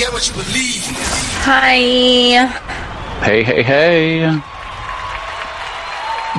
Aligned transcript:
You 0.00 0.06
get 0.06 0.12
what 0.14 0.26
you 0.28 0.32
believe. 0.32 0.82
Hi. 1.44 1.76
Hey, 3.22 3.42
hey, 3.42 3.62
hey. 3.62 4.40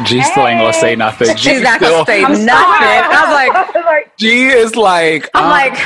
G 0.03 0.19
still 0.23 0.47
ain't 0.47 0.61
gonna 0.61 0.73
say 0.73 0.95
nothing. 0.95 1.35
G 1.37 1.51
She's 1.51 1.61
not 1.61 1.79
still- 1.79 2.03
gonna 2.03 2.05
say 2.07 2.21
nothing. 2.21 2.49
I 2.49 3.63
was 3.75 3.75
like, 3.85 4.17
G 4.17 4.47
is 4.47 4.75
like, 4.75 5.29
I'm 5.35 5.43
um, 5.43 5.49
like, 5.51 5.77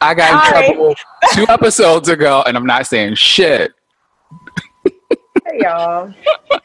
I 0.00 0.14
got 0.14 0.32
in 0.32 0.50
Sorry. 0.52 0.66
trouble 0.66 0.94
two 1.32 1.46
episodes 1.48 2.08
ago, 2.08 2.42
and 2.44 2.56
I'm 2.56 2.66
not 2.66 2.88
saying 2.88 3.14
shit. 3.14 3.72
Hey, 4.82 5.60
y'all. 5.60 6.12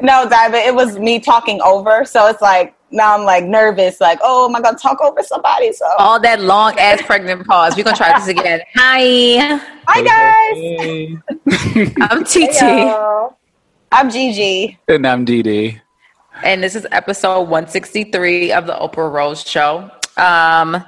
no, 0.00 0.28
Diamond, 0.28 0.62
it 0.64 0.74
was 0.74 0.98
me 0.98 1.20
talking 1.20 1.60
over. 1.62 2.04
So 2.04 2.26
it's 2.28 2.40
like, 2.42 2.74
now 2.90 3.14
I'm 3.16 3.24
like 3.24 3.44
nervous, 3.44 4.00
like, 4.00 4.18
oh, 4.22 4.48
am 4.48 4.54
I 4.54 4.60
going 4.60 4.76
to 4.76 4.80
talk 4.80 5.00
over 5.00 5.22
somebody? 5.22 5.72
So, 5.72 5.84
all 5.98 6.20
that 6.20 6.40
long 6.40 6.78
ass 6.78 7.02
pregnant 7.02 7.44
pause. 7.46 7.76
We're 7.76 7.82
gonna 7.84 7.96
try 7.96 8.16
this 8.18 8.28
again. 8.28 8.60
Hi, 8.76 9.60
hi, 9.86 10.02
guys. 10.02 11.94
I'm 12.00 12.24
TT, 12.24 12.54
Hey. 12.54 13.28
I'm 13.92 14.10
Gigi. 14.10 14.78
And 14.88 15.06
I'm 15.06 15.24
DD. 15.26 15.80
and 16.42 16.62
this 16.62 16.74
is 16.76 16.86
episode 16.92 17.42
163 17.42 18.52
of 18.52 18.66
the 18.66 18.74
Oprah 18.74 19.10
Rose 19.12 19.42
Show. 19.42 19.90
Um, 20.16 20.84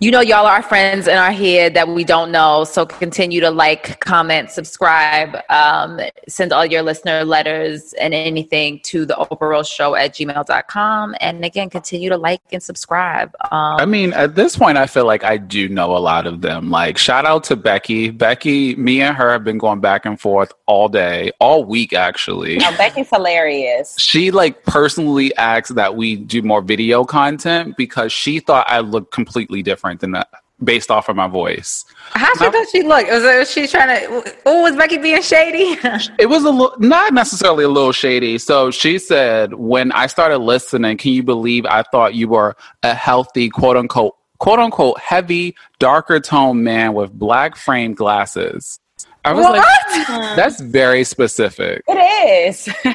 you 0.00 0.10
know, 0.10 0.20
y'all 0.20 0.44
are 0.44 0.56
our 0.56 0.62
friends 0.62 1.06
and 1.06 1.20
our 1.20 1.30
head 1.30 1.74
that 1.74 1.86
we 1.86 2.02
don't 2.02 2.32
know. 2.32 2.64
So 2.64 2.84
continue 2.84 3.40
to 3.40 3.50
like, 3.50 4.00
comment, 4.00 4.50
subscribe, 4.50 5.36
um, 5.50 6.00
send 6.26 6.52
all 6.52 6.66
your 6.66 6.82
listener 6.82 7.24
letters 7.24 7.92
and 7.92 8.12
anything 8.12 8.80
to 8.86 9.06
the 9.06 9.14
Oprah 9.14 9.50
Rose 9.50 9.68
Show 9.68 9.94
at 9.94 10.12
gmail.com. 10.14 11.14
And 11.20 11.44
again, 11.44 11.70
continue 11.70 12.08
to 12.08 12.16
like 12.16 12.40
and 12.50 12.60
subscribe. 12.60 13.36
Um, 13.52 13.76
I 13.78 13.86
mean, 13.86 14.12
at 14.14 14.34
this 14.34 14.56
point, 14.56 14.78
I 14.78 14.88
feel 14.88 15.06
like 15.06 15.22
I 15.22 15.36
do 15.36 15.68
know 15.68 15.96
a 15.96 15.98
lot 15.98 16.26
of 16.26 16.40
them. 16.40 16.70
Like, 16.70 16.98
shout 16.98 17.24
out 17.24 17.44
to 17.44 17.56
Becky. 17.56 18.10
Becky, 18.10 18.74
me 18.74 19.00
and 19.00 19.16
her 19.16 19.30
have 19.30 19.44
been 19.44 19.58
going 19.58 19.80
back 19.80 20.06
and 20.06 20.20
forth 20.20 20.52
all 20.66 20.88
day, 20.88 21.30
all 21.38 21.62
week, 21.62 21.92
actually. 21.92 22.56
No, 22.56 22.76
Becky's 22.76 23.10
hilarious. 23.10 23.94
She 24.00 24.32
like 24.32 24.64
personally 24.64 25.34
asked 25.36 25.76
that 25.76 25.94
we 25.94 26.16
do 26.16 26.42
more 26.42 26.62
video 26.62 27.04
content 27.04 27.76
because 27.76 28.12
she 28.12 28.40
thought 28.40 28.66
I 28.68 28.80
looked 28.80 29.12
completely 29.12 29.62
different 29.62 29.83
than 29.92 30.12
that 30.12 30.28
based 30.62 30.90
off 30.90 31.08
of 31.08 31.16
my 31.16 31.26
voice. 31.26 31.84
how 32.12 32.32
she 32.34 32.50
thought 32.50 32.66
she 32.70 32.82
looked? 32.82 33.10
Was, 33.10 33.22
was 33.22 33.50
she 33.50 33.66
trying 33.66 33.88
to? 33.88 34.34
Oh, 34.46 34.62
was 34.62 34.76
Becky 34.76 34.98
being 34.98 35.22
shady? 35.22 35.78
It 36.18 36.26
was 36.26 36.44
a 36.44 36.50
little, 36.50 36.74
not 36.78 37.12
necessarily 37.12 37.64
a 37.64 37.68
little 37.68 37.92
shady. 37.92 38.38
So 38.38 38.70
she 38.70 38.98
said, 38.98 39.54
when 39.54 39.92
I 39.92 40.06
started 40.06 40.38
listening, 40.38 40.96
can 40.96 41.12
you 41.12 41.22
believe 41.22 41.66
I 41.66 41.82
thought 41.82 42.14
you 42.14 42.28
were 42.28 42.56
a 42.82 42.94
healthy, 42.94 43.48
quote 43.48 43.76
unquote, 43.76 44.16
quote 44.38 44.58
unquote, 44.58 44.98
heavy, 45.00 45.56
darker 45.78 46.20
tone 46.20 46.62
man 46.62 46.94
with 46.94 47.12
black 47.12 47.56
framed 47.56 47.96
glasses? 47.96 48.78
I 49.24 49.32
was 49.32 49.44
like, 49.44 50.36
that's 50.36 50.60
very 50.60 51.02
specific. 51.04 51.82
It 51.88 52.48
is. 52.48 52.68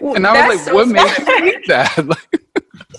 And 0.00 0.26
I 0.26 0.48
was 0.48 0.64
That's 0.64 0.66
like, 0.66 0.68
so 0.68 0.74
what 0.74 0.88
made 0.88 1.18
you 1.18 1.24
think 1.24 1.66
that? 1.66 2.06
Like, 2.06 2.42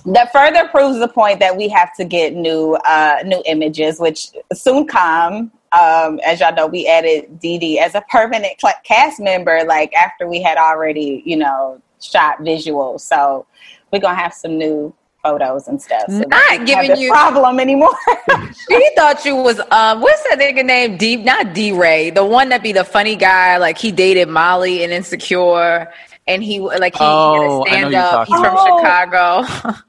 that 0.06 0.32
further 0.32 0.68
proves 0.70 1.00
the 1.00 1.08
point 1.08 1.40
that 1.40 1.56
we 1.58 1.68
have 1.70 1.94
to 1.96 2.04
get 2.06 2.34
new 2.34 2.74
uh 2.86 3.18
new 3.26 3.42
images 3.46 4.00
which 4.00 4.28
soon 4.54 4.86
come 4.88 5.52
um 5.72 6.20
as 6.26 6.40
y'all 6.40 6.54
know 6.54 6.68
we 6.68 6.88
added 6.88 7.40
Dee 7.40 7.58
Dee 7.60 7.80
as 7.80 7.96
a 7.96 8.02
permanent 8.10 8.54
cl- 8.60 8.74
cast 8.84 9.20
member 9.20 9.64
like 9.66 9.94
after 9.94 10.28
we 10.28 10.42
had 10.42 10.58
already 10.58 11.22
you 11.26 11.36
know 11.38 11.82
shot 12.02 12.40
visuals 12.40 13.02
so 13.02 13.46
we're 13.92 14.00
gonna 14.00 14.16
have 14.20 14.34
some 14.34 14.58
new 14.58 14.94
photos 15.22 15.68
and 15.68 15.82
stuff 15.82 16.06
so 16.08 16.20
Not 16.30 16.66
giving 16.66 16.76
have 16.76 16.88
this 16.88 17.00
you- 17.02 17.12
problem 17.12 17.60
anymore 17.60 17.90
She 18.70 18.90
thought 18.96 19.26
you 19.26 19.36
was 19.36 19.60
um 19.72 20.00
what's 20.02 20.24
that 20.30 20.38
nigga 20.40 20.64
name? 20.66 20.96
D 20.98 21.18
not 21.18 21.54
D 21.54 21.72
Ray, 21.74 22.10
the 22.10 22.24
one 22.26 22.50
that 22.50 22.64
be 22.64 22.72
the 22.72 22.84
funny 22.86 23.16
guy, 23.16 23.58
like 23.58 23.78
he 23.78 23.92
dated 23.92 24.30
Molly 24.30 24.84
in 24.84 24.92
Insecure 24.92 25.92
and 26.28 26.42
he 26.44 26.60
like 26.60 26.94
he 26.94 27.00
Oh, 27.02 27.66
did 27.66 27.74
I 27.74 27.76
a 27.76 27.92
stand 27.92 27.96
up. 27.96 28.28
He's 28.28 28.40
from 28.40 28.54
about. 28.54 28.80
Chicago. 28.80 29.76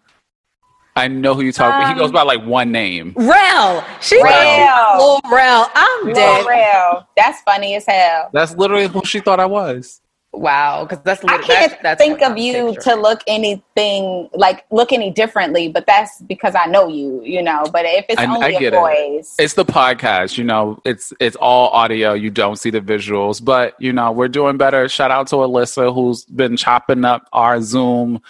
I 1.01 1.09
know 1.09 1.35
who 1.35 1.43
you 1.43 1.53
talk 1.53 1.75
about. 1.75 1.89
He 1.89 1.99
goes 1.99 2.09
um, 2.11 2.13
by 2.15 2.23
like 2.23 2.45
one 2.45 2.71
name. 2.73 3.15
Rel. 3.17 3.85
She 4.01 4.23
Rel. 4.23 5.21
thought 5.21 5.33
Rel. 5.33 5.71
I'm 5.75 6.05
For 6.09 6.13
dead. 6.13 6.47
real 6.47 7.07
that's 7.17 7.41
funny 7.43 7.75
as 7.75 7.85
hell 7.87 8.29
That's 8.33 8.55
literally 8.57 8.87
who 8.87 9.03
she 9.05 9.21
thought 9.21 9.41
I 9.41 9.47
was. 9.47 10.01
Wow, 10.33 10.85
because 10.85 11.03
that's 11.03 11.25
I 11.25 11.39
can't 11.39 11.71
that's, 11.71 11.83
that's 11.83 11.99
think 12.01 12.23
of 12.23 12.33
I'm 12.33 12.37
you 12.37 12.53
picturing. 12.75 12.77
to 12.83 12.95
look 13.03 13.21
anything 13.27 14.29
like 14.33 14.65
look 14.71 14.93
any 14.93 15.11
differently, 15.11 15.67
but 15.69 15.87
that's 15.87 16.23
because 16.23 16.55
I 16.55 16.67
know 16.67 16.87
you, 16.87 17.21
you 17.25 17.43
know. 17.43 17.65
But 17.73 17.85
if 17.85 18.05
it's 18.09 18.21
I- 18.21 18.27
only 18.27 18.47
I 18.47 18.49
a 18.51 18.61
get 18.61 18.73
it. 18.75 18.77
voice, 18.79 19.35
It's 19.41 19.55
the 19.55 19.65
podcast, 19.65 20.39
you 20.39 20.45
know. 20.45 20.81
It's 20.85 21.13
it's 21.19 21.35
all 21.37 21.71
audio. 21.71 22.13
You 22.13 22.31
don't 22.31 22.57
see 22.61 22.71
the 22.71 22.81
visuals, 22.81 23.45
but 23.45 23.75
you 23.81 23.93
know 23.93 24.13
we're 24.13 24.29
doing 24.29 24.57
better. 24.57 24.89
Shout 24.89 25.11
out 25.11 25.27
to 25.29 25.37
Alyssa 25.37 25.93
who's 25.93 26.25
been 26.27 26.57
chopping 26.57 27.05
up 27.05 27.27
our 27.33 27.61
Zoom 27.61 28.23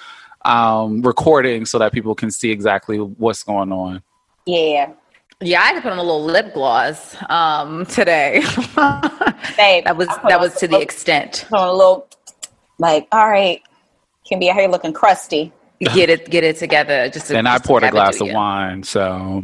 um, 0.45 1.03
recording 1.03 1.65
so 1.67 1.79
that 1.79 1.93
people 1.93 2.15
can 2.15 2.31
see 2.31 2.51
exactly 2.51 2.99
what's 2.99 3.43
going 3.43 3.73
on. 3.73 4.03
yeah, 4.47 4.93
Yeah, 5.41 5.61
I 5.61 5.67
had 5.67 5.75
to 5.77 5.81
put 5.83 5.93
on 5.93 5.99
a 5.99 6.03
little 6.03 6.25
lip 6.25 6.55
gloss 6.55 7.17
um 7.29 7.87
today. 7.87 8.41
babe, 9.57 9.85
that 9.85 9.95
was 9.97 10.09
that 10.29 10.41
was 10.41 10.55
to 10.57 10.67
the 10.67 10.73
little- 10.73 10.83
extent. 10.83 11.47
put 11.49 11.59
on 11.59 11.69
a 11.69 11.73
little 11.73 12.09
like, 12.79 13.07
all 13.13 13.29
right, 13.29 13.63
can 14.27 14.39
be 14.39 14.49
out 14.51 14.57
here 14.57 14.69
looking 14.69 14.93
crusty. 14.93 15.53
Get 15.95 16.11
it 16.11 16.31
get 16.31 16.45
it 16.45 16.57
together. 16.57 17.09
Just 17.09 17.29
to, 17.29 17.37
And 17.39 17.49
I 17.49 17.55
just 17.55 17.65
to 17.65 17.69
poured 17.69 17.85
a 17.85 17.91
glass 17.91 18.21
of 18.21 18.27
you. 18.29 18.35
wine, 18.35 18.83
so 18.83 19.43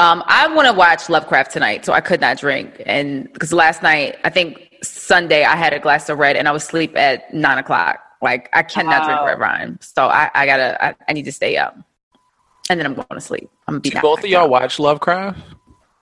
Um, 0.00 0.22
I 0.26 0.48
want 0.54 0.66
to 0.68 0.72
watch 0.74 1.08
Lovecraft 1.08 1.50
tonight, 1.52 1.84
so 1.84 1.92
I 1.92 2.00
could 2.00 2.20
not 2.20 2.38
drink. 2.38 2.82
And 2.86 3.32
because 3.32 3.52
last 3.52 3.82
night, 3.82 4.16
I 4.24 4.30
think 4.30 4.68
Sunday, 4.82 5.44
I 5.44 5.54
had 5.56 5.72
a 5.72 5.78
glass 5.78 6.08
of 6.08 6.18
red 6.18 6.36
and 6.36 6.48
I 6.48 6.52
was 6.52 6.62
asleep 6.64 6.96
at 6.96 7.32
nine 7.32 7.58
o'clock. 7.58 8.00
Like 8.22 8.48
I 8.52 8.62
cannot 8.62 9.04
drink 9.04 9.20
red 9.26 9.40
wine, 9.40 9.78
so 9.80 10.06
I, 10.06 10.30
I 10.34 10.46
gotta, 10.46 10.84
I, 10.84 10.94
I 11.08 11.12
need 11.12 11.24
to 11.24 11.32
stay 11.32 11.56
up, 11.56 11.76
and 12.70 12.78
then 12.78 12.86
I'm 12.86 12.94
going 12.94 13.06
to 13.10 13.20
sleep. 13.20 13.50
I'm 13.66 13.74
gonna 13.74 13.80
be 13.80 13.90
do 13.90 14.00
both 14.00 14.20
of 14.20 14.26
y'all 14.26 14.42
out. 14.42 14.50
watch 14.50 14.78
Lovecraft? 14.78 15.40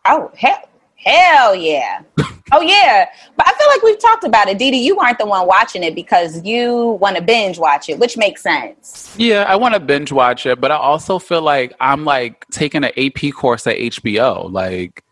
Oh 0.04 0.30
hell, 0.36 0.68
hell 0.96 1.54
yeah, 1.54 2.02
oh 2.52 2.60
yeah. 2.60 3.08
But 3.36 3.48
I 3.48 3.54
feel 3.54 3.68
like 3.68 3.82
we've 3.82 3.98
talked 3.98 4.24
about 4.24 4.48
it, 4.48 4.58
Didi. 4.58 4.76
You 4.76 4.96
weren't 4.96 5.18
the 5.18 5.24
one 5.24 5.46
watching 5.46 5.82
it 5.82 5.94
because 5.94 6.44
you 6.44 6.98
want 7.00 7.16
to 7.16 7.22
binge 7.22 7.58
watch 7.58 7.88
it, 7.88 7.98
which 7.98 8.18
makes 8.18 8.42
sense. 8.42 9.14
Yeah, 9.18 9.44
I 9.48 9.56
want 9.56 9.74
to 9.74 9.80
binge 9.80 10.12
watch 10.12 10.44
it, 10.44 10.60
but 10.60 10.70
I 10.70 10.76
also 10.76 11.18
feel 11.18 11.42
like 11.42 11.72
I'm 11.80 12.04
like 12.04 12.46
taking 12.50 12.84
an 12.84 12.92
AP 12.98 13.32
course 13.32 13.66
at 13.66 13.76
HBO. 13.76 14.52
Like 14.52 15.02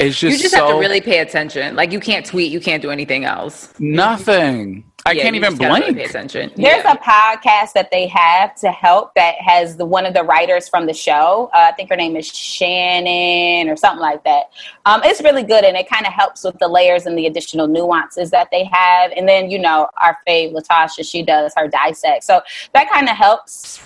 it's 0.00 0.18
just 0.18 0.36
You 0.36 0.42
just 0.42 0.54
so 0.54 0.66
have 0.66 0.74
to 0.74 0.80
really 0.80 1.00
pay 1.00 1.18
attention. 1.18 1.76
Like 1.76 1.92
you 1.92 2.00
can't 2.00 2.24
tweet, 2.24 2.50
you 2.50 2.60
can't 2.60 2.82
do 2.82 2.90
anything 2.90 3.24
else. 3.24 3.72
nothing. 3.78 4.84
I 5.04 5.12
Yeah, 5.12 5.22
can't 5.24 5.34
even 5.36 5.50
just 5.50 5.60
gotta 5.60 5.80
blink. 5.82 5.96
pay 5.98 6.04
attention. 6.04 6.52
There's 6.54 6.84
Yeah. 6.84 6.92
a 6.92 6.96
podcast 6.96 7.72
that 7.72 7.90
they 7.90 8.06
have 8.06 8.54
to 8.56 8.70
help 8.70 9.14
that 9.16 9.34
has 9.40 9.76
the 9.76 9.84
one 9.84 10.06
of 10.06 10.14
the 10.14 10.22
writers 10.22 10.68
from 10.68 10.86
the 10.86 10.94
show. 10.94 11.50
Uh, 11.52 11.66
I 11.70 11.72
think 11.72 11.90
her 11.90 11.96
name 11.96 12.14
is 12.16 12.26
Shannon 12.26 13.68
or 13.68 13.76
something 13.76 14.00
like 14.00 14.22
that. 14.24 14.50
Um, 14.86 15.00
it's 15.04 15.20
really 15.20 15.42
good 15.42 15.64
and 15.64 15.76
it 15.76 15.88
kind 15.88 16.06
of 16.06 16.12
helps 16.12 16.44
with 16.44 16.56
the 16.60 16.68
layers 16.68 17.06
and 17.06 17.18
the 17.18 17.26
additional 17.26 17.66
nuances 17.66 18.30
that 18.30 18.48
they 18.52 18.64
have. 18.72 19.10
And 19.16 19.28
then 19.28 19.50
you 19.50 19.58
know 19.58 19.88
our 20.00 20.18
fave 20.26 20.52
Latasha, 20.54 21.04
she 21.08 21.22
does 21.22 21.52
her 21.56 21.66
dissect, 21.66 22.22
so 22.24 22.40
that 22.72 22.88
kind 22.88 23.08
of 23.08 23.16
helps 23.16 23.80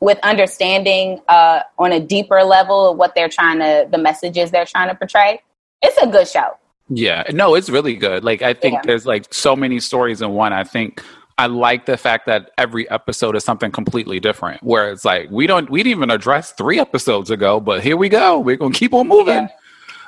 with 0.00 0.18
understanding 0.22 1.20
uh, 1.28 1.60
on 1.78 1.90
a 1.92 1.98
deeper 2.00 2.44
level 2.44 2.94
what 2.94 3.14
they're 3.16 3.28
trying 3.28 3.58
to 3.58 3.88
the 3.90 3.98
messages 3.98 4.52
they're 4.52 4.64
trying 4.64 4.88
to 4.88 4.94
portray. 4.94 5.42
It's 5.82 5.96
a 6.00 6.06
good 6.06 6.28
show. 6.28 6.56
Yeah, 6.90 7.22
no, 7.32 7.54
it's 7.54 7.70
really 7.70 7.94
good. 7.94 8.24
Like 8.24 8.42
I 8.42 8.52
think 8.52 8.74
Yeah. 8.74 8.80
there's 8.84 9.06
like 9.06 9.32
so 9.32 9.54
many 9.56 9.78
stories 9.80 10.20
in 10.22 10.30
one. 10.32 10.52
I 10.52 10.64
think 10.64 11.02
I 11.38 11.46
like 11.46 11.86
the 11.86 11.96
fact 11.96 12.26
that 12.26 12.50
every 12.58 12.90
episode 12.90 13.34
is 13.36 13.44
something 13.44 13.70
completely 13.70 14.20
different. 14.20 14.62
Where 14.62 14.90
it's 14.90 15.04
like 15.04 15.30
we 15.30 15.46
don't 15.46 15.70
we 15.70 15.82
didn't 15.82 15.96
even 15.98 16.10
address 16.10 16.52
three 16.52 16.78
episodes 16.80 17.30
ago, 17.30 17.60
but 17.60 17.82
here 17.82 17.96
we 17.96 18.08
go. 18.08 18.38
We're 18.40 18.56
gonna 18.56 18.74
keep 18.74 18.92
on 18.92 19.08
moving. 19.08 19.48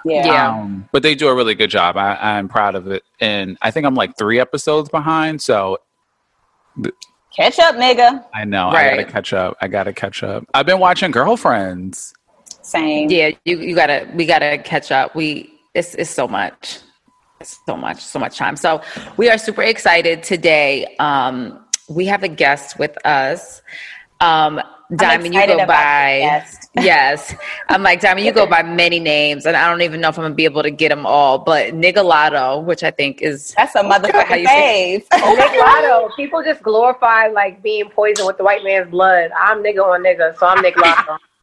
Yeah. 0.04 0.26
Yeah. 0.26 0.48
Um, 0.50 0.88
but 0.90 1.04
they 1.04 1.14
do 1.14 1.28
a 1.28 1.34
really 1.34 1.54
good 1.54 1.70
job. 1.70 1.96
I, 1.96 2.16
I'm 2.20 2.48
proud 2.48 2.74
of 2.74 2.88
it, 2.88 3.04
and 3.20 3.56
I 3.62 3.70
think 3.70 3.86
I'm 3.86 3.94
like 3.94 4.18
three 4.18 4.40
episodes 4.40 4.88
behind. 4.88 5.40
So 5.40 5.78
Catch 7.36 7.58
up, 7.60 7.76
nigga. 7.76 8.24
I 8.34 8.44
know 8.44 8.68
I 8.68 8.72
Right. 8.74 8.90
gotta 9.00 9.10
catch 9.12 9.32
up. 9.32 9.56
I 9.62 9.68
gotta 9.68 9.92
catch 9.92 10.22
up. 10.22 10.44
I've 10.52 10.66
been 10.66 10.80
watching 10.80 11.10
Girlfriends. 11.10 12.12
Same. 12.62 13.10
Yeah, 13.10 13.30
you, 13.44 13.58
you 13.58 13.74
gotta 13.74 14.06
we 14.14 14.26
gotta 14.26 14.58
catch 14.58 14.92
up. 14.92 15.14
We 15.14 15.50
it's 15.74 15.94
it's 15.94 16.10
so 16.10 16.28
much. 16.28 16.78
So 17.42 17.76
much, 17.76 18.00
so 18.00 18.18
much 18.20 18.38
time. 18.38 18.56
So 18.56 18.80
we 19.16 19.28
are 19.28 19.38
super 19.38 19.62
excited 19.62 20.22
today. 20.22 20.96
Um 20.98 21.64
we 21.88 22.06
have 22.06 22.22
a 22.22 22.28
guest 22.28 22.78
with 22.78 22.96
us. 23.06 23.62
Um 24.20 24.60
Diamond, 24.94 25.34
you 25.34 25.46
go 25.46 25.66
by 25.66 26.44
yes. 26.74 27.34
I'm 27.70 27.82
like 27.82 28.00
Diamond, 28.00 28.26
you 28.26 28.32
go 28.32 28.46
by 28.46 28.62
many 28.62 29.00
names, 29.00 29.46
and 29.46 29.56
I 29.56 29.68
don't 29.70 29.80
even 29.82 30.00
know 30.00 30.10
if 30.10 30.18
I'm 30.18 30.24
gonna 30.24 30.34
be 30.34 30.44
able 30.44 30.62
to 30.62 30.70
get 30.70 30.90
them 30.90 31.06
all. 31.06 31.38
But 31.38 31.72
Nigalato, 31.72 32.62
which 32.62 32.82
I 32.82 32.90
think 32.90 33.22
is 33.22 33.54
That's 33.56 33.74
a 33.74 33.82
how 33.82 33.90
motherfucking 33.90 34.40
you 34.40 34.46
say 34.46 35.04
fave. 35.10 36.06
Nick 36.06 36.16
People 36.16 36.42
just 36.44 36.62
glorify 36.62 37.28
like 37.28 37.62
being 37.62 37.88
poisoned 37.88 38.26
with 38.26 38.36
the 38.36 38.44
white 38.44 38.62
man's 38.64 38.90
blood. 38.90 39.30
I'm 39.38 39.62
nigga 39.62 39.82
on 39.82 40.04
nigga, 40.04 40.36
so 40.38 40.46
I'm 40.46 40.62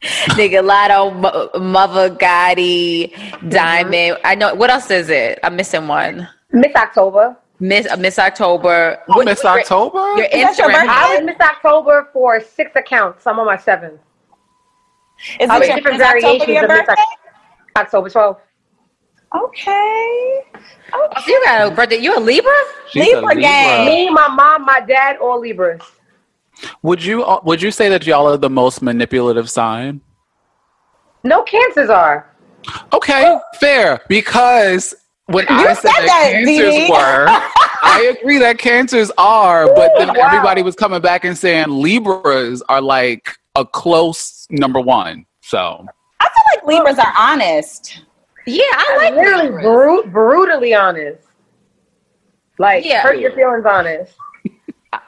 Nick 0.01 0.54
Lotto. 0.54 1.12
Nigalato, 1.12 1.56
M- 1.56 1.72
Mother 1.72 2.10
Gotti, 2.10 3.12
Diamond. 3.50 4.18
I 4.24 4.36
know. 4.36 4.54
What 4.56 4.69
else 4.69 4.90
is 4.92 5.10
it? 5.10 5.40
I'm 5.44 5.56
missing 5.56 5.88
one. 5.88 6.28
Miss 6.51 6.74
October. 6.75 7.36
Miss 7.60 7.86
uh, 7.88 7.98
Miss 7.98 8.18
October. 8.18 8.98
Oh, 9.10 9.18
What- 9.18 9.25
Miss 9.25 9.44
your- 9.44 9.60
October? 9.60 9.98
Your 10.18 10.25
Is 10.28 10.57
your 10.57 10.69
Instagram. 10.69 10.74
birthday? 10.74 10.88
I 10.90 11.16
was 11.18 11.25
Miss 11.25 11.40
October 11.42 12.10
for 12.13 12.40
six 12.40 12.72
accounts. 12.75 13.28
I'm 13.28 13.40
on 13.40 13.46
my 13.46 13.57
seventh. 13.57 14.00
Is 15.40 15.50
it 15.51 15.75
different 15.75 15.98
is 15.98 16.01
October 16.01 16.22
variations 16.22 16.48
your 16.48 16.63
of 16.63 16.69
Miss 16.69 16.86
birthday? 16.86 17.04
October 17.75 18.10
12th. 18.10 18.38
Okay. 19.36 20.42
Oh, 20.94 21.10
you 21.28 21.42
got 21.46 21.72
a 21.72 21.75
birthday. 21.75 21.98
You 21.98 22.18
a 22.18 22.19
Libra? 22.19 22.51
She's 22.90 23.13
a 23.13 23.18
Libra 23.18 23.36
gang. 23.36 23.86
Me, 23.86 24.10
my 24.10 24.28
mom, 24.30 24.66
my 24.66 24.80
dad, 24.80 25.18
all 25.18 25.40
Libras. 25.40 25.81
Would 26.81 27.03
you 27.03 27.23
uh, 27.23 27.39
would 27.44 27.61
you 27.61 27.71
say 27.71 27.89
that 27.89 28.06
y'all 28.06 28.27
are 28.27 28.38
the 28.38 28.50
most 28.50 28.81
manipulative 28.81 29.50
sign? 29.50 30.01
No 31.23 31.44
cancers 31.44 31.89
are. 31.89 32.29
Okay, 32.94 33.38
fair. 33.59 34.01
Because 34.07 34.95
when 35.27 35.45
I 35.50 35.73
said 35.73 35.75
said 35.75 35.89
that, 35.91 36.06
that, 36.07 36.31
cancers 36.31 36.73
Dee. 36.73 36.89
were, 36.89 37.25
I 37.83 38.15
agree 38.19 38.39
that 38.39 38.57
cancers 38.57 39.11
are, 39.17 39.67
but 39.75 39.91
then 39.97 40.07
wow. 40.09 40.27
everybody 40.27 40.61
was 40.61 40.75
coming 40.75 41.01
back 41.01 41.23
and 41.25 41.38
saying 41.38 41.67
Libras 41.69 42.62
are 42.69 42.81
like 42.81 43.29
a 43.55 43.65
close 43.65 44.47
number 44.50 44.79
one. 44.79 45.25
So 45.41 45.85
I 46.19 46.25
feel 46.29 46.44
like 46.55 46.65
Libras 46.79 47.00
are 47.00 47.13
honest. 47.17 48.01
Yeah, 48.47 48.63
I 48.71 48.97
like 48.97 49.13
Literally 49.15 49.44
Libras. 49.50 49.63
bru- 49.63 50.03
brutally 50.12 50.73
honest. 50.73 51.21
Like, 52.57 52.85
Yeah. 52.85 53.01
hurt 53.01 53.19
your 53.19 53.31
feelings 53.33 53.65
honest. 53.65 54.13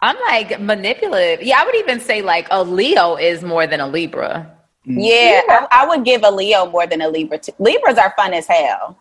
I'm 0.02 0.18
like 0.28 0.60
manipulative. 0.60 1.46
Yeah, 1.46 1.62
I 1.62 1.66
would 1.66 1.76
even 1.76 2.00
say 2.00 2.22
like 2.22 2.48
a 2.52 2.64
Leo 2.64 3.16
is 3.18 3.44
more 3.44 3.68
than 3.68 3.80
a 3.80 3.88
Libra. 3.88 4.52
Mm. 4.88 4.96
Yeah, 4.98 5.42
I, 5.48 5.68
I 5.84 5.88
would 5.88 6.04
give 6.04 6.24
a 6.24 6.32
Leo 6.32 6.66
more 6.70 6.88
than 6.88 7.02
a 7.02 7.08
Libra. 7.08 7.38
Too. 7.38 7.52
Libras 7.60 7.98
are 7.98 8.14
fun 8.18 8.34
as 8.34 8.48
hell. 8.48 8.98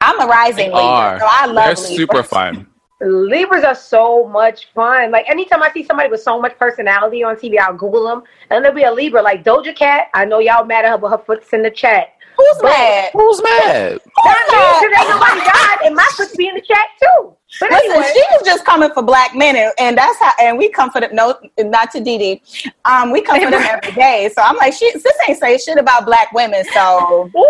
I'm 0.00 0.20
a 0.20 0.26
rising 0.26 0.66
Libra, 0.66 0.78
are 0.80 1.20
so 1.20 1.26
I 1.28 1.46
love 1.46 1.54
they're 1.54 1.74
Libras. 1.74 1.96
super 1.96 2.22
fun. 2.22 2.66
Libras 3.00 3.64
are 3.64 3.74
so 3.74 4.26
much 4.28 4.68
fun. 4.72 5.10
Like 5.10 5.28
anytime 5.28 5.62
I 5.62 5.70
see 5.72 5.84
somebody 5.84 6.10
with 6.10 6.22
so 6.22 6.40
much 6.40 6.56
personality 6.58 7.24
on 7.24 7.36
TV, 7.36 7.58
I'll 7.58 7.74
Google 7.76 8.06
them, 8.06 8.22
and 8.50 8.64
there'll 8.64 8.76
be 8.76 8.84
a 8.84 8.92
Libra 8.92 9.20
like 9.22 9.42
Doja 9.44 9.74
Cat. 9.74 10.08
I 10.14 10.24
know 10.24 10.38
y'all 10.38 10.64
mad 10.64 10.84
at 10.84 10.92
her, 10.92 10.98
but 10.98 11.10
her 11.10 11.18
foot's 11.18 11.52
in 11.52 11.62
the 11.62 11.70
chat. 11.70 12.12
Who's 12.36 12.62
mad? 12.62 13.10
Who's 13.14 13.42
mad? 13.42 13.98
Not 14.24 14.36
me, 14.48 14.54
'cause 14.54 14.82
ain't 14.84 15.08
nobody 15.08 15.40
died, 15.40 15.78
and 15.86 15.94
my 15.96 16.06
foot 16.16 16.28
be 16.36 16.48
in 16.48 16.54
the 16.54 16.60
chat 16.60 16.86
too. 17.02 17.36
But 17.58 17.70
Listen, 17.70 18.02
she 18.14 18.20
was 18.32 18.42
just 18.44 18.64
coming 18.64 18.90
for 18.92 19.02
black 19.02 19.34
men, 19.34 19.56
and, 19.56 19.72
and 19.78 19.96
that's 19.96 20.18
how. 20.18 20.32
And 20.40 20.58
we 20.58 20.68
come 20.68 20.90
for 20.90 21.00
them. 21.00 21.14
No, 21.14 21.38
not 21.58 21.90
to 21.92 22.00
Didi. 22.00 22.42
Um, 22.84 23.10
we 23.10 23.22
come 23.22 23.40
for 23.40 23.50
them 23.50 23.64
every 23.66 23.92
day. 23.92 24.30
So 24.34 24.42
I'm 24.42 24.56
like, 24.56 24.74
she, 24.74 24.90
sis 24.92 25.06
ain't 25.28 25.38
say 25.38 25.56
shit 25.58 25.78
about 25.78 26.04
black 26.04 26.32
women. 26.32 26.64
So 26.72 27.30
Ooh, 27.36 27.46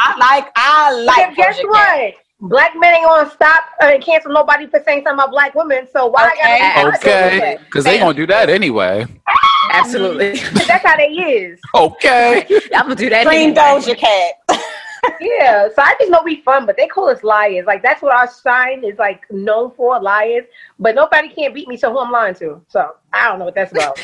I 0.00 0.16
like, 0.18 0.50
I 0.56 0.92
like. 1.04 1.16
but 1.28 1.36
guess 1.36 1.60
what? 1.62 2.14
Black 2.40 2.72
men 2.76 2.94
ain't 2.94 3.04
gonna 3.04 3.28
stop 3.30 3.64
uh, 3.82 3.86
and 3.86 4.02
cancel 4.02 4.32
nobody 4.32 4.68
for 4.68 4.80
saying 4.84 5.02
something 5.04 5.14
about 5.14 5.32
black 5.32 5.56
women. 5.56 5.88
So 5.92 6.06
why 6.06 6.30
Okay. 6.36 6.58
I 6.62 6.72
gotta 6.72 6.96
Okay, 6.96 7.58
because 7.64 7.84
they 7.84 7.98
gonna 7.98 8.14
do 8.14 8.26
that 8.28 8.48
anyway. 8.48 9.06
Absolutely. 9.70 10.38
That's 10.66 10.86
how 10.86 10.96
they 10.96 11.08
is. 11.08 11.60
Okay, 11.74 12.46
I'm 12.74 12.82
gonna 12.84 12.94
do 12.94 13.10
that. 13.10 13.26
Green 13.26 13.56
anyway. 13.58 13.80
Doja 13.80 13.98
Cat. 13.98 14.34
Yeah, 15.20 15.68
so 15.74 15.82
I 15.82 15.94
just 15.98 16.10
know 16.10 16.22
we 16.24 16.42
fun, 16.42 16.66
but 16.66 16.76
they 16.76 16.86
call 16.86 17.08
us 17.08 17.22
liars. 17.22 17.66
Like 17.66 17.82
that's 17.82 18.02
what 18.02 18.14
our 18.14 18.28
sign 18.28 18.84
is 18.84 18.98
like 18.98 19.22
known 19.30 19.72
for, 19.72 20.00
liars. 20.00 20.44
But 20.78 20.94
nobody 20.94 21.28
can't 21.28 21.54
beat 21.54 21.68
me, 21.68 21.76
so 21.76 21.92
who 21.92 21.98
I'm 21.98 22.10
lying 22.10 22.34
to? 22.36 22.60
So 22.68 22.96
I 23.12 23.28
don't 23.28 23.38
know 23.38 23.46
what 23.46 23.54
that's 23.54 23.72
about. 23.72 24.00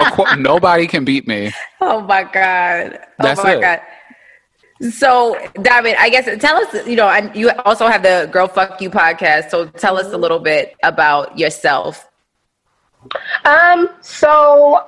Of 0.00 0.12
course, 0.12 0.36
nobody 0.38 0.86
can 0.86 1.04
beat 1.04 1.26
me. 1.26 1.52
Oh 1.80 2.00
my 2.00 2.24
god. 2.24 2.98
Oh 3.20 3.34
my 3.42 3.54
it. 3.54 3.60
god. 3.60 3.80
So, 4.90 5.36
David, 5.60 5.96
I 5.98 6.08
guess 6.08 6.40
tell 6.40 6.56
us, 6.56 6.86
you 6.86 6.96
know, 6.96 7.08
and 7.08 7.34
you 7.34 7.50
also 7.64 7.88
have 7.88 8.02
the 8.02 8.28
Girl 8.32 8.46
Fuck 8.46 8.80
You 8.80 8.90
podcast. 8.90 9.50
So 9.50 9.66
tell 9.66 9.96
us 9.96 10.12
a 10.12 10.16
little 10.16 10.38
bit 10.38 10.76
about 10.82 11.38
yourself. 11.38 12.08
Um, 13.44 13.88
so 14.00 14.86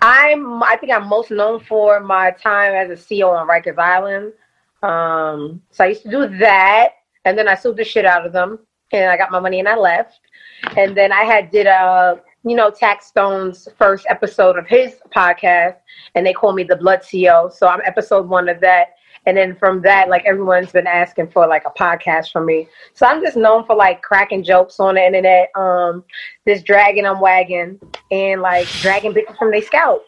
I'm 0.00 0.62
I 0.62 0.76
think 0.76 0.92
I'm 0.92 1.08
most 1.08 1.30
known 1.30 1.60
for 1.60 2.00
my 2.00 2.32
time 2.32 2.72
as 2.74 2.90
a 2.90 3.20
CO 3.20 3.30
on 3.30 3.48
Rikers 3.48 3.78
Island. 3.78 4.32
Um, 4.82 5.62
so 5.70 5.84
I 5.84 5.88
used 5.88 6.02
to 6.02 6.10
do 6.10 6.38
that, 6.38 6.90
and 7.24 7.38
then 7.38 7.48
I 7.48 7.54
sued 7.54 7.76
the 7.76 7.84
shit 7.84 8.04
out 8.04 8.26
of 8.26 8.32
them, 8.32 8.58
and 8.92 9.10
I 9.10 9.16
got 9.16 9.30
my 9.30 9.40
money 9.40 9.58
and 9.58 9.68
I 9.68 9.76
left. 9.76 10.20
And 10.76 10.96
then 10.96 11.12
I 11.12 11.24
had 11.24 11.50
did 11.50 11.66
a 11.66 12.20
you 12.44 12.56
know 12.56 12.70
Taxstone's 12.70 13.68
first 13.78 14.06
episode 14.08 14.58
of 14.58 14.66
his 14.66 14.96
podcast, 15.14 15.76
and 16.14 16.26
they 16.26 16.32
call 16.32 16.52
me 16.52 16.64
the 16.64 16.76
Blood 16.76 17.02
CO. 17.08 17.50
So 17.52 17.68
I'm 17.68 17.80
episode 17.84 18.28
one 18.28 18.48
of 18.48 18.60
that. 18.60 18.94
And 19.24 19.36
then 19.36 19.54
from 19.54 19.82
that, 19.82 20.08
like 20.08 20.24
everyone's 20.24 20.72
been 20.72 20.86
asking 20.88 21.30
for 21.30 21.46
like 21.46 21.62
a 21.64 21.70
podcast 21.70 22.32
from 22.32 22.46
me. 22.46 22.66
So 22.94 23.06
I'm 23.06 23.22
just 23.22 23.36
known 23.36 23.64
for 23.64 23.76
like 23.76 24.02
cracking 24.02 24.42
jokes 24.42 24.80
on 24.80 24.96
the 24.96 25.06
internet. 25.06 25.50
Um, 25.56 26.04
this 26.44 26.62
dragon 26.62 27.06
I'm 27.06 27.20
wagging 27.20 27.78
and 28.10 28.42
like 28.42 28.66
dragging 28.80 29.12
bitches 29.12 29.38
from 29.38 29.52
they 29.52 29.60
scalp. 29.60 30.02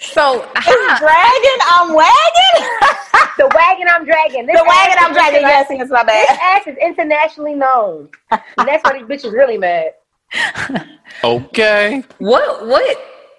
So, 0.00 0.48
It's 0.56 0.66
how, 0.66 0.98
dragging. 0.98 1.60
I'm 1.70 1.94
wagging. 1.94 2.70
The 3.38 3.50
wagon 3.54 3.86
I'm 3.90 4.06
dragging. 4.06 4.46
This 4.46 4.58
the 4.58 4.64
wagon 4.66 4.96
I'm 4.98 5.10
is 5.10 5.16
dragging. 5.16 5.42
Yes, 5.42 5.66
it's 5.68 5.90
my 5.90 6.02
bad. 6.02 6.26
This 6.26 6.38
bad. 6.38 6.60
ass 6.60 6.66
is 6.66 6.76
internationally 6.78 7.54
known. 7.54 8.08
And 8.30 8.66
that's 8.66 8.82
why 8.82 8.94
these 8.94 9.02
bitches 9.02 9.32
really 9.32 9.58
mad. 9.58 9.92
Okay, 11.24 12.02
what, 12.18 12.66
what, 12.66 12.98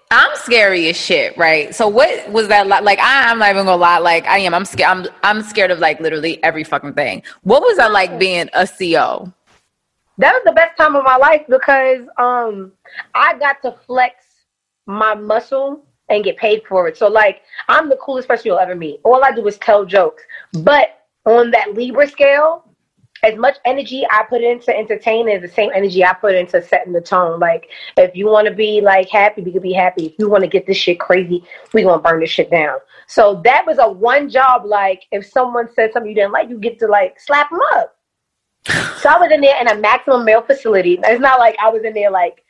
I'm 0.10 0.36
scary 0.36 0.90
as 0.90 0.98
shit, 0.98 1.38
right? 1.38 1.76
So, 1.76 1.88
what 1.88 2.32
was 2.32 2.48
that 2.48 2.68
like? 2.68 2.84
Like, 2.84 3.00
I, 3.00 3.30
I'm 3.30 3.40
not 3.40 3.50
even 3.50 3.66
gonna 3.66 3.78
lie. 3.78 4.00
Like, 4.00 4.26
I 4.26 4.40
am. 4.40 4.54
I'm 4.54 4.66
scared. 4.66 4.90
I'm, 4.90 5.08
I'm 5.22 5.44
scared 5.44 5.70
of 5.70 5.80
like 5.80 6.00
literally 6.00 6.42
every 6.44 6.64
fucking 6.64 6.94
thing. 6.94 7.24
What 7.44 7.62
was 7.62 7.78
that 7.78 7.92
like 7.92 8.18
being 8.18 8.50
a 8.54 8.66
CO? 8.66 9.32
That 10.18 10.34
was 10.34 10.42
the 10.46 10.54
best 10.54 10.78
time 10.78 10.96
of 10.96 11.04
my 11.04 11.18
life 11.18 11.44
because 11.48 12.08
um 12.18 12.72
I 13.14 13.38
got 13.38 13.62
to 13.64 13.76
flex 13.86 14.26
my 14.86 15.14
muscle 15.14 15.86
and 16.10 16.24
get 16.24 16.38
paid 16.38 16.64
for 16.68 16.88
it. 16.88 16.98
So 16.98 17.08
like 17.08 17.42
I'm 17.68 17.90
the 17.90 17.98
coolest 17.98 18.28
person 18.28 18.48
you'll 18.48 18.60
ever 18.60 18.76
meet. 18.76 19.00
All 19.04 19.24
I 19.24 19.32
do 19.32 19.46
is 19.48 19.58
tell 19.58 19.86
jokes. 19.86 20.24
But 20.54 21.06
on 21.26 21.52
that 21.52 21.74
Libra 21.74 22.08
scale, 22.08 22.64
as 23.24 23.36
much 23.36 23.58
energy 23.66 24.06
I 24.10 24.24
put 24.30 24.42
into 24.42 24.76
entertaining 24.76 25.36
is 25.36 25.42
the 25.42 25.54
same 25.54 25.72
energy 25.74 26.04
I 26.04 26.14
put 26.14 26.36
into 26.36 26.62
setting 26.62 26.94
the 26.94 27.02
tone. 27.02 27.40
Like 27.40 27.70
if 27.98 28.16
you 28.16 28.28
want 28.28 28.48
to 28.48 28.54
be 28.54 28.82
like 28.82 29.10
happy, 29.10 29.42
we 29.42 29.52
can 29.52 29.62
be 29.62 29.74
happy. 29.74 30.08
If 30.08 30.14
you 30.20 30.30
want 30.30 30.44
to 30.44 30.50
get 30.50 30.68
this 30.68 30.78
shit 30.78 31.00
crazy, 31.00 31.44
we 31.74 31.84
gonna 31.84 32.02
burn 32.02 32.20
this 32.20 32.30
shit 32.30 32.52
down. 32.52 32.78
So 33.08 33.42
that 33.44 33.66
was 33.66 33.78
a 33.80 33.92
one 33.92 34.30
job. 34.30 34.66
Like 34.66 35.04
if 35.12 35.26
someone 35.26 35.70
said 35.74 35.94
something 35.94 36.10
you 36.10 36.16
didn't 36.16 36.32
like, 36.34 36.50
you 36.50 36.60
get 36.60 36.80
to 36.80 36.88
like 36.88 37.20
slap 37.20 37.50
them 37.50 37.60
up. 37.74 37.96
So 39.00 39.10
I 39.10 39.18
was 39.18 39.32
in 39.32 39.42
there 39.42 39.60
in 39.62 39.68
a 39.68 39.76
maximum 39.76 40.26
male 40.26 40.42
facility. 40.42 41.00
It's 41.04 41.22
not 41.22 41.40
like 41.40 41.56
I 41.62 41.70
was 41.70 41.84
in 41.84 41.94
there 41.94 42.12
like 42.12 42.44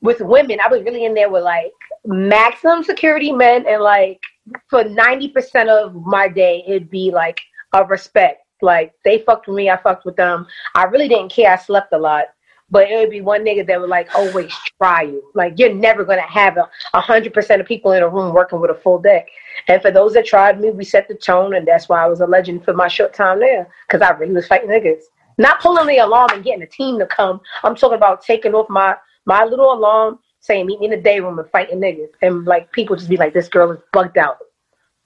with 0.00 0.20
women. 0.20 0.60
I 0.60 0.68
was 0.68 0.82
really 0.82 1.04
in 1.04 1.14
there 1.14 1.30
with 1.30 1.42
like 1.42 1.72
maximum 2.06 2.82
security 2.82 3.32
men 3.32 3.66
and 3.66 3.82
like 3.82 4.20
for 4.68 4.84
ninety 4.84 5.28
percent 5.28 5.68
of 5.68 5.94
my 5.94 6.28
day 6.28 6.64
it'd 6.66 6.90
be 6.90 7.10
like 7.10 7.40
a 7.74 7.84
respect. 7.84 8.44
Like 8.62 8.92
they 9.04 9.18
fucked 9.18 9.48
with 9.48 9.56
me, 9.56 9.70
I 9.70 9.76
fucked 9.76 10.04
with 10.04 10.16
them. 10.16 10.46
I 10.74 10.84
really 10.84 11.08
didn't 11.08 11.32
care. 11.32 11.52
I 11.52 11.56
slept 11.56 11.92
a 11.92 11.98
lot. 11.98 12.26
But 12.72 12.88
it 12.88 12.96
would 13.00 13.10
be 13.10 13.20
one 13.20 13.44
nigga 13.44 13.66
that 13.66 13.80
would 13.80 13.90
like 13.90 14.14
always 14.14 14.52
try 14.80 15.02
you. 15.02 15.22
Like 15.34 15.54
you're 15.56 15.74
never 15.74 16.04
gonna 16.04 16.22
have 16.22 16.56
a 16.56 16.70
a 16.94 17.00
hundred 17.00 17.34
percent 17.34 17.60
of 17.60 17.66
people 17.66 17.92
in 17.92 18.02
a 18.02 18.08
room 18.08 18.32
working 18.32 18.60
with 18.60 18.70
a 18.70 18.74
full 18.74 19.00
deck. 19.00 19.26
And 19.66 19.82
for 19.82 19.90
those 19.90 20.12
that 20.14 20.26
tried 20.26 20.60
me, 20.60 20.70
we 20.70 20.84
set 20.84 21.08
the 21.08 21.14
tone, 21.14 21.54
and 21.54 21.66
that's 21.66 21.88
why 21.88 22.04
I 22.04 22.06
was 22.06 22.20
a 22.20 22.26
legend 22.26 22.64
for 22.64 22.72
my 22.72 22.86
short 22.86 23.12
time 23.12 23.40
there. 23.40 23.68
Because 23.88 24.02
I 24.02 24.10
really 24.10 24.34
was 24.34 24.46
fighting 24.46 24.70
niggas, 24.70 25.02
not 25.36 25.60
pulling 25.60 25.88
the 25.88 25.98
alarm 25.98 26.30
and 26.32 26.44
getting 26.44 26.62
a 26.62 26.66
team 26.66 26.98
to 27.00 27.06
come. 27.06 27.40
I'm 27.64 27.74
talking 27.74 27.96
about 27.96 28.22
taking 28.22 28.54
off 28.54 28.68
my 28.68 28.94
my 29.26 29.44
little 29.44 29.72
alarm, 29.72 30.20
saying 30.40 30.66
meet 30.66 30.80
me 30.80 30.86
in 30.86 30.90
the 30.90 30.96
day 30.96 31.20
room 31.20 31.38
and 31.38 31.48
fighting 31.50 31.78
niggas, 31.78 32.10
and 32.22 32.44
like 32.44 32.72
people 32.72 32.96
just 32.96 33.08
be 33.08 33.16
like, 33.16 33.32
this 33.32 33.48
girl 33.48 33.70
is 33.72 33.78
bugged 33.92 34.18
out. 34.18 34.38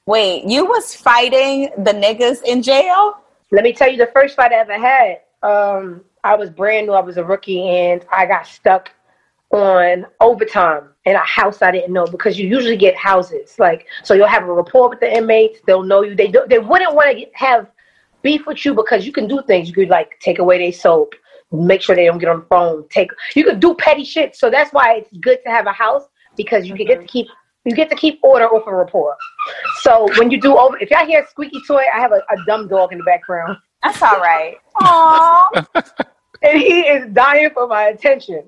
Wait, 0.07 0.45
you 0.45 0.67
was 0.67 0.95
fighting 0.95 1.71
the 1.79 1.93
niggas 1.93 2.43
in 2.45 2.63
jail? 2.63 3.19
Let 3.51 3.65
me 3.65 3.73
tell 3.73 3.91
you 3.91 3.97
the 3.97 4.11
first 4.15 4.37
fight 4.37 4.53
I 4.53 4.57
ever 4.57 4.79
had. 4.79 5.21
Um, 5.43 6.03
I 6.23 6.37
was 6.37 6.51
brand 6.51 6.87
new. 6.87 6.93
I 6.93 7.01
was 7.01 7.17
a 7.17 7.25
rookie, 7.25 7.69
and 7.69 8.05
I 8.13 8.27
got 8.27 8.47
stuck 8.47 8.91
on 9.51 10.07
overtime 10.21 10.89
in 11.05 11.15
a 11.15 11.25
house 11.25 11.63
I 11.63 11.71
didn't 11.71 11.93
know 11.93 12.07
because 12.07 12.39
you 12.39 12.49
usually 12.49 12.77
get 12.77 12.97
houses 12.97 13.57
like 13.59 13.87
so 14.03 14.15
you'll 14.15 14.27
have 14.27 14.43
a 14.43 14.53
rapport 14.53 14.89
with 14.89 15.01
the 15.01 15.17
inmates. 15.17 15.61
They'll 15.67 15.83
know 15.83 16.03
you. 16.03 16.15
They 16.15 16.29
do, 16.29 16.45
they 16.49 16.59
wouldn't 16.59 16.95
want 16.95 17.17
to 17.17 17.27
have 17.35 17.69
beef 18.23 18.47
with 18.47 18.65
you 18.65 18.75
because 18.75 19.07
you 19.07 19.13
can 19.13 19.29
do 19.29 19.43
things. 19.47 19.69
You 19.69 19.75
could 19.75 19.91
like 19.91 20.19
take 20.19 20.39
away 20.39 20.59
their 20.59 20.73
soap, 20.73 21.15
make 21.55 21.83
sure 21.83 21.97
they 21.97 22.07
don't 22.07 22.19
get 22.19 22.29
on 22.29 22.41
the 22.41 22.47
phone. 22.47 22.87
Take 22.89 23.11
you 23.35 23.45
could 23.45 23.61
do 23.61 23.75
petty 23.75 24.05
shit. 24.05 24.37
So 24.37 24.51
that's 24.51 24.73
why 24.73 24.95
it's 24.95 25.11
good 25.19 25.39
to 25.45 25.51
have 25.51 25.67
a 25.67 25.73
house 25.73 26.05
because 26.37 26.67
you 26.67 26.75
can 26.75 26.87
get 26.87 27.01
to 27.01 27.07
keep 27.07 27.27
you 27.65 27.75
get 27.75 27.89
to 27.91 27.97
keep 27.97 28.21
order 28.23 28.47
off 28.47 28.67
a 28.67 28.75
rapport. 28.75 29.17
So 29.81 30.07
when 30.19 30.31
you 30.31 30.41
do 30.41 30.57
over, 30.57 30.77
if 30.79 30.91
y'all 30.91 31.07
hear 31.07 31.27
squeaky 31.31 31.61
toy, 31.67 31.83
I 31.95 31.99
have 31.99 32.13
a, 32.13 32.17
a 32.17 32.45
dumb 32.47 32.69
dog 32.69 32.93
in 32.93 32.99
the 32.99 33.05
background. 33.05 33.57
That's 33.83 34.03
all 34.03 34.21
right. 34.21 34.57
Aww. 34.77 35.67
and 36.43 36.59
he 36.59 36.81
is 36.81 37.11
dying 37.13 37.51
for 37.55 37.67
my 37.67 37.85
attention. 37.85 38.45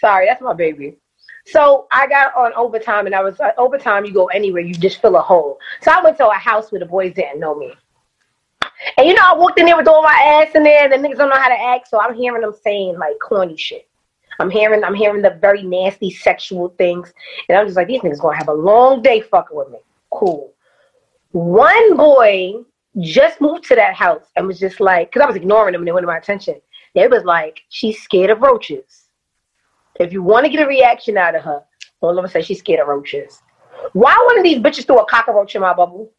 Sorry, 0.00 0.26
that's 0.26 0.42
my 0.42 0.52
baby. 0.52 0.96
So 1.46 1.86
I 1.92 2.06
got 2.06 2.34
on 2.34 2.52
overtime, 2.54 3.06
and 3.06 3.14
I 3.14 3.22
was 3.22 3.38
uh, 3.38 3.50
overtime. 3.58 4.04
You 4.04 4.12
go 4.12 4.26
anywhere, 4.26 4.62
you 4.62 4.74
just 4.74 5.00
fill 5.00 5.16
a 5.16 5.20
hole. 5.20 5.58
So 5.82 5.92
I 5.92 6.02
went 6.02 6.16
to 6.18 6.28
a 6.28 6.34
house 6.34 6.72
where 6.72 6.78
the 6.78 6.86
boys 6.86 7.14
didn't 7.14 7.38
know 7.38 7.54
me, 7.54 7.74
and 8.96 9.06
you 9.06 9.14
know 9.14 9.22
I 9.24 9.34
walked 9.34 9.58
in 9.58 9.66
there 9.66 9.76
with 9.76 9.88
all 9.88 10.02
my 10.02 10.42
ass 10.42 10.54
in 10.54 10.62
there, 10.62 10.84
and 10.84 10.92
the 10.92 11.08
niggas 11.08 11.18
don't 11.18 11.30
know 11.30 11.36
how 11.36 11.48
to 11.48 11.60
act. 11.60 11.88
So 11.88 12.00
I'm 12.00 12.14
hearing 12.14 12.42
them 12.42 12.54
saying 12.62 12.98
like 12.98 13.18
corny 13.20 13.56
shit. 13.56 13.88
I'm 14.40 14.50
hearing 14.50 14.82
I'm 14.84 14.94
hearing 14.94 15.22
the 15.22 15.38
very 15.40 15.62
nasty 15.62 16.10
sexual 16.10 16.70
things, 16.78 17.12
and 17.48 17.58
I'm 17.58 17.66
just 17.66 17.76
like 17.76 17.88
these 17.88 18.00
niggas 18.00 18.20
gonna 18.20 18.36
have 18.36 18.48
a 18.48 18.54
long 18.54 19.02
day 19.02 19.20
fucking 19.20 19.56
with 19.56 19.70
me. 19.70 19.78
Cool. 20.10 20.52
One 21.32 21.96
boy 21.96 22.64
just 23.00 23.40
moved 23.40 23.64
to 23.64 23.74
that 23.74 23.94
house 23.94 24.26
and 24.36 24.46
was 24.46 24.58
just 24.58 24.80
like, 24.80 25.10
because 25.10 25.22
I 25.22 25.26
was 25.26 25.36
ignoring 25.36 25.72
them 25.72 25.80
and 25.80 25.88
they 25.88 25.92
wanted 25.92 26.06
my 26.06 26.18
attention. 26.18 26.60
They 26.94 27.08
was 27.08 27.24
like, 27.24 27.60
she's 27.68 28.00
scared 28.00 28.30
of 28.30 28.40
roaches. 28.40 29.08
If 29.98 30.12
you 30.12 30.22
want 30.22 30.46
to 30.46 30.50
get 30.50 30.62
a 30.62 30.66
reaction 30.66 31.16
out 31.16 31.34
of 31.34 31.42
her, 31.42 31.62
all 32.00 32.18
of 32.18 32.24
a 32.24 32.28
sudden 32.28 32.44
she's 32.44 32.60
scared 32.60 32.80
of 32.80 32.88
roaches. 32.88 33.42
Why 33.92 34.16
one 34.26 34.38
of 34.38 34.44
these 34.44 34.58
bitches 34.58 34.86
threw 34.86 34.98
a 34.98 35.06
cockroach 35.06 35.54
in 35.54 35.62
my 35.62 35.74
bubble? 35.74 36.12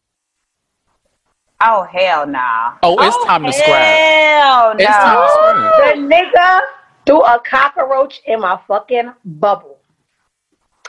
Oh 1.67 1.83
hell 1.91 2.27
no! 2.27 2.33
Nah. 2.33 2.77
Oh, 2.83 2.95
it's 3.01 3.15
oh, 3.19 3.25
time 3.25 3.43
to 3.43 3.51
scrap. 3.51 3.81
Hell 3.81 4.75
no! 4.75 4.83
It's 4.83 4.87
time 4.87 5.17
to 5.17 5.71
scrap. 5.73 5.95
The 5.95 6.01
nigga 6.01 6.61
threw 7.05 7.23
a 7.23 7.41
cockroach 7.43 8.21
in 8.25 8.41
my 8.41 8.59
fucking 8.67 9.13
bubble. 9.25 9.79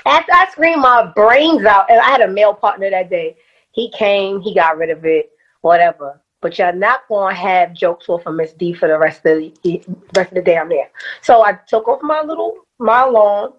After 0.04 0.32
I 0.32 0.46
screamed 0.50 0.82
my 0.82 1.10
brains 1.16 1.64
out, 1.64 1.90
and 1.90 1.98
I 1.98 2.10
had 2.10 2.20
a 2.20 2.28
male 2.28 2.54
partner 2.54 2.90
that 2.90 3.08
day. 3.08 3.36
He 3.72 3.90
came, 3.90 4.40
he 4.40 4.54
got 4.54 4.78
rid 4.78 4.90
of 4.90 5.04
it, 5.04 5.30
whatever. 5.62 6.20
But 6.40 6.58
you're 6.58 6.72
not 6.72 7.02
gonna 7.08 7.34
have 7.34 7.72
jokes 7.72 8.08
off 8.08 8.26
of 8.26 8.34
Miss 8.34 8.52
D 8.52 8.74
for 8.74 8.88
the 8.88 8.98
rest 8.98 9.24
of 9.24 9.38
the 9.38 9.82
rest 10.14 10.30
of 10.30 10.34
the 10.34 10.42
day 10.42 10.58
I'm 10.58 10.68
there. 10.68 10.90
So 11.22 11.42
I 11.42 11.58
took 11.68 11.88
off 11.88 12.02
my 12.02 12.20
little 12.22 12.54
my 12.78 13.04
lawn. 13.04 13.54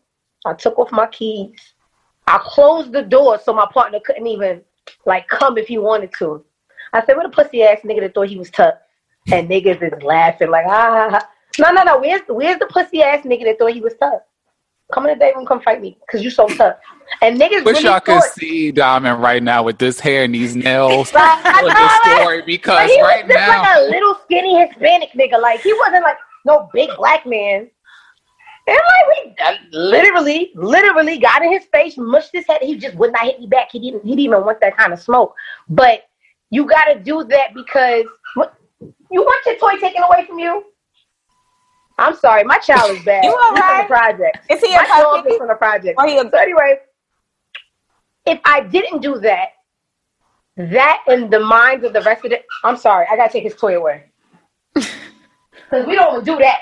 I 0.46 0.54
took 0.54 0.78
off 0.78 0.92
my 0.92 1.08
keys. 1.08 1.74
I 2.28 2.38
closed 2.42 2.92
the 2.92 3.02
door 3.02 3.40
so 3.44 3.54
my 3.54 3.68
partner 3.74 4.00
couldn't 4.06 4.28
even 4.28 4.62
like 5.06 5.28
come 5.28 5.58
if 5.58 5.68
he 5.68 5.78
wanted 5.78 6.12
to. 6.20 6.46
I 6.94 7.06
said, 7.06 7.18
"What 7.18 7.26
a 7.26 7.30
pussy 7.30 7.64
ass 7.64 7.80
nigga 7.84 8.02
that 8.02 8.14
thought 8.14 8.30
he 8.30 8.38
was 8.38 8.50
tough," 8.50 8.76
and 9.32 9.50
niggas 9.50 9.82
is 9.82 10.02
laughing 10.04 10.50
like, 10.50 10.66
"Ah, 10.68 11.28
no, 11.60 11.72
no, 11.72 11.84
no. 11.84 12.00
Where's 12.00 12.22
where's 12.28 12.60
the 12.60 12.68
pussy 12.68 13.02
ass 13.02 13.26
nigga 13.26 13.46
that 13.46 13.60
thought 13.60 13.74
he 13.74 13.82
was 13.82 13.94
tough? 14.00 14.22
Come 14.94 15.06
in 15.06 15.18
the 15.18 15.20
day 15.20 15.34
room, 15.36 15.46
come 15.46 15.62
fight 15.62 15.82
me, 15.82 15.98
cause 16.10 16.24
you 16.24 16.30
so 16.30 16.48
tough." 16.48 16.78
And 17.22 17.40
niggas 17.40 17.66
Wish 17.66 17.78
really 17.78 17.84
y'all 17.86 18.00
could 18.00 18.22
see 18.34 18.72
Diamond 18.72 19.22
right 19.22 19.42
now 19.42 19.64
with 19.64 19.78
this 19.78 20.00
hair 20.00 20.24
and 20.24 20.36
these 20.36 20.56
nails 20.56 21.12
I 21.16 21.42
telling 21.42 21.74
this 21.74 22.18
story 22.20 22.42
because 22.46 22.90
he 22.90 23.02
right 23.02 23.26
was 23.26 23.34
just 23.34 23.48
now 23.48 23.62
like 23.62 23.78
a 23.78 23.82
little 23.90 24.16
skinny 24.24 24.60
Hispanic 24.60 25.12
nigga. 25.14 25.40
Like 25.40 25.62
he 25.62 25.74
wasn't 25.74 26.04
like 26.04 26.18
no 26.46 26.70
big 26.74 26.90
black 26.98 27.26
man. 27.26 27.70
And 28.68 28.78
like 28.78 29.26
we 29.26 29.36
uh, 29.46 29.56
literally, 29.72 30.52
literally 30.56 31.18
got 31.18 31.42
in 31.42 31.52
his 31.52 31.64
face, 31.66 31.98
mushed 31.98 32.32
his 32.34 32.46
head. 32.48 32.62
He 32.62 32.78
just 32.78 32.96
would 32.96 33.14
not 33.14 33.24
hit 33.24 33.40
me 33.40 33.48
back. 33.48 33.70
He 33.72 33.80
didn't. 33.80 34.04
He 34.04 34.10
didn't 34.12 34.20
even 34.20 34.44
want 34.44 34.60
that 34.60 34.76
kind 34.76 34.92
of 34.92 35.00
smoke. 35.00 35.34
But 35.70 36.04
you 36.50 36.66
got 36.66 36.86
to 36.86 37.00
do 37.00 37.24
that 37.26 37.54
because 37.54 38.06
you 39.12 39.22
want 39.22 39.46
your 39.46 39.58
toy 39.58 39.80
taken 39.80 40.04
away 40.04 40.26
from 40.26 40.40
you. 40.40 40.64
I'm 42.00 42.16
sorry, 42.16 42.44
my 42.44 42.58
child 42.60 42.92
is 42.96 43.04
bad. 43.04 43.24
You 43.24 43.32
all 43.32 43.56
He's 43.56 43.64
from 43.64 43.78
the 43.80 43.88
project. 43.88 44.38
Is 44.50 44.62
he 44.62 44.74
a 44.74 44.78
my 44.78 44.86
dog 44.88 45.26
is 45.28 45.38
from 45.38 45.48
the 45.48 45.56
project. 45.56 45.96
Or 46.00 46.08
he 46.08 46.18
a- 46.18 46.30
So 46.30 46.38
anyway, 46.38 46.80
if 48.26 48.40
I 48.46 48.62
didn't 48.62 49.02
do 49.02 49.18
that, 49.20 49.50
that 50.58 51.04
in 51.08 51.30
the 51.30 51.40
minds 51.40 51.86
of 51.86 51.94
the 51.94 52.02
rest 52.02 52.24
of 52.26 52.32
the, 52.32 52.40
I'm 52.64 52.78
sorry, 52.78 53.08
I 53.10 53.16
gotta 53.16 53.32
take 53.32 53.44
his 53.44 53.56
toy 53.56 53.78
away 53.78 54.06
because 54.74 55.86
we 55.86 55.96
don't 55.96 56.24
do 56.26 56.38
that. 56.38 56.62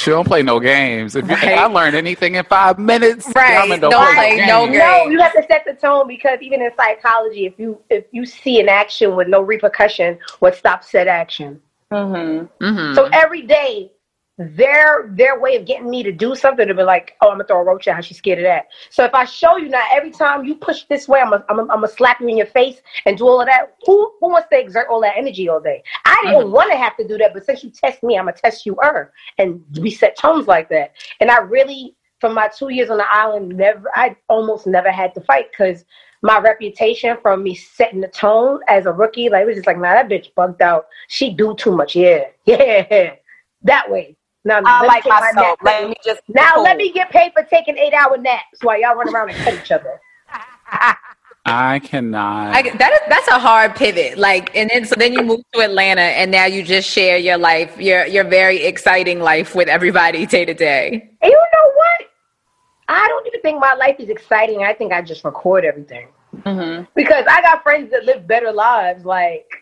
She 0.00 0.10
don't 0.10 0.26
play 0.26 0.42
no 0.42 0.58
games. 0.58 1.14
If, 1.14 1.26
you, 1.28 1.34
if 1.34 1.42
Right. 1.42 1.58
I 1.58 1.66
learned 1.66 1.94
anything 1.94 2.36
in 2.36 2.44
five 2.44 2.78
minutes, 2.78 3.26
Right. 3.34 3.54
Diamond 3.58 3.82
don't 3.82 3.90
Don't 3.90 4.14
play 4.14 4.36
play 4.36 4.46
no 4.46 4.66
games. 4.66 4.78
No, 4.78 5.08
you 5.08 5.20
have 5.20 5.32
to 5.34 5.44
set 5.46 5.64
the 5.66 5.74
tone 5.74 6.08
because 6.08 6.38
even 6.40 6.62
in 6.62 6.70
psychology, 6.76 7.44
if 7.46 7.58
you 7.58 7.80
if 7.90 8.04
you 8.10 8.24
see 8.24 8.60
an 8.60 8.68
action 8.68 9.14
with 9.14 9.28
no 9.28 9.40
repercussion, 9.42 10.18
what 10.38 10.54
stops 10.56 10.90
said 10.90 11.06
action? 11.08 11.60
Mm-hmm. 11.92 12.64
Mhm. 12.64 12.94
So 12.94 13.08
every 13.12 13.42
day, 13.42 13.92
their 14.40 15.10
their 15.16 15.38
way 15.38 15.54
of 15.56 15.66
getting 15.66 15.90
me 15.90 16.02
to 16.02 16.10
do 16.10 16.34
something 16.34 16.66
to 16.66 16.72
be 16.72 16.82
like, 16.82 17.14
oh, 17.20 17.28
I'm 17.28 17.34
gonna 17.34 17.44
throw 17.44 17.60
a 17.60 17.64
roach 17.64 17.86
at 17.88 17.96
her. 17.96 18.02
She's 18.02 18.16
scared 18.16 18.38
of 18.38 18.44
that. 18.44 18.68
So 18.88 19.04
if 19.04 19.12
I 19.12 19.24
show 19.24 19.58
you 19.58 19.68
now, 19.68 19.84
every 19.92 20.10
time 20.10 20.46
you 20.46 20.54
push 20.54 20.84
this 20.84 21.06
way, 21.06 21.20
I'm 21.20 21.30
gonna 21.30 21.44
I'm 21.48 21.66
gonna- 21.66 21.88
slap 21.88 22.20
you 22.20 22.28
in 22.28 22.38
your 22.38 22.46
face 22.46 22.80
and 23.04 23.18
do 23.18 23.26
all 23.26 23.40
of 23.40 23.46
that. 23.48 23.74
Who 23.84 24.14
who 24.18 24.30
wants 24.30 24.48
to 24.50 24.58
exert 24.58 24.88
all 24.88 25.00
that 25.02 25.16
energy 25.16 25.48
all 25.48 25.60
day? 25.60 25.82
I 26.06 26.18
didn't 26.24 26.44
mm-hmm. 26.44 26.52
want 26.52 26.70
to 26.70 26.78
have 26.78 26.96
to 26.96 27.06
do 27.06 27.18
that, 27.18 27.34
but 27.34 27.44
since 27.44 27.62
you 27.62 27.70
test 27.70 28.02
me, 28.02 28.16
I'm 28.16 28.24
gonna 28.24 28.36
test 28.36 28.64
you 28.64 28.78
her, 28.80 29.12
and 29.36 29.62
we 29.78 29.90
set 29.90 30.16
tones 30.16 30.46
like 30.46 30.70
that. 30.70 30.92
And 31.20 31.30
I 31.30 31.38
really, 31.38 31.94
from 32.20 32.32
my 32.32 32.48
two 32.48 32.70
years 32.70 32.88
on 32.88 32.96
the 32.96 33.12
island, 33.12 33.56
never 33.56 33.90
I 33.94 34.16
almost 34.28 34.66
never 34.66 34.90
had 34.90 35.14
to 35.16 35.20
fight 35.22 35.50
because 35.50 35.84
my 36.22 36.38
reputation 36.38 37.18
from 37.20 37.42
me 37.42 37.54
setting 37.54 38.00
the 38.00 38.08
tone 38.08 38.60
as 38.68 38.86
a 38.86 38.92
rookie, 38.92 39.28
like 39.28 39.42
it 39.42 39.46
was 39.46 39.56
just 39.56 39.66
like, 39.66 39.78
nah, 39.78 39.94
that 39.94 40.08
bitch 40.08 40.34
bugged 40.34 40.62
out. 40.62 40.86
She 41.08 41.34
do 41.34 41.54
too 41.56 41.76
much. 41.76 41.94
Yeah, 41.94 42.24
yeah, 42.46 43.14
that 43.62 43.90
way. 43.90 44.16
Now, 44.44 44.60
I 44.64 44.86
like 44.86 45.04
my 45.06 45.20
myself. 45.20 45.36
nap. 45.36 45.58
Let 45.62 45.88
me 45.88 45.94
just 46.04 46.22
Now 46.28 46.52
cool. 46.54 46.62
let 46.62 46.76
me 46.76 46.92
get 46.92 47.10
paid 47.10 47.32
for 47.32 47.42
taking 47.42 47.76
eight 47.76 47.92
hour 47.92 48.16
naps 48.16 48.62
while 48.62 48.80
y'all 48.80 48.94
run 48.94 49.14
around 49.14 49.30
and 49.30 49.38
cut 49.38 49.54
each 49.54 49.70
other. 49.70 50.00
I 51.46 51.78
cannot. 51.80 52.54
I, 52.54 52.62
that 52.62 52.92
is 52.92 53.00
that's 53.08 53.28
a 53.28 53.38
hard 53.38 53.74
pivot. 53.74 54.18
Like, 54.18 54.54
and 54.54 54.70
then 54.70 54.84
so 54.84 54.94
then 54.94 55.12
you 55.12 55.22
move 55.22 55.40
to 55.54 55.60
Atlanta, 55.60 56.02
and 56.02 56.30
now 56.30 56.44
you 56.46 56.62
just 56.62 56.88
share 56.88 57.16
your 57.16 57.38
life, 57.38 57.78
your 57.78 58.06
your 58.06 58.24
very 58.24 58.62
exciting 58.62 59.20
life 59.20 59.54
with 59.54 59.68
everybody 59.68 60.26
day 60.26 60.44
to 60.44 60.54
day. 60.54 60.88
And 61.22 61.30
you 61.30 61.30
know 61.30 61.72
what? 61.74 62.10
I 62.88 63.06
don't 63.08 63.26
even 63.26 63.40
think 63.40 63.60
my 63.60 63.74
life 63.74 63.96
is 63.98 64.08
exciting. 64.10 64.62
I 64.62 64.74
think 64.74 64.92
I 64.92 65.00
just 65.02 65.24
record 65.24 65.64
everything. 65.64 66.08
Mm-hmm. 66.36 66.84
Because 66.94 67.24
I 67.28 67.40
got 67.42 67.62
friends 67.62 67.90
that 67.90 68.04
live 68.04 68.26
better 68.26 68.52
lives. 68.52 69.04
Like, 69.04 69.59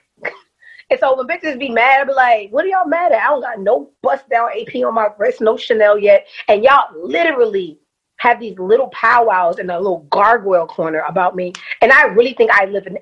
and 0.91 1.01
so 1.01 1.17
when 1.17 1.27
bitches 1.27 1.59
be 1.59 1.69
mad, 1.69 2.01
I 2.01 2.05
be 2.05 2.13
like, 2.13 2.51
what 2.51 2.65
are 2.65 2.69
y'all 2.69 2.87
mad 2.87 3.13
at? 3.13 3.23
I 3.23 3.29
don't 3.29 3.43
got 3.43 3.61
no 3.61 3.91
bust 4.03 4.29
down 4.31 4.51
AP 4.59 4.75
on 4.85 4.95
my 4.95 5.09
wrist, 5.19 5.41
no 5.41 5.57
Chanel 5.57 5.99
yet. 5.99 6.27
And 6.49 6.65
y'all 6.65 6.89
literally 6.95 7.79
have 8.19 8.41
these 8.41 8.59
little 8.59 8.89
powwows 8.89 9.59
in 9.59 9.69
a 9.71 9.77
little 9.77 10.07
gargoyle 10.11 10.67
corner 10.67 11.01
about 11.07 11.37
me. 11.37 11.53
And 11.83 11.93
I 11.93 12.05
really 12.05 12.33
think 12.33 12.51
I 12.53 12.65
live 12.65 12.87
in 12.87 12.97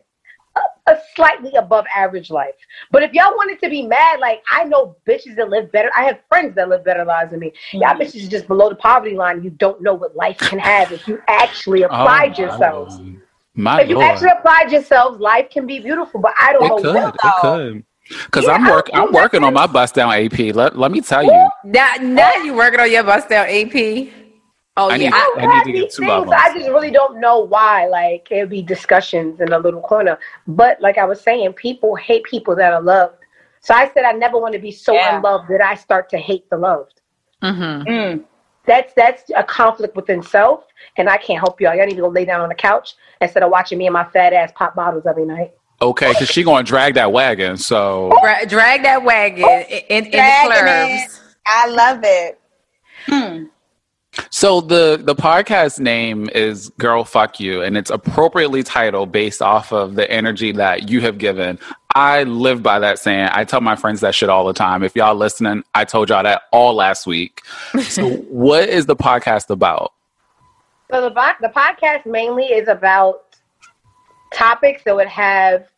a, 0.56 0.92
a 0.92 0.98
slightly 1.14 1.54
above 1.54 1.84
average 1.94 2.28
life. 2.28 2.54
But 2.90 3.04
if 3.04 3.12
y'all 3.12 3.36
wanted 3.36 3.60
to 3.60 3.70
be 3.70 3.86
mad, 3.86 4.18
like 4.18 4.42
I 4.50 4.64
know 4.64 4.96
bitches 5.08 5.36
that 5.36 5.48
live 5.48 5.70
better. 5.70 5.90
I 5.96 6.04
have 6.04 6.18
friends 6.28 6.56
that 6.56 6.68
live 6.68 6.84
better 6.84 7.04
lives 7.04 7.30
than 7.30 7.40
me. 7.40 7.52
Y'all 7.72 7.90
mm-hmm. 7.90 8.02
bitches 8.02 8.28
just 8.28 8.48
below 8.48 8.68
the 8.68 8.76
poverty 8.76 9.14
line. 9.14 9.44
You 9.44 9.50
don't 9.50 9.80
know 9.80 9.94
what 9.94 10.16
life 10.16 10.38
can 10.38 10.58
have 10.58 10.90
if 10.90 11.06
you 11.06 11.22
actually 11.28 11.84
Oh, 11.84 11.86
applied 11.86 12.32
my 12.32 12.38
yourselves. 12.38 13.00
My 13.56 13.80
If 13.82 13.88
you 13.88 13.94
lord. 13.96 14.10
actually 14.10 14.28
applied 14.38 14.70
yourselves, 14.70 15.18
life 15.18 15.48
can 15.50 15.66
be 15.66 15.80
beautiful. 15.80 16.20
But 16.20 16.34
I 16.38 16.52
don't 16.52 16.64
it 16.64 16.68
know 16.68 16.76
could. 16.76 16.94
what 16.96 17.14
It 17.14 17.20
though. 17.22 17.30
could. 17.40 17.84
Because 18.08 18.44
Yeah, 18.46 18.54
I'm 18.54 18.66
I 18.66 18.70
work. 18.70 18.90
I'm 18.94 19.12
working 19.12 19.42
on 19.42 19.54
my 19.54 19.60
nothing. 19.62 19.72
bust 19.72 19.94
down 19.94 20.12
AP. 20.12 20.54
Let 20.54 20.78
Let 20.78 20.92
me 20.92 21.00
tell 21.00 21.25
you. 21.25 21.50
Now, 21.64 21.94
now 22.00 22.34
you 22.36 22.54
working 22.54 22.78
on 22.78 22.90
your 22.90 23.02
bust 23.02 23.28
down 23.28 23.46
AP. 23.48 24.12
Oh 24.78 24.90
I 24.90 24.96
yeah, 24.96 25.08
need- 25.08 25.12
I, 25.14 25.36
I 25.38 25.42
I 25.42 25.46
need 25.46 25.64
to 25.64 25.72
get 25.72 25.90
two 25.90 26.02
things. 26.04 26.28
I 26.30 26.52
just 26.54 26.68
really 26.68 26.90
don't 26.90 27.18
know 27.18 27.40
why. 27.40 27.86
Like 27.88 28.28
it'd 28.30 28.50
be 28.50 28.62
discussions 28.62 29.40
in 29.40 29.52
a 29.52 29.58
little 29.58 29.80
corner. 29.80 30.18
But 30.46 30.80
like 30.82 30.98
I 30.98 31.04
was 31.06 31.20
saying, 31.20 31.54
people 31.54 31.94
hate 31.96 32.25
people 32.25 32.54
that 32.56 32.72
are 32.75 32.82
loved. 32.82 33.16
So 33.60 33.75
I 33.75 33.90
said 33.92 34.04
I 34.04 34.12
never 34.12 34.38
want 34.38 34.52
to 34.52 34.60
be 34.60 34.70
so 34.70 34.94
Yeah. 34.94 35.16
unloved 35.16 35.48
that 35.48 35.62
I 35.62 35.75
start 35.75 36.08
to 36.10 36.18
hate 36.18 36.48
the 36.50 36.58
loved. 36.58 37.00
mhm. 37.42 37.86
Mm. 37.86 38.25
That's 38.66 38.92
that's 38.94 39.30
a 39.37 39.44
conflict 39.44 39.96
within 39.96 40.23
self, 40.23 40.64
and 40.96 41.08
I 41.08 41.16
can't 41.16 41.38
help 41.38 41.61
y'all. 41.61 41.75
Y'all 41.75 41.87
need 41.87 41.94
to 41.94 42.02
go 42.02 42.08
lay 42.08 42.25
down 42.25 42.40
on 42.40 42.49
the 42.49 42.54
couch 42.54 42.94
instead 43.20 43.42
of 43.42 43.50
watching 43.50 43.78
me 43.78 43.87
and 43.87 43.92
my 43.94 44.04
fat 44.11 44.32
ass 44.32 44.52
pop 44.54 44.75
bottles 44.75 45.06
every 45.06 45.25
night. 45.25 45.52
Okay, 45.82 46.11
because 46.12 46.28
she 46.28 46.42
going 46.42 46.64
to 46.64 46.68
drag 46.68 46.94
that 46.94 47.12
wagon. 47.12 47.56
So 47.56 48.12
Dra- 48.23 48.46
drag 48.46 48.82
that 48.82 49.02
wagon 49.04 49.44
in, 49.44 49.64
in, 49.70 50.04
in 50.06 50.11
the 50.11 50.11
Dragging 50.11 50.50
clubs. 50.50 51.20
I 51.46 51.68
love 51.68 52.00
it. 52.02 52.40
Hmm. 53.06 53.44
So 54.30 54.61
the 54.61 55.00
the 55.02 55.14
podcast 55.14 55.80
name 55.80 56.28
is 56.35 56.70
"Girl 56.78 57.04
Fuck 57.04 57.40
You," 57.40 57.62
and 57.62 57.76
it's 57.76 57.90
appropriately 57.90 58.62
titled 58.62 59.12
based 59.12 59.42
off 59.42 59.73
of 59.73 59.94
the 59.94 60.11
energy 60.11 60.52
that 60.52 60.88
you 60.88 61.00
have 61.02 61.18
given. 61.18 61.58
I 61.94 62.25
live 62.25 62.62
by 62.62 62.78
that 62.78 62.99
saying. 62.99 63.30
I 63.32 63.44
tell 63.44 63.61
my 63.61 63.76
friends 63.76 64.00
that 64.00 64.14
shit 64.14 64.28
all 64.28 64.46
the 64.46 64.52
time. 64.52 64.82
If 64.82 64.94
y'all 64.96 65.14
listening, 65.14 65.64
I 65.75 65.85
told 65.85 66.11
y'all 66.11 66.23
that 66.23 66.42
all 66.52 66.75
last 66.75 67.06
week. 67.06 67.42
So, 67.82 68.08
what 68.28 68.68
is 68.68 68.87
the 68.87 68.96
podcast 68.96 69.50
about? 69.50 69.92
So 70.90 71.00
the 71.00 71.11
bo- 71.11 71.32
the 71.40 71.49
podcast 71.49 72.06
mainly 72.06 72.44
is 72.44 72.68
about 72.68 73.37
topics 74.32 74.82
that 74.85 74.94
would 74.94 75.08
have 75.08 75.68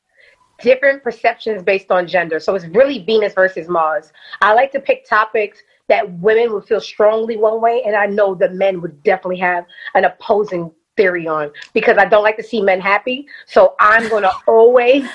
different 0.61 1.03
perceptions 1.03 1.63
based 1.63 1.91
on 1.91 2.07
gender. 2.07 2.41
So 2.41 2.55
it's 2.55 2.67
really 2.67 2.99
Venus 3.05 3.33
versus 3.35 3.69
Mars. 3.69 4.13
I 4.41 4.55
like 4.55 4.73
to 4.73 4.81
pick 4.81 5.09
topics 5.09 5.63
that 5.89 6.11
women 6.19 6.53
would 6.53 6.65
feel 6.65 6.81
strongly 6.81 7.37
one 7.37 7.61
way, 7.61 7.83
and 7.85 7.97
I 7.97 8.07
know 8.07 8.35
that 8.37 8.55
men 8.55 8.81
would 8.81 9.03
definitely 9.03 9.39
have 9.39 9.65
an 9.95 10.05
opposing 10.05 10.71
theory 10.99 11.27
on 11.27 11.51
because 11.73 11.97
I 11.97 12.05
don't 12.05 12.25
like 12.25 12.37
to 12.37 12.43
see 12.43 12.61
men 12.61 12.81
happy. 12.81 13.27
So 13.47 13.75
I'm 13.81 14.09
going 14.11 14.25
to 14.25 14.33
always, 14.47 15.09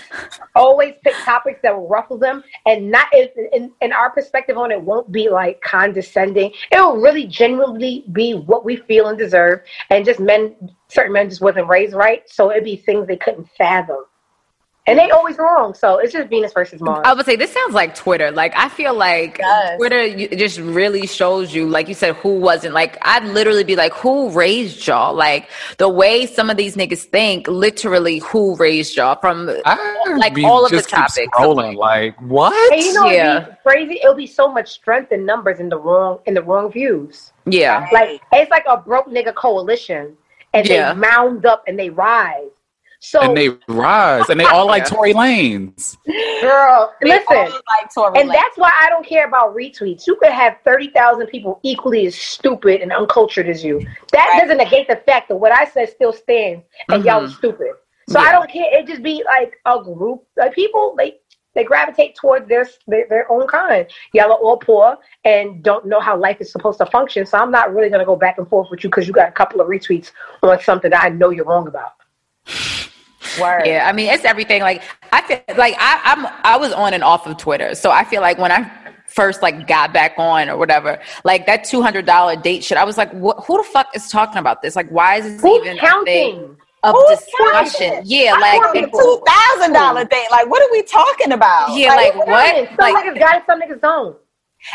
always 0.56 0.96
pick 1.04 1.14
topics 1.26 1.60
that 1.62 1.76
will 1.76 1.88
ruffle 1.88 2.18
them, 2.18 2.44
and 2.66 2.90
not 2.90 3.14
in, 3.14 3.28
in, 3.52 3.72
in 3.82 3.94
our 3.94 4.10
perspective 4.10 4.58
on 4.58 4.72
it 4.72 4.82
won't 4.82 5.12
be 5.12 5.30
like 5.30 5.62
condescending. 5.62 6.52
It 6.72 6.80
will 6.80 6.98
really 6.98 7.28
genuinely 7.28 8.06
be 8.12 8.34
what 8.34 8.66
we 8.66 8.78
feel 8.78 9.10
and 9.10 9.18
deserve, 9.18 9.62
and 9.92 10.04
just 10.04 10.20
men, 10.20 10.56
certain 10.88 11.14
men 11.14 11.30
just 11.30 11.42
wasn't 11.42 11.68
raised 11.68 11.94
right, 11.94 12.24
so 12.28 12.50
it'd 12.50 12.64
be 12.64 12.78
things 12.78 13.08
they 13.08 13.18
couldn't 13.18 13.48
fathom. 13.58 14.06
And 14.86 15.00
they 15.00 15.10
always 15.12 15.38
wrong, 15.38 15.74
so 15.74 15.98
it's 16.00 16.12
just 16.12 16.28
Venus 16.28 16.52
versus 16.52 16.82
Mars. 16.82 17.04
I 17.06 17.14
would 17.14 17.26
say 17.26 17.38
this 17.38 17.54
sounds 17.54 17.74
like 17.74 17.96
Twitter. 17.96 18.32
Like 18.32 18.52
I 18.58 18.68
feel 18.68 18.94
like 18.94 19.38
does. 19.38 19.78
Twitter 19.78 20.28
just 20.36 20.60
really 20.60 21.08
shows 21.08 21.56
you, 21.56 21.70
like 21.70 21.88
you 21.88 21.94
said, 21.94 22.16
who 22.16 22.38
wasn't. 22.38 22.74
Like 22.74 22.98
I'd 23.02 23.24
literally 23.24 23.64
be 23.64 23.78
like, 23.78 23.94
who 23.94 24.30
raised 24.32 24.86
y'all? 24.86 25.14
Like 25.16 25.50
the 25.78 25.88
way 25.88 26.26
some 26.26 26.50
of 26.50 26.58
these 26.58 26.76
niggas 26.76 27.04
think, 27.04 27.48
literally, 27.48 28.18
who 28.20 28.58
raised 28.58 28.98
y'all? 28.98 29.16
From 29.22 29.50
I 29.64 30.16
like 30.18 30.36
be- 30.36 30.44
all 30.44 30.66
of 30.66 30.72
the 30.72 30.78
just 30.78 30.90
keep 30.90 30.98
topics. 31.00 31.30
Scrolling, 31.38 31.78
like 31.78 32.20
what? 32.22 32.74
And 32.74 32.82
you 32.84 32.94
know, 32.94 33.06
Yeah. 33.10 33.38
it'd 33.38 33.50
be 33.52 33.56
crazy. 33.66 34.00
It'll 34.04 34.16
be 34.16 34.28
so 34.28 34.52
much 34.52 34.70
strength 34.70 35.14
in 35.14 35.26
numbers 35.26 35.62
in 35.62 35.70
the 35.70 35.78
wrong 35.78 36.20
in 36.26 36.34
the 36.34 36.42
wrong 36.44 36.70
views. 36.70 37.32
Yeah, 37.46 37.88
Like 37.94 38.20
it's 38.34 38.52
like 38.52 38.66
a 38.68 38.76
broke 38.78 39.08
nigga 39.08 39.34
coalition, 39.34 40.18
and 40.54 40.68
Yeah. 40.68 40.94
they 40.94 41.00
mound 41.00 41.46
up 41.46 41.64
and 41.68 41.80
they 41.80 41.90
rise. 41.90 42.50
So, 43.06 43.20
and 43.20 43.36
they 43.36 43.50
rise, 43.68 44.30
and 44.30 44.40
they 44.40 44.46
all 44.46 44.66
like 44.66 44.84
Yeah. 44.84 44.90
Tory 44.96 45.14
Lanez. 45.14 45.98
girl, 46.42 46.94
They 47.02 47.10
listen, 47.10 47.36
all 47.36 47.60
like 47.68 47.94
Tory 47.94 48.22
and 48.22 48.30
Lanez. 48.30 48.34
that's 48.34 48.58
why 48.58 48.72
I 48.82 48.90
don't 48.90 49.06
care 49.06 49.28
about 49.28 49.54
retweets. 49.54 50.08
You 50.08 50.16
could 50.16 50.32
have 50.32 50.56
thirty 50.64 50.90
thousand 50.90 51.28
people 51.28 51.60
equally 51.64 52.08
as 52.08 52.16
stupid 52.16 52.80
and 52.80 52.94
uncultured 52.94 53.50
as 53.50 53.62
you. 53.62 53.86
That 54.14 54.30
Right. 54.30 54.42
doesn't 54.42 54.58
negate 54.58 54.88
the 54.88 54.96
fact 54.96 55.28
that 55.28 55.36
what 55.36 55.52
I 55.52 55.66
said 55.66 55.90
still 55.90 56.14
stands, 56.14 56.64
and 56.88 57.04
y'all 57.04 57.24
mm-hmm. 57.24 57.26
are 57.26 57.36
stupid. 57.36 57.74
So 58.08 58.22
I 58.22 58.32
don't 58.32 58.50
care. 58.50 58.68
It 58.72 58.88
just 58.88 59.04
be 59.04 59.22
like 59.26 59.58
a 59.66 59.84
group 59.84 60.24
like 60.38 60.56
people. 60.56 60.96
They 60.98 61.18
they 61.56 61.66
gravitate 61.66 62.16
towards 62.16 62.48
their, 62.48 62.66
their 62.88 63.06
their 63.10 63.30
own 63.30 63.48
kind. 63.48 63.86
Y'all 64.14 64.32
are 64.32 64.38
all 64.38 64.58
poor 64.58 64.98
and 65.26 65.62
don't 65.62 65.86
know 65.86 66.00
how 66.00 66.16
life 66.18 66.38
is 66.40 66.54
supposed 66.54 66.80
to 66.80 66.86
function. 66.86 67.26
So 67.26 67.38
I'm 67.38 67.52
not 67.52 67.76
really 67.76 67.90
gonna 67.90 68.06
go 68.06 68.16
back 68.16 68.38
and 68.38 68.48
forth 68.48 68.70
with 68.72 68.82
you 68.82 68.90
because 68.90 69.08
you 69.08 69.14
got 69.14 69.28
a 69.28 69.34
couple 69.34 69.60
of 69.60 69.68
retweets 69.68 70.12
on 70.42 70.58
something 70.62 70.90
that 70.92 71.04
I 71.04 71.10
know 71.10 71.32
you're 71.32 71.44
wrong 71.44 71.68
about. 71.68 71.92
Word. 73.40 73.64
yeah. 73.66 73.88
I 73.88 73.92
mean, 73.94 74.10
it's 74.10 74.26
everything. 74.26 74.62
Like 74.62 74.84
I 75.12 75.22
feel 75.22 75.42
like 75.58 75.76
I, 75.78 76.02
I'm 76.04 76.26
I 76.44 76.58
was 76.58 76.72
on 76.74 76.94
and 76.94 77.04
off 77.04 77.28
of 77.28 77.38
Twitter, 77.38 77.76
so 77.76 77.92
I 77.92 78.04
feel 78.04 78.22
like 78.22 78.38
when 78.38 78.52
I 78.52 78.72
first 79.08 79.42
like 79.42 79.68
got 79.68 79.94
back 79.94 80.14
on 80.18 80.50
or 80.50 80.58
whatever, 80.58 81.00
like 81.24 81.46
that 81.46 81.64
two 81.64 81.82
hundred 81.82 82.06
dollar 82.06 82.36
date 82.36 82.64
shit, 82.64 82.78
I 82.78 82.84
was 82.84 82.98
like, 82.98 83.12
what, 83.14 83.44
who 83.46 83.58
the 83.58 83.64
fuck 83.64 83.88
is 83.96 84.08
talking 84.10 84.38
about 84.38 84.62
this? 84.62 84.76
Like, 84.76 84.90
why 84.90 85.18
is 85.18 85.26
this 85.26 85.42
Who's 85.42 85.66
even 85.66 85.78
a 85.78 85.82
thing 85.82 85.90
counting? 85.90 86.58
of 86.84 86.96
Who's 86.96 87.20
discussion? 87.20 88.02
Yeah, 88.06 88.34
I 88.36 88.40
like 88.40 88.76
want 88.76 88.92
Two 88.92 89.24
thousand 89.26 89.74
dollar 89.74 90.04
date. 90.06 90.28
Like, 90.32 90.50
what 90.50 90.62
are 90.62 90.72
we 90.72 90.84
talking 90.84 91.32
about? 91.32 91.78
Yeah, 91.78 91.96
like 91.96 92.14
Who's 92.14 92.26
what? 92.26 92.46
counting? 92.46 92.66
Some 92.68 92.76
Like, 92.78 93.06
niggas 93.06 93.20
got 93.20 93.36
it, 93.38 93.44
some 93.46 93.62
niggas 93.62 93.82
don't. 93.82 94.18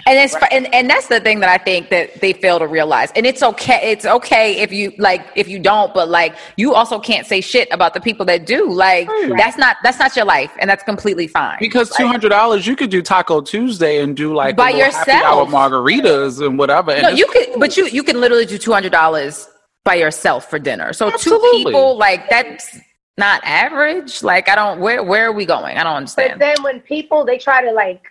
And 0.07 0.19
it's 0.19 0.35
and, 0.51 0.73
and 0.75 0.89
that's 0.89 1.09
the 1.09 1.21
thing 1.21 1.41
that 1.41 1.49
I 1.49 1.63
think 1.63 1.91
that 1.91 2.21
they 2.21 2.33
fail 2.33 2.59
to 2.59 2.67
realize. 2.67 3.11
And 3.17 3.27
it's 3.27 3.43
okay. 3.43 3.91
It's 3.91 4.05
okay 4.05 4.61
if 4.61 4.73
you 4.73 4.93
like 4.99 5.27
if 5.35 5.49
you 5.49 5.59
don't, 5.59 5.93
but 5.95 6.09
like 6.09 6.37
you 6.57 6.75
also 6.75 6.99
can't 6.99 7.27
say 7.27 7.41
shit 7.41 7.69
about 7.71 7.95
the 7.95 8.01
people 8.01 8.27
that 8.27 8.47
do. 8.47 8.71
Like 8.71 9.09
that's 9.37 9.57
not 9.57 9.77
that's 9.83 9.99
not 9.99 10.15
your 10.17 10.25
life, 10.25 10.53
and 10.61 10.69
that's 10.69 10.83
completely 10.83 11.27
fine. 11.27 11.57
Because 11.61 11.91
two 11.91 12.07
hundred 12.07 12.31
dollars, 12.31 12.67
you 12.67 12.77
could 12.77 12.91
do 12.91 13.03
Taco 13.03 13.41
Tuesday 13.41 14.03
and 14.03 14.17
do 14.17 14.35
like 14.35 14.57
By 14.57 14.71
a 14.71 14.75
little 14.75 14.93
happy 14.93 15.11
hour 15.13 15.45
yourself. 15.45 15.73
margaritas 15.73 16.47
and 16.47 16.59
whatever. 16.59 16.93
And 16.93 17.03
No, 17.03 17.09
you 17.09 17.27
could, 17.27 17.49
but 17.59 17.77
you 17.77 17.87
you 17.87 18.03
can 18.03 18.21
literally 18.21 18.47
do 18.47 18.59
two 18.59 18.73
hundred 18.73 18.93
dollars 18.93 19.49
by 19.85 19.95
yourself 19.95 20.51
for 20.51 20.59
dinner. 20.59 20.93
So 20.93 21.11
Absolutely. 21.11 21.63
two 21.63 21.69
people, 21.71 21.97
like 21.97 22.29
that's 22.29 22.79
not 23.17 23.41
average. 23.45 24.23
Like 24.23 24.49
I 24.49 24.55
don't. 24.55 24.81
Where 24.81 25.03
where 25.03 25.27
are 25.27 25.33
we 25.33 25.47
going? 25.47 25.79
I 25.79 25.83
don't 25.83 25.97
understand. 25.97 26.39
But 26.39 26.45
understand. 26.45 26.57
then 26.57 26.63
when 26.63 26.81
people 26.83 27.25
they 27.25 27.39
try 27.39 27.63
to 27.65 27.73
like 27.73 28.03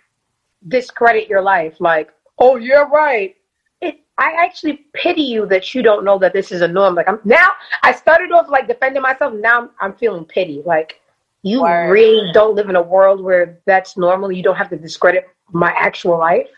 discredit 0.66 1.28
your 1.28 1.42
life, 1.42 1.76
like, 1.80 2.10
oh, 2.38 2.56
you're 2.56 2.88
right. 2.88 3.36
It, 3.80 4.00
I 4.18 4.32
actually 4.32 4.86
pity 4.94 5.22
you 5.22 5.46
that 5.46 5.74
you 5.74 5.82
don't 5.82 6.04
know 6.04 6.18
that 6.18 6.32
this 6.32 6.50
is 6.50 6.62
a 6.62 6.68
norm. 6.68 6.94
Like 6.94 7.08
I'm 7.08 7.20
now, 7.24 7.48
I 7.82 7.92
started 7.92 8.32
off 8.32 8.48
like 8.48 8.66
defending 8.66 9.02
myself. 9.02 9.34
Now 9.34 9.62
I'm, 9.62 9.70
I'm 9.80 9.94
feeling 9.94 10.24
pity. 10.24 10.62
Like 10.64 11.00
you 11.42 11.62
Word. 11.62 11.90
really 11.90 12.32
don't 12.32 12.54
live 12.56 12.68
in 12.68 12.76
a 12.76 12.82
world 12.82 13.20
where 13.20 13.60
that's 13.66 13.96
normal. 13.96 14.32
You 14.32 14.42
don't 14.42 14.56
have 14.56 14.70
to 14.70 14.76
discredit 14.76 15.28
my 15.52 15.70
actual 15.70 16.18
life. 16.18 16.48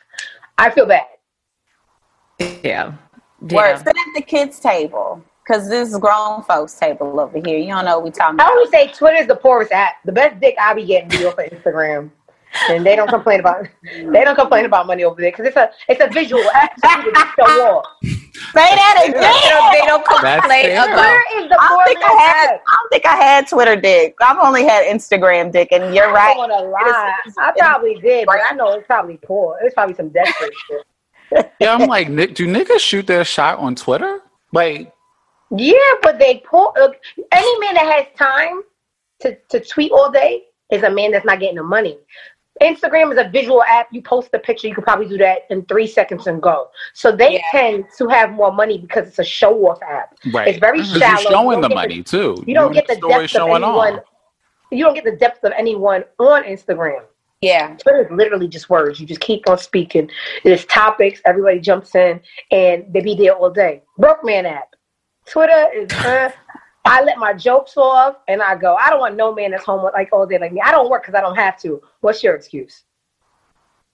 I 0.56 0.70
feel 0.70 0.86
bad. 0.86 1.06
yeah. 2.64 2.94
Word. 3.40 3.50
Yeah. 3.52 3.76
Sit 3.76 3.88
at 3.88 4.14
the 4.14 4.22
kids' 4.22 4.58
table. 4.60 5.22
Cause 5.46 5.68
this 5.68 5.88
is 5.88 5.98
grown 5.98 6.44
folks 6.44 6.74
table 6.78 7.18
over 7.18 7.40
here. 7.44 7.58
You 7.58 7.68
don't 7.68 7.84
know 7.84 7.96
what 7.96 8.04
we 8.04 8.10
talking 8.12 8.36
about 8.36 8.46
I 8.46 8.50
always 8.52 8.70
say 8.70 8.86
Twitter's 8.86 9.26
the 9.26 9.34
poorest 9.34 9.72
app. 9.72 9.94
The 10.04 10.12
best 10.12 10.38
dick 10.40 10.54
I 10.60 10.74
be 10.74 10.84
getting 10.84 11.08
be 11.08 11.24
off 11.24 11.38
of 11.38 11.46
Instagram. 11.46 12.12
And 12.68 12.84
they 12.84 12.96
don't 12.96 13.08
complain 13.08 13.40
about 13.40 13.66
they 13.84 14.24
don't 14.24 14.34
complain 14.34 14.64
about 14.64 14.86
money 14.86 15.04
over 15.04 15.20
there 15.20 15.30
because 15.30 15.46
it's 15.46 15.56
a 15.56 15.70
it's 15.88 16.00
a 16.02 16.08
visual 16.12 16.42
app. 16.54 16.72
So 16.80 16.88
people 16.96 17.12
just 17.12 17.36
show 17.36 17.44
off. 17.76 17.84
Say 18.02 18.52
that 18.54 18.96
They 19.02 19.08
again. 19.10 19.22
don't, 19.50 19.72
they 19.72 19.86
don't 19.86 20.04
complain 20.06 20.40
fair. 20.42 20.84
about. 20.84 20.96
Twitter 20.96 21.42
is 21.44 21.48
the 21.48 21.56
I 21.60 21.68
don't 21.68 21.84
think 21.86 21.98
I 22.02 22.12
had. 22.22 22.46
app. 22.54 22.60
I 22.66 22.76
don't 22.80 22.90
think 22.90 23.06
I 23.06 23.16
had 23.16 23.48
Twitter 23.48 23.76
dick. 23.76 24.14
I've 24.20 24.38
only 24.38 24.64
had 24.64 24.84
Instagram 24.86 25.52
dick, 25.52 25.68
and 25.72 25.94
you're 25.94 26.08
I 26.08 26.12
right. 26.12 26.34
don't 26.34 26.48
want 26.50 26.52
to 26.52 26.68
lie. 26.68 27.14
I 27.38 27.52
probably 27.56 27.94
did, 28.00 28.26
but 28.26 28.38
I 28.44 28.52
know 28.54 28.72
it's 28.72 28.86
probably 28.86 29.18
poor. 29.18 29.58
It's 29.62 29.74
probably 29.74 29.94
some 29.94 30.08
desperate 30.08 30.52
shit. 30.66 31.52
yeah, 31.60 31.74
I'm 31.74 31.86
like, 31.86 32.08
Nick, 32.08 32.34
do 32.34 32.46
niggas 32.48 32.80
shoot 32.80 33.06
their 33.06 33.24
shot 33.24 33.58
on 33.58 33.74
Twitter? 33.76 34.20
Like, 34.52 34.92
Yeah, 35.50 35.76
but 36.02 36.18
they 36.18 36.42
poor. 36.44 36.72
Look, 36.76 36.96
any 37.30 37.58
man 37.60 37.74
that 37.74 37.92
has 37.92 38.06
time 38.18 38.62
to, 39.20 39.36
to 39.50 39.60
tweet 39.60 39.92
all 39.92 40.10
day 40.10 40.44
is 40.72 40.82
a 40.84 40.90
man 40.90 41.10
that's 41.12 41.24
not 41.26 41.40
getting 41.40 41.56
the 41.56 41.62
money. 41.62 41.98
Instagram 42.60 43.10
is 43.12 43.18
a 43.18 43.28
visual 43.30 43.62
app. 43.62 43.88
You 43.90 44.02
post 44.02 44.30
a 44.34 44.38
picture, 44.38 44.68
you 44.68 44.74
could 44.74 44.84
probably 44.84 45.08
do 45.08 45.16
that 45.18 45.40
in 45.50 45.64
three 45.66 45.86
seconds 45.86 46.26
and 46.26 46.42
go. 46.42 46.68
So 46.94 47.10
they 47.10 47.34
Yeah. 47.34 47.40
tend 47.50 47.84
to 47.98 48.08
have 48.08 48.32
more 48.32 48.52
money 48.52 48.78
because 48.78 49.08
it's 49.08 49.18
a 49.18 49.24
show 49.24 49.66
off 49.68 49.82
app. 49.82 50.14
right? 50.32 50.48
It's 50.48 50.58
very 50.58 50.82
shallow. 50.84 51.20
you're 51.22 51.30
showing 51.30 51.56
You 51.58 51.62
the 51.62 51.68
don't 51.68 51.68
get 51.70 51.74
money 51.74 52.02
too. 52.02 52.36
You 52.46 52.54
don't 52.54 52.72
get 52.72 52.86
the 52.86 52.96
depth 52.96 53.34
of 53.36 53.48
anyone. 53.48 53.64
off. 53.64 54.00
You 54.70 54.84
don't 54.84 54.94
get 54.94 55.04
the 55.04 55.16
depth 55.16 55.42
of 55.44 55.52
anyone 55.56 56.04
on 56.18 56.44
Instagram. 56.44 57.02
Yeah. 57.40 57.74
Twitter 57.78 58.04
is 58.04 58.10
literally 58.10 58.46
just 58.48 58.68
words. 58.68 59.00
You 59.00 59.06
just 59.06 59.20
keep 59.22 59.48
on 59.48 59.56
speaking. 59.58 60.10
There's 60.44 60.66
topics. 60.66 61.22
Everybody 61.24 61.58
jumps 61.60 61.94
in, 61.94 62.20
and 62.50 62.84
they 62.92 63.00
be 63.00 63.14
there 63.14 63.32
all 63.34 63.50
day. 63.50 63.82
Broke 63.96 64.22
man 64.24 64.44
app. 64.46 64.76
Twitter 65.26 65.66
is. 65.74 65.90
Uh, 65.92 66.30
I 66.90 67.02
let 67.02 67.18
my 67.18 67.32
jokes 67.32 67.76
off, 67.76 68.16
and 68.28 68.42
I 68.42 68.56
go. 68.56 68.74
I 68.74 68.90
don't 68.90 69.00
want 69.00 69.16
no 69.16 69.34
man 69.34 69.52
that's 69.52 69.64
home 69.64 69.88
like 69.92 70.08
all 70.12 70.26
day 70.26 70.38
like 70.38 70.52
me. 70.52 70.60
I 70.60 70.72
don't 70.72 70.90
work 70.90 71.02
because 71.02 71.14
I 71.14 71.20
don't 71.20 71.36
have 71.36 71.58
to. 71.60 71.80
What's 72.00 72.22
your 72.22 72.34
excuse? 72.34 72.84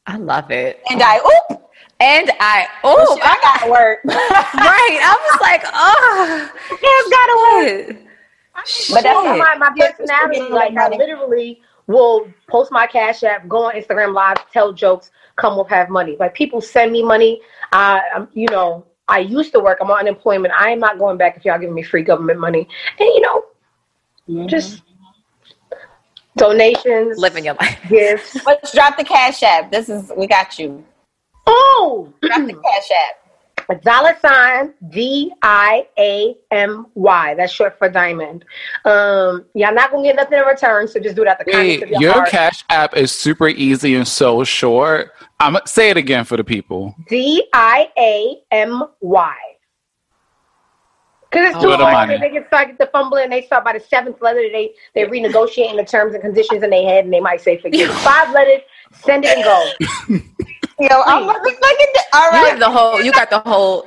I 0.06 0.16
love 0.16 0.50
it. 0.50 0.82
And 0.90 1.02
I 1.02 1.18
oop. 1.18 1.62
And 1.98 2.30
I 2.40 2.68
oh 2.84 3.18
I 3.22 3.38
gotta 3.42 3.70
work. 3.70 4.00
right. 4.04 5.00
I 5.02 5.16
was 5.30 5.40
like, 5.40 5.62
oh, 5.72 6.50
It's 6.70 7.10
gotta 7.10 7.96
work. 7.96 8.06
shit. 8.66 8.94
But 8.94 9.02
that's 9.02 9.20
Shit. 9.20 9.38
my, 9.38 9.54
my 9.56 9.70
personality. 9.76 10.40
forget 10.40 10.52
Like 10.52 10.76
I 10.76 10.88
literally 10.88 11.60
will 11.86 12.28
post 12.48 12.70
my 12.70 12.86
cash 12.86 13.22
app, 13.22 13.48
go 13.48 13.64
on 13.64 13.74
Instagram 13.74 14.12
live, 14.12 14.36
tell 14.52 14.72
jokes, 14.72 15.10
come 15.36 15.58
up, 15.58 15.68
have 15.70 15.88
money. 15.88 16.16
Like 16.18 16.34
people 16.34 16.60
send 16.60 16.92
me 16.92 17.02
money. 17.02 17.40
I, 17.72 18.02
I'm, 18.14 18.28
you 18.32 18.48
know, 18.50 18.84
I 19.08 19.20
used 19.20 19.52
to 19.52 19.60
work. 19.60 19.78
I'm 19.80 19.90
on 19.90 20.00
unemployment. 20.00 20.52
I 20.54 20.70
am 20.70 20.78
not 20.78 20.98
going 20.98 21.16
back 21.16 21.36
if 21.36 21.44
y'all 21.44 21.58
giving 21.58 21.74
me 21.74 21.82
free 21.82 22.02
government 22.02 22.40
money. 22.40 22.68
And 22.98 23.08
you 23.08 23.20
know, 23.20 23.44
mm-hmm. 24.28 24.48
just 24.48 24.82
donations, 26.36 27.18
living 27.18 27.44
your 27.44 27.54
life. 27.54 27.78
gifts. 27.88 28.44
Let's 28.44 28.72
drop 28.72 28.96
the 28.96 29.04
cash 29.04 29.42
app. 29.42 29.70
This 29.70 29.88
is 29.88 30.12
we 30.16 30.26
got 30.26 30.58
you. 30.58 30.84
Oh, 31.46 32.12
Drop 32.22 32.46
the 32.46 32.54
cash 32.54 32.90
app. 32.90 33.25
A 33.68 33.74
dollar 33.76 34.16
sign 34.20 34.74
D 34.90 35.32
I 35.42 35.86
A 35.98 36.36
M 36.50 36.86
Y. 36.94 37.34
That's 37.34 37.52
short 37.52 37.78
for 37.78 37.88
diamond. 37.88 38.44
Um, 38.84 39.46
y'all 39.54 39.74
not 39.74 39.90
gonna 39.90 40.04
get 40.04 40.16
nothing 40.16 40.38
in 40.38 40.44
return, 40.44 40.88
so 40.88 41.00
just 41.00 41.16
do 41.16 41.22
it 41.22 41.28
at 41.28 41.38
the 41.38 41.50
Wait, 41.52 41.88
your, 41.88 42.00
your. 42.00 42.26
Cash 42.26 42.64
App 42.70 42.96
is 42.96 43.12
super 43.12 43.48
easy 43.48 43.94
and 43.94 44.06
so 44.06 44.44
short. 44.44 45.12
I'm 45.40 45.56
say 45.66 45.90
it 45.90 45.96
again 45.96 46.24
for 46.24 46.36
the 46.36 46.44
people. 46.44 46.94
D 47.08 47.46
I 47.52 47.90
A 47.98 48.36
M 48.50 48.82
Y. 49.00 49.36
Because 51.30 51.54
it's 51.54 51.62
too 51.62 51.70
hard. 51.72 52.08
They 52.08 52.30
get 52.30 52.46
started 52.46 52.78
to 52.78 52.86
fumble 52.86 53.18
and 53.18 53.30
They 53.32 53.42
start 53.42 53.64
by 53.64 53.72
the 53.72 53.80
seventh 53.80 54.22
letter. 54.22 54.42
They 54.52 54.72
they 54.94 55.04
renegotiating 55.04 55.76
the 55.76 55.84
terms 55.84 56.14
and 56.14 56.22
conditions 56.22 56.62
in 56.62 56.70
their 56.70 56.84
head, 56.84 57.04
and 57.04 57.12
they 57.12 57.20
might 57.20 57.40
say 57.40 57.58
forget 57.58 57.90
it. 57.90 57.92
Five 57.96 58.32
letters. 58.32 58.62
Send 58.92 59.24
it 59.26 59.36
and 59.36 59.44
go. 59.44 60.18
Yo, 60.78 60.88
I'm 61.06 61.24
looking 61.26 61.54
at 61.54 61.60
that. 61.60 62.04
All 62.12 62.24
You 62.26 62.30
right. 62.44 62.50
have 62.50 62.58
the 62.60 62.70
whole. 62.70 63.00
You 63.02 63.12
got 63.12 63.30
the 63.30 63.38
whole. 63.40 63.86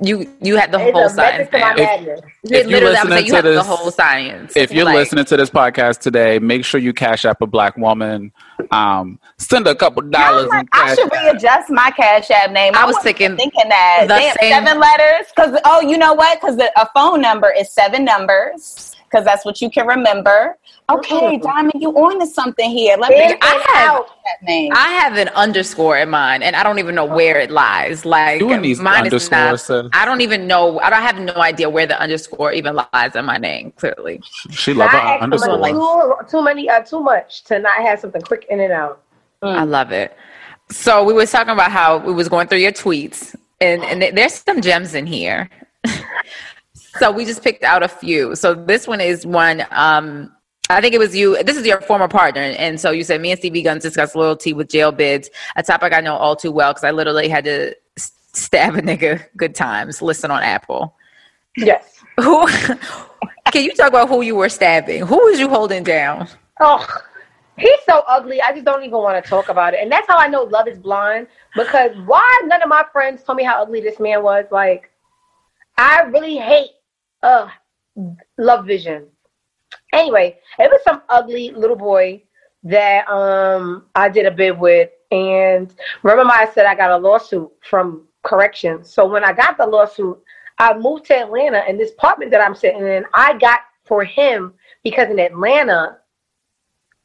You 0.00 0.28
you 0.40 0.56
had 0.56 0.72
the 0.72 0.80
It's 0.80 0.92
whole 0.92 1.08
science. 1.08 1.50
to. 1.50 1.56
If- 1.56 2.20
You 2.46 2.56
If 2.58 2.66
you 2.66 2.72
literally, 2.72 2.96
I 2.96 3.02
would 3.04 3.08
say 3.12 3.14
listening 3.14 3.24
you 3.26 3.30
to 3.30 3.36
have 3.36 3.44
the 3.44 3.50
this- 3.52 3.66
whole 3.66 3.90
science. 3.90 4.52
If 4.56 4.70
you're 4.72 4.84
Like, 4.84 4.96
listening 4.96 5.24
to 5.26 5.36
this 5.36 5.50
podcast 5.50 6.00
today, 6.00 6.38
make 6.40 6.64
sure 6.64 6.78
you 6.80 6.92
cash 6.92 7.24
up 7.24 7.40
a 7.40 7.46
black 7.46 7.76
woman. 7.78 8.32
Um, 8.70 9.18
send 9.38 9.66
a 9.66 9.74
couple 9.74 10.02
I, 10.04 10.10
dollars 10.10 10.42
was 10.42 10.50
like, 10.50 10.62
in 10.62 10.68
I 10.72 10.86
cash. 10.88 10.96
should 10.98 11.12
readjust 11.12 11.70
my 11.70 11.90
Cash 11.92 12.30
App 12.30 12.50
name. 12.50 12.74
I 12.76 12.84
was 12.84 12.96
wasn't 12.96 13.16
thinking 13.16 13.36
thinking 13.36 13.68
that. 13.70 14.00
the 14.02 14.08
Damn, 14.08 14.36
same- 14.40 14.52
seven 14.64 14.80
letters. 14.80 15.26
Because 15.34 15.58
oh, 15.64 15.80
you 15.80 15.96
know 15.96 16.12
what? 16.12 16.40
Because 16.40 16.58
a 16.58 16.88
phone 16.94 17.20
number 17.22 17.50
is 17.50 17.70
seven 17.72 18.04
numbers. 18.04 18.94
Because 19.04 19.24
that's 19.24 19.44
what 19.44 19.60
you 19.62 19.70
can 19.70 19.86
remember. 19.86 20.58
Okay. 20.90 21.38
Diamond, 21.38 21.80
you 21.80 21.90
on 21.92 22.20
to 22.20 22.26
something 22.26 22.70
here. 22.70 22.98
Let 22.98 23.10
me 23.10 23.38
I 23.40 23.64
have 23.74 24.04
that 24.24 24.42
name. 24.42 24.70
I 24.74 24.88
have 24.88 25.16
an 25.16 25.28
underscore 25.28 25.96
in 25.96 26.10
mine, 26.10 26.42
and 26.42 26.54
I 26.54 26.62
don't 26.62 26.78
even 26.78 26.94
know 26.94 27.06
where 27.06 27.40
it 27.40 27.50
lies. 27.50 28.04
Like 28.04 28.38
Doing 28.38 28.60
these 28.60 28.80
mine 28.80 29.06
is 29.06 29.30
not. 29.30 29.46
underscores. 29.46 29.90
I 29.94 30.04
don't 30.04 30.20
even 30.20 30.46
know. 30.46 30.78
I 30.80 30.90
don't 30.90 30.98
I 30.98 31.00
have 31.00 31.18
no 31.18 31.34
idea 31.36 31.70
where 31.70 31.86
the 31.86 31.98
underscore 31.98 32.52
even 32.52 32.76
lies 32.76 33.16
in 33.16 33.24
my 33.24 33.38
name. 33.38 33.72
Clearly, 33.72 34.20
She 34.50 34.74
love 34.74 34.92
Not 34.92 35.02
her 35.02 35.24
excellent. 35.24 35.62
underscore. 35.62 36.22
Too, 36.24 36.30
too 36.30 36.44
many, 36.44 36.68
uh, 36.68 36.80
too 36.80 37.00
much 37.00 37.44
to 37.44 37.58
not 37.58 37.78
have 37.78 38.00
something 38.00 38.20
quick 38.20 38.46
in 38.50 38.60
and 38.60 38.72
out. 38.72 39.00
I 39.42 39.64
love 39.64 39.90
it. 39.90 40.14
So 40.70 41.02
we 41.02 41.14
was 41.14 41.30
talking 41.30 41.52
about 41.52 41.70
how 41.70 41.98
we 41.98 42.12
was 42.12 42.28
going 42.28 42.48
through 42.48 42.58
your 42.58 42.72
tweets, 42.72 43.34
and 43.60 43.82
and 43.84 44.00
th- 44.02 44.14
there's 44.14 44.34
some 44.34 44.60
gems 44.60 44.94
in 44.94 45.06
here. 45.06 45.48
so 46.98 47.10
we 47.10 47.24
just 47.24 47.42
picked 47.42 47.64
out 47.64 47.82
a 47.82 47.88
few. 47.88 48.34
So 48.36 48.54
this 48.54 48.86
one 48.86 49.00
is 49.00 49.26
one. 49.26 49.66
Um, 49.70 50.30
I 50.70 50.80
think 50.80 50.94
it 50.94 50.98
was 50.98 51.14
you. 51.14 51.42
This 51.42 51.56
is 51.56 51.66
your 51.66 51.80
former 51.82 52.08
partner, 52.08 52.40
and 52.40 52.80
so 52.80 52.90
you 52.90 53.04
said 53.04 53.20
me 53.20 53.30
and 53.30 53.38
Stevie 53.38 53.62
Guns 53.62 53.82
discussed 53.82 54.16
loyalty 54.16 54.52
with 54.52 54.68
jail 54.70 54.92
bids, 54.92 55.28
a 55.56 55.62
topic 55.62 55.92
I 55.92 56.00
know 56.00 56.16
all 56.16 56.36
too 56.36 56.50
well 56.50 56.72
because 56.72 56.84
I 56.84 56.90
literally 56.90 57.28
had 57.28 57.44
to 57.44 57.76
stab 58.32 58.74
a 58.74 58.82
nigga 58.82 59.26
good 59.36 59.54
times. 59.54 60.00
Listen 60.00 60.30
on 60.30 60.42
Apple. 60.42 60.96
Yes. 61.56 62.02
Who? 62.18 62.46
Can 63.52 63.62
you 63.62 63.72
talk 63.72 63.88
about 63.88 64.08
who 64.08 64.22
you 64.22 64.34
were 64.34 64.48
stabbing? 64.48 65.06
Who 65.06 65.16
was 65.16 65.38
you 65.38 65.48
holding 65.48 65.84
down? 65.84 66.28
Oh, 66.60 66.84
he's 67.58 67.78
so 67.86 68.02
ugly. 68.08 68.40
I 68.40 68.52
just 68.52 68.64
don't 68.64 68.82
even 68.82 68.98
want 68.98 69.22
to 69.22 69.28
talk 69.28 69.48
about 69.48 69.74
it. 69.74 69.80
And 69.80 69.92
that's 69.92 70.08
how 70.08 70.16
I 70.16 70.28
know 70.28 70.42
love 70.44 70.66
is 70.66 70.78
blind. 70.78 71.28
Because 71.54 71.96
why 72.06 72.40
none 72.46 72.62
of 72.62 72.68
my 72.68 72.84
friends 72.92 73.22
told 73.22 73.36
me 73.36 73.44
how 73.44 73.62
ugly 73.62 73.80
this 73.80 74.00
man 74.00 74.22
was? 74.22 74.46
Like, 74.50 74.90
I 75.76 76.02
really 76.02 76.36
hate 76.36 76.70
uh 77.22 77.48
love 78.38 78.66
vision. 78.66 79.06
Anyway, 79.94 80.38
it 80.58 80.70
was 80.70 80.80
some 80.82 81.02
ugly 81.08 81.50
little 81.50 81.76
boy 81.76 82.22
that 82.64 83.08
um 83.08 83.86
I 83.94 84.08
did 84.08 84.26
a 84.26 84.30
bid 84.30 84.58
with. 84.58 84.90
And 85.10 85.72
remember 86.02 86.32
I 86.32 86.50
said 86.52 86.66
I 86.66 86.74
got 86.74 86.90
a 86.90 86.96
lawsuit 86.96 87.50
from 87.68 88.08
corrections. 88.24 88.92
So 88.92 89.06
when 89.06 89.24
I 89.24 89.32
got 89.32 89.56
the 89.56 89.66
lawsuit, 89.66 90.20
I 90.58 90.76
moved 90.76 91.06
to 91.06 91.18
Atlanta 91.18 91.58
and 91.58 91.78
this 91.78 91.92
apartment 91.92 92.30
that 92.32 92.40
I'm 92.40 92.54
sitting 92.54 92.80
in, 92.80 93.04
I 93.14 93.38
got 93.38 93.60
for 93.84 94.02
him 94.02 94.54
because 94.82 95.10
in 95.10 95.18
Atlanta, 95.18 95.98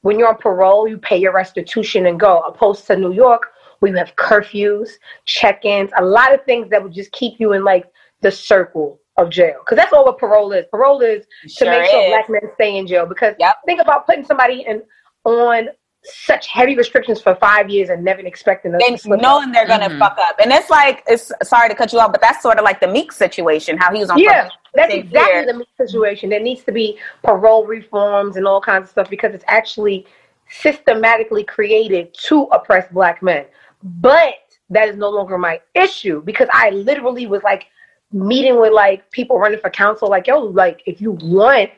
when 0.02 0.18
you're 0.18 0.30
on 0.30 0.38
parole, 0.38 0.88
you 0.88 0.98
pay 0.98 1.18
your 1.18 1.34
restitution 1.34 2.06
and 2.08 2.20
go. 2.20 2.40
Opposed 2.42 2.88
to 2.88 2.96
New 2.96 3.12
York, 3.12 3.52
where 3.80 3.92
you 3.92 3.98
have 3.98 4.16
curfews, 4.16 4.90
check-ins, 5.26 5.92
a 5.98 6.04
lot 6.04 6.34
of 6.34 6.44
things 6.46 6.70
that 6.70 6.82
would 6.82 6.94
just 6.94 7.12
keep 7.12 7.40
you 7.40 7.54
in 7.54 7.64
like 7.64 7.86
the 8.22 8.32
circle 8.32 9.00
of 9.20 9.30
jail. 9.30 9.58
Because 9.60 9.78
that's 9.78 9.94
all 9.94 10.06
what 10.06 10.18
parole 10.18 10.52
is. 10.54 10.66
Parole 10.72 11.02
is 11.02 11.26
to 11.44 11.50
Sure 11.66 11.70
make 11.72 11.90
sure 11.90 12.02
is. 12.04 12.08
black 12.10 12.30
men 12.30 12.42
stay 12.56 12.78
in 12.78 12.88
jail. 12.88 13.06
Because 13.06 13.36
Yep. 13.40 13.56
think 13.66 13.82
about 13.82 14.06
putting 14.06 14.24
somebody 14.26 14.62
in 14.68 14.82
on 15.26 15.70
such 16.04 16.48
heavy 16.48 16.76
restrictions 16.78 17.22
for 17.22 17.36
five 17.36 17.70
years 17.70 17.90
and 17.90 18.04
never 18.06 18.22
expecting 18.22 18.72
them 18.72 18.80
They 18.80 18.92
to 18.94 18.98
slip 18.98 19.20
up. 19.20 19.22
knowing 19.22 19.52
they're 19.52 19.68
gonna 19.68 19.90
Mhm. 19.90 20.00
fuck 20.00 20.18
up, 20.18 20.40
and 20.40 20.50
it's 20.54 20.70
like 20.70 21.04
it's 21.08 21.30
sorry 21.44 21.68
to 21.68 21.76
cut 21.76 21.92
you 21.92 22.00
off, 22.00 22.14
but 22.14 22.22
that's 22.22 22.42
sort 22.42 22.58
of 22.58 22.64
like 22.64 22.80
the 22.80 22.88
Meek 22.88 23.12
situation. 23.12 23.78
How 23.78 23.92
he 23.94 24.00
was 24.00 24.10
on 24.10 24.18
Yeah, 24.18 24.30
probation 24.44 24.58
that's 24.76 24.92
same 24.94 25.02
exactly 25.02 25.34
year. 25.36 25.46
the 25.46 25.54
Meek 25.56 25.68
situation. 25.78 26.30
There 26.30 26.40
needs 26.40 26.64
to 26.64 26.72
be 26.72 26.98
parole 27.22 27.66
reforms 27.66 28.38
and 28.38 28.48
all 28.48 28.62
kinds 28.62 28.84
of 28.86 28.90
stuff 28.92 29.10
because 29.10 29.34
it's 29.34 29.44
actually 29.50 30.08
systematically 30.50 31.44
created 31.44 32.14
to 32.14 32.44
oppress 32.54 32.88
black 32.92 33.22
men. 33.22 33.46
But 33.84 34.36
that 34.70 34.88
is 34.88 34.96
no 34.96 35.10
longer 35.10 35.38
my 35.38 35.60
issue 35.76 36.22
because 36.24 36.48
I 36.54 36.70
literally 36.70 37.28
was 37.28 37.44
like 37.44 37.68
meeting 38.12 38.60
with 38.60 38.74
like 38.74 39.10
people 39.12 39.38
running 39.38 39.60
for 39.60 39.70
council, 39.70 40.10
like, 40.10 40.28
yo, 40.28 40.40
like 40.40 40.82
if 40.86 41.00
you 41.02 41.12
want 41.12 41.70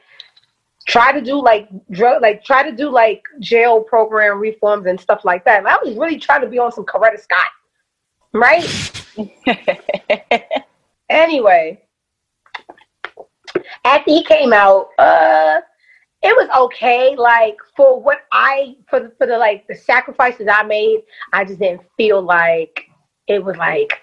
try 0.88 1.12
to 1.12 1.22
do 1.22 1.42
like 1.42 1.70
drug 1.92 2.22
like 2.22 2.44
try 2.44 2.68
to 2.68 2.76
do 2.76 2.90
like 2.90 3.24
jail 3.40 3.82
program 3.82 4.40
reforms 4.40 4.86
and 4.88 5.00
stuff 5.00 5.24
like 5.24 5.46
that. 5.46 5.60
And 5.60 5.68
I 5.68 5.78
was 5.84 5.96
really 5.96 6.18
trying 6.18 6.42
to 6.42 6.48
be 6.48 6.60
on 6.60 6.72
some 6.72 6.86
Coretta 6.86 7.20
Scott. 7.20 7.48
Right? 8.34 8.66
anyway, 11.10 11.82
after 13.84 14.12
he 14.12 14.24
came 14.24 14.54
out, 14.54 14.90
uh, 14.98 15.60
it 16.24 16.36
was 16.36 16.50
okay. 16.66 17.16
Like 17.16 17.58
for 17.76 18.02
what 18.02 18.20
I 18.32 18.76
for 18.90 19.02
the, 19.02 19.12
for 19.18 19.28
the 19.28 19.38
like 19.38 19.68
the 19.68 19.76
sacrifices 19.76 20.48
I 20.52 20.64
made, 20.64 21.02
I 21.34 21.44
just 21.44 21.60
didn't 21.60 21.82
feel 21.98 22.22
like 22.22 22.86
it 23.28 23.44
was 23.44 23.58
like 23.58 24.02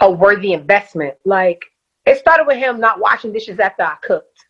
a 0.00 0.10
worthy 0.10 0.52
investment. 0.52 1.14
Like 1.24 1.62
it 2.04 2.18
started 2.18 2.46
with 2.46 2.56
him 2.58 2.78
not 2.80 3.00
washing 3.00 3.32
dishes 3.32 3.58
after 3.58 3.82
I 3.82 3.96
cooked. 4.02 4.44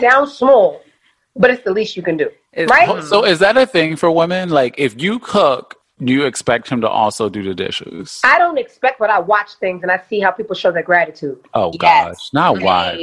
Sounds 0.00 0.36
small, 0.36 0.80
but 1.34 1.50
it's 1.50 1.62
the 1.64 1.72
least 1.72 1.96
you 1.96 2.02
can 2.02 2.16
do, 2.16 2.30
It's- 2.52 2.70
right? 2.70 3.02
So 3.04 3.24
is 3.24 3.38
that 3.40 3.56
a 3.56 3.66
thing 3.66 3.96
for 3.96 4.10
women? 4.10 4.48
Like 4.50 4.74
if 4.78 5.00
you 5.00 5.18
cook, 5.18 5.76
you 5.98 6.24
expect 6.26 6.68
him 6.68 6.82
to 6.82 6.88
also 6.88 7.28
do 7.30 7.42
the 7.42 7.54
dishes? 7.54 8.20
I 8.22 8.38
don't 8.38 8.58
expect, 8.58 8.98
but 8.98 9.08
I 9.08 9.18
watch 9.18 9.54
things 9.54 9.82
and 9.82 9.90
I 9.90 9.98
see 10.10 10.20
how 10.20 10.30
people 10.30 10.54
show 10.54 10.70
their 10.70 10.82
gratitude. 10.82 11.38
Oh 11.54 11.72
Yes. 11.80 12.08
gosh, 12.08 12.32
not 12.34 12.62
watch. 12.62 12.98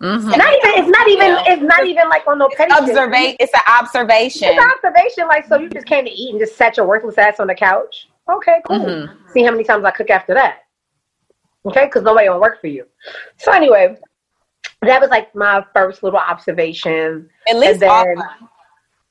Mhm. 0.00 0.36
Not 0.36 0.54
even 0.54 0.70
it's 0.76 0.88
not 0.88 1.08
even 1.08 1.36
it's 1.46 1.62
not 1.62 1.86
even 1.86 2.08
like 2.08 2.26
on 2.26 2.38
no 2.38 2.48
petty 2.56 2.72
shit. 2.72 2.82
Observate. 2.82 3.36
It's 3.40 3.52
an 3.54 3.60
observation. 3.80 4.48
It's 4.48 4.62
an 4.64 4.70
observation. 4.70 5.28
Like, 5.28 5.46
so 5.46 5.58
you 5.58 5.68
just 5.68 5.86
came 5.86 6.04
to 6.04 6.10
eat 6.10 6.30
and 6.30 6.40
just 6.40 6.56
sat 6.56 6.76
your 6.76 6.86
worthless 6.86 7.18
ass 7.18 7.38
on 7.40 7.46
the 7.48 7.54
couch. 7.54 8.08
Okay, 8.30 8.60
cool. 8.66 8.78
Mhm. 8.80 9.32
See 9.32 9.42
how 9.42 9.50
many 9.50 9.64
times 9.64 9.84
I 9.84 9.90
cook 9.90 10.08
after 10.10 10.32
that. 10.34 10.64
Okay, 11.66 11.86
because 11.86 12.02
nobody 12.02 12.28
will 12.28 12.40
work 12.40 12.60
for 12.60 12.68
you. 12.68 12.86
So 13.36 13.52
anyway, 13.52 13.96
that 14.82 15.00
was 15.00 15.10
like 15.10 15.34
my 15.34 15.64
first 15.74 16.02
little 16.02 16.18
observation. 16.20 17.28
At 17.48 17.56
least 17.56 17.80
then- 17.80 17.90
offer. 17.90 18.28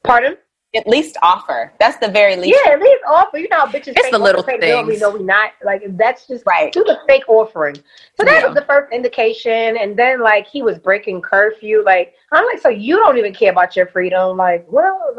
Pardon? 0.04 0.38
At 0.76 0.86
least 0.88 1.18
offer. 1.24 1.74
That's 1.80 1.98
the 1.98 2.10
very 2.10 2.36
least. 2.36 2.60
Yeah, 2.66 2.74
at 2.74 2.80
least 2.82 3.02
offer. 3.08 3.38
You 3.38 3.48
know 3.50 3.58
how 3.60 3.68
bitches 3.68 3.94
It's 3.96 4.12
the 4.12 4.20
little 4.20 4.44
bill, 4.44 4.86
We 4.86 4.98
know 4.98 5.10
we 5.12 5.24
not. 5.24 5.54
Like 5.64 5.82
that's 5.98 6.28
just 6.28 6.46
Right. 6.46 6.72
do 6.72 6.84
the 6.84 7.00
fake 7.08 7.24
offering. 7.28 7.76
So 8.16 8.24
that 8.26 8.42
Yeah. 8.42 8.46
was 8.48 8.56
the 8.56 8.66
first 8.66 8.94
indication, 8.94 9.78
and 9.78 9.98
then 9.98 10.20
like 10.20 10.46
he 10.46 10.62
was 10.62 10.78
breaking 10.78 11.22
curfew. 11.22 11.84
Like 11.84 12.14
I'm 12.32 12.46
like, 12.46 12.60
so 12.60 12.70
you 12.70 12.98
don't 12.98 13.18
even 13.18 13.34
care 13.34 13.52
about 13.52 13.76
your 13.76 13.88
freedom. 13.88 14.38
Like, 14.38 14.66
well, 14.70 15.16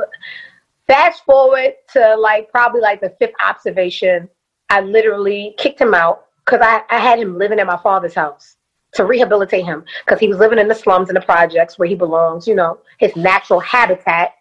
fast 0.86 1.24
forward 1.24 1.74
to 1.94 2.14
like 2.16 2.50
probably 2.50 2.80
like 2.82 3.00
the 3.00 3.10
fifth 3.18 3.34
observation. 3.44 4.28
I 4.70 4.82
literally 4.82 5.54
kicked 5.58 5.80
him 5.80 5.94
out 5.94 6.26
because 6.48 6.64
I, 6.64 6.82
I 6.88 6.98
had 6.98 7.18
him 7.18 7.36
living 7.36 7.58
at 7.58 7.66
my 7.66 7.76
father's 7.76 8.14
house 8.14 8.56
to 8.94 9.04
rehabilitate 9.04 9.66
him 9.66 9.84
because 10.04 10.18
he 10.18 10.28
was 10.28 10.38
living 10.38 10.58
in 10.58 10.66
the 10.66 10.74
slums 10.74 11.10
and 11.10 11.16
the 11.16 11.20
projects 11.20 11.78
where 11.78 11.88
he 11.88 11.94
belongs. 11.94 12.48
You 12.48 12.54
know, 12.54 12.78
his 12.98 13.14
natural 13.16 13.60
habitat. 13.60 14.34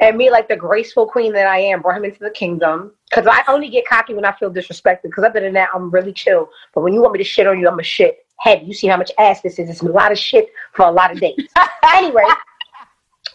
And 0.00 0.16
me, 0.16 0.30
like 0.30 0.48
the 0.48 0.56
graceful 0.56 1.06
queen 1.06 1.32
that 1.32 1.46
I 1.46 1.58
am, 1.58 1.82
brought 1.82 1.96
him 1.96 2.04
into 2.04 2.20
the 2.20 2.30
kingdom. 2.30 2.92
Because 3.08 3.26
I 3.26 3.42
only 3.48 3.68
get 3.68 3.86
cocky 3.86 4.14
when 4.14 4.24
I 4.24 4.32
feel 4.32 4.50
disrespected. 4.50 5.04
Because 5.04 5.24
other 5.24 5.40
than 5.40 5.52
that, 5.54 5.70
I'm 5.74 5.90
really 5.90 6.12
chill. 6.12 6.48
But 6.74 6.82
when 6.82 6.92
you 6.92 7.00
want 7.00 7.12
me 7.12 7.18
to 7.18 7.24
shit 7.24 7.46
on 7.46 7.58
you, 7.58 7.68
I'm 7.68 7.78
a 7.78 7.84
shit 7.84 8.26
heavy. 8.38 8.66
You 8.66 8.74
see 8.74 8.86
how 8.88 8.96
much 8.96 9.12
ass 9.18 9.40
this 9.42 9.58
is? 9.58 9.68
It's 9.70 9.82
a 9.82 9.86
lot 9.86 10.12
of 10.12 10.18
shit 10.18 10.50
for 10.72 10.86
a 10.86 10.90
lot 10.90 11.12
of 11.12 11.20
days. 11.20 11.48
anyway, 11.94 12.24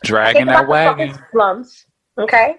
Dragging 0.04 0.48
that 0.48 0.66
about 0.66 0.98
the 0.98 1.04
fucking 1.04 1.12
wagon. 1.14 1.26
slums. 1.32 1.86
Okay. 2.18 2.58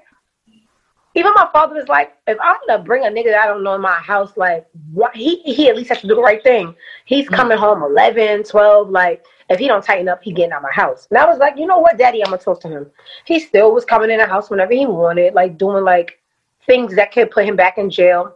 Even 1.17 1.33
my 1.35 1.49
father 1.53 1.77
was 1.77 1.87
like, 1.89 2.13
if 2.27 2.37
I'm 2.43 2.57
gonna 2.67 2.83
bring 2.83 3.05
a 3.05 3.09
nigga 3.09 3.27
that 3.27 3.45
I 3.45 3.47
don't 3.47 3.63
know 3.63 3.75
in 3.75 3.81
my 3.81 3.95
house, 3.95 4.37
like, 4.37 4.67
what 4.93 5.15
he 5.15 5.37
he 5.43 5.69
at 5.69 5.77
least 5.77 5.91
has 5.91 6.01
to 6.01 6.09
do 6.09 6.17
the 6.17 6.21
right 6.23 6.43
thing. 6.43 6.75
He's 7.05 7.29
Mm. 7.29 7.35
coming 7.35 7.59
home 7.59 7.83
11, 7.83 8.43
12, 8.43 8.91
like, 8.91 9.25
if 9.49 9.59
he 9.59 9.69
don't 9.69 9.85
tighten 9.85 10.09
up, 10.09 10.23
he 10.23 10.33
getting 10.33 10.53
out 10.53 10.63
my 10.63 10.73
house. 10.73 11.07
And 11.11 11.19
I 11.19 11.27
was 11.27 11.39
like, 11.39 11.57
you 11.57 11.67
know 11.67 11.79
what, 11.79 11.99
daddy, 11.99 12.21
I'm 12.23 12.31
gonna 12.31 12.39
talk 12.39 12.61
to 12.63 12.69
him. 12.69 12.91
He 13.27 13.39
still 13.39 13.73
was 13.73 13.85
coming 13.85 14.11
in 14.11 14.19
the 14.19 14.27
house 14.27 14.51
whenever 14.51 14.73
he 14.73 14.87
wanted, 14.87 15.35
like 15.35 15.57
doing 15.57 15.85
like 15.85 16.19
things 16.67 16.97
that 16.97 17.13
could 17.13 17.31
put 17.31 17.45
him 17.45 17.57
back 17.57 17.79
in 17.79 17.91
jail. 17.91 18.35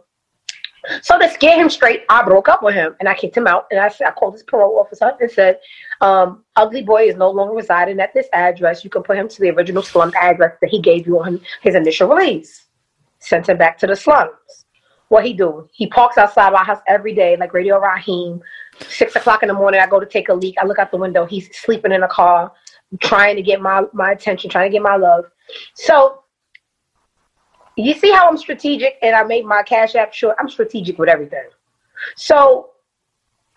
So 1.01 1.19
to 1.19 1.29
scare 1.29 1.59
him 1.59 1.69
straight, 1.69 2.03
I 2.09 2.23
broke 2.23 2.47
up 2.47 2.63
with 2.63 2.73
him 2.73 2.95
and 2.99 3.09
I 3.09 3.13
kicked 3.13 3.35
him 3.35 3.47
out. 3.47 3.67
And 3.69 3.79
I 3.79 3.89
said, 3.89 4.07
I 4.07 4.11
called 4.11 4.33
his 4.33 4.43
parole 4.43 4.79
officer 4.79 5.11
and 5.19 5.29
said, 5.29 5.59
um, 5.99 6.45
"Ugly 6.55 6.83
boy 6.83 7.03
is 7.03 7.15
no 7.17 7.29
longer 7.29 7.53
residing 7.53 7.99
at 7.99 8.13
this 8.13 8.27
address. 8.31 8.83
You 8.83 8.89
can 8.89 9.03
put 9.03 9.17
him 9.17 9.27
to 9.27 9.41
the 9.41 9.49
original 9.49 9.83
slum 9.83 10.13
address 10.19 10.55
that 10.61 10.69
he 10.69 10.79
gave 10.79 11.05
you 11.05 11.19
on 11.19 11.41
his 11.61 11.75
initial 11.75 12.07
release." 12.07 12.65
Sent 13.19 13.49
him 13.49 13.57
back 13.57 13.77
to 13.79 13.87
the 13.87 13.95
slums. 13.95 14.65
what 15.09 15.25
he 15.25 15.33
do? 15.33 15.67
He 15.71 15.87
parks 15.87 16.17
outside 16.17 16.53
my 16.53 16.63
house 16.63 16.79
every 16.87 17.13
day, 17.13 17.35
like 17.37 17.53
Radio 17.53 17.79
Raheem. 17.79 18.41
Six 18.87 19.15
o'clock 19.15 19.43
in 19.43 19.47
the 19.47 19.53
morning, 19.53 19.81
I 19.81 19.87
go 19.87 19.99
to 19.99 20.05
take 20.05 20.29
a 20.29 20.33
leak. 20.33 20.55
I 20.61 20.65
look 20.65 20.79
out 20.79 20.91
the 20.91 20.97
window. 20.97 21.25
He's 21.25 21.49
sleeping 21.57 21.91
in 21.91 22.03
a 22.03 22.07
car, 22.07 22.51
trying 23.01 23.35
to 23.35 23.41
get 23.41 23.61
my 23.61 23.83
my 23.93 24.11
attention, 24.11 24.49
trying 24.49 24.69
to 24.69 24.73
get 24.73 24.81
my 24.81 24.95
love. 24.95 25.25
So 25.73 26.23
you 27.75 27.93
see 27.93 28.11
how 28.11 28.29
I'm 28.29 28.37
strategic, 28.37 28.97
and 29.01 29.15
I 29.15 29.23
made 29.23 29.45
my 29.45 29.63
cash 29.63 29.95
app 29.95 30.13
short. 30.13 30.35
I'm 30.39 30.49
strategic 30.49 30.97
with 30.97 31.09
everything. 31.09 31.47
So 32.15 32.71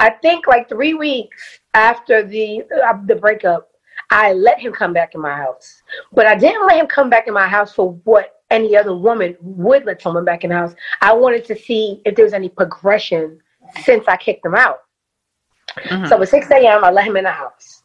I 0.00 0.10
think 0.10 0.46
like 0.46 0.68
three 0.68 0.94
weeks 0.94 1.60
after 1.74 2.24
the 2.24 2.62
uh, 2.84 2.98
the 3.06 3.16
breakup, 3.16 3.70
I 4.10 4.32
let 4.32 4.58
him 4.58 4.72
come 4.72 4.92
back 4.92 5.14
in 5.14 5.20
my 5.20 5.36
house, 5.36 5.82
but 6.12 6.26
I 6.26 6.34
didn't 6.34 6.66
let 6.66 6.76
him 6.78 6.86
come 6.86 7.10
back 7.10 7.28
in 7.28 7.34
my 7.34 7.46
house 7.46 7.72
for 7.72 7.92
what 8.04 8.41
any 8.52 8.76
other 8.76 8.94
woman 8.94 9.36
would 9.40 9.84
let 9.84 10.02
someone 10.02 10.24
back 10.24 10.44
in 10.44 10.50
the 10.50 10.56
house. 10.56 10.74
I 11.00 11.12
wanted 11.14 11.44
to 11.46 11.56
see 11.58 12.00
if 12.04 12.14
there 12.14 12.24
was 12.24 12.34
any 12.34 12.48
progression 12.48 13.40
since 13.82 14.06
I 14.06 14.16
kicked 14.16 14.44
him 14.44 14.54
out. 14.54 14.80
Mm-hmm. 15.76 16.06
So 16.06 16.20
at 16.20 16.28
6 16.28 16.50
a.m., 16.50 16.84
I 16.84 16.90
let 16.90 17.06
him 17.06 17.16
in 17.16 17.24
the 17.24 17.30
house. 17.30 17.82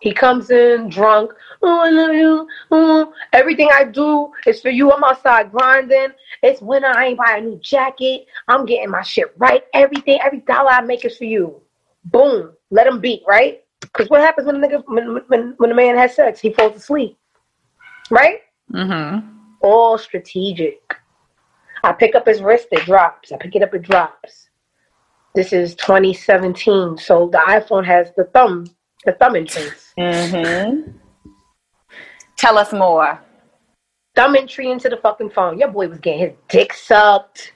He 0.00 0.12
comes 0.12 0.50
in 0.50 0.90
drunk. 0.90 1.32
Oh, 1.62 1.80
I 1.80 1.90
love 1.90 2.14
you. 2.14 2.46
Oh, 2.70 3.12
everything 3.32 3.70
I 3.72 3.84
do 3.84 4.30
is 4.46 4.60
for 4.60 4.68
you. 4.68 4.92
I'm 4.92 5.02
outside 5.02 5.50
grinding. 5.50 6.08
It's 6.42 6.60
winter. 6.60 6.88
I 6.88 7.06
ain't 7.06 7.18
buying 7.18 7.44
a 7.44 7.48
new 7.48 7.58
jacket. 7.60 8.26
I'm 8.46 8.66
getting 8.66 8.90
my 8.90 9.02
shit 9.02 9.32
right. 9.38 9.64
Everything, 9.72 10.18
every 10.22 10.40
dollar 10.40 10.70
I 10.70 10.82
make 10.82 11.04
is 11.06 11.16
for 11.16 11.24
you. 11.24 11.62
Boom. 12.04 12.52
Let 12.70 12.86
him 12.86 13.00
beat, 13.00 13.22
right? 13.26 13.64
Because 13.80 14.10
what 14.10 14.20
happens 14.20 14.46
when 14.46 14.62
a 14.62 14.68
nigga, 14.68 14.84
when, 14.86 15.22
when, 15.28 15.54
when 15.56 15.70
a 15.70 15.74
man 15.74 15.96
has 15.96 16.14
sex? 16.14 16.40
He 16.40 16.52
falls 16.52 16.76
asleep, 16.76 17.16
right? 18.10 18.40
Mm-hmm. 18.72 19.28
All 19.60 19.98
strategic. 19.98 20.96
I 21.82 21.92
pick 21.92 22.14
up 22.14 22.26
his 22.26 22.42
wrist, 22.42 22.68
it 22.72 22.84
drops. 22.84 23.32
I 23.32 23.36
pick 23.36 23.54
it 23.54 23.62
up, 23.62 23.74
it 23.74 23.82
drops. 23.82 24.48
This 25.34 25.52
is 25.52 25.74
2017, 25.76 26.96
so 26.98 27.28
the 27.28 27.38
iPhone 27.38 27.84
has 27.84 28.10
the 28.16 28.24
thumb, 28.24 28.66
the 29.04 29.12
thumb 29.12 29.36
interest. 29.36 29.92
Mm-hmm. 29.98 30.90
Tell 32.36 32.58
us 32.58 32.72
more. 32.72 33.20
Thumb 34.14 34.34
entry 34.34 34.70
into 34.70 34.88
the 34.88 34.96
fucking 34.96 35.30
phone. 35.30 35.58
Your 35.58 35.68
boy 35.68 35.88
was 35.88 35.98
getting 35.98 36.20
his 36.20 36.32
dick 36.48 36.72
sucked. 36.72 37.52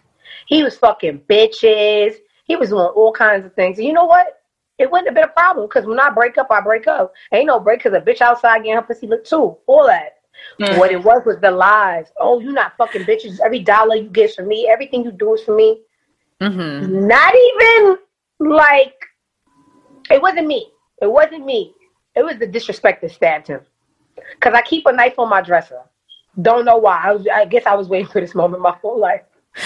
He 0.46 0.62
was 0.62 0.76
fucking 0.76 1.20
bitches. 1.28 2.16
He 2.44 2.56
was 2.56 2.68
doing 2.68 2.84
all 2.94 3.12
kinds 3.12 3.46
of 3.46 3.54
things. 3.54 3.78
And 3.78 3.86
you 3.86 3.92
know 3.92 4.04
what? 4.04 4.42
It 4.78 4.90
wouldn't 4.90 5.08
have 5.08 5.14
been 5.14 5.24
a 5.24 5.28
problem 5.28 5.66
because 5.66 5.86
when 5.86 6.00
I 6.00 6.10
break 6.10 6.38
up, 6.38 6.48
I 6.50 6.60
break 6.60 6.86
up. 6.86 7.12
Ain't 7.32 7.46
no 7.46 7.60
break 7.60 7.82
because 7.82 7.96
a 7.96 8.00
bitch 8.00 8.20
outside 8.20 8.58
getting 8.58 8.74
her 8.74 8.82
pussy 8.82 9.06
look 9.06 9.24
too. 9.24 9.56
All 9.66 9.86
that. 9.86 10.19
Mm. 10.60 10.78
What 10.78 10.92
it 10.92 11.02
was 11.02 11.22
was 11.24 11.38
the 11.40 11.50
lies. 11.50 12.12
Oh, 12.18 12.40
you 12.40 12.52
not 12.52 12.76
fucking 12.76 13.04
bitches. 13.04 13.40
Every 13.40 13.60
dollar 13.60 13.96
you 13.96 14.08
get 14.08 14.34
from 14.34 14.48
me, 14.48 14.68
everything 14.68 15.04
you 15.04 15.12
do 15.12 15.34
is 15.34 15.42
for 15.42 15.54
me. 15.54 15.80
Mm-hmm. 16.40 17.06
Not 17.06 17.34
even 17.34 17.98
like 18.38 18.94
it 20.10 20.20
wasn't 20.20 20.46
me. 20.46 20.72
It 21.00 21.10
wasn't 21.10 21.44
me. 21.44 21.74
It 22.14 22.24
was 22.24 22.38
the 22.38 22.46
disrespect 22.46 23.02
that 23.02 23.12
stabbed 23.12 23.46
him. 23.46 23.60
Cause 24.40 24.52
I 24.54 24.62
keep 24.62 24.86
a 24.86 24.92
knife 24.92 25.18
on 25.18 25.28
my 25.30 25.40
dresser. 25.40 25.82
Don't 26.42 26.64
know 26.64 26.76
why. 26.76 27.00
I 27.04 27.12
was. 27.12 27.26
I 27.32 27.44
guess 27.44 27.66
I 27.66 27.74
was 27.74 27.88
waiting 27.88 28.08
for 28.08 28.20
this 28.20 28.34
moment 28.34 28.62
my 28.62 28.76
whole 28.82 28.98
life. 28.98 29.22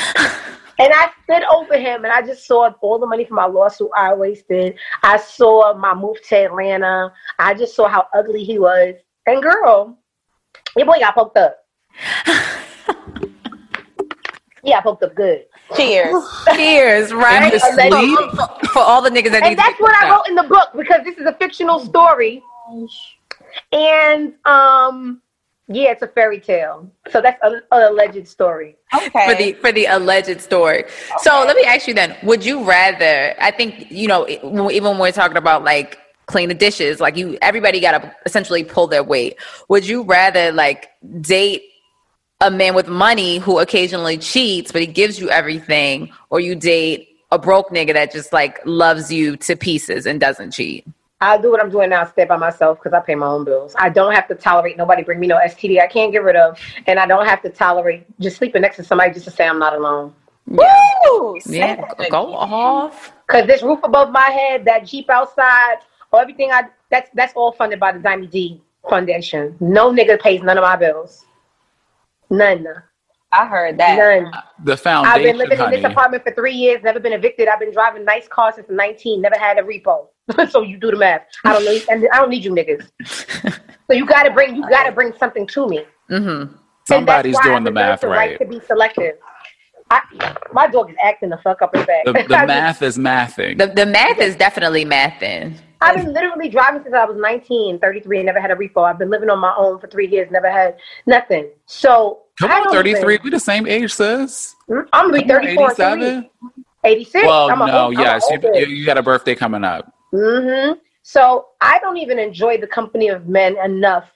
and 0.79 0.93
I 0.93 1.11
stood 1.25 1.43
over 1.45 1.77
him, 1.77 2.05
and 2.05 2.13
I 2.13 2.23
just 2.23 2.47
saw 2.47 2.71
all 2.81 2.99
the 2.99 3.07
money 3.07 3.25
from 3.25 3.37
my 3.37 3.47
lawsuit 3.47 3.91
I 3.97 4.15
wasted. 4.15 4.77
I 5.03 5.19
saw 5.19 5.75
my 5.75 5.95
move 5.95 6.17
to 6.29 6.37
Atlanta. 6.37 7.13
I 7.39 7.55
just 7.55 7.75
saw 7.75 7.89
how 7.89 8.07
ugly 8.15 8.45
he 8.45 8.59
was. 8.59 8.95
And 9.27 9.43
girl, 9.43 9.99
your 10.77 10.87
boy 10.87 10.99
got 11.01 11.15
poked 11.15 11.37
up. 11.37 11.65
yeah, 14.63 14.81
poked 14.81 15.03
up 15.03 15.15
good. 15.15 15.45
Cheers. 15.77 16.15
Cheers, 16.55 17.13
right? 17.13 17.53
his 17.53 17.63
For, 17.63 17.73
sleep? 17.89 18.19
for- 18.31 18.67
for 18.69 18.79
all 18.81 19.01
the 19.03 19.11
niggas 19.11 19.31
that 19.31 19.43
need 19.43 19.51
and 19.51 19.59
that's 19.59 19.77
to 19.77 19.83
what 19.83 19.95
I 20.03 20.11
wrote 20.11 20.27
in 20.29 20.35
the 20.35 20.43
book 20.43 20.71
because 20.77 21.05
this 21.05 21.17
is 21.17 21.27
a 21.27 21.33
fictional 21.35 21.79
story. 21.79 22.43
And 23.73 24.35
um, 24.47 25.23
yeah, 25.69 25.91
it's 25.93 26.03
a 26.03 26.09
fairy 26.09 26.41
tale. 26.41 26.91
So 27.11 27.21
that's 27.21 27.39
an 27.43 27.63
alleged 27.71 28.27
story. 28.27 28.77
Okay. 28.95 29.27
for 29.29 29.35
the 29.37 29.53
for 29.55 29.73
the 29.73 29.87
alleged 29.87 30.41
story. 30.41 30.85
So 31.19 31.45
let 31.47 31.57
me 31.57 31.63
ask 31.65 31.87
you 31.87 31.95
then: 31.95 32.17
Would 32.25 32.45
you 32.45 32.65
rather? 32.65 33.35
I 33.41 33.51
think 33.53 33.91
you 33.91 34.09
know, 34.09 34.29
even 34.29 34.83
when 34.91 34.99
we're 34.99 35.13
talking 35.13 35.37
about 35.37 35.63
like 35.65 35.99
clean 36.27 36.49
the 36.49 36.55
dishes, 36.55 37.01
like 37.01 37.17
you, 37.17 37.39
everybody 37.43 37.81
got 37.81 38.03
to 38.03 38.15
essentially 38.27 38.65
pull 38.65 38.87
their 38.87 39.05
weight. 39.05 39.37
Would 39.69 39.87
you 39.87 40.03
rather 40.03 40.53
like 40.53 40.91
date 41.21 41.63
a 42.41 42.51
man 42.51 42.75
with 42.75 42.89
money 42.89 43.39
who 43.39 43.59
occasionally 43.59 44.19
cheats, 44.19 44.73
but 44.73 44.81
he 44.81 44.87
gives 44.87 45.19
you 45.19 45.31
everything, 45.31 46.13
or 46.31 46.41
you 46.41 46.55
date 46.55 47.09
a 47.31 47.39
broke 47.39 47.71
nigga 47.71 47.93
that 47.95 48.13
just 48.13 48.33
like 48.33 48.61
loves 48.65 49.13
you 49.13 49.37
to 49.39 49.57
pieces 49.57 50.07
and 50.07 50.21
doesn't 50.21 50.53
cheat? 50.53 50.87
I'll 51.21 51.41
do 51.41 51.51
what 51.51 51.61
I'm 51.61 51.71
doing 51.71 51.91
now, 51.91 52.05
stay 52.05 52.25
by 52.27 52.37
myself 52.37 52.79
because 52.79 52.93
I 52.93 53.01
pay 53.01 53.15
my 53.15 53.27
own 53.27 53.45
bills. 53.45 53.75
I 53.79 53.89
don't 53.89 54.15
have 54.15 54.29
to 54.29 54.35
tolerate 54.35 54.77
nobody 54.77 55.03
bring 55.03 55.21
me 55.21 55.27
no 55.27 55.39
STD 55.39 55.81
I 55.81 55.87
can't 55.87 56.13
get 56.13 56.23
rid 56.23 56.37
of, 56.37 56.59
and 56.87 56.99
I 56.99 57.07
don't 57.07 57.27
have 57.27 57.41
to 57.43 57.49
tolerate 57.49 58.05
just 58.21 58.37
sleeping 58.37 58.63
next 58.63 58.77
to 58.77 58.85
somebody 58.85 59.13
just 59.13 59.25
to 59.25 59.31
say 59.31 59.47
I'm 59.47 59.59
not 59.59 59.75
alone. 59.75 60.15
Woo! 60.47 61.39
Yeah, 61.47 61.83
go 62.11 62.35
off. 62.35 63.13
Cause 63.27 63.47
this 63.47 63.63
roof 63.63 63.79
above 63.83 64.11
my 64.11 64.29
head, 64.29 64.67
that 64.67 64.87
Jeep 64.87 65.09
outside, 65.09 65.77
everything 66.21 66.51
I 66.53 66.65
that's 66.91 67.11
that's 67.15 67.33
all 67.35 67.53
funded 67.53 67.81
by 67.81 67.93
the 67.93 67.99
Diamond 67.99 68.31
D 68.31 68.63
Foundation. 68.89 69.57
No 69.61 69.93
nigga 69.93 70.21
pays 70.21 70.43
none 70.43 70.59
of 70.59 70.63
my 70.63 70.77
bills. 70.77 71.25
None. 72.31 72.67
I 73.33 73.47
heard 73.47 73.79
that. 73.79 73.99
None. 73.99 74.33
The 74.63 74.77
foundation. 74.77 75.15
I've 75.15 75.23
been 75.23 75.37
living 75.37 75.59
in 75.59 75.71
this 75.71 75.85
apartment 75.85 76.23
for 76.23 76.33
three 76.33 76.55
years, 76.55 76.83
never 76.85 77.01
been 77.01 77.13
evicted. 77.13 77.49
I've 77.49 77.59
been 77.59 77.73
driving 77.73 78.05
nice 78.05 78.29
cars 78.29 78.55
since 78.55 78.69
19, 78.71 79.21
never 79.21 79.37
had 79.37 79.59
a 79.59 79.63
repo. 79.63 80.07
so 80.51 80.63
you 80.63 80.79
do 80.79 80.91
the 80.93 80.97
math. 80.97 81.23
I 81.45 81.53
don't 81.53 81.65
need, 81.65 81.85
and 81.91 82.09
I 82.13 82.19
don't 82.19 82.31
need 82.31 82.45
you 82.45 82.53
niggas. 82.53 82.89
so 83.87 83.93
you 83.93 84.07
gotta 84.07 84.31
bring, 84.31 84.55
you 84.55 84.63
gotta 84.69 84.93
bring 84.93 85.13
something 85.19 85.47
to 85.49 85.69
me. 85.69 85.85
Mm-hmm. 86.11 86.55
Somebody's 86.87 87.39
doing 87.41 87.65
the 87.65 87.71
math 87.71 88.03
the 88.03 88.09
right. 88.09 88.39
to 88.39 88.47
be 88.47 88.61
selective. 88.61 89.17
I, 89.91 90.01
my 90.53 90.67
dog 90.67 90.91
is 90.91 90.97
acting 91.03 91.31
the 91.31 91.39
fuck 91.39 91.61
up 91.63 91.75
his 91.75 91.85
back. 91.87 92.05
The, 92.05 92.13
the 92.13 92.29
math 92.29 92.83
is 92.83 92.97
mathing. 92.99 93.59
The 93.59 93.67
the 93.67 93.87
math 93.87 94.19
is 94.19 94.35
definitely 94.37 94.85
mathing. 94.85 95.57
I've 95.81 95.97
been 95.97 96.13
literally 96.13 96.49
driving 96.49 96.83
since 96.83 96.95
I 96.95 97.05
was 97.05 97.17
19, 97.17 97.79
33, 97.79 98.19
and 98.19 98.27
never 98.27 98.41
had 98.41 98.51
a 98.51 98.55
repo. 98.55 98.89
I've 98.89 98.99
been 98.99 99.11
living 99.11 99.31
on 99.31 99.39
my 99.39 99.55
own 99.57 99.79
for 99.79 99.87
three 99.87 100.07
years, 100.09 100.31
never 100.31 100.51
had 100.51 100.77
nothing. 101.07 101.49
So 101.67 102.21
Come 102.39 102.51
I 102.51 102.61
on, 102.61 102.71
33. 102.71 103.15
even- 103.15 103.25
We 103.25 103.31
the 103.31 103.41
same 103.41 103.67
age, 103.67 103.93
sis. 103.93 104.55
I'm 104.71 105.11
gonna 105.11 105.13
be 105.23 105.29
34 105.29 105.65
in 105.65 105.71
87? 105.73 106.31
86. 106.85 107.27
Well, 107.27 107.51
I'm 107.51 107.59
no, 107.59 107.87
old- 107.87 107.97
I'm 107.97 108.01
yes. 108.01 108.27
You, 108.31 108.41
you, 108.55 108.67
you 108.67 108.87
got 108.87 108.99
a 108.99 109.03
birthday 109.03 109.35
coming 109.35 109.65
up. 109.65 109.93
Mm-hmm. 110.13 110.75
So 111.03 111.49
I 111.61 111.79
don't 111.81 111.97
even 111.99 112.19
enjoy 112.19 112.59
the 112.59 112.67
company 112.67 113.09
of 113.09 113.29
men 113.29 113.57
enough 113.65 114.11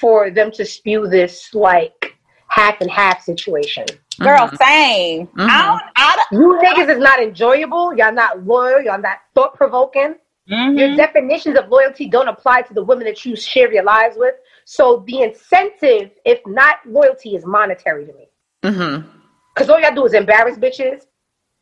for 0.00 0.30
them 0.30 0.50
to 0.52 0.64
spew 0.64 1.08
this 1.08 1.54
like 1.54 2.16
half 2.48 2.80
and 2.80 2.90
half 2.90 3.22
situation. 3.22 3.84
Girl, 4.20 4.48
same. 4.60 5.26
Mm-hmm. 5.28 5.40
I 5.40 5.66
don't, 5.66 5.82
I 5.96 6.24
You 6.32 6.60
niggas 6.62 6.96
is 6.96 6.98
not 6.98 7.20
enjoyable. 7.22 7.96
Y'all 7.96 8.12
not 8.12 8.44
loyal. 8.44 8.82
Y'all 8.82 9.00
not 9.00 9.18
thought 9.34 9.54
provoking. 9.54 10.16
Don't, 10.48 10.76
Your 10.76 10.96
definitions 10.96 11.56
of 11.56 11.68
loyalty 11.68 12.08
don't 12.08 12.28
apply 12.28 12.62
to 12.62 12.74
the 12.74 12.82
women 12.82 13.04
that 13.06 13.24
you 13.24 13.36
share 13.36 13.72
your 13.72 13.84
lives 13.84 14.16
with. 14.18 14.34
So 14.64 15.04
the 15.06 15.22
incentive, 15.22 16.10
if 16.24 16.40
not 16.46 16.76
loyalty, 16.86 17.36
is 17.36 17.44
monetary 17.46 18.06
to 18.06 18.12
me. 18.12 18.28
Mm-hmm. 18.62 19.08
Because 19.54 19.68
all 19.68 19.80
y'all 19.80 19.94
do 19.94 20.04
is 20.04 20.14
embarrass 20.14 20.56
bitches. 20.56 21.06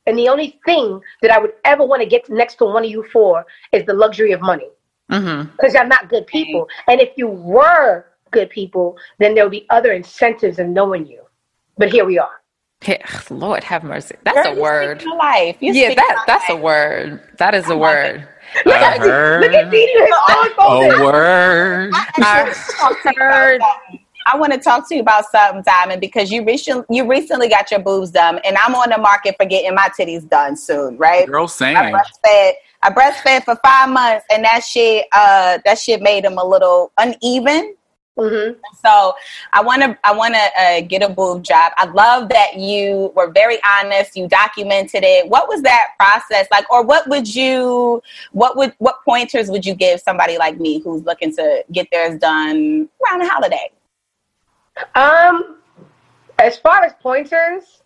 And 0.06 0.18
the 0.18 0.28
only 0.28 0.58
thing 0.64 1.00
that 1.22 1.30
I 1.30 1.38
would 1.38 1.52
ever 1.64 1.84
want 1.84 2.02
to 2.02 2.08
get 2.08 2.28
next 2.30 2.56
to 2.56 2.64
one 2.64 2.84
of 2.84 2.90
you 2.90 3.04
for 3.12 3.44
is 3.72 3.84
the 3.84 3.92
luxury 3.92 4.32
of 4.32 4.40
money. 4.40 4.68
Mm-hmm. 5.10 5.50
Because 5.56 5.74
y'all 5.74 5.86
not 5.86 6.08
good 6.08 6.26
people. 6.26 6.66
And 6.88 7.00
if 7.00 7.10
you 7.16 7.28
were 7.28 8.06
good 8.30 8.48
people, 8.50 8.96
then 9.18 9.34
there 9.34 9.44
would 9.44 9.50
be 9.50 9.66
other 9.70 9.92
incentives 9.92 10.58
in 10.58 10.72
knowing 10.72 11.06
you. 11.06 11.22
But 11.76 11.90
here 11.92 12.04
we 12.04 12.18
are. 12.18 12.40
Lord 13.30 13.62
have 13.64 13.84
mercy. 13.84 14.16
That's 14.24 14.48
Girl, 14.48 14.58
a 14.58 14.60
word. 14.60 15.04
life. 15.04 15.56
You 15.60 15.74
Yeah, 15.74 15.94
that 15.94 16.14
my 16.16 16.24
that's 16.26 16.48
a 16.48 16.56
word. 16.56 17.20
That 17.36 17.54
is 17.54 17.68
a 17.68 17.76
word. 17.76 18.26
Look 18.66 18.76
I 18.76 18.94
at 18.94 18.98
heard. 18.98 19.42
Look 19.42 19.52
at 19.52 19.70
Didi, 19.70 19.92
his 19.92 20.10
A 20.58 21.02
word. 21.04 21.92
I 21.94 23.12
heard. 23.16 23.60
I 24.26 24.36
want 24.36 24.52
to 24.52 24.58
talk 24.58 24.88
to 24.88 24.94
you 24.94 25.00
about 25.00 25.24
something, 25.30 25.62
Diamond, 25.62 26.00
because 26.00 26.30
you 26.30 26.44
recently 26.44 26.84
you 26.94 27.08
recently 27.08 27.48
got 27.48 27.70
your 27.70 27.80
boobs 27.80 28.10
done, 28.10 28.38
and 28.44 28.56
I'm 28.58 28.74
on 28.74 28.90
the 28.90 28.98
market 28.98 29.36
for 29.38 29.46
getting 29.46 29.74
my 29.74 29.88
titties 29.98 30.28
done 30.28 30.56
soon, 30.56 30.96
right? 30.98 31.26
Girl 31.26 31.48
same. 31.48 31.76
I 31.76 31.90
breastfed. 31.92 32.52
I 32.82 32.90
breastfed 32.90 33.44
for 33.44 33.56
five 33.64 33.88
months, 33.88 34.24
and 34.30 34.44
that 34.44 34.62
shit, 34.64 35.06
uh, 35.12 35.58
that 35.64 35.78
shit 35.78 36.00
made 36.02 36.24
them 36.24 36.38
a 36.38 36.44
little 36.44 36.92
uneven. 36.98 37.74
Hmm 38.18 38.52
So 38.82 39.14
I 39.52 39.62
want 39.62 39.82
to, 39.82 39.98
I 40.04 40.12
want 40.12 40.34
to 40.34 40.60
uh, 40.60 40.80
get 40.82 41.02
a 41.02 41.08
boob 41.08 41.42
job. 41.42 41.72
I 41.76 41.86
love 41.86 42.28
that 42.30 42.58
you 42.58 43.12
were 43.14 43.30
very 43.30 43.58
honest. 43.64 44.16
You 44.16 44.28
documented 44.28 45.04
it. 45.04 45.28
What 45.28 45.48
was 45.48 45.62
that 45.62 45.88
process 45.98 46.46
like, 46.50 46.70
or 46.70 46.84
what 46.84 47.08
would 47.08 47.32
you, 47.34 48.02
what 48.32 48.56
would, 48.56 48.74
what 48.78 48.96
pointers 49.04 49.48
would 49.48 49.64
you 49.64 49.74
give 49.74 50.00
somebody 50.00 50.38
like 50.38 50.58
me 50.58 50.80
who's 50.80 51.04
looking 51.04 51.34
to 51.36 51.64
get 51.72 51.88
theirs 51.92 52.18
done 52.18 52.88
around 53.04 53.20
the 53.20 53.28
holiday? 53.28 53.70
Um, 54.94 55.58
as 56.38 56.58
far 56.58 56.82
as 56.84 56.92
pointers, 57.00 57.79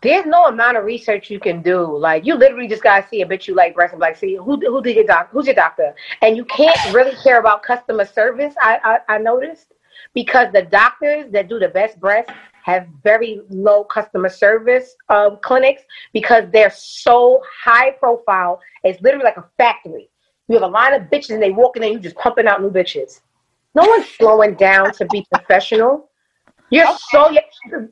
there's 0.00 0.26
no 0.26 0.44
amount 0.44 0.76
of 0.76 0.84
research 0.84 1.30
you 1.30 1.40
can 1.40 1.60
do. 1.62 1.84
Like 1.84 2.24
you 2.24 2.34
literally 2.34 2.68
just 2.68 2.82
gotta 2.82 3.06
see 3.08 3.22
a 3.22 3.26
bitch 3.26 3.48
you 3.48 3.54
like 3.54 3.74
breast 3.74 3.92
and 3.92 4.00
be 4.00 4.06
like, 4.06 4.16
see 4.16 4.36
who 4.36 4.58
who 4.60 4.82
did 4.82 4.96
your 4.96 5.04
doc 5.04 5.28
who's 5.32 5.46
your 5.46 5.54
doctor? 5.54 5.94
And 6.22 6.36
you 6.36 6.44
can't 6.44 6.78
really 6.94 7.16
care 7.22 7.40
about 7.40 7.62
customer 7.62 8.04
service, 8.04 8.54
I, 8.60 9.00
I, 9.08 9.14
I 9.16 9.18
noticed. 9.18 9.72
Because 10.14 10.52
the 10.52 10.62
doctors 10.62 11.30
that 11.32 11.48
do 11.48 11.58
the 11.58 11.68
best 11.68 12.00
breast 12.00 12.30
have 12.62 12.86
very 13.02 13.40
low 13.50 13.84
customer 13.84 14.28
service 14.28 14.94
um, 15.08 15.38
clinics 15.42 15.82
because 16.12 16.44
they're 16.52 16.70
so 16.70 17.42
high 17.64 17.90
profile. 17.92 18.60
It's 18.84 19.00
literally 19.02 19.24
like 19.24 19.36
a 19.36 19.48
factory. 19.56 20.08
You 20.46 20.54
have 20.54 20.62
a 20.62 20.72
line 20.72 20.94
of 20.94 21.02
bitches 21.02 21.30
and 21.30 21.42
they 21.42 21.50
walk 21.50 21.76
in 21.76 21.82
and 21.82 21.92
you 21.92 21.98
just 21.98 22.16
pumping 22.16 22.46
out 22.46 22.62
new 22.62 22.70
bitches. 22.70 23.20
No 23.74 23.84
one's 23.84 24.08
slowing 24.08 24.54
down 24.54 24.92
to 24.94 25.06
be 25.06 25.26
professional. 25.32 26.08
You're 26.70 26.86
so 27.10 27.34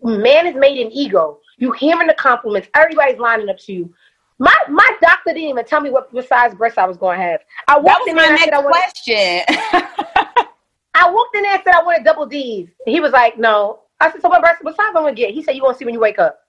man 0.03 0.47
is 0.47 0.55
made 0.55 0.85
an 0.85 0.93
ego. 0.93 1.39
You 1.59 1.73
hearing 1.73 2.07
the 2.07 2.15
compliments. 2.15 2.69
Everybody's 2.75 3.19
lining 3.19 3.49
up 3.49 3.59
to 3.61 3.73
you. 3.73 3.95
My 4.39 4.55
my 4.69 4.89
doctor 5.01 5.33
didn't 5.33 5.49
even 5.49 5.65
tell 5.65 5.81
me 5.81 5.91
what, 5.91 6.13
what 6.13 6.29
size 6.29 6.55
breast 6.55 6.77
I 6.77 6.87
was 6.87 6.97
going 6.99 7.19
to 7.19 7.25
have. 7.25 7.41
I 7.69 7.79
walked 7.79 8.09
in 8.09 8.17
my 8.17 8.23
there 8.23 8.31
and 8.33 8.41
said 8.41 8.51
next 8.51 8.59
I 8.59 8.63
wanted, 8.63 8.73
question. 8.73 10.47
I 10.95 11.11
walked 11.11 11.37
in 11.37 11.43
there 11.43 11.55
and 11.55 11.63
said 11.65 11.75
I 11.75 11.83
wanted 11.83 12.05
double 12.05 12.27
D's. 12.27 12.69
He 12.85 13.01
was 13.01 13.13
like, 13.13 13.39
no. 13.39 13.81
I 14.01 14.13
said, 14.13 14.21
so 14.21 14.29
what 14.29 14.43
breast? 14.43 14.63
What 14.63 14.77
size 14.77 14.89
I'm 14.89 14.95
gonna 14.95 15.15
get? 15.15 15.33
He 15.33 15.43
said, 15.43 15.55
you 15.55 15.63
gonna 15.63 15.77
see 15.77 15.87
when 15.87 15.95
you 15.95 16.01
wake 16.01 16.19
up. 16.19 16.41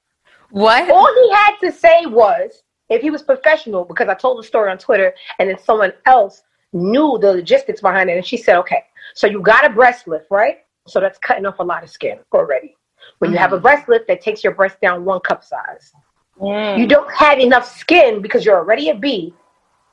What? 0.50 0.90
All 0.90 1.14
he 1.24 1.32
had 1.32 1.56
to 1.62 1.72
say 1.72 2.06
was, 2.06 2.64
if 2.90 3.02
he 3.02 3.10
was 3.10 3.22
professional, 3.22 3.86
because 3.86 4.08
I 4.08 4.14
told 4.14 4.40
the 4.40 4.44
story 4.44 4.72
on 4.72 4.78
Twitter, 4.78 5.14
and 5.40 5.50
then 5.50 5.58
someone 5.60 5.94
else 6.06 6.44
knew 6.74 7.18
the 7.22 7.34
logistics 7.34 7.82
behind 7.82 8.10
it, 8.10 8.18
and 8.18 8.26
she 8.26 8.38
said, 8.38 8.58
okay, 8.58 8.84
so 9.14 9.28
you 9.28 9.42
got 9.42 9.66
a 9.66 9.70
breast 9.70 10.08
lift, 10.08 10.28
right? 10.30 10.60
So 10.88 11.00
that's 11.00 11.18
cutting 11.20 11.46
off 11.46 11.60
a 11.60 11.64
lot 11.64 11.84
of 11.84 11.90
skin 11.90 12.20
already. 12.34 12.76
When 13.20 13.32
you 13.32 13.38
have 13.38 13.54
a 13.54 13.60
breast 13.60 13.90
lift, 13.90 14.08
that 14.08 14.22
takes 14.22 14.44
your 14.44 14.54
breast 14.54 14.80
down 14.82 15.06
one 15.06 15.20
cup 15.22 15.44
size. 15.44 15.92
Mm. 16.40 16.80
You 16.80 16.88
don't 16.88 17.12
have 17.12 17.40
enough 17.40 17.68
skin 17.78 18.22
because 18.22 18.46
you're 18.46 18.58
already 18.58 18.90
a 18.90 18.96
B. 18.96 19.34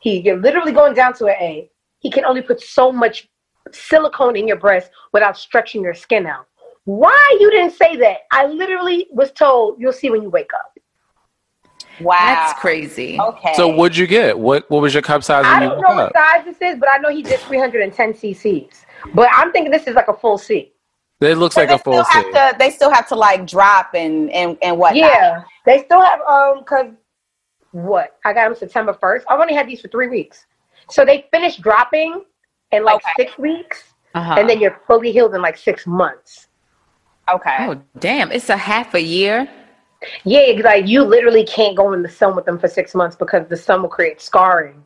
He, 0.00 0.20
you're 0.20 0.36
literally 0.36 0.72
going 0.72 0.94
down 0.94 1.14
to 1.14 1.26
an 1.26 1.36
A. 1.40 1.70
He 2.00 2.10
can 2.10 2.24
only 2.24 2.42
put 2.42 2.60
so 2.60 2.92
much 2.92 3.28
silicone 3.72 4.36
in 4.36 4.46
your 4.46 4.58
breast 4.58 4.90
without 5.12 5.38
stretching 5.38 5.82
your 5.82 5.94
skin 5.94 6.26
out. 6.26 6.46
Why 6.84 7.38
you 7.40 7.50
didn't 7.50 7.72
say 7.72 7.96
that? 7.96 8.18
I 8.30 8.46
literally 8.46 9.06
was 9.10 9.32
told 9.32 9.80
you'll 9.80 9.92
see 9.92 10.10
when 10.10 10.22
you 10.22 10.28
wake 10.28 10.50
up. 10.52 10.74
Wow. 12.00 12.18
That's 12.20 12.60
crazy. 12.60 13.18
Okay. 13.18 13.54
So 13.54 13.68
what'd 13.68 13.96
you 13.96 14.06
get? 14.06 14.38
What 14.38 14.68
what 14.70 14.82
was 14.82 14.92
your 14.92 15.02
cup 15.02 15.22
size 15.22 15.44
I 15.46 15.60
when 15.60 15.62
you 15.62 15.68
don't 15.68 15.78
woke 15.78 15.88
know 15.88 16.04
what 16.04 16.12
size 16.14 16.44
this 16.44 16.60
is, 16.60 16.78
but 16.78 16.88
I 16.92 16.98
know 16.98 17.08
he 17.08 17.22
did 17.22 17.40
310 17.40 18.12
cc's. 18.12 18.84
But 19.14 19.28
I'm 19.32 19.52
thinking 19.52 19.70
this 19.70 19.86
is 19.86 19.94
like 19.94 20.08
a 20.08 20.14
full 20.14 20.36
C. 20.36 20.73
It 21.24 21.36
looks 21.38 21.56
like 21.56 21.70
a 21.70 21.78
full 21.78 22.04
still 22.04 22.22
C. 22.24 22.30
to. 22.32 22.56
They 22.58 22.70
still 22.70 22.90
have 22.92 23.08
to 23.08 23.14
like 23.16 23.46
drop 23.46 23.94
and 23.94 24.30
and 24.30 24.56
and 24.62 24.78
whatnot. 24.78 24.96
Yeah, 24.96 25.42
they 25.66 25.84
still 25.84 26.00
have 26.02 26.20
um 26.22 26.60
because 26.60 26.92
what 27.72 28.18
I 28.24 28.32
got 28.32 28.48
them 28.48 28.56
September 28.56 28.92
1st. 28.94 29.22
I've 29.28 29.40
only 29.40 29.54
had 29.54 29.66
these 29.68 29.80
for 29.80 29.88
three 29.88 30.08
weeks, 30.08 30.46
so 30.90 31.04
they 31.04 31.26
finished 31.32 31.60
dropping 31.60 32.22
in 32.70 32.84
like 32.84 32.96
Okay. 32.96 33.12
six 33.16 33.38
weeks, 33.38 33.94
Uh-huh. 34.14 34.36
and 34.38 34.48
then 34.48 34.60
you're 34.60 34.80
fully 34.86 35.10
healed 35.12 35.34
in 35.34 35.42
like 35.42 35.56
six 35.56 35.86
months. 35.86 36.48
Okay. 37.28 37.56
oh 37.60 37.80
damn! 37.98 38.30
It's 38.30 38.48
a 38.50 38.56
half 38.56 38.94
a 38.94 39.00
year. 39.02 39.48
Yeah, 40.24 40.60
like 40.62 40.86
you 40.86 41.02
literally 41.02 41.44
can't 41.44 41.76
go 41.76 41.92
in 41.94 42.02
the 42.02 42.08
sun 42.10 42.36
with 42.36 42.44
them 42.44 42.58
for 42.58 42.68
six 42.68 42.94
months 42.94 43.16
because 43.16 43.48
the 43.48 43.56
sun 43.56 43.80
will 43.82 43.88
create 43.88 44.20
scarring. 44.20 44.84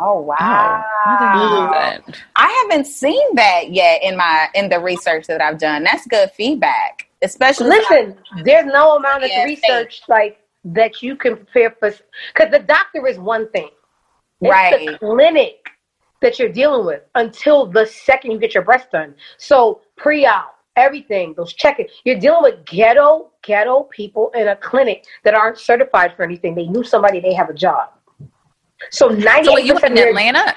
Oh, 0.00 0.18
oh 0.18 0.20
wow. 0.22 0.84
I 1.06 1.16
didn't 1.18 1.50
know 1.50 1.70
that. 1.72 2.22
I 2.36 2.66
haven't 2.68 2.86
seen 2.86 3.34
that 3.36 3.72
yet 3.72 4.02
in 4.02 4.16
my 4.16 4.48
in 4.54 4.68
the 4.68 4.80
research 4.80 5.26
that 5.28 5.40
I've 5.40 5.58
done. 5.58 5.84
That's 5.84 6.06
good 6.06 6.30
feedback, 6.32 7.08
especially. 7.22 7.68
Listen, 7.68 8.16
there's 8.44 8.66
no 8.66 8.96
amount 8.96 9.24
of 9.24 9.30
Yeah, 9.30 9.44
research 9.44 10.02
like 10.08 10.40
that 10.64 11.02
you 11.02 11.14
can 11.16 11.36
prepare 11.36 11.70
for 11.78 11.92
because 12.34 12.50
the 12.50 12.60
doctor 12.60 13.06
is 13.06 13.18
one 13.18 13.48
thing. 13.50 13.70
It's 14.40 14.50
Right. 14.50 14.90
the 14.90 14.98
clinic 14.98 15.68
that 16.20 16.38
you're 16.38 16.48
dealing 16.48 16.86
with 16.86 17.02
until 17.14 17.66
the 17.66 17.86
second 17.86 18.32
you 18.32 18.38
get 18.38 18.54
your 18.54 18.62
breast 18.64 18.90
done. 18.90 19.14
So 19.36 19.82
pre-op, 19.96 20.56
everything, 20.76 21.34
those 21.34 21.52
check-in. 21.52 21.86
You're 22.04 22.18
dealing 22.18 22.42
with 22.42 22.64
ghetto, 22.64 23.30
ghetto 23.42 23.84
people 23.84 24.30
in 24.34 24.48
a 24.48 24.56
clinic 24.56 25.04
that 25.22 25.34
aren't 25.34 25.58
certified 25.58 26.16
for 26.16 26.22
anything. 26.22 26.54
They 26.54 26.66
knew 26.66 26.82
somebody, 26.82 27.20
they 27.20 27.34
have 27.34 27.50
a 27.50 27.54
job. 27.54 27.90
So 28.90 29.08
98% 29.10 29.44
So 29.44 29.58
you 29.58 29.74
were 29.74 29.80
in 29.86 29.92
of 29.92 29.98
your- 29.98 30.08
Atlanta? 30.08 30.54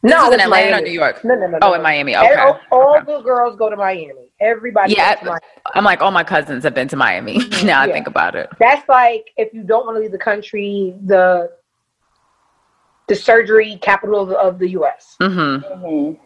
This 0.00 0.12
No, 0.12 0.22
is 0.28 0.28
in 0.28 0.34
it's 0.34 0.42
Atlanta 0.44 0.66
or 0.68 0.70
Miami. 0.70 0.88
New 0.90 0.94
York? 0.94 1.24
No, 1.24 1.34
no, 1.34 1.46
no. 1.48 1.58
Oh, 1.60 1.68
no. 1.70 1.74
in 1.74 1.82
Miami. 1.82 2.16
Okay. 2.16 2.34
All, 2.36 2.60
all 2.70 2.96
Okay. 2.98 3.04
the 3.16 3.20
girls 3.20 3.56
go 3.56 3.68
to 3.68 3.74
Miami. 3.76 4.30
Everybody 4.40 4.92
Yeah, 4.94 5.14
goes 5.14 5.18
to 5.20 5.24
Miami. 5.26 5.40
I'm 5.74 5.84
like, 5.84 6.00
all 6.02 6.12
my 6.12 6.22
cousins 6.22 6.62
have 6.62 6.72
been 6.74 6.86
to 6.88 6.96
Miami. 6.96 7.38
now 7.64 7.80
I 7.82 7.90
think 7.90 8.06
about 8.06 8.36
it. 8.36 8.48
That's 8.60 8.88
like 8.88 9.24
if 9.36 9.52
you 9.52 9.64
don't 9.64 9.86
want 9.86 9.96
to 9.96 10.00
leave 10.00 10.12
the 10.12 10.18
country, 10.18 10.94
the 11.04 11.50
the 13.08 13.14
surgery 13.16 13.76
capital 13.82 14.20
of, 14.20 14.30
of 14.32 14.58
the 14.60 14.68
U.S. 14.70 15.16
Mm-hmm. 15.20 15.84
Mhm. 15.84 16.18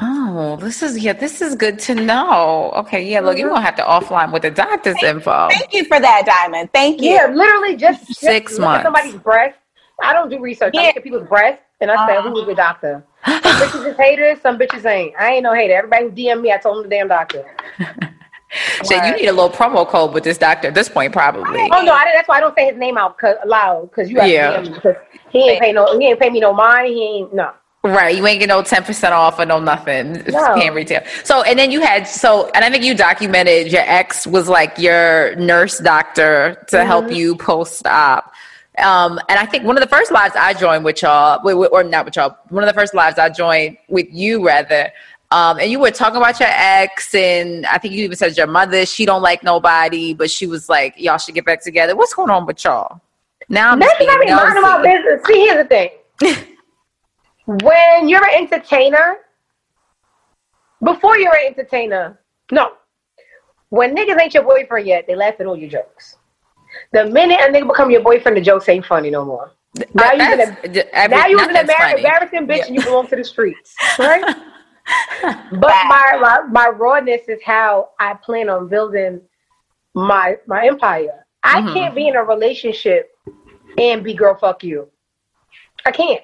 Oh, 0.00 0.56
this 0.60 0.82
is 0.82 0.98
yeah, 0.98 1.14
this 1.14 1.40
is 1.40 1.54
good 1.56 1.78
to 1.80 1.94
know. 1.94 2.70
Okay, 2.76 3.02
yeah, 3.02 3.20
look, 3.20 3.32
Mm-hmm. 3.32 3.40
you're 3.40 3.48
gonna 3.48 3.64
have 3.64 3.76
to 3.76 3.82
offline 3.82 4.30
with 4.32 4.42
the 4.42 4.50
doctor's 4.50 5.02
info. 5.02 5.48
Thank 5.50 5.72
you 5.72 5.84
for 5.86 5.98
that, 5.98 6.22
Diamond. 6.26 6.70
Thank 6.72 7.00
you. 7.00 7.10
Yeah, 7.10 7.26
literally 7.32 7.76
just 7.76 8.06
just 8.06 8.20
Six 8.20 8.52
look 8.52 8.60
at 8.60 8.64
months. 8.64 8.84
somebody's 8.84 9.14
breast. 9.16 9.56
I 10.02 10.12
don't 10.12 10.28
do 10.28 10.38
research. 10.40 10.74
I 10.76 10.80
Yeah. 10.80 10.86
look 10.88 10.96
at 10.98 11.02
people's 11.04 11.28
breasts 11.28 11.62
and 11.80 11.90
I 11.90 12.06
say, 12.06 12.16
Uh-huh. 12.16 12.30
"Who's 12.30 12.46
the 12.46 12.54
doctor?" 12.54 13.02
Some 13.42 13.56
bitches 13.56 13.86
is 13.86 13.96
haters. 13.96 14.40
Some 14.40 14.58
bitches 14.58 14.84
ain't. 14.84 15.14
I 15.18 15.32
ain't 15.34 15.42
no 15.42 15.52
hater. 15.52 15.74
Everybody 15.74 16.04
who 16.04 16.10
DM 16.12 16.40
me, 16.42 16.52
I 16.52 16.58
told 16.58 16.76
them 16.76 16.82
the 16.90 16.96
damn 16.96 17.08
doctor. 17.08 17.44
So 18.84 18.94
you 18.94 19.16
need 19.16 19.26
a 19.26 19.32
little 19.32 19.50
promo 19.50 19.86
code 19.86 20.14
with 20.14 20.22
this 20.24 20.38
doctor 20.38 20.68
at 20.68 20.74
this 20.74 20.88
point, 20.88 21.12
probably. 21.12 21.58
Oh 21.72 21.82
no, 21.82 21.92
I, 21.92 22.10
that's 22.14 22.28
why 22.28 22.36
I 22.38 22.40
don't 22.40 22.54
say 22.56 22.66
his 22.68 22.76
name 22.76 22.96
out 22.96 23.16
loud 23.44 23.90
because 23.90 24.10
you 24.10 24.18
have 24.20 24.28
Yeah. 24.30 24.52
to 24.52 24.60
DM 24.60 24.68
me 24.68 24.74
because 24.74 24.96
he 25.30 25.50
ain't 25.50 25.60
pay 25.60 25.72
no. 25.72 25.98
He 25.98 26.06
ain't 26.06 26.20
pay 26.20 26.30
me 26.30 26.40
no 26.40 26.54
mind. 26.54 26.94
He 26.94 27.02
ain't 27.02 27.34
no. 27.34 27.50
Right, 27.82 28.16
you 28.16 28.26
ain't 28.26 28.40
get 28.40 28.48
no 28.48 28.62
ten 28.62 28.82
percent 28.82 29.12
off 29.12 29.38
or 29.38 29.44
no 29.46 29.58
nothing. 29.58 30.22
No. 30.28 30.54
Paying 30.54 30.74
retail. 30.74 31.02
So, 31.24 31.42
and 31.42 31.58
then 31.58 31.70
you 31.70 31.80
had 31.80 32.06
so, 32.08 32.50
and 32.54 32.64
I 32.64 32.70
think 32.70 32.82
you 32.84 32.94
documented 32.94 33.70
your 33.70 33.82
ex 33.84 34.26
was 34.26 34.48
like 34.48 34.78
your 34.78 35.34
nurse 35.36 35.78
doctor 35.78 36.64
to 36.68 36.76
Mm-hmm. 36.78 36.86
help 36.86 37.10
you 37.12 37.36
post 37.36 37.86
op. 37.86 38.32
Um, 38.78 39.18
and 39.28 39.38
I 39.38 39.46
think 39.46 39.64
one 39.64 39.76
of 39.76 39.82
the 39.82 39.88
first 39.88 40.12
lives 40.12 40.34
I 40.36 40.52
joined 40.52 40.84
with 40.84 41.02
y'all, 41.02 41.40
or 41.48 41.82
not 41.82 42.04
with 42.04 42.16
y'all, 42.16 42.36
one 42.50 42.62
of 42.62 42.68
the 42.68 42.74
first 42.74 42.94
lives 42.94 43.18
I 43.18 43.30
joined 43.30 43.78
with 43.88 44.06
you 44.10 44.44
rather. 44.44 44.92
Um, 45.30 45.58
and 45.58 45.70
you 45.70 45.80
were 45.80 45.90
talking 45.90 46.18
about 46.18 46.38
your 46.38 46.48
ex, 46.52 47.14
and 47.14 47.66
I 47.66 47.78
think 47.78 47.94
you 47.94 48.04
even 48.04 48.16
said 48.16 48.36
your 48.36 48.46
mother, 48.46 48.86
she 48.86 49.04
don't 49.04 49.22
like 49.22 49.42
nobody, 49.42 50.14
but 50.14 50.30
she 50.30 50.46
was 50.46 50.68
like, 50.68 50.94
y'all 50.96 51.18
should 51.18 51.34
get 51.34 51.44
back 51.44 51.62
together. 51.62 51.96
What's 51.96 52.14
going 52.14 52.30
on 52.30 52.46
with 52.46 52.62
y'all? 52.64 53.00
Now 53.48 53.72
I'm 53.72 53.78
not 53.78 53.98
being 53.98 54.10
even 54.10 54.36
mind 54.36 54.62
my 54.62 54.82
business. 54.82 55.26
See, 55.26 55.40
here's 55.40 55.68
the 55.68 55.68
thing. 55.68 56.46
when 57.46 58.08
you're 58.08 58.24
an 58.24 58.34
entertainer, 58.34 59.18
before 60.82 61.18
you're 61.18 61.34
an 61.34 61.46
entertainer, 61.46 62.20
no. 62.52 62.72
When 63.70 63.96
niggas 63.96 64.20
ain't 64.20 64.34
your 64.34 64.44
boyfriend 64.44 64.86
yet, 64.86 65.06
they 65.06 65.16
laugh 65.16 65.34
at 65.40 65.46
all 65.46 65.56
your 65.56 65.70
jokes. 65.70 66.16
The 66.92 67.06
minute 67.06 67.40
a 67.40 67.44
nigga 67.52 67.66
become 67.68 67.90
your 67.90 68.02
boyfriend, 68.02 68.36
the 68.36 68.40
jokes 68.40 68.68
ain't 68.68 68.86
funny 68.86 69.10
no 69.10 69.24
more. 69.24 69.52
Now 69.76 69.84
That- 69.94 70.16
you're 70.16 70.36
that's- 70.36 70.56
gonna, 70.62 70.84
every- 70.92 71.16
now 71.16 71.26
you're 71.26 71.40
an 71.42 71.52
nothing's 71.52 71.72
funny. 71.74 71.94
embarrassing 72.02 72.46
bitch 72.46 72.56
Yeah. 72.58 72.66
and 72.66 72.74
you 72.76 72.82
belong 72.82 73.06
to 73.08 73.16
the 73.16 73.24
streets, 73.24 73.74
right? 73.98 74.24
but 75.52 75.74
my, 75.88 76.16
my 76.20 76.40
my 76.50 76.68
rawness 76.68 77.22
is 77.28 77.40
how 77.44 77.90
I 77.98 78.14
plan 78.14 78.48
on 78.48 78.68
building 78.68 79.20
my 79.94 80.36
my 80.46 80.66
empire. 80.66 81.26
I 81.42 81.60
Mhm. 81.60 81.74
can't 81.74 81.94
be 81.94 82.08
in 82.08 82.16
a 82.16 82.22
relationship 82.24 83.10
and 83.78 84.02
be 84.04 84.14
girl 84.14 84.34
fuck 84.36 84.62
you. 84.64 84.88
I 85.84 85.90
can't. 85.90 86.22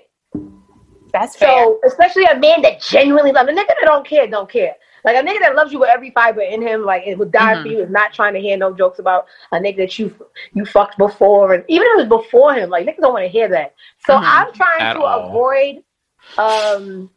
That's 1.12 1.36
fair. 1.36 1.64
So 1.64 1.80
especially 1.84 2.24
a 2.24 2.38
man 2.38 2.62
that 2.62 2.80
genuinely 2.80 3.32
loves 3.32 3.48
a 3.50 3.52
nigga 3.52 3.66
that 3.68 3.78
don't 3.82 4.06
care, 4.06 4.26
don't 4.26 4.50
care. 4.50 4.74
Like 5.04 5.16
a 5.16 5.22
nigga 5.22 5.40
that 5.40 5.54
loves 5.56 5.72
you 5.72 5.80
with 5.80 5.88
every 5.90 6.10
fiber 6.10 6.40
in 6.40 6.62
him, 6.62 6.84
like 6.84 7.02
it 7.06 7.18
would 7.18 7.32
die 7.32 7.56
Mhm. 7.56 7.62
for 7.62 7.68
you, 7.68 7.80
is 7.82 7.90
not 7.90 8.12
trying 8.12 8.34
to 8.34 8.40
hear 8.40 8.56
no 8.56 8.72
jokes 8.72 8.98
about 8.98 9.26
a 9.52 9.56
nigga 9.58 9.78
that 9.78 9.98
you 9.98 10.14
you 10.54 10.64
fucked 10.64 10.98
before, 10.98 11.54
and 11.54 11.64
even 11.68 11.86
if 11.88 11.92
it 11.94 12.08
was 12.08 12.22
before 12.22 12.54
him, 12.54 12.70
like 12.70 12.86
niggas 12.86 13.00
don't 13.00 13.12
want 13.14 13.24
to 13.24 13.28
hear 13.28 13.48
that. 13.48 13.74
So 13.98 14.14
Mhm. 14.16 14.22
I'm 14.24 14.52
trying 14.52 14.80
At 14.80 14.96
to 14.96 15.02
all. 15.02 15.28
avoid 15.28 15.82
um 16.38 17.10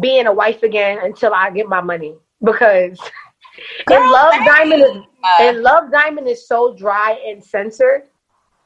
being 0.00 0.26
a 0.26 0.32
wife 0.32 0.62
again 0.62 0.98
until 1.02 1.32
I 1.34 1.50
get 1.50 1.68
my 1.68 1.80
money 1.80 2.16
because 2.42 2.98
Girl, 3.86 3.98
and 4.00 4.10
Love 4.10 4.34
Diamond 4.44 4.82
is 4.82 4.96
and 5.40 5.62
Love 5.62 5.90
Diamond 5.90 6.28
is 6.28 6.46
so 6.46 6.74
dry 6.74 7.12
and 7.26 7.42
censored. 7.42 8.02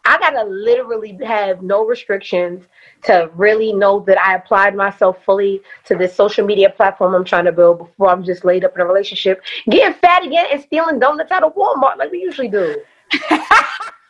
I 0.04 0.18
gotta 0.18 0.44
literally 0.44 1.18
have 1.24 1.62
no 1.62 1.84
restrictions 1.86 2.66
to 3.04 3.30
really 3.34 3.72
know 3.72 4.00
that 4.00 4.18
I 4.18 4.34
applied 4.34 4.74
myself 4.74 5.18
fully 5.24 5.60
to 5.86 5.96
this 5.96 6.14
social 6.14 6.44
media 6.44 6.70
platform 6.70 7.14
I'm 7.14 7.24
trying 7.24 7.44
to 7.44 7.52
build 7.52 7.78
before 7.78 8.10
I'm 8.10 8.24
just 8.24 8.44
laid 8.44 8.64
up 8.64 8.74
in 8.74 8.80
a 8.80 8.86
relationship, 8.86 9.42
getting 9.68 9.98
fat 9.98 10.24
again 10.24 10.46
and 10.52 10.60
stealing 10.62 10.98
donuts 10.98 11.30
out 11.30 11.42
of 11.42 11.54
Walmart 11.54 11.96
like 11.98 12.10
we 12.10 12.20
usually 12.20 12.48
do. 12.48 12.76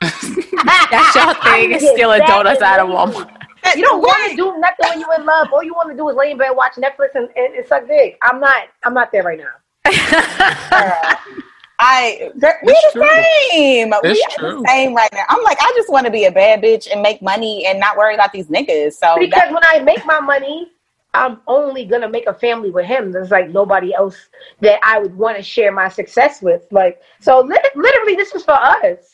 That's 0.01 1.15
your 1.15 1.35
thing, 1.43 1.73
is 1.73 1.89
stealing 1.91 2.23
donuts 2.27 2.63
out 2.63 2.81
of. 2.81 2.89
Walmart. 2.89 3.31
You 3.75 3.83
don't 3.83 4.01
want 4.01 4.31
to 4.31 4.37
do 4.37 4.59
nothing 4.59 4.87
when 4.91 5.01
you're 5.01 5.15
in 5.15 5.25
love. 5.25 5.49
All 5.53 5.63
you 5.63 5.73
want 5.73 5.91
to 5.91 5.97
do 5.97 6.09
is 6.11 6.17
lay 6.17 6.31
in 6.31 6.39
bed, 6.39 6.51
watch 6.55 6.75
Netflix, 6.75 7.15
and, 7.15 7.29
and, 7.35 7.55
and 7.55 7.67
suck 7.67 7.87
dick. 7.89 8.19
I'm 8.23 8.39
not. 8.39 8.65
I'm 8.85 8.95
not 8.95 9.11
there 9.11 9.23
right 9.23 9.39
now. 9.39 9.53
I 9.87 11.19
uh, 11.31 11.41
I 11.79 12.33
we're 12.61 12.75
the 12.83 12.93
true. 12.93 13.31
same. 13.53 13.93
we 14.05 14.11
It's 14.11 14.25
are 14.25 14.39
true. 14.39 14.63
the 14.65 14.69
same 14.71 14.95
right 14.95 15.11
now. 15.13 15.25
I'm 15.29 15.43
like, 15.45 15.59
I 15.61 15.73
just 15.77 15.91
want 15.91 16.07
to 16.07 16.13
be 16.13 16.25
a 16.27 16.33
bad 16.33 16.63
bitch 16.63 16.89
and 16.93 17.03
make 17.03 17.23
money 17.23 17.67
and 17.67 17.81
not 17.81 17.97
worry 17.97 18.15
about 18.15 18.33
these 18.33 18.49
niggas. 18.49 18.95
So 18.95 19.19
Because 19.19 19.53
when 19.53 19.65
I 19.65 19.81
make 19.81 20.07
my 20.07 20.21
money, 20.21 20.73
I'm 21.15 21.41
only 21.47 21.85
gonna 21.87 22.09
make 22.09 22.27
a 22.27 22.35
family 22.35 22.71
with 22.71 22.87
him. 22.87 23.13
There's 23.13 23.31
like 23.31 23.51
nobody 23.51 23.95
else 23.95 24.17
that 24.61 24.81
I 24.85 24.99
would 25.01 25.17
want 25.17 25.37
to 25.39 25.43
share 25.45 25.73
my 25.73 25.89
success 25.89 26.43
with. 26.43 26.67
Like, 26.73 27.03
so 27.21 27.41
lit- 27.41 27.77
literally, 27.77 28.17
this 28.17 28.35
is 28.35 28.45
for 28.45 28.55
us. 28.55 29.14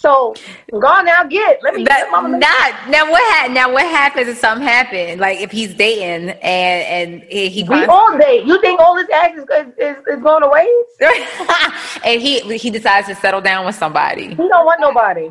So 0.00 0.34
go 0.70 0.86
on 0.86 1.04
now, 1.04 1.24
get. 1.24 1.62
Let 1.62 1.74
me. 1.74 1.84
That 1.84 2.08
mama 2.10 2.30
not 2.30 2.88
now 2.88 3.10
what 3.10 3.20
ha- 3.34 3.52
now 3.52 3.70
what 3.70 3.84
happens 3.84 4.28
if 4.28 4.38
something 4.38 4.66
happened 4.66 5.20
like 5.20 5.40
if 5.40 5.50
he's 5.50 5.74
dating 5.74 6.30
and 6.30 7.20
and 7.20 7.22
he, 7.24 7.62
we 7.64 7.84
all 7.84 8.16
day. 8.16 8.42
You 8.42 8.58
think 8.62 8.80
all 8.80 8.94
this 8.94 9.10
ass 9.10 9.36
is, 9.36 9.44
is, 9.76 9.96
is 10.06 10.22
going 10.22 10.42
to 10.42 10.48
waste? 10.48 12.00
and 12.04 12.22
he 12.22 12.40
he 12.56 12.70
decides 12.70 13.08
to 13.08 13.14
settle 13.14 13.42
down 13.42 13.66
with 13.66 13.74
somebody. 13.74 14.28
He 14.28 14.36
don't 14.36 14.64
want 14.64 14.80
nobody. 14.80 15.28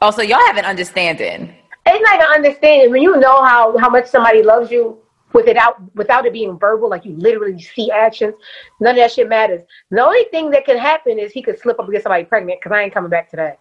Oh, 0.00 0.12
so 0.12 0.22
y'all 0.22 0.38
have 0.46 0.56
an 0.56 0.64
understanding. 0.64 1.52
It's 1.84 2.10
not 2.10 2.20
gonna 2.20 2.32
understand 2.32 2.82
it 2.82 2.90
when 2.92 3.02
you 3.02 3.16
know 3.16 3.42
how 3.42 3.76
how 3.78 3.90
much 3.90 4.06
somebody 4.06 4.44
loves 4.44 4.70
you 4.70 5.00
with 5.32 5.48
it 5.48 5.56
out 5.56 5.82
without 5.96 6.26
it 6.26 6.32
being 6.32 6.56
verbal, 6.60 6.88
like 6.88 7.04
you 7.04 7.16
literally 7.16 7.60
see 7.60 7.90
actions. 7.90 8.34
None 8.78 8.94
of 8.94 8.96
that 8.98 9.10
shit 9.10 9.28
matters. 9.28 9.62
The 9.90 10.00
only 10.00 10.26
thing 10.30 10.50
that 10.50 10.64
can 10.64 10.78
happen 10.78 11.18
is 11.18 11.32
he 11.32 11.42
could 11.42 11.58
slip 11.58 11.80
up 11.80 11.86
and 11.86 11.92
get 11.92 12.04
somebody 12.04 12.22
pregnant 12.24 12.60
because 12.60 12.72
I 12.72 12.82
ain't 12.82 12.94
coming 12.94 13.10
back 13.10 13.30
to 13.30 13.36
that. 13.36 13.58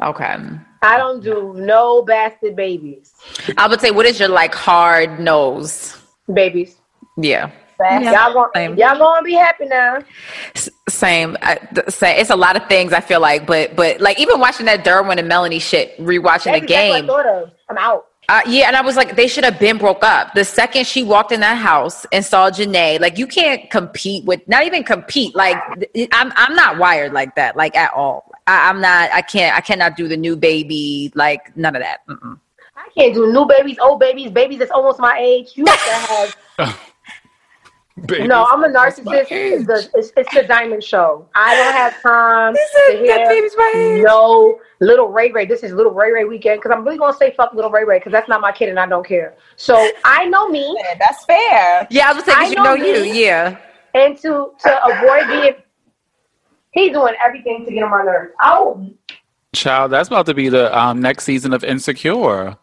Okay. 0.00 0.36
I 0.82 0.98
don't 0.98 1.22
do 1.22 1.54
no 1.56 2.02
bastard 2.02 2.56
babies. 2.56 3.12
I 3.56 3.68
would 3.68 3.80
say, 3.80 3.90
what 3.90 4.06
is 4.06 4.18
your 4.18 4.28
like 4.28 4.54
hard 4.54 5.20
nose? 5.20 5.96
Babies. 6.32 6.76
Yeah. 7.16 7.50
Y'all 7.80 8.32
gonna 8.32 8.76
y'all 8.76 8.96
gonna 8.96 9.22
be 9.22 9.34
happy 9.34 9.66
now. 9.66 9.98
S- 10.54 10.68
Same, 10.88 11.36
I, 11.42 11.56
th- 11.56 11.88
same. 11.90 12.16
It's 12.20 12.30
a 12.30 12.36
lot 12.36 12.54
of 12.56 12.68
things 12.68 12.92
I 12.92 13.00
feel 13.00 13.20
like, 13.20 13.44
but 13.46 13.74
but 13.74 14.00
like 14.00 14.20
even 14.20 14.38
watching 14.38 14.66
that 14.66 14.84
Derwin 14.84 15.18
and 15.18 15.26
Melanie 15.26 15.58
shit, 15.58 15.98
rewatching 15.98 16.44
That's 16.44 16.44
the 16.44 16.56
exactly 16.58 17.00
game. 17.00 17.06
what 17.08 17.26
I 17.26 17.40
of. 17.40 17.50
I'm 17.68 17.78
out. 17.78 18.06
Uh, 18.28 18.40
yeah, 18.46 18.68
and 18.68 18.76
I 18.76 18.82
was 18.82 18.96
like, 18.96 19.16
they 19.16 19.26
should 19.26 19.42
have 19.42 19.58
been 19.58 19.78
broke 19.78 20.04
up. 20.04 20.32
The 20.34 20.44
second 20.44 20.86
she 20.86 21.02
walked 21.02 21.32
in 21.32 21.40
that 21.40 21.56
house 21.56 22.06
and 22.12 22.24
saw 22.24 22.50
Janay, 22.50 23.00
like 23.00 23.18
you 23.18 23.26
can't 23.26 23.68
compete 23.68 24.24
with, 24.24 24.46
not 24.46 24.64
even 24.64 24.84
compete. 24.84 25.34
Like 25.34 25.56
I'm, 26.12 26.32
I'm 26.36 26.54
not 26.54 26.78
wired 26.78 27.12
like 27.12 27.34
that, 27.34 27.56
like 27.56 27.76
at 27.76 27.92
all. 27.94 28.31
I, 28.46 28.68
I'm 28.68 28.80
not. 28.80 29.10
I 29.12 29.22
can't. 29.22 29.56
I 29.56 29.60
cannot 29.60 29.96
do 29.96 30.08
the 30.08 30.16
new 30.16 30.36
baby. 30.36 31.12
Like 31.14 31.56
none 31.56 31.76
of 31.76 31.82
that. 31.82 32.06
Mm-mm. 32.08 32.38
I 32.76 32.88
can't 32.96 33.14
do 33.14 33.32
new 33.32 33.46
babies, 33.46 33.78
old 33.78 34.00
babies, 34.00 34.30
babies 34.30 34.58
that's 34.58 34.70
almost 34.70 34.98
my 34.98 35.18
age. 35.18 35.52
You 35.54 35.64
have 35.66 35.84
to 35.84 36.66
have 36.66 36.80
Babies. 38.06 38.26
No, 38.26 38.46
I'm 38.46 38.64
a 38.64 38.68
narcissist. 38.68 39.26
It's 39.30 39.66
the, 39.66 39.90
it's, 39.94 40.12
it's 40.16 40.34
the 40.34 40.44
diamond 40.44 40.82
show. 40.82 41.28
I 41.34 41.54
don't 41.54 41.72
have 41.72 42.00
time 42.00 42.56
said 42.86 42.92
to 42.92 43.04
hear 43.04 43.50
my 43.56 44.00
no 44.02 44.58
little 44.80 45.08
Ray 45.08 45.30
Ray. 45.30 45.44
This 45.44 45.62
is 45.62 45.72
little 45.72 45.92
Ray 45.92 46.10
Ray 46.10 46.24
weekend 46.24 46.60
because 46.60 46.74
I'm 46.74 46.84
really 46.84 46.96
gonna 46.96 47.16
say 47.16 47.34
fuck 47.36 47.52
little 47.52 47.70
Ray 47.70 47.84
Ray 47.84 47.98
because 47.98 48.12
that's 48.12 48.28
not 48.30 48.40
my 48.40 48.50
kid 48.50 48.70
and 48.70 48.80
I 48.80 48.86
don't 48.86 49.06
care. 49.06 49.36
So 49.56 49.90
I 50.04 50.24
know 50.24 50.48
me, 50.48 50.74
Yeah, 50.82 50.94
that's 50.98 51.24
fair. 51.26 51.86
Yeah, 51.90 52.10
I 52.10 52.12
was 52.14 52.24
saying, 52.24 52.38
I 52.38 52.46
you 52.46 52.54
know 52.56 52.64
know 52.64 52.74
you. 52.74 53.04
Yeah. 53.04 53.58
and 53.94 54.16
to 54.18 54.52
to 54.60 54.86
avoid 54.86 55.28
being, 55.28 55.54
he's 56.72 56.92
doing 56.92 57.14
everything 57.24 57.64
to 57.66 57.72
get 57.72 57.82
on 57.84 57.90
my 57.90 58.02
nerves. 58.02 58.32
Oh, 58.42 58.90
Child, 59.54 59.92
that's 59.92 60.08
about 60.08 60.26
to 60.26 60.34
be 60.34 60.48
the 60.48 60.76
um, 60.76 61.00
next 61.00 61.24
season 61.24 61.52
of 61.52 61.62
Insecure. 61.62 62.56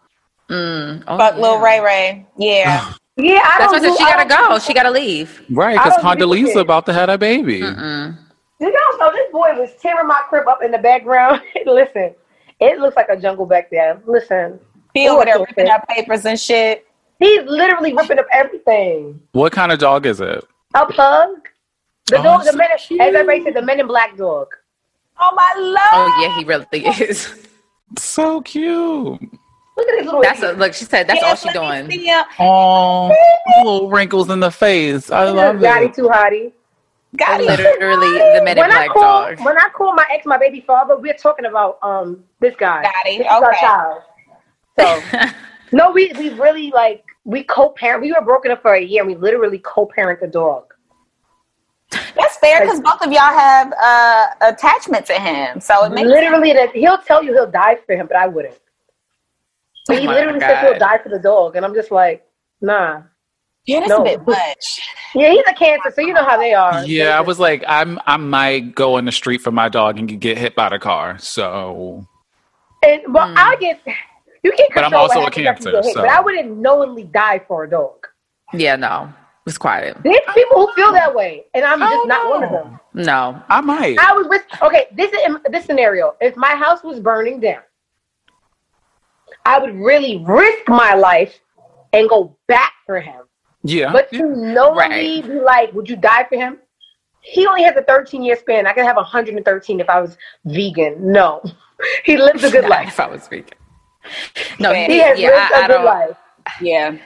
Mm. 0.49 1.03
Oh, 1.07 1.17
Fuck 1.17 1.35
yeah. 1.35 1.41
Lil 1.41 1.59
Ray 1.59 1.79
Ray. 1.79 2.25
Yeah. 2.37 2.93
yeah, 3.17 3.39
I 3.43 3.55
That's 3.59 3.71
don't 3.73 3.81
why 3.83 3.89
do- 3.89 3.95
she 3.97 4.03
gotta 4.03 4.27
don't- 4.29 4.49
go. 4.49 4.59
She 4.59 4.73
gotta 4.73 4.89
leave. 4.91 5.43
Right, 5.51 5.73
because 5.77 6.01
don't 6.01 6.05
Condoleezza 6.19 6.55
it. 6.55 6.57
about 6.57 6.85
to 6.87 6.93
have 6.93 7.09
a 7.09 7.17
baby. 7.17 7.61
Mm-mm. 7.61 8.17
You 8.59 8.71
know, 8.71 8.79
so 8.97 9.11
this 9.13 9.31
boy 9.31 9.53
was 9.57 9.69
tearing 9.81 10.07
my 10.07 10.19
crib 10.27 10.47
up 10.47 10.63
in 10.63 10.71
the 10.71 10.79
background. 10.79 11.41
Listen, 11.65 12.15
it 12.59 12.79
looks 12.79 12.95
like 12.95 13.07
a 13.09 13.15
jungle 13.17 13.45
back 13.45 13.69
there. 13.69 14.01
Listen, 14.07 14.59
He 14.95 15.05
Ooh, 15.05 15.11
over 15.11 15.21
I 15.21 15.25
there 15.25 15.39
ripping 15.39 15.69
up 15.69 15.87
papers 15.87 16.25
and 16.25 16.39
shit. 16.39 16.87
he's 17.19 17.41
literally 17.43 17.93
ripping 17.93 18.17
up 18.19 18.25
everything. 18.33 19.21
What 19.33 19.53
kind 19.53 19.71
of 19.71 19.77
dog 19.79 20.05
is 20.07 20.19
it? 20.19 20.43
A 20.73 20.85
pug. 20.87 21.47
The 22.09 22.19
Oh, 22.19 22.23
dog, 22.23 22.43
the 22.45 22.51
so 22.51 22.57
men, 22.57 22.69
as 22.73 22.85
cute. 22.85 22.99
everybody 23.01 23.43
said, 23.43 23.53
the 23.53 23.61
men 23.61 23.79
in 23.79 23.87
black 23.87 24.17
dog. 24.17 24.47
Oh 25.19 25.31
my 25.35 25.53
lord. 25.57 25.77
Oh 25.93 26.21
yeah, 26.21 26.37
he 26.39 26.45
really 26.45 26.85
is. 27.09 27.47
So 27.97 28.41
cute. 28.41 29.19
Look 29.77 29.87
at 29.89 29.97
his 29.97 30.05
little. 30.05 30.21
That's 30.21 30.41
a, 30.41 30.53
look. 30.53 30.73
She 30.73 30.85
said 30.85 31.07
that's 31.07 31.21
all 31.23 31.29
Yes, 31.29 31.41
she 31.41 31.47
let 31.47 31.87
doing. 31.87 31.91
see. 31.91 32.21
Oh, 32.39 33.11
little 33.57 33.89
wrinkles 33.89 34.29
in 34.29 34.39
the 34.39 34.51
face. 34.51 35.09
I 35.11 35.25
love 35.25 35.57
Gotti 35.57 35.85
it. 35.85 35.93
too 35.93 36.03
hottie. 36.03 36.51
Got 37.17 37.41
it. 37.41 37.47
Literally, 37.47 38.17
the 38.37 38.41
men 38.43 38.57
in 38.57 38.63
When 38.63 38.71
I 38.71 38.75
black 38.85 38.89
call 38.89 39.25
dog. 39.25 39.39
when 39.41 39.57
I 39.57 39.69
call 39.69 39.93
my 39.95 40.05
ex 40.11 40.25
my 40.25 40.37
baby 40.37 40.61
father, 40.65 40.97
we're 40.97 41.13
talking 41.13 41.45
about 41.45 41.79
um 41.81 42.23
this 42.39 42.55
guy. 42.57 42.83
Gotti, 42.85 43.17
This 43.17 43.27
is 43.27 43.31
our 43.31 43.49
okay. 43.49 43.59
child. 43.59 44.01
So 44.79 45.03
no, 45.71 45.91
we 45.91 46.13
we 46.13 46.29
really 46.29 46.71
like 46.71 47.03
we 47.25 47.43
co-parent. 47.43 48.01
We 48.01 48.11
were 48.13 48.21
broken 48.21 48.51
up 48.51 48.61
for 48.61 48.73
a 48.75 48.81
year. 48.81 49.01
and 49.03 49.11
We 49.11 49.15
literally 49.17 49.59
co-parent 49.59 50.21
the 50.21 50.27
dog. 50.27 50.68
That's 51.91 52.37
fair 52.37 52.61
because 52.61 52.79
both 52.81 53.01
of 53.01 53.11
y'all 53.11 53.21
have 53.21 53.73
uh, 53.81 54.27
attachment 54.41 55.05
to 55.07 55.13
him. 55.13 55.59
So 55.59 55.85
it 55.85 55.91
makes 55.91 56.07
Literally, 56.07 56.53
that 56.53 56.71
he'll 56.75 56.99
tell 56.99 57.23
you 57.23 57.33
he'll 57.33 57.49
die 57.49 57.77
for 57.85 57.95
him, 57.95 58.07
but 58.07 58.17
I 58.17 58.27
wouldn't. 58.27 58.59
Oh 59.89 59.95
he 59.95 60.07
literally 60.07 60.39
says 60.39 60.61
God. 60.61 60.65
he'll 60.65 60.79
die 60.79 60.99
for 61.01 61.09
the 61.09 61.17
dog, 61.19 61.55
and 61.55 61.65
I'm 61.65 61.73
just 61.73 61.89
like, 61.89 62.23
nah. 62.61 63.01
yeah, 63.65 63.79
that's 63.79 63.89
No. 63.89 64.01
a 64.01 64.03
bit 64.03 64.25
much. 64.27 64.79
Yeah, 65.15 65.31
he's 65.31 65.43
a 65.49 65.53
cancer, 65.53 65.91
so 65.95 66.01
you 66.01 66.13
know 66.13 66.23
how 66.23 66.37
they 66.37 66.53
are. 66.53 66.85
Yeah, 66.85 67.17
I 67.17 67.21
was 67.21 67.39
like, 67.39 67.63
I'm 67.67 67.99
I 68.05 68.17
might 68.17 68.75
go 68.75 68.97
in 68.97 69.05
the 69.05 69.11
street 69.11 69.41
for 69.41 69.51
my 69.51 69.67
dog 69.67 69.97
and 69.97 70.21
get 70.21 70.37
hit 70.37 70.53
by 70.55 70.69
the 70.69 70.77
car. 70.77 71.17
So 71.17 72.05
And, 72.83 73.01
well, 73.11 73.33
I 73.35 73.55
get 73.59 73.81
you 74.43 74.51
can't 74.51 74.69
But 74.75 74.83
I'm 74.83 74.91
control 74.91 75.01
also 75.03 75.19
what 75.21 75.35
a 75.37 75.41
happens 75.41 75.65
cancer, 75.65 75.71
get 75.71 75.85
hit, 75.85 75.93
so- 75.95 76.01
But 76.01 76.09
I 76.11 76.21
wouldn't 76.21 76.55
knowingly 76.57 77.03
die 77.03 77.41
for 77.47 77.63
a 77.63 77.69
dog. 77.69 78.05
Yeah, 78.53 78.75
no, 78.75 79.11
it's 79.45 79.57
quiet. 79.57 79.97
There's 80.03 80.17
oh. 80.27 80.33
people 80.33 80.67
who 80.67 80.73
feel 80.73 80.91
that 80.91 81.13
way, 81.13 81.45
and 81.53 81.65
I'm 81.65 81.79
just 81.79 82.07
not 82.07 82.29
one 82.29 82.43
of 82.43 82.51
oh. 82.51 82.53
them. 82.53 82.79
No, 82.93 83.41
I 83.49 83.61
might. 83.61 83.97
I 83.99 84.13
was 84.13 84.27
with 84.27 84.43
okay. 84.61 84.87
This 84.95 85.11
is 85.11 85.37
this 85.51 85.65
scenario. 85.65 86.15
If 86.21 86.35
my 86.35 86.55
house 86.55 86.83
was 86.83 86.99
burning 86.99 87.39
down, 87.39 87.61
I 89.45 89.59
would 89.59 89.75
really 89.75 90.23
risk 90.27 90.67
my 90.67 90.93
life 90.93 91.39
and 91.93 92.07
go 92.09 92.37
back 92.47 92.73
for 92.85 92.99
him. 92.99 93.23
Yeah. 93.63 93.91
But 93.91 94.09
to 94.11 94.23
knowingly 94.35 95.21
Right. 95.21 95.27
be 95.27 95.39
like, 95.39 95.73
would 95.73 95.89
you 95.89 95.95
die 95.95 96.25
for 96.29 96.35
him? 96.35 96.59
He 97.21 97.45
only 97.45 97.63
has 97.63 97.75
a 97.75 97.81
13 97.83 98.23
year 98.23 98.37
span. 98.37 98.65
I 98.67 98.73
could 98.73 98.85
have 98.85 98.95
113 98.95 99.79
if 99.79 99.89
I 99.89 99.99
was 99.99 100.17
vegan. 100.45 101.11
No, 101.11 101.41
he 102.05 102.17
lives 102.17 102.43
a 102.43 102.51
good 102.51 102.61
Not 102.63 102.69
life. 102.71 102.87
If 102.89 102.99
I 102.99 103.07
was 103.07 103.27
vegan, 103.27 103.57
No, 104.59 104.73
He 104.73 104.85
He 104.85 104.93
he, 104.93 104.99
has 104.99 105.19
yeah, 105.19 105.29
lived 105.29 105.53
I, 105.53 105.61
I 105.61 105.63
a 105.63 105.67
good 105.67 105.73
don't. 105.73 105.85
life. 105.85 106.17
Yeah. 106.61 106.97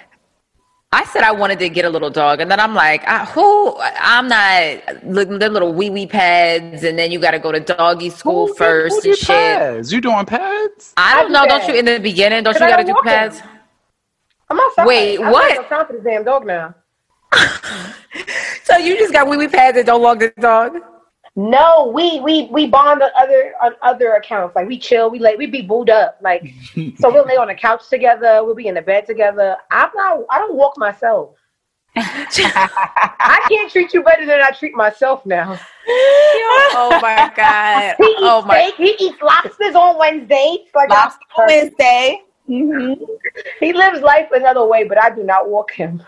I 0.94 1.06
said 1.06 1.24
I 1.24 1.32
wanted 1.32 1.60
to 1.60 1.70
get 1.70 1.86
a 1.86 1.90
little 1.90 2.10
dog, 2.12 2.40
and 2.40 2.52
then 2.52 2.60
I'm 2.60 2.76
like, 2.76 3.04
I, 3.08 3.26
who? 3.26 3.76
I'm 3.80 4.28
not. 4.28 5.04
Look, 5.06 5.28
the 5.30 5.50
little 5.50 5.74
wee 5.74 5.90
wee 5.90 6.08
pads, 6.08 6.84
and 6.84 7.00
then 7.00 7.12
you 7.12 7.20
got 7.20 7.32
to 7.32 7.40
go 7.40 7.52
to 7.52 7.60
doggy 7.60 8.12
school 8.12 8.48
Who 8.48 8.54
first 8.54 9.04
who 9.04 9.10
and 9.10 9.18
shit. 9.18 9.28
pads? 9.28 9.92
You 9.92 10.02
doing 10.02 10.26
pads? 10.26 10.94
I 10.98 11.16
I 11.16 11.16
don't 11.16 11.28
do 11.28 11.34
know. 11.34 11.46
Don't 11.48 11.68
you 11.68 11.76
in 11.76 11.86
the 11.86 12.00
beginning? 12.00 12.44
Don't 12.44 12.60
you 12.60 12.68
got 12.68 12.78
to 12.78 12.84
don't 12.84 12.86
do 12.86 12.94
walk 12.94 13.04
pads? 13.06 13.40
him. 13.40 13.50
I'm 14.50 14.60
outside. 14.60 14.86
Wait, 14.88 15.20
I'm 15.20 15.32
what? 15.32 15.56
Not 15.58 15.70
time 15.70 15.88
for 15.88 15.94
this 15.94 16.04
damn 16.04 16.24
dog 16.24 16.46
now. 16.46 16.76
So 18.64 18.78
you 18.78 18.98
just 18.98 19.12
got 19.14 19.28
wee 19.28 19.38
wee 19.38 19.48
pads 19.50 19.78
and 19.78 19.86
don't 19.86 20.02
walk 20.02 20.20
the 20.20 20.34
dog? 20.40 20.78
No, 21.36 21.92
we 21.94 22.20
we 22.20 22.44
we 22.52 22.68
bond 22.68 23.02
on 23.02 23.10
other 23.18 23.54
on 23.62 23.74
other 23.82 24.14
accounts. 24.14 24.56
Like 24.56 24.68
we 24.68 24.78
chill, 24.78 25.10
we 25.10 25.18
lay, 25.18 25.36
we 25.36 25.48
be 25.48 25.62
booed 25.64 25.90
up. 25.90 26.20
Like 26.22 26.54
so, 27.00 27.12
we'll 27.12 27.26
lay 27.26 27.38
on 27.38 27.48
the 27.48 27.56
couch 27.56 27.90
together. 27.90 28.44
We'll 28.44 28.54
be 28.56 28.68
in 28.68 28.76
the 28.76 28.82
bed 28.84 29.08
together. 29.08 29.58
I'm 29.72 29.90
not. 29.96 30.20
I 30.30 30.38
don't 30.38 30.54
walk 30.56 30.78
myself. 30.78 31.36
I 31.96 33.46
can't 33.50 33.72
treat 33.72 33.94
you 33.94 34.04
better 34.04 34.26
than 34.26 34.42
I 34.42 34.52
treat 34.52 34.74
myself 34.76 35.26
now. 35.26 35.60
oh 35.88 37.00
my 37.02 37.32
god! 37.36 37.96
He 37.98 38.04
eats 38.06 38.18
Oh 38.22 38.44
my! 38.46 38.70
steak. 38.72 38.76
He 38.76 39.06
eats 39.06 39.22
lobsters 39.22 39.76
on 39.76 39.98
Wednesdays. 39.98 40.68
Like 40.76 40.90
Lobster 40.90 41.20
I'm- 41.38 41.48
Wednesday. 41.48 42.22
hmm 42.48 42.94
he 43.60 43.74
lives 43.74 44.02
life 44.02 44.28
another 44.34 44.66
way, 44.66 44.84
but 44.84 45.02
I 45.02 45.10
do 45.16 45.24
not 45.24 45.50
walk 45.50 45.72
him. 45.72 46.04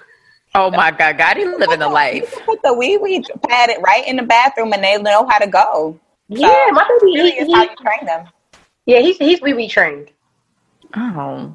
Oh 0.57 0.71
my 0.71 0.89
god! 0.91 1.17
God, 1.17 1.37
he 1.37 1.45
living 1.45 1.79
the 1.79 1.87
life. 2.01 2.33
Put 2.45 2.61
the 2.63 2.73
wee 2.73 2.97
wee 2.97 3.23
pad 3.47 3.69
it 3.69 3.79
right 3.81 4.07
in 4.07 4.15
the 4.15 4.23
bathroom 4.23 4.71
and 4.73 4.83
they 4.83 4.97
know 4.97 5.27
how 5.27 5.37
to 5.37 5.47
go. 5.47 5.99
Yeah, 6.29 6.67
my 6.71 6.83
baby. 7.01 7.11
Really 7.17 7.31
He, 7.31 7.37
is 7.39 7.53
how 7.53 7.63
you 7.63 7.75
train 7.75 8.05
them. 8.05 8.27
yeah, 8.85 8.99
he's 8.99 9.17
he's 9.17 9.41
wee 9.41 9.53
wee 9.53 9.67
trained. 9.67 10.09
Oh. 10.95 11.53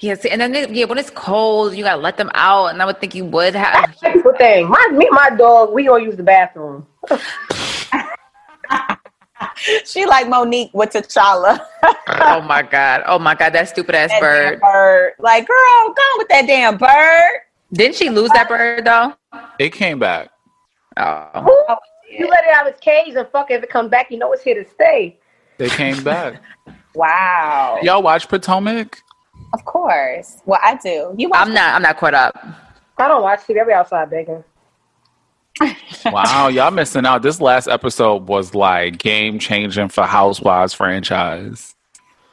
Yeah, 0.00 0.14
see, 0.14 0.30
and 0.30 0.40
then 0.40 0.52
it- 0.54 0.70
yeah, 0.70 0.86
when 0.86 0.98
it's 0.98 1.10
cold, 1.10 1.74
you 1.76 1.84
gotta 1.84 2.00
let 2.00 2.16
them 2.16 2.30
out, 2.34 2.68
and 2.68 2.82
I 2.82 2.86
would 2.86 2.98
think 3.00 3.14
you 3.14 3.24
would 3.26 3.54
have. 3.54 3.86
That's 3.86 4.02
a 4.02 4.06
beautiful 4.06 4.32
thing. 4.34 4.68
My 4.68 4.88
me 4.92 5.06
and 5.06 5.14
my 5.14 5.30
dog, 5.36 5.72
we 5.72 5.84
gonna 5.84 6.02
use 6.02 6.16
the 6.16 6.24
bathroom. 6.24 6.86
She 9.84 10.06
like 10.06 10.28
Monique 10.28 10.70
with 10.72 10.90
T'Challa. 10.90 11.60
Oh 12.08 12.40
my 12.42 12.62
god! 12.62 13.02
Oh 13.06 13.18
my 13.18 13.34
god! 13.34 13.52
That 13.52 13.68
stupid 13.68 13.94
ass 13.94 14.10
That 14.20 14.20
bird. 14.20 14.60
bird. 14.60 15.12
Like, 15.18 15.46
girl, 15.46 15.88
go 15.94 16.02
with 16.18 16.28
that 16.28 16.46
damn 16.46 16.78
bird. 16.78 17.40
Didn't 17.72 17.96
she 17.96 18.10
lose 18.10 18.30
that 18.30 18.48
bird 18.48 18.84
though? 18.84 19.14
It 19.58 19.72
came 19.72 19.98
back. 19.98 20.30
Oh. 20.96 21.42
Who? 21.42 21.76
you 22.18 22.28
let 22.28 22.44
it 22.44 22.54
out 22.54 22.66
of 22.66 22.74
its 22.74 22.80
cage 22.80 23.14
and 23.14 23.26
fuck 23.28 23.50
it. 23.50 23.54
If 23.54 23.64
it 23.64 23.70
comes 23.70 23.90
back, 23.90 24.10
you 24.10 24.18
know 24.18 24.32
it's 24.32 24.42
here 24.42 24.62
to 24.62 24.68
stay. 24.70 25.18
They 25.58 25.68
came 25.68 26.02
back. 26.02 26.42
Wow. 26.94 27.78
Y'all 27.80 28.02
watch 28.02 28.28
Potomac? 28.28 29.00
Of 29.54 29.64
course. 29.64 30.42
Well, 30.44 30.60
I 30.62 30.76
do. 30.76 31.14
You 31.16 31.30
watch 31.30 31.46
I'm 31.46 31.54
not. 31.54 31.74
I'm 31.74 31.80
not 31.80 31.96
caught 31.96 32.12
up. 32.12 32.36
I 32.98 33.08
don't 33.08 33.22
watch 33.22 33.40
TV. 33.40 33.62
I 33.62 33.64
be 33.64 33.72
outside 33.72 34.10
begging. 34.10 34.44
Wow, 36.04 36.48
y'all 36.48 36.70
missing 36.70 37.06
out. 37.06 37.22
This 37.22 37.40
last 37.40 37.68
episode 37.68 38.28
was 38.28 38.54
like 38.54 38.98
game 38.98 39.38
changing 39.38 39.88
for 39.88 40.04
Housewives 40.04 40.74
franchise. 40.74 41.74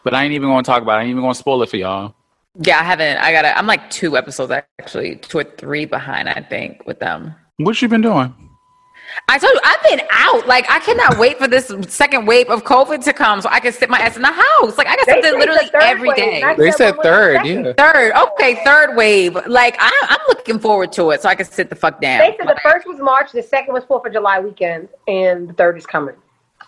But 0.04 0.14
I 0.14 0.26
ain't 0.26 0.34
even 0.34 0.50
going 0.50 0.64
to 0.64 0.68
talk 0.68 0.82
about 0.82 0.96
it. 0.96 0.98
I 0.98 1.02
ain't 1.04 1.12
even 1.12 1.22
going 1.22 1.34
to 1.34 1.40
spoil 1.40 1.64
it 1.64 1.70
for 1.70 1.78
y'all. 1.78 2.16
Yeah, 2.62 2.80
I 2.80 2.84
haven't. 2.84 3.18
I 3.18 3.32
gotta. 3.32 3.58
I'm 3.58 3.68
like 3.68 3.90
two 3.90 4.18
episodes 4.18 4.52
actually, 4.52 5.16
two 5.18 5.40
or 5.40 5.44
three 5.44 5.86
behind. 5.86 6.28
I 6.28 6.42
think 6.42 6.86
with 6.86 7.00
them. 7.00 7.34
What 7.58 7.82
you 7.82 7.88
been 7.88 8.02
doing? 8.02 8.34
I 9.28 9.38
told 9.40 9.54
you 9.54 9.62
I've 9.64 9.84
been 9.84 10.02
out. 10.12 10.48
Like 10.48 10.70
I 10.70 10.80
cannot 10.80 11.18
wait 11.18 11.38
for 11.38 11.48
this 11.48 11.74
second 11.88 12.26
wave 12.26 12.50
of 12.50 12.64
COVID 12.64 13.04
to 13.06 13.14
come 13.14 13.42
so 13.42 13.50
I 13.50 13.60
can 13.60 13.72
sit 13.72 13.90
my 13.90 13.98
ass 14.00 14.16
in 14.16 14.22
the 14.22 14.28
house. 14.28 14.78
Like 14.78 14.88
I 14.88 14.96
got 14.96 15.06
They 15.06 15.14
something 15.14 15.40
literally 15.40 15.66
the 15.66 15.72
third 15.72 15.84
every 15.84 16.10
wave, 16.10 16.18
day. 16.18 16.56
They 16.58 16.72
said 16.72 16.98
one 16.98 16.98
the 16.98 17.04
third, 17.04 17.46
yeah. 17.46 17.74
Third, 17.74 18.12
okay, 18.14 18.64
third 18.64 18.96
wave. 18.96 19.38
Like 19.48 19.76
I, 19.80 19.92
I'm 20.10 20.20
looking 20.28 20.60
forward 20.60 20.92
to 20.94 21.12
it 21.12 21.22
so 21.22 21.30
I 21.30 21.36
can 21.36 21.46
sit 21.46 21.70
the 21.70 21.76
fuck 21.76 22.02
down. 22.02 22.20
They 22.20 22.36
said 22.38 22.48
the 22.48 22.60
first 22.62 22.88
was 22.88 23.00
March, 23.00 23.32
the 23.32 23.42
second 23.42 23.74
was 23.74 23.84
Fourth 23.86 24.06
of 24.06 24.14
July 24.14 24.40
weekend, 24.40 24.90
and 25.08 25.50
the 25.50 25.54
third 25.54 25.78
is 25.78 25.86
coming. 25.86 26.16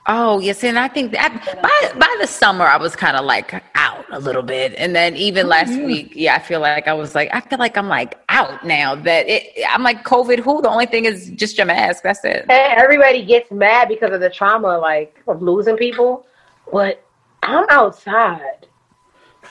Oh 0.08 0.40
yes, 0.40 0.64
and 0.64 0.80
I 0.80 0.88
think 0.88 1.12
that 1.12 1.60
by 1.62 2.00
by 2.00 2.18
the 2.20 2.26
summer 2.26 2.66
I 2.66 2.78
was 2.78 2.96
kind 2.96 3.16
of 3.16 3.24
like 3.24 3.54
out 3.76 4.06
a 4.12 4.20
little 4.20 4.42
bit, 4.42 4.74
and 4.78 4.96
then 4.96 5.16
even 5.16 5.46
oh, 5.46 5.50
last 5.50 5.74
week, 5.74 6.14
yeah, 6.16 6.36
I 6.36 6.40
feel 6.40 6.60
like 6.60 6.88
I 6.88 6.94
was 6.94 7.14
like 7.14 7.30
I 7.34 7.42
feel 7.42 7.60
like 7.60 7.78
I'm 7.78 7.88
like 7.88 8.18
out 8.30 8.66
now. 8.66 8.96
That 8.96 9.28
it, 9.30 9.64
I'm 9.70 9.84
like 9.84 10.04
COVID. 10.04 10.40
Who? 10.40 10.62
The 10.64 10.70
only 10.70 10.88
thing 10.88 11.06
is 11.06 11.30
just 11.32 11.58
your 11.58 11.68
mask. 11.68 12.02
That's 12.02 12.26
it. 12.26 12.46
And 12.50 12.80
everybody 12.80 13.24
gets 13.24 13.52
mad 13.52 13.90
because 13.90 14.12
of 14.12 14.22
the 14.22 14.30
trauma, 14.30 14.80
like 14.80 15.22
of 15.28 15.44
losing 15.44 15.78
people. 15.78 16.26
But 16.72 17.04
I'm 17.44 17.66
outside. 17.70 18.68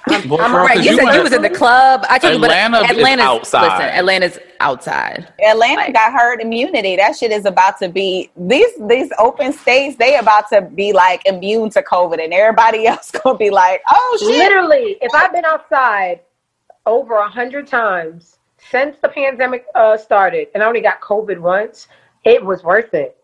Well, 0.07 0.41
I'm 0.41 0.53
girl, 0.53 0.65
Right, 0.65 0.77
'cause 0.77 0.87
you, 0.87 0.97
said 0.97 1.15
you 1.15 1.23
was 1.23 1.33
in 1.33 1.43
the 1.43 1.51
club. 1.51 2.07
I 2.09 2.19
told 2.19 2.35
Atlanta 2.35 2.79
you, 2.79 2.85
is 2.85 2.89
but 2.89 2.97
Atlanta's 2.97 3.25
outside. 3.27 3.63
Listen, 3.63 3.99
Atlanta's 3.99 4.39
outside. 4.61 5.29
Atlanta 5.45 5.93
got 5.93 6.13
herd 6.13 6.41
immunity. 6.41 6.97
That 6.97 7.17
shit 7.17 7.31
is 7.33 7.45
about 7.45 7.79
to 7.81 7.89
be 7.89 8.31
these 8.37 8.71
these 8.89 9.11
open 9.19 9.53
states. 9.53 9.97
They 9.97 10.17
about 10.17 10.49
to 10.51 10.63
be 10.63 10.93
like 10.93 11.27
immune 11.27 11.71
to 11.71 11.83
COVID, 11.83 12.23
and 12.23 12.33
everybody 12.33 12.87
else 12.93 13.11
gonna 13.11 13.37
be 13.37 13.51
like, 13.51 13.83
oh 13.91 14.17
shit. 14.21 14.29
Literally, 14.29 14.97
if 15.03 15.13
I've 15.15 15.33
been 15.33 15.45
outside 15.45 16.21
over 16.87 17.17
a 17.17 17.29
hundred 17.29 17.67
times 17.67 18.39
since 18.71 18.97
the 19.03 19.09
pandemic 19.09 19.67
uh, 19.75 19.97
started, 19.97 20.49
and 20.55 20.63
I 20.63 20.67
only 20.67 20.81
got 20.81 21.01
COVID 21.01 21.39
once, 21.39 21.89
it 22.25 22.45
was 22.45 22.63
worth 22.63 22.95
it. 22.95 23.17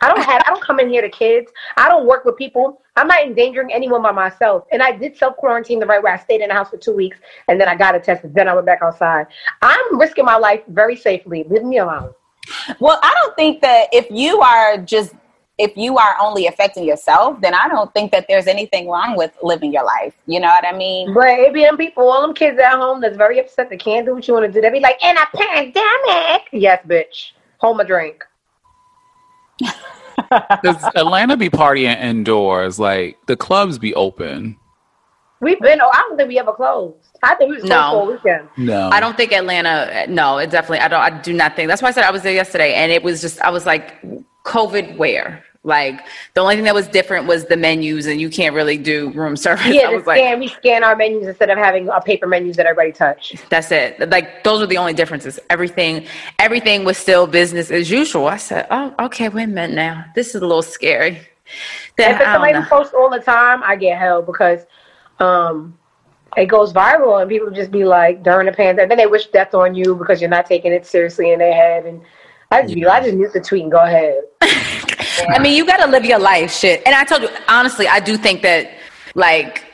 I 0.00 0.08
don't 0.08 0.22
have. 0.22 0.42
I 0.46 0.50
don't 0.50 0.62
come 0.62 0.80
in 0.80 0.88
here 0.88 1.02
to 1.02 1.08
kids. 1.08 1.50
I 1.76 1.88
don't 1.88 2.06
work 2.06 2.24
with 2.24 2.36
people. 2.36 2.82
I'm 2.96 3.06
not 3.06 3.22
endangering 3.22 3.72
anyone 3.72 4.02
by 4.02 4.12
myself. 4.12 4.64
And 4.72 4.82
I 4.82 4.92
did 4.92 5.16
self 5.16 5.36
quarantine 5.36 5.78
the 5.78 5.86
right 5.86 6.02
way. 6.02 6.10
I 6.10 6.18
stayed 6.18 6.40
in 6.40 6.48
the 6.48 6.54
house 6.54 6.70
for 6.70 6.76
two 6.76 6.94
weeks, 6.94 7.18
and 7.48 7.60
then 7.60 7.68
I 7.68 7.76
got 7.76 7.94
a 7.94 8.00
test. 8.00 8.24
and 8.24 8.34
Then 8.34 8.48
I 8.48 8.54
went 8.54 8.66
back 8.66 8.80
outside. 8.82 9.26
I'm 9.62 9.98
risking 9.98 10.24
my 10.24 10.36
life 10.36 10.62
very 10.68 10.96
safely. 10.96 11.44
Leave 11.48 11.64
me 11.64 11.78
alone. 11.78 12.12
Well, 12.80 12.98
I 13.02 13.14
don't 13.22 13.36
think 13.36 13.60
that 13.62 13.88
if 13.92 14.06
you 14.10 14.40
are 14.40 14.78
just 14.78 15.14
if 15.58 15.76
you 15.76 15.98
are 15.98 16.16
only 16.20 16.46
affecting 16.46 16.84
yourself, 16.84 17.40
then 17.40 17.52
I 17.52 17.68
don't 17.68 17.92
think 17.92 18.12
that 18.12 18.26
there's 18.28 18.46
anything 18.46 18.88
wrong 18.88 19.16
with 19.16 19.32
living 19.42 19.72
your 19.72 19.84
life. 19.84 20.14
You 20.26 20.38
know 20.40 20.46
what 20.46 20.64
I 20.64 20.76
mean? 20.76 21.12
But 21.12 21.26
it 21.30 21.52
be 21.52 21.62
them 21.62 21.76
people, 21.76 22.08
all 22.08 22.22
them 22.22 22.32
kids 22.34 22.58
at 22.60 22.74
home 22.74 23.00
that's 23.00 23.16
very 23.16 23.40
upset. 23.40 23.68
They 23.68 23.76
can't 23.76 24.06
do 24.06 24.14
what 24.14 24.26
you 24.28 24.34
want 24.34 24.46
to 24.46 24.52
do. 24.52 24.60
They 24.60 24.70
be 24.70 24.80
like, 24.80 25.02
in 25.02 25.16
a 25.16 25.26
pandemic. 25.34 26.48
Yes, 26.52 26.80
bitch. 26.86 27.32
Hold 27.58 27.78
my 27.78 27.84
drink. 27.84 28.24
Does 30.62 30.82
Atlanta 30.94 31.36
be 31.36 31.48
partying 31.48 32.00
indoors? 32.00 32.78
Like 32.78 33.18
the 33.26 33.36
clubs 33.36 33.78
be 33.78 33.94
open? 33.94 34.56
We've 35.40 35.60
been. 35.60 35.80
Oh, 35.80 35.90
I 35.92 35.98
don't 36.08 36.16
think 36.16 36.28
we 36.28 36.38
ever 36.38 36.52
closed. 36.52 36.96
I 37.22 37.34
think 37.36 37.50
we 37.50 37.56
was 37.56 37.64
No. 37.64 37.90
for 38.04 38.10
a 38.10 38.14
weekend. 38.14 38.48
No. 38.56 38.90
I 38.90 38.98
don't 39.00 39.16
think 39.16 39.32
Atlanta. 39.32 40.06
No, 40.08 40.38
it 40.38 40.50
definitely. 40.50 40.80
I 40.80 40.88
don't. 40.88 41.00
I 41.00 41.10
do 41.22 41.32
not 41.32 41.54
think. 41.54 41.68
That's 41.68 41.80
why 41.80 41.88
I 41.88 41.92
said 41.92 42.04
I 42.04 42.10
was 42.10 42.22
there 42.22 42.32
yesterday, 42.32 42.74
and 42.74 42.90
it 42.90 43.02
was 43.04 43.20
just. 43.20 43.40
I 43.40 43.50
was 43.50 43.64
like, 43.64 43.94
COVID 44.44 44.96
where? 44.96 45.44
Like 45.64 46.00
the 46.34 46.40
only 46.40 46.54
thing 46.54 46.64
that 46.64 46.74
was 46.74 46.86
different 46.88 47.26
was 47.26 47.46
the 47.46 47.56
menus, 47.56 48.06
and 48.06 48.20
you 48.20 48.30
can't 48.30 48.54
really 48.54 48.78
do 48.78 49.10
room 49.10 49.36
service. 49.36 49.66
Yeah, 49.66 49.88
I 49.88 49.90
the 49.90 49.96
was 49.96 50.06
like, 50.06 50.18
scan. 50.18 50.38
we 50.38 50.48
scan 50.48 50.84
our 50.84 50.94
menus 50.94 51.26
instead 51.26 51.50
of 51.50 51.58
having 51.58 51.88
our 51.90 52.02
paper 52.02 52.26
menus 52.26 52.56
that 52.56 52.66
everybody 52.66 52.92
touch. 52.92 53.34
That's 53.50 53.72
it. 53.72 54.08
Like 54.08 54.44
those 54.44 54.60
were 54.60 54.66
the 54.66 54.78
only 54.78 54.94
differences. 54.94 55.38
Everything, 55.50 56.06
everything 56.38 56.84
was 56.84 56.96
still 56.96 57.26
business 57.26 57.70
as 57.70 57.90
usual. 57.90 58.28
I 58.28 58.36
said, 58.36 58.66
"Oh, 58.70 58.94
okay, 59.06 59.28
wait 59.28 59.44
a 59.44 59.46
minute 59.48 59.74
now. 59.74 60.04
This 60.14 60.28
is 60.28 60.36
a 60.36 60.46
little 60.46 60.62
scary." 60.62 61.20
Then, 61.96 62.14
If 62.14 62.20
it's 62.20 62.28
I 62.28 62.32
don't 62.32 62.34
somebody 62.34 62.54
who 62.54 62.68
posts 62.68 62.94
all 62.94 63.10
the 63.10 63.18
time, 63.18 63.62
I 63.64 63.74
get 63.74 63.98
hell 63.98 64.22
because 64.22 64.64
um, 65.18 65.76
it 66.36 66.46
goes 66.46 66.72
viral 66.72 67.20
and 67.20 67.28
people 67.28 67.50
just 67.50 67.70
be 67.70 67.84
like 67.84 68.22
during 68.22 68.46
the 68.46 68.52
pandemic. 68.52 68.88
Then 68.90 68.98
they 68.98 69.06
wish 69.06 69.26
death 69.26 69.54
on 69.54 69.74
you 69.74 69.96
because 69.96 70.20
you're 70.20 70.30
not 70.30 70.46
taking 70.46 70.72
it 70.72 70.86
seriously 70.86 71.32
in 71.32 71.38
their 71.38 71.52
head. 71.54 71.86
And 71.86 72.00
I 72.50 72.62
just 72.62 72.74
be, 72.74 72.86
I 72.86 73.02
just 73.02 73.16
mute 73.16 73.32
the 73.32 73.40
tweet 73.40 73.62
and 73.62 73.72
go 73.72 73.78
ahead. 73.82 74.22
I 75.28 75.38
mean, 75.38 75.56
you 75.56 75.66
got 75.66 75.84
to 75.84 75.90
live 75.90 76.04
your 76.04 76.18
life, 76.18 76.52
shit. 76.52 76.82
And 76.86 76.94
I 76.94 77.04
told 77.04 77.22
you, 77.22 77.28
honestly, 77.48 77.86
I 77.88 78.00
do 78.00 78.16
think 78.16 78.42
that 78.42 78.70
like 79.14 79.64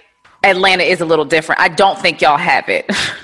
Atlanta 0.42 0.84
is 0.84 1.00
a 1.00 1.04
little 1.04 1.24
different. 1.24 1.60
I 1.60 1.68
don't 1.68 1.98
think 1.98 2.20
y'all 2.20 2.36
have 2.36 2.68
it. 2.68 2.90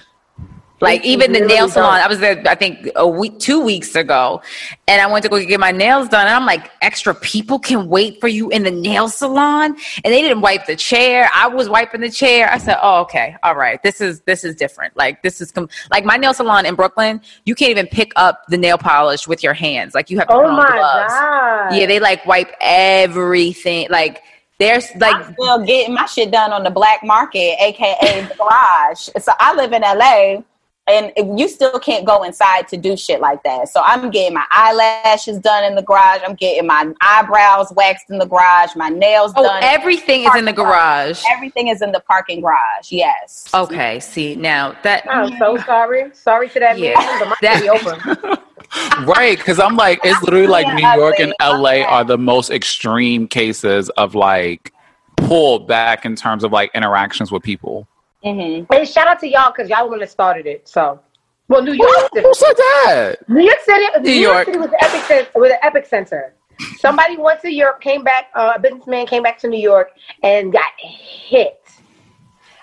like 0.81 1.03
We 1.05 1.09
even 1.09 1.33
the 1.33 1.41
really 1.41 1.55
nail 1.55 1.69
salon, 1.69 1.99
don't. 1.99 2.05
I 2.05 2.09
was 2.09 2.21
there, 2.21 2.43
I 2.47 2.55
think 2.55 2.89
a 2.97 3.07
week, 3.07 3.39
two 3.39 3.61
weeks 3.61 3.95
ago, 3.95 4.43
and 4.89 5.01
I 5.01 5.07
went 5.11 5.23
to 5.25 5.29
go 5.29 5.45
get 5.45 5.61
my 5.61 5.73
nails 5.73 6.09
done, 6.09 6.27
and 6.27 6.35
I'm 6.35 6.47
like, 6.47 6.71
extra 6.81 7.15
people 7.15 7.59
can 7.59 7.89
wait 7.89 8.21
for 8.21 8.29
you 8.29 8.49
in 8.51 8.63
the 8.63 8.71
nail 8.71 9.09
salon, 9.09 9.77
and 10.05 10.15
they 10.15 10.23
didn't 10.23 10.41
wipe 10.41 10.67
the 10.67 10.77
chair. 10.77 11.29
I 11.35 11.49
was 11.49 11.69
wiping 11.69 12.01
the 12.01 12.11
chair. 12.11 12.51
I 12.51 12.59
said, 12.59 12.79
oh, 12.83 13.01
okay, 13.03 13.37
all 13.43 13.55
right, 13.55 13.83
this 13.83 14.01
is 14.01 14.21
this 14.23 14.45
is 14.45 14.55
different. 14.55 14.97
Like 14.97 15.23
this 15.23 15.41
is 15.41 15.53
com- 15.53 15.69
like 15.91 16.05
my 16.05 16.17
nail 16.17 16.33
salon 16.35 16.65
in 16.67 16.75
Brooklyn. 16.75 17.21
You 17.45 17.55
can't 17.55 17.71
even 17.71 17.87
pick 17.87 18.13
up 18.17 18.43
the 18.49 18.57
nail 18.57 18.79
polish 18.79 19.29
with 19.29 19.43
your 19.43 19.55
hands. 19.55 19.95
Like 19.95 20.11
you 20.11 20.19
have 20.19 20.29
to 20.29 20.35
Oh 20.35 20.43
put 20.43 20.51
on 20.51 20.57
my 20.57 20.67
gloves. 20.67 21.13
god! 21.13 21.75
Yeah, 21.77 21.87
they 21.87 22.01
like 22.01 22.25
wipe 22.27 22.53
everything. 22.61 23.87
Like 23.91 24.23
there's 24.59 24.89
like 24.97 25.17
I'm 25.17 25.33
still 25.35 25.65
getting 25.65 25.95
my 25.95 26.07
shit 26.07 26.31
done 26.31 26.53
on 26.53 26.63
the 26.65 26.71
black 26.71 27.03
market, 27.03 27.57
aka 27.61 28.27
the 28.29 28.35
garage. 28.39 29.09
So 29.19 29.33
I 29.39 29.55
live 29.55 29.73
in 29.73 29.83
LA, 29.83 30.43
and 30.91 31.39
you 31.39 31.49
still 31.49 31.79
can't 31.79 32.05
go 32.07 32.23
inside 32.23 32.69
to 32.69 32.77
do 32.77 32.97
shit 32.97 33.21
like 33.21 33.43
that. 33.45 33.69
So 33.69 33.83
I'm 33.85 34.11
getting 34.11 34.35
my 34.35 34.45
eyelashes 34.51 35.39
done 35.39 35.65
in 35.65 35.75
the 35.75 35.83
garage. 35.83 36.21
I'm 36.27 36.35
getting 36.35 36.67
my 36.67 36.93
eyebrows 37.01 37.73
waxed 37.75 38.11
in 38.11 38.19
the 38.19 38.27
garage. 38.27 38.75
My 38.77 38.89
nails 38.89 39.33
oh 39.37 39.43
done. 39.43 39.63
everything 39.63 40.25
is 40.25 40.35
in 40.35 40.45
the 40.45 40.53
garage. 40.53 41.23
Everything 41.31 41.69
is 41.69 41.83
in 41.83 41.93
the 41.93 42.01
parking 42.01 42.41
garage. 42.41 42.91
Yes. 42.91 43.49
Okay, 43.55 44.01
see 44.01 44.35
now 44.35 44.77
that 44.83 45.09
I'm 45.11 45.37
so 45.39 45.57
sorry. 45.59 46.11
Sorry 46.15 46.49
to 46.51 46.61
that 46.61 46.79
Yeah. 46.79 46.95
man, 46.99 47.35
That- 47.43 47.63
be 47.63 47.69
open. 47.69 48.39
right, 49.07 49.37
because 49.37 49.59
I'm 49.59 49.77
like, 49.77 50.01
it's 50.05 50.23
literally 50.23 50.47
like 50.47 50.67
New 50.75 50.87
York 50.87 51.19
and. 51.19 51.35
LA 51.41 51.83
are 51.83 52.05
the 52.05 52.19
most 52.19 52.51
extreme 52.51 53.27
cases 53.27 53.89
of 53.91 54.15
like 54.15 54.73
pull 55.17 55.59
back 55.61 56.05
in 56.05 56.15
terms 56.15 56.45
of 56.45 56.53
like 56.53 56.71
interactions 56.75 57.33
with 57.33 57.43
people. 57.43 57.89
Mm-hmm. 58.25 58.73
And 58.73 58.89
shout 58.89 59.07
out 59.07 59.19
to 59.21 59.29
y'all 59.29 59.51
because 59.51 59.71
y'all 59.71 59.85
the 59.85 59.91
one 59.91 60.01
that 60.01 60.11
started 60.11 60.47
it. 60.47 60.69
So, 60.69 61.01
well, 61.49 61.63
New 61.63 61.73
York, 61.73 62.11
Who 62.15 62.35
said 62.35 62.55
that? 62.55 63.17
New 63.29 63.45
York 63.45 63.59
City, 63.65 63.87
New, 64.03 64.11
York. 64.13 64.35
York 64.35 64.47
City 64.47 64.59
was 64.59 64.71
the 64.71 64.85
epic 64.85 65.03
center. 65.05 65.31
Was 65.35 65.51
the 65.51 65.65
epic 65.65 65.87
center. 65.87 66.35
Somebody 66.79 67.17
went 67.17 67.41
to 67.41 67.51
Europe, 67.53 67.81
came 67.81 68.05
back. 68.05 68.27
Uh, 68.35 68.53
a 68.57 68.59
businessman 68.61 69.07
came 69.07 69.23
back 69.23 69.39
to 69.39 69.49
New 69.49 69.61
York 69.61 69.91
and 70.23 70.53
got 70.53 70.71
hit. 70.79 71.61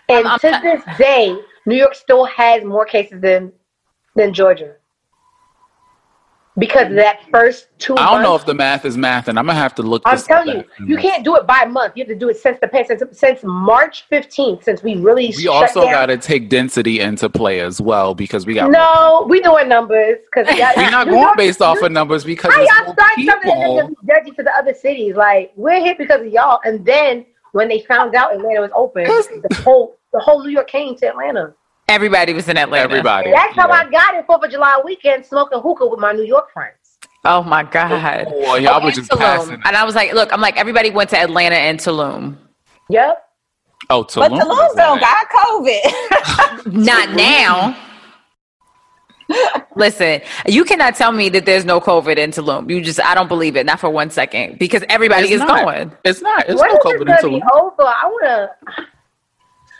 And 0.10 0.28
I'm- 0.28 0.40
to 0.40 0.60
this 0.64 0.98
day, 0.98 1.36
New 1.66 1.76
York 1.76 1.96
still 1.96 2.26
has 2.26 2.64
more 2.64 2.86
cases 2.86 3.20
than 3.22 3.52
than 4.16 4.34
Georgia 4.34 4.77
because 6.58 6.94
that 6.96 7.20
first 7.30 7.68
two. 7.78 7.96
I 7.98 8.12
don't 8.12 8.24
know 8.24 8.36
if 8.36 8.46
the 8.46 8.54
math 8.54 8.84
is 8.86 8.98
math, 8.98 9.28
and 9.28 9.38
I'm 9.38 9.46
gonna 9.46 9.60
have 9.60 9.76
to 9.76 9.84
look. 9.84 10.02
I'm 10.06 10.18
telling 10.18 10.58
you, 10.58 10.86
you 10.86 10.98
can't 10.98 11.24
do 11.24 11.36
it 11.36 11.46
by 11.46 11.66
month. 11.66 11.94
You 11.96 12.04
have 12.04 12.10
to 12.10 12.16
do 12.16 12.30
it 12.30 12.38
since 12.38 12.58
the 12.60 12.68
past 12.68 12.88
since, 12.88 13.04
since 13.12 13.44
March 13.44 14.06
15th. 14.10 14.64
Since 14.64 14.84
we 14.84 14.96
really 14.96 15.34
We 15.38 15.48
also 15.48 15.84
got 15.84 16.08
to 16.08 16.18
take 16.18 16.50
density 16.50 17.00
into 17.00 17.30
play 17.30 17.60
as 17.60 17.80
well 17.80 18.16
because 18.16 18.46
we 18.46 18.56
got. 18.56 18.72
No, 18.72 19.26
we 19.30 19.40
doing 19.42 19.70
numbers 19.70 20.18
because 20.26 20.48
We're 20.48 20.90
not 20.92 21.08
going 21.08 21.36
based 21.38 21.62
off 21.62 21.82
of 21.82 21.92
numbers 21.92 22.24
because 22.24 22.54
How 22.54 22.60
y'all 22.60 22.94
starting 22.94 23.26
something 23.26 23.52
and 23.52 23.60
people. 23.62 23.76
then 23.78 23.88
just 23.90 24.08
judging 24.08 24.36
to 24.36 24.44
the 24.44 24.52
other 24.52 24.74
cities? 24.74 25.16
Like 25.16 25.54
we're 25.56 25.80
here 25.80 25.96
because 25.98 26.22
of 26.22 26.28
y'all, 26.28 26.60
and 26.64 26.84
then 26.86 27.26
when 27.52 27.68
they 27.68 27.82
found 27.82 28.16
out 28.16 28.34
Atlanta 28.34 28.62
was 28.62 28.72
open, 28.74 29.04
the 29.06 29.62
whole 29.64 29.98
the 30.14 30.20
whole 30.20 30.44
New 30.44 30.50
York 30.50 30.68
came 30.68 30.96
to 30.98 31.08
Atlanta. 31.08 31.54
Everybody 31.90 32.34
was 32.34 32.48
in 32.48 32.58
Atlanta. 32.58 32.84
Everybody. 32.84 33.32
That's 33.32 33.56
how 33.56 33.68
Yeah. 33.68 33.76
I 33.86 33.90
got 33.90 34.16
it 34.16 34.26
Fourth 34.26 34.44
of 34.44 34.52
July 34.52 34.80
weekend 34.84 35.26
smoking 35.26 35.60
hookah 35.60 35.88
with 35.88 36.00
my 36.00 36.12
New 36.14 36.24
York 36.24 36.52
friends. 36.54 36.74
Oh 37.26 37.44
my 37.44 37.64
god. 37.64 38.28
Oh, 38.30 38.56
y'all 38.56 38.76
Oh, 38.76 38.80
were 38.80 38.88
and 38.88 38.96
just 38.96 39.12
Tulum. 39.12 39.20
passing. 39.20 39.62
And 39.66 39.76
I 39.76 39.84
was 39.84 39.96
like, 39.96 40.14
look, 40.14 40.32
I'm 40.32 40.42
like 40.42 40.58
everybody 40.58 40.90
went 40.92 41.10
to 41.12 41.18
Atlanta 41.20 41.56
and 41.56 41.80
Tulum. 41.80 42.38
Yep. 42.90 43.24
Oh, 43.90 44.04
But 44.04 44.32
Tulum. 44.32 44.40
Tulum 44.40 44.70
is 44.70 44.76
don't 44.76 45.00
got 45.00 45.28
COVID. 45.30 46.66
Not 46.86 47.12
now. 47.12 47.76
Listen, 49.76 50.22
you 50.48 50.64
cannot 50.64 50.96
tell 50.96 51.12
me 51.12 51.30
that 51.30 51.46
there's 51.46 51.66
no 51.66 51.80
COVID 51.82 52.18
in 52.18 52.32
Tulum. 52.32 52.70
You 52.70 52.82
just, 52.82 53.00
I 53.02 53.14
don't 53.14 53.28
believe 53.28 53.56
it, 53.56 53.66
not 53.66 53.80
for 53.80 53.90
one 53.90 54.10
second, 54.10 54.58
because 54.58 54.84
everybody 54.90 55.24
It's 55.26 55.34
is 55.34 55.40
not. 55.42 55.66
going. 55.66 55.92
It's 56.06 56.22
not. 56.22 56.50
It's 56.50 56.60
When 56.60 56.70
no 56.70 56.80
COVID 56.80 57.02
in 57.02 57.08
gonna 57.08 57.22
be 57.30 57.42
Tulum. 57.42 57.52
over? 57.54 57.84
I 57.84 58.10
wanna. 58.10 58.50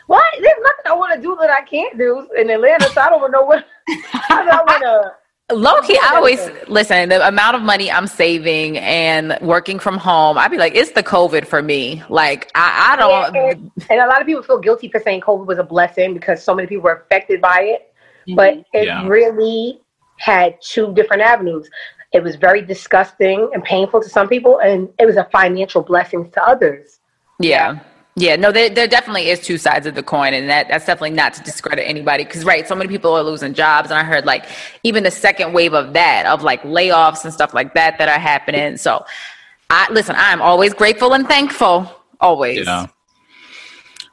What? 0.08 0.24
There's 0.40 0.54
nothing 0.62 0.84
I 0.86 0.94
want 0.94 1.14
to 1.14 1.20
do 1.20 1.36
that 1.38 1.50
I 1.50 1.60
can't 1.62 1.98
do 1.98 2.26
in 2.36 2.48
Atlanta, 2.48 2.88
so 2.90 3.00
I 3.00 3.10
don't 3.10 3.30
know 3.30 3.42
what. 3.42 3.66
I 4.30 4.42
don't 4.44 4.66
want 4.66 4.82
to. 4.82 5.54
Low 5.54 5.80
key, 5.82 5.98
I 6.02 6.16
always 6.16 6.40
listen. 6.66 7.10
The 7.10 7.26
amount 7.26 7.56
of 7.56 7.62
money 7.62 7.90
I'm 7.90 8.06
saving 8.06 8.78
and 8.78 9.38
working 9.42 9.78
from 9.78 9.98
home, 9.98 10.38
I'd 10.38 10.50
be 10.50 10.56
like, 10.56 10.74
it's 10.74 10.92
the 10.92 11.02
COVID 11.02 11.46
for 11.46 11.62
me. 11.62 12.02
Like, 12.08 12.50
I, 12.54 12.92
I 12.92 12.96
don't. 12.96 13.36
and, 13.36 13.72
and 13.90 14.00
a 14.00 14.06
lot 14.06 14.20
of 14.20 14.26
people 14.26 14.42
feel 14.42 14.58
guilty 14.58 14.88
for 14.88 14.98
saying 15.00 15.20
COVID 15.20 15.46
was 15.46 15.58
a 15.58 15.62
blessing 15.62 16.14
because 16.14 16.42
so 16.42 16.54
many 16.54 16.68
people 16.68 16.84
were 16.84 17.04
affected 17.06 17.42
by 17.42 17.60
it. 17.60 17.92
But 18.34 18.54
mm-hmm. 18.54 18.76
it 18.76 18.86
Yeah. 18.86 19.06
really 19.06 19.80
had 20.18 20.56
two 20.62 20.92
different 20.94 21.22
avenues. 21.22 21.68
It 22.12 22.22
was 22.22 22.36
very 22.36 22.62
disgusting 22.62 23.50
and 23.52 23.62
painful 23.62 24.02
to 24.02 24.08
some 24.08 24.28
people, 24.28 24.58
and 24.60 24.88
it 24.98 25.04
was 25.04 25.16
a 25.16 25.28
financial 25.30 25.82
blessing 25.82 26.30
to 26.30 26.42
others. 26.42 27.00
Yeah. 27.38 27.80
Yeah, 28.20 28.34
no, 28.36 28.50
there, 28.50 28.68
there 28.68 28.88
definitely 28.88 29.28
is 29.28 29.38
two 29.38 29.58
sides 29.58 29.86
of 29.86 29.94
the 29.94 30.02
coin, 30.02 30.34
and 30.34 30.48
that, 30.50 30.68
that's 30.68 30.86
definitely 30.86 31.10
not 31.10 31.34
to 31.34 31.42
discredit 31.42 31.86
anybody. 31.86 32.24
Because, 32.24 32.44
right, 32.44 32.66
so 32.66 32.74
many 32.74 32.88
people 32.88 33.16
are 33.16 33.22
losing 33.22 33.54
jobs, 33.54 33.90
and 33.90 33.98
I 33.98 34.02
heard 34.02 34.26
like 34.26 34.46
even 34.82 35.04
the 35.04 35.10
second 35.10 35.52
wave 35.52 35.72
of 35.72 35.92
that, 35.92 36.26
of 36.26 36.42
like 36.42 36.62
layoffs 36.62 37.24
and 37.24 37.32
stuff 37.32 37.54
like 37.54 37.74
that, 37.74 37.96
that 37.98 38.08
are 38.08 38.18
happening. 38.18 38.76
So, 38.76 39.04
I 39.70 39.86
listen, 39.92 40.16
I'm 40.18 40.42
always 40.42 40.74
grateful 40.74 41.12
and 41.12 41.28
thankful, 41.28 41.90
always. 42.20 42.66
Yeah. 42.66 42.86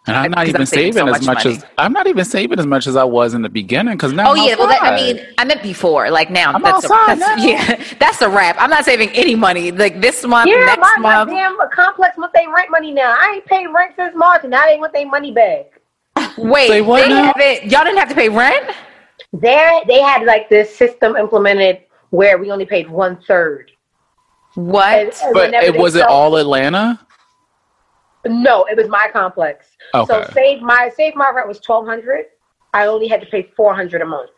And 0.07 0.15
I'm 0.15 0.31
not 0.31 0.47
even 0.47 0.61
I'm 0.61 0.65
saving 0.67 0.93
saving 0.93 1.07
so 1.07 1.13
as 1.15 1.25
much 1.25 1.35
much 1.37 1.45
as 1.47 1.65
I'm 1.79 1.91
not 1.91 2.05
even 2.05 2.25
saving 2.25 2.59
as 2.59 2.67
much 2.67 2.85
as 2.85 2.95
I 2.95 3.03
was 3.03 3.33
in 3.33 3.41
the 3.41 3.49
beginning 3.49 3.95
because 3.95 4.13
now 4.13 4.29
Oh 4.29 4.31
I'm 4.35 4.47
yeah, 4.47 4.55
well 4.55 4.67
that, 4.67 4.83
I 4.83 4.95
mean, 4.95 5.25
I 5.39 5.45
meant 5.45 5.63
before. 5.63 6.11
Like 6.11 6.29
now, 6.29 6.53
I'm 6.53 6.61
that's, 6.61 6.85
a, 6.85 6.87
that's 6.87 7.19
now. 7.19 7.35
yeah, 7.37 7.83
that's 7.99 8.21
a 8.21 8.29
wrap. 8.29 8.55
I'm 8.59 8.69
not 8.69 8.85
saving 8.85 9.09
any 9.09 9.33
money. 9.35 9.71
Like 9.71 10.01
this 10.01 10.23
month, 10.23 10.49
Yeah, 10.49 10.63
next 10.65 10.79
my, 10.79 10.95
my 10.99 11.15
month. 11.25 11.31
damn 11.31 11.57
complex 11.71 12.17
want 12.17 12.33
their 12.33 12.49
rent 12.53 12.69
money 12.69 12.91
now. 12.91 13.15
I 13.19 13.33
ain't 13.35 13.45
paid 13.45 13.65
rent 13.67 13.93
since 13.95 14.15
March, 14.15 14.41
and 14.43 14.51
now 14.51 14.63
they 14.65 14.77
want 14.77 14.93
their 14.93 15.07
money 15.07 15.31
back. 15.31 15.71
Wait, 16.37 16.67
Say 16.67 16.81
what 16.81 17.07
they 17.07 17.13
haven't- 17.15 17.71
y'all 17.71 17.83
didn't 17.83 17.97
have 17.97 18.09
to 18.09 18.15
pay 18.15 18.29
rent? 18.29 18.69
There, 19.33 19.81
they 19.87 20.01
had 20.01 20.23
like 20.25 20.49
this 20.49 20.73
system 20.75 21.15
implemented 21.15 21.81
where 22.11 22.37
we 22.37 22.51
only 22.51 22.65
paid 22.65 22.89
one 22.89 23.17
third. 23.27 23.71
What? 24.53 24.97
And- 24.97 25.09
and 25.23 25.33
but 25.33 25.53
it 25.53 25.73
they 25.73 25.79
was 25.79 25.95
it 25.95 26.03
all 26.05 26.37
Atlanta? 26.37 26.99
No, 28.25 28.65
it 28.65 28.77
was 28.77 28.87
my 28.87 29.09
complex. 29.11 29.67
Okay. 29.93 30.05
So 30.11 30.29
save 30.33 30.61
my 30.61 30.89
save 30.95 31.15
my 31.15 31.31
rent 31.33 31.47
was 31.47 31.59
twelve 31.59 31.85
hundred. 31.85 32.25
I 32.73 32.87
only 32.87 33.07
had 33.07 33.21
to 33.21 33.27
pay 33.27 33.43
four 33.55 33.73
hundred 33.75 34.01
a 34.01 34.05
month. 34.05 34.31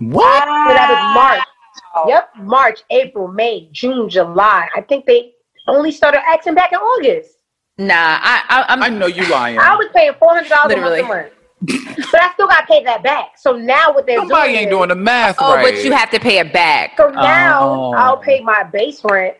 What? 0.00 0.42
So 0.44 0.74
that 0.74 0.88
was 0.90 1.14
March. 1.14 2.08
Yep, 2.08 2.30
March, 2.38 2.80
April, 2.90 3.28
May, 3.28 3.68
June, 3.72 4.08
July. 4.08 4.68
I 4.74 4.80
think 4.82 5.06
they 5.06 5.32
only 5.66 5.90
started 5.92 6.20
acting 6.26 6.54
back 6.54 6.72
in 6.72 6.78
August. 6.78 7.36
Nah, 7.78 7.94
I, 7.94 8.42
I, 8.48 8.64
I'm. 8.68 8.82
I 8.82 8.88
know 8.88 9.06
you 9.06 9.28
lying. 9.28 9.58
I 9.58 9.74
was 9.76 9.86
paying 9.94 10.12
four 10.18 10.34
hundred 10.34 10.48
dollars 10.48 10.74
a 10.74 10.76
month 10.78 10.90
Literally. 10.92 11.12
rent, 11.14 11.32
but 12.10 12.22
I 12.22 12.32
still 12.32 12.48
got 12.48 12.66
paid 12.66 12.86
that 12.86 13.02
back. 13.02 13.38
So 13.38 13.52
now 13.56 13.92
what 13.92 14.06
they're 14.06 14.18
Somebody 14.18 14.48
doing 14.52 14.60
ain't 14.62 14.68
is, 14.72 14.76
doing 14.76 14.88
the 14.88 14.94
math 14.96 15.36
oh, 15.40 15.54
right. 15.54 15.62
but 15.74 15.84
you 15.84 15.92
have 15.92 16.10
to 16.10 16.18
pay 16.20 16.38
it 16.38 16.52
back. 16.52 16.96
So 16.96 17.10
now 17.10 17.68
Oh. 17.68 17.92
I'll 17.92 18.16
pay 18.16 18.40
my 18.40 18.64
base 18.64 19.00
rent 19.04 19.36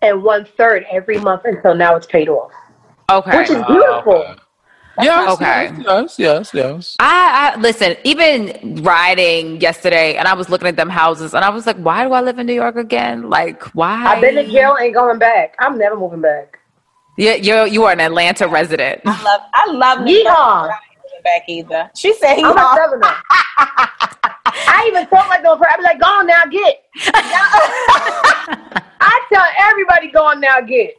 and 0.00 0.22
one 0.22 0.46
third 0.56 0.86
every 0.90 1.18
month 1.18 1.42
until 1.44 1.74
now 1.74 1.94
it's 1.96 2.06
paid 2.06 2.28
off, 2.30 2.52
Okay. 3.10 3.38
which 3.38 3.50
is 3.50 3.62
beautiful. 3.66 4.14
okay. 4.16 4.34
Yes, 5.00 5.30
Okay. 5.34 5.70
yes, 5.86 6.18
yes, 6.18 6.50
yes. 6.52 6.96
I, 6.98 7.52
I 7.54 7.60
listen. 7.60 7.94
Even 8.02 8.82
riding 8.82 9.60
yesterday, 9.60 10.16
and 10.16 10.26
I 10.26 10.34
was 10.34 10.48
looking 10.50 10.66
at 10.66 10.74
them 10.76 10.88
houses, 10.90 11.34
and 11.34 11.44
I 11.44 11.50
was 11.50 11.66
like, 11.68 11.76
"Why 11.76 12.02
do 12.04 12.12
I 12.12 12.20
live 12.20 12.38
in 12.40 12.46
New 12.46 12.52
York 12.54 12.74
again? 12.74 13.30
Like, 13.30 13.62
why?" 13.76 14.06
I've 14.06 14.20
been 14.20 14.34
to 14.34 14.44
jail, 14.50 14.76
ain't 14.80 14.94
going 14.94 15.20
back. 15.20 15.54
I'm 15.60 15.78
never 15.78 15.94
moving 15.96 16.20
back. 16.20 16.58
Yeah, 17.16 17.34
you're 17.34 17.66
you 17.68 17.84
are 17.84 17.92
an 17.92 18.00
Atlanta 18.00 18.48
resident. 18.48 19.00
I 19.06 19.22
love, 19.22 19.40
I 19.54 19.70
love 19.70 20.00
New 20.00 20.12
York. 20.16 20.26
Yeehaw! 20.36 20.62
I'm 20.62 20.68
not 20.68 20.80
going 21.08 21.22
back 21.22 21.42
either. 21.48 21.90
She 21.96 22.12
said 22.14 22.38
I'm 22.40 22.46
a 22.46 22.54
yeehaw. 22.54 22.74
southerner. 22.74 23.14
I 23.30 24.84
even 24.88 25.06
talk 25.06 25.28
like 25.28 25.44
those. 25.44 25.60
I 25.60 25.76
be 25.76 25.82
like, 25.84 26.00
"Go 26.00 26.06
on 26.08 26.26
now, 26.26 26.42
get." 26.50 26.82
I 29.00 29.20
tell 29.32 29.46
everybody, 29.60 30.08
"Go 30.10 30.24
on 30.26 30.40
now, 30.40 30.60
get." 30.60 30.90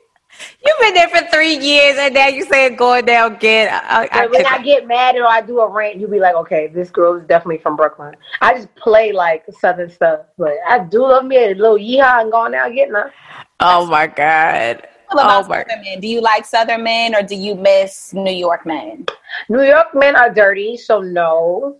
You've 0.66 0.80
been 0.80 0.94
there 0.94 1.10
for 1.10 1.28
three 1.32 1.58
years, 1.58 1.98
and 1.98 2.14
now 2.14 2.28
you 2.28 2.46
saying 2.46 2.76
going 2.76 3.06
down 3.06 3.36
again. 3.36 3.70
I, 3.72 4.08
I, 4.12 4.28
when 4.28 4.46
I 4.46 4.58
could- 4.58 4.66
get 4.66 4.88
mad 4.88 5.16
or 5.16 5.26
I 5.26 5.42
do 5.42 5.60
a 5.60 5.68
rant, 5.70 6.00
you'll 6.00 6.10
be 6.10 6.20
like, 6.20 6.36
"Okay, 6.36 6.68
this 6.68 6.90
girl 6.90 7.16
is 7.16 7.24
definitely 7.24 7.60
from 7.60 7.76
Brooklyn." 7.76 8.16
I 8.42 8.54
just 8.54 8.74
play 8.76 9.12
like 9.12 9.44
southern 9.60 9.90
stuff, 9.90 10.22
but 10.38 10.54
I 10.68 10.80
do 10.80 11.02
love 11.02 11.26
me 11.26 11.38
a 11.38 11.54
little 11.54 11.78
yeehaw 11.78 12.22
and 12.22 12.32
go 12.32 12.40
on 12.40 12.52
now, 12.52 12.70
get 12.70 12.92
now. 12.92 13.10
oh 13.60 13.86
my 13.86 14.08
god. 14.08 14.88
Oh 15.12 15.44
my. 15.48 15.66
Men? 15.68 16.00
Do 16.00 16.08
you 16.08 16.22
like 16.22 16.46
Southern 16.46 16.84
men 16.84 17.16
or 17.16 17.24
do 17.24 17.36
you 17.36 17.56
miss 17.56 18.14
New 18.14 18.32
York 18.32 18.66
men? 18.66 19.08
New 19.50 19.64
York 19.64 19.88
men 19.96 20.16
are 20.16 20.32
dirty, 20.32 20.78
so 20.78 21.02
no. 21.02 21.78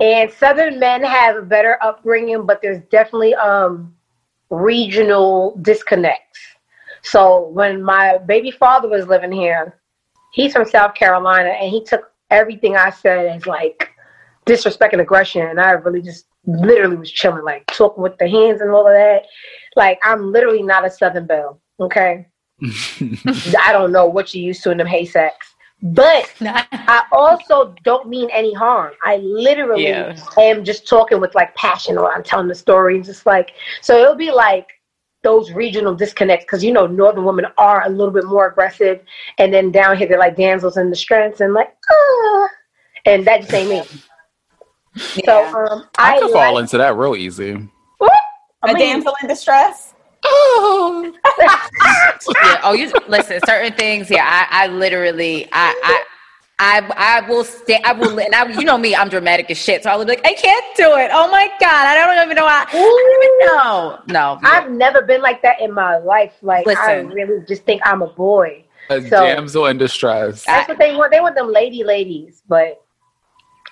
And 0.00 0.30
Southern 0.32 0.78
men 0.78 1.02
have 1.02 1.36
a 1.36 1.42
better 1.42 1.78
upbringing, 1.82 2.44
but 2.44 2.60
there's 2.60 2.82
definitely 2.90 3.34
um 3.36 3.94
regional 4.50 5.56
disconnects. 5.62 6.40
So 7.02 7.48
when 7.48 7.82
my 7.82 8.18
baby 8.18 8.50
father 8.50 8.88
was 8.88 9.06
living 9.06 9.32
here, 9.32 9.80
he's 10.32 10.52
from 10.52 10.64
South 10.64 10.94
Carolina, 10.94 11.50
and 11.50 11.70
he 11.70 11.84
took 11.84 12.10
everything 12.30 12.76
I 12.76 12.90
said 12.90 13.26
as 13.26 13.46
like 13.46 13.90
disrespect 14.46 14.92
and 14.92 15.02
aggression, 15.02 15.42
and 15.46 15.60
I 15.60 15.72
really 15.72 16.02
just 16.02 16.26
literally 16.46 16.96
was 16.96 17.10
chilling, 17.10 17.44
like 17.44 17.66
talking 17.66 18.02
with 18.02 18.18
the 18.18 18.28
hands 18.28 18.60
and 18.60 18.70
all 18.70 18.86
of 18.86 18.94
that. 18.94 19.22
Like 19.76 19.98
I'm 20.04 20.32
literally 20.32 20.62
not 20.62 20.86
a 20.86 20.90
Southern 20.90 21.26
belle, 21.26 21.60
okay? 21.80 22.26
I 22.62 23.72
don't 23.72 23.92
know 23.92 24.06
what 24.06 24.34
you're 24.34 24.44
used 24.44 24.62
to 24.64 24.70
in 24.70 24.78
them 24.78 24.86
hay 24.86 25.00
haystacks. 25.00 25.54
But 25.82 26.32
I 26.40 27.04
also 27.10 27.74
don't 27.82 28.08
mean 28.08 28.30
any 28.32 28.54
harm. 28.54 28.92
I 29.02 29.16
literally 29.16 29.88
Yeah. 29.88 30.16
am 30.38 30.64
just 30.64 30.86
talking 30.86 31.20
with 31.20 31.34
like 31.34 31.54
passion 31.56 31.98
or 31.98 32.12
I'm 32.12 32.22
telling 32.22 32.48
the 32.48 32.54
story 32.54 32.96
and 32.96 33.04
just 33.04 33.26
like 33.26 33.52
so 33.80 34.00
it'll 34.00 34.14
be 34.14 34.30
like 34.30 34.68
those 35.22 35.52
regional 35.52 35.94
disconnects 35.94 36.44
because 36.44 36.64
you 36.64 36.72
know 36.72 36.86
northern 36.86 37.24
women 37.24 37.46
are 37.58 37.86
a 37.86 37.88
little 37.88 38.12
bit 38.12 38.24
more 38.24 38.48
aggressive 38.48 39.00
and 39.38 39.54
then 39.54 39.70
down 39.70 39.96
here 39.96 40.08
they're 40.08 40.18
like 40.18 40.36
damsels 40.36 40.76
in 40.76 40.90
distress 40.90 41.40
and 41.40 41.54
like 41.54 41.74
ah 41.90 42.48
and 43.06 43.24
that 43.26 43.42
just 43.42 43.54
ain't 43.54 43.70
me. 43.70 43.82
So 45.24 45.46
um 45.46 45.88
I 45.96 46.16
I, 46.16 46.18
could 46.18 46.32
like, 46.32 46.34
fall 46.34 46.58
into 46.58 46.76
that 46.76 46.96
real 46.96 47.16
easy. 47.16 47.54
What? 47.96 48.12
A 48.12 48.68
I 48.68 48.74
mean, 48.74 48.78
damsel 48.78 49.14
in 49.22 49.28
distress? 49.28 49.94
yeah. 50.24 51.10
Oh, 52.62 52.74
you 52.76 52.92
listen. 53.08 53.40
Certain 53.46 53.72
things. 53.72 54.10
Yeah. 54.10 54.24
I, 54.24 54.64
I 54.64 54.66
literally. 54.68 55.48
I. 55.50 55.74
I 55.82 56.04
I, 56.64 56.78
I 56.96 57.28
will 57.28 57.42
stay. 57.42 57.80
I 57.84 57.92
will, 57.92 58.20
and 58.20 58.32
I, 58.34 58.46
you 58.46 58.62
know 58.64 58.78
me. 58.78 58.94
I'm 58.94 59.08
dramatic 59.08 59.50
as 59.50 59.58
shit. 59.58 59.82
So 59.82 59.90
I 59.90 59.96
will 59.96 60.04
be 60.04 60.10
like, 60.12 60.24
I 60.24 60.32
can't 60.34 60.64
do 60.76 60.94
it. 60.96 61.10
Oh 61.12 61.28
my 61.28 61.48
god, 61.58 61.86
I 61.88 61.94
don't 61.96 62.24
even 62.24 62.36
know. 62.36 62.46
How, 62.46 62.64
I 62.68 62.72
don't 62.72 63.24
even 63.24 63.46
know. 63.46 63.98
No, 64.06 64.38
I've 64.44 64.70
never 64.70 65.02
been 65.02 65.22
like 65.22 65.42
that 65.42 65.60
in 65.60 65.72
my 65.72 65.98
life. 65.98 66.34
Like 66.40 66.66
I 66.68 67.00
really 67.00 67.44
just 67.46 67.64
think 67.64 67.82
I'm 67.84 68.00
a 68.02 68.06
boy. 68.06 68.64
A 68.90 69.00
So- 69.02 69.08
damsel 69.26 69.66
in 69.66 69.78
distress. 69.78 70.44
That's 70.44 70.68
what 70.68 70.78
they 70.78 70.94
want. 70.94 71.10
They 71.10 71.20
want 71.20 71.34
them 71.34 71.50
lady 71.50 71.82
ladies, 71.82 72.42
but 72.48 72.80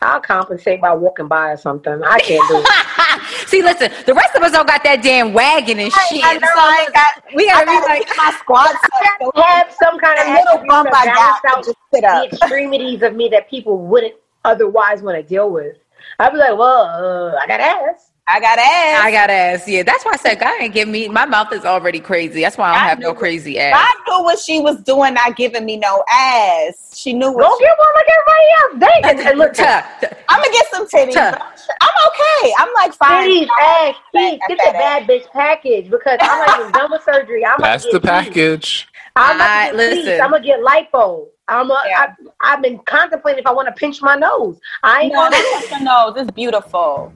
I'll 0.03 0.21
compensate 0.21 0.81
by 0.81 0.93
walking 0.95 1.29
by 1.29 1.51
or 1.51 1.57
something. 1.59 2.03
I 2.03 2.19
can't 2.21 2.43
do 2.49 2.57
it. 2.65 3.47
See, 3.49 3.63
listen. 3.63 3.93
The 4.07 4.15
rest 4.15 4.35
of 4.35 4.43
us 4.43 4.51
don't 4.53 4.67
got 4.67 4.83
that 4.83 5.03
damn 5.03 5.33
wagon 5.33 5.79
and 5.79 5.93
shit. 5.93 6.25
I 6.25 6.35
know, 6.35 6.41
so 6.41 6.61
I 6.61 6.89
got- 6.93 7.35
we 7.37 7.47
gotta 7.47 7.61
I 7.71 7.75
be 7.75 7.81
gotta 7.81 7.87
like, 7.87 8.09
my 8.17 8.33
squats 8.39 8.73
up. 8.73 9.33
I 9.37 9.43
have 9.53 9.73
some 9.81 9.99
kind 10.01 10.19
of 10.19 10.27
little 10.27 10.43
attribute 10.49 10.69
bump 10.69 10.91
to 10.91 10.97
I 10.97 11.05
got, 11.05 11.45
out 11.47 11.57
just 11.59 11.67
sit 11.67 11.73
up. 11.77 11.77
The 11.93 12.29
extremities 12.33 13.03
of 13.03 13.15
me 13.15 13.29
that 13.29 13.49
people 13.51 13.79
wouldn't 13.79 14.15
otherwise 14.45 15.03
want 15.03 15.17
to 15.17 15.23
deal 15.23 15.51
with. 15.51 15.77
I'd 16.19 16.31
be 16.33 16.39
like, 16.39 16.57
well, 16.57 16.83
uh, 16.83 17.37
I 17.37 17.47
got 17.47 17.61
ass. 17.61 18.07
I 18.33 18.39
got 18.39 18.59
ass. 18.59 19.05
I 19.05 19.11
got 19.11 19.31
ass. 19.31 19.67
Yeah, 19.69 19.83
that's 19.83 20.05
why 20.05 20.13
I 20.13 20.17
said 20.17 20.39
God 20.39 20.61
ain't 20.63 20.73
give 20.73 20.87
me. 20.89 21.09
My 21.09 21.27
mouth 21.27 21.53
is 21.53 21.65
already 21.65 21.99
crazy. 21.99 22.43
That's 22.43 22.57
why 22.57 22.71
I 22.71 22.75
don't 22.75 22.83
I 22.85 22.89
have 22.89 22.99
no 23.01 23.13
knew- 23.13 23.19
crazy 23.19 23.59
ass. 23.59 23.75
I 23.77 23.93
knew 24.09 24.23
what 24.23 24.39
she 24.39 24.61
was 24.61 24.81
doing, 24.83 25.15
not 25.15 25.35
giving 25.37 25.65
me 25.65 25.77
no 25.77 26.05
ass. 26.13 26.93
She 26.97 27.13
knew 27.13 27.33
Go 27.33 27.39
what 27.39 27.59
she 27.59 27.65
get 27.65 27.77
one 27.77 27.89
like 27.95 28.07
everybody 28.09 28.47
else. 28.61 29.03
Dang. 29.03 29.19
And, 29.19 29.29
and 29.29 29.39
look, 29.39 29.53
Tuh. 29.55 29.83
I'm 30.29 30.41
gonna 30.43 30.53
get 30.53 30.67
some 30.71 30.87
titties. 30.87 31.13
Tuh. 31.15 31.31
but 31.33 31.43
I'm, 31.81 31.91
okay. 32.07 32.55
I'm 32.59 32.69
like 32.75 32.93
fine. 32.95 33.29
titties, 33.29 33.49
ass, 33.61 33.95
feet. 34.13 34.41
I 34.45 34.49
Get 34.49 34.59
the 34.65 34.73
bad 34.75 35.09
bitch 35.09 35.31
package 35.33 35.91
because 35.91 36.19
I'm 36.21 36.63
like 36.63 36.73
done 36.73 36.91
with 36.93 37.03
surgery. 37.03 37.45
I'm 37.45 37.57
That's 37.59 37.85
the 37.91 38.01
package. 38.01 38.87
I'm 39.17 39.37
about 39.37 39.51
I- 39.51 39.71
to 39.73 39.77
get 39.77 39.91
teeth. 39.91 40.05
listen. 40.07 40.21
I'm 40.21 40.31
gonna 40.31 40.45
get 40.45 40.61
lipo. 40.61 41.27
I'm 41.49 41.71
a, 41.71 41.83
Yeah. 41.87 42.15
I, 42.41 42.55
I've 42.55 42.63
been 42.63 42.79
contemplating 42.81 43.41
if 43.41 43.47
I 43.47 43.53
want 43.53 43.67
to 43.69 43.73
pinch 43.73 44.01
my 44.03 44.15
nose. 44.15 44.61
I 44.83 45.03
ain't 45.03 45.13
No, 45.13 45.21
gonna. 45.31 45.37
that's 45.53 45.71
your 45.71 45.81
nose. 45.81 46.15
It's 46.17 46.31
beautiful. 46.31 47.13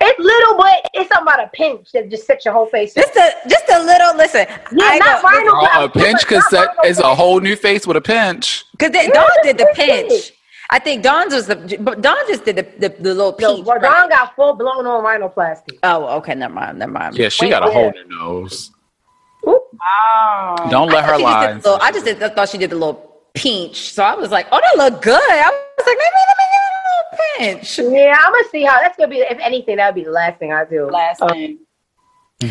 It's 0.00 0.18
little, 0.20 0.56
but 0.56 0.74
it's 0.94 1.08
something 1.08 1.32
about 1.32 1.44
a 1.44 1.48
pinch 1.48 1.90
that 1.92 2.08
just 2.10 2.26
sets 2.26 2.44
your 2.44 2.54
whole 2.54 2.66
face. 2.66 2.94
Just 2.94 3.16
a 3.16 3.32
just 3.48 3.64
a 3.70 3.82
little. 3.82 4.14
Listen, 4.16 4.46
Yeah, 4.48 4.84
I 4.84 4.98
not 4.98 5.22
go, 5.22 5.28
rhino. 5.28 5.50
Oh, 5.54 5.84
a 5.84 5.88
pinch 5.88 6.12
Not 6.12 6.26
cassette 6.26 6.68
rhino 6.76 6.88
is 6.88 6.98
a 7.00 7.14
whole 7.14 7.40
new 7.40 7.56
face 7.56 7.86
with 7.86 7.96
a 7.96 8.00
pinch. 8.00 8.64
Because 8.72 8.92
they 8.92 9.06
Yeah, 9.06 9.12
Dawn 9.14 9.28
did 9.42 9.58
the 9.58 9.66
pinch 9.74 10.08
pinch. 10.08 10.12
it. 10.12 10.32
I 10.70 10.78
think 10.78 11.02
Dawn's 11.02 11.34
was 11.34 11.46
the, 11.48 11.76
but 11.80 12.00
Dawn 12.02 12.16
just 12.28 12.44
did 12.44 12.56
the 12.56 12.62
the, 12.62 12.88
the 13.02 13.14
little 13.14 13.34
No, 13.40 13.56
peach. 13.56 13.66
well, 13.66 13.78
right? 13.78 13.82
Dawn 14.00 14.08
got 14.10 14.36
full 14.36 14.54
blown 14.54 14.86
on 14.86 15.02
rhinoplasty. 15.04 15.78
Oh, 15.82 16.06
okay, 16.18 16.34
never 16.34 16.54
mind, 16.54 16.78
never 16.78 16.92
mind. 16.92 17.16
Yeah, 17.16 17.28
she 17.30 17.46
Wait, 17.46 17.50
got 17.50 17.62
a 17.62 17.66
wait. 17.66 17.74
whole 17.74 17.90
new 17.92 18.16
nose. 18.18 18.70
Wow. 19.42 20.68
Don't 20.70 20.88
let 20.88 21.04
I 21.04 21.06
her 21.06 21.18
thought 21.18 21.18
she 21.18 21.22
just 21.24 21.24
lie. 21.24 21.46
did 21.46 21.56
little- 21.64 21.78
I 21.82 21.92
just 21.92 22.04
did, 22.04 22.22
I 22.22 22.28
thought 22.28 22.48
she 22.48 22.58
did 22.58 22.70
the 22.70 22.76
little 22.76 23.11
pinch, 23.34 23.92
so 23.92 24.02
I 24.02 24.14
was 24.14 24.30
like, 24.30 24.46
oh, 24.52 24.60
that 24.60 24.76
look 24.92 25.02
good. 25.02 25.14
I 25.20 25.48
was 25.50 25.86
like, 25.86 25.98
maybe 25.98 26.22
let 26.28 26.36
me 26.38 26.46
get 26.52 27.48
a 27.48 27.48
little 27.48 27.60
pinch. 27.60 27.78
Yeah, 27.94 28.16
I'm 28.18 28.32
gonna 28.32 28.44
see 28.50 28.62
how 28.64 28.78
that's 28.80 28.96
gonna 28.96 29.08
be. 29.08 29.18
If 29.18 29.38
anything, 29.40 29.76
that 29.76 29.88
would 29.88 29.94
be 30.00 30.04
the 30.04 30.10
last 30.10 30.38
thing 30.38 30.52
I 30.52 30.64
do. 30.64 30.86
Last 30.90 31.22
Um, 31.22 31.28
thing. 31.30 31.58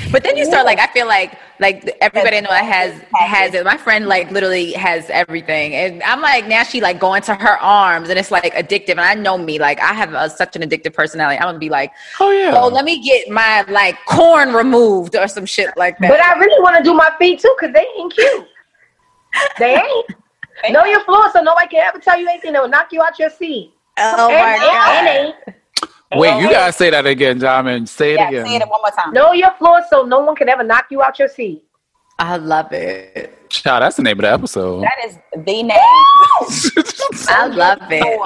But 0.09 0.23
then 0.23 0.37
you 0.37 0.45
start 0.45 0.65
like 0.65 0.79
I 0.79 0.87
feel 0.87 1.05
like 1.05 1.37
like 1.59 1.97
everybody 1.99 2.37
I 2.37 2.39
know 2.39 2.49
that 2.49 2.63
has 2.63 3.01
has 3.11 3.53
it. 3.53 3.65
My 3.65 3.75
friend 3.75 4.07
like 4.07 4.31
literally 4.31 4.71
has 4.71 5.09
everything, 5.09 5.75
and 5.75 6.01
I'm 6.03 6.21
like 6.21 6.47
now 6.47 6.63
she 6.63 6.79
like 6.79 6.97
going 6.97 7.21
to 7.23 7.35
her 7.35 7.57
arms, 7.59 8.07
and 8.07 8.17
it's 8.17 8.31
like 8.31 8.53
addictive. 8.53 8.91
And 8.91 9.01
I 9.01 9.15
know 9.15 9.37
me, 9.37 9.59
like 9.59 9.81
I 9.81 9.91
have 9.91 10.13
a, 10.13 10.29
such 10.29 10.55
an 10.55 10.61
addictive 10.61 10.93
personality. 10.93 11.39
I'm 11.39 11.47
gonna 11.49 11.59
be 11.59 11.67
like, 11.69 11.91
Oh 12.21 12.31
yeah. 12.31 12.53
oh, 12.55 12.69
let 12.69 12.85
me 12.85 13.03
get 13.03 13.29
my 13.29 13.63
like 13.67 13.97
corn 14.05 14.53
removed 14.53 15.17
or 15.17 15.27
some 15.27 15.45
shit 15.45 15.75
like 15.75 15.97
that. 15.99 16.09
But 16.09 16.21
I 16.21 16.39
really 16.39 16.61
want 16.63 16.77
to 16.77 16.83
do 16.83 16.93
my 16.93 17.11
feet 17.19 17.41
too 17.41 17.53
because 17.59 17.73
they 17.73 17.85
ain't 17.97 18.13
cute. 18.13 18.47
They 19.59 19.75
ain't. 19.75 20.05
Know 20.69 20.85
your 20.85 21.03
floor, 21.03 21.29
so 21.31 21.41
nobody 21.41 21.67
can 21.67 21.81
ever 21.81 21.99
tell 21.99 22.19
you 22.19 22.27
anything 22.29 22.53
that 22.53 22.61
will 22.61 22.69
knock 22.69 22.87
you 22.91 23.01
out 23.01 23.17
your 23.19 23.29
seat. 23.29 23.73
oh 23.97 24.29
and, 24.29 24.39
my 24.39 24.57
god. 24.57 25.07
and 25.07 25.07
ain't. 25.07 25.35
Wait, 26.19 26.41
you 26.41 26.49
gotta 26.49 26.73
say 26.73 26.89
that 26.89 27.05
again, 27.05 27.39
Diamond. 27.39 27.87
Say 27.87 28.13
it 28.13 28.19
Yeah, 28.19 28.27
again. 28.27 28.45
say 28.45 28.55
it 28.57 28.67
one 28.67 28.81
more 28.81 28.91
time. 28.91 29.13
Know 29.13 29.31
your 29.31 29.51
floor, 29.51 29.81
so 29.89 30.03
no 30.03 30.19
one 30.19 30.35
can 30.35 30.49
ever 30.49 30.63
knock 30.63 30.87
you 30.89 31.01
out 31.01 31.17
your 31.17 31.29
seat. 31.29 31.63
I 32.19 32.35
love 32.37 32.71
it. 32.73 33.49
Child, 33.49 33.83
that's 33.83 33.95
the 33.95 34.03
name 34.03 34.17
of 34.19 34.23
the 34.23 34.31
episode. 34.31 34.83
That 34.83 35.05
is 35.05 35.17
the 35.33 35.63
name. 35.63 35.71
I 37.29 37.47
love 37.47 37.79
it. 37.89 38.19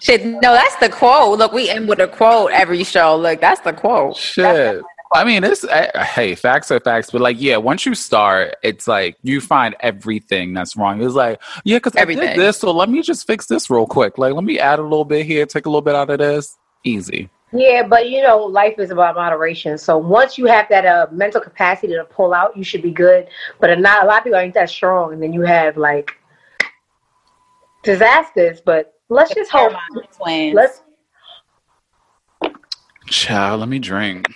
Shit, 0.00 0.26
no, 0.26 0.40
that's 0.52 0.76
the 0.76 0.88
quote. 0.88 1.38
Look, 1.38 1.52
we 1.52 1.70
end 1.70 1.88
with 1.88 2.00
a 2.00 2.08
quote 2.08 2.50
every 2.52 2.84
show. 2.84 3.16
Look, 3.16 3.40
that's 3.40 3.60
the 3.62 3.72
quote. 3.72 4.16
Shit. 4.16 4.82
I 5.14 5.22
mean, 5.22 5.44
it's 5.44 5.62
uh, 5.62 6.04
hey, 6.12 6.34
facts 6.34 6.72
are 6.72 6.80
facts, 6.80 7.12
but 7.12 7.20
like, 7.20 7.36
yeah, 7.40 7.56
once 7.56 7.86
you 7.86 7.94
start, 7.94 8.56
it's 8.64 8.88
like 8.88 9.16
you 9.22 9.40
find 9.40 9.76
everything 9.78 10.52
that's 10.52 10.76
wrong. 10.76 11.00
It's 11.00 11.14
like, 11.14 11.40
yeah, 11.62 11.76
because 11.76 11.94
I 11.96 12.04
did 12.04 12.36
this, 12.36 12.58
so 12.58 12.72
let 12.72 12.88
me 12.88 13.00
just 13.00 13.24
fix 13.24 13.46
this 13.46 13.70
real 13.70 13.86
quick. 13.86 14.18
Like, 14.18 14.34
let 14.34 14.42
me 14.42 14.58
add 14.58 14.80
a 14.80 14.82
little 14.82 15.04
bit 15.04 15.24
here, 15.24 15.46
take 15.46 15.66
a 15.66 15.68
little 15.68 15.82
bit 15.82 15.94
out 15.94 16.10
of 16.10 16.18
this. 16.18 16.58
Easy. 16.82 17.30
Yeah, 17.52 17.86
but 17.86 18.10
you 18.10 18.22
know, 18.22 18.38
life 18.38 18.80
is 18.80 18.90
about 18.90 19.14
moderation. 19.14 19.78
So 19.78 19.96
once 19.96 20.36
you 20.36 20.46
have 20.46 20.68
that 20.70 20.84
uh, 20.84 21.06
mental 21.12 21.40
capacity 21.40 21.92
to 21.92 22.04
pull 22.04 22.34
out, 22.34 22.56
you 22.56 22.64
should 22.64 22.82
be 22.82 22.90
good. 22.90 23.28
But 23.60 23.70
if 23.70 23.78
not 23.78 24.02
a 24.02 24.06
lot 24.08 24.18
of 24.18 24.24
people 24.24 24.40
aren't 24.40 24.54
that 24.54 24.68
strong, 24.68 25.12
and 25.12 25.22
then 25.22 25.32
you 25.32 25.42
have 25.42 25.76
like 25.76 26.10
disasters. 27.84 28.60
But 28.60 28.94
let's 29.08 29.32
just 29.32 29.52
hope. 29.52 29.70
Clermont 29.70 30.12
Twins. 30.18 30.54
Let's 30.54 30.82
Child, 33.06 33.60
let 33.60 33.68
me 33.68 33.78
drink. 33.78 34.26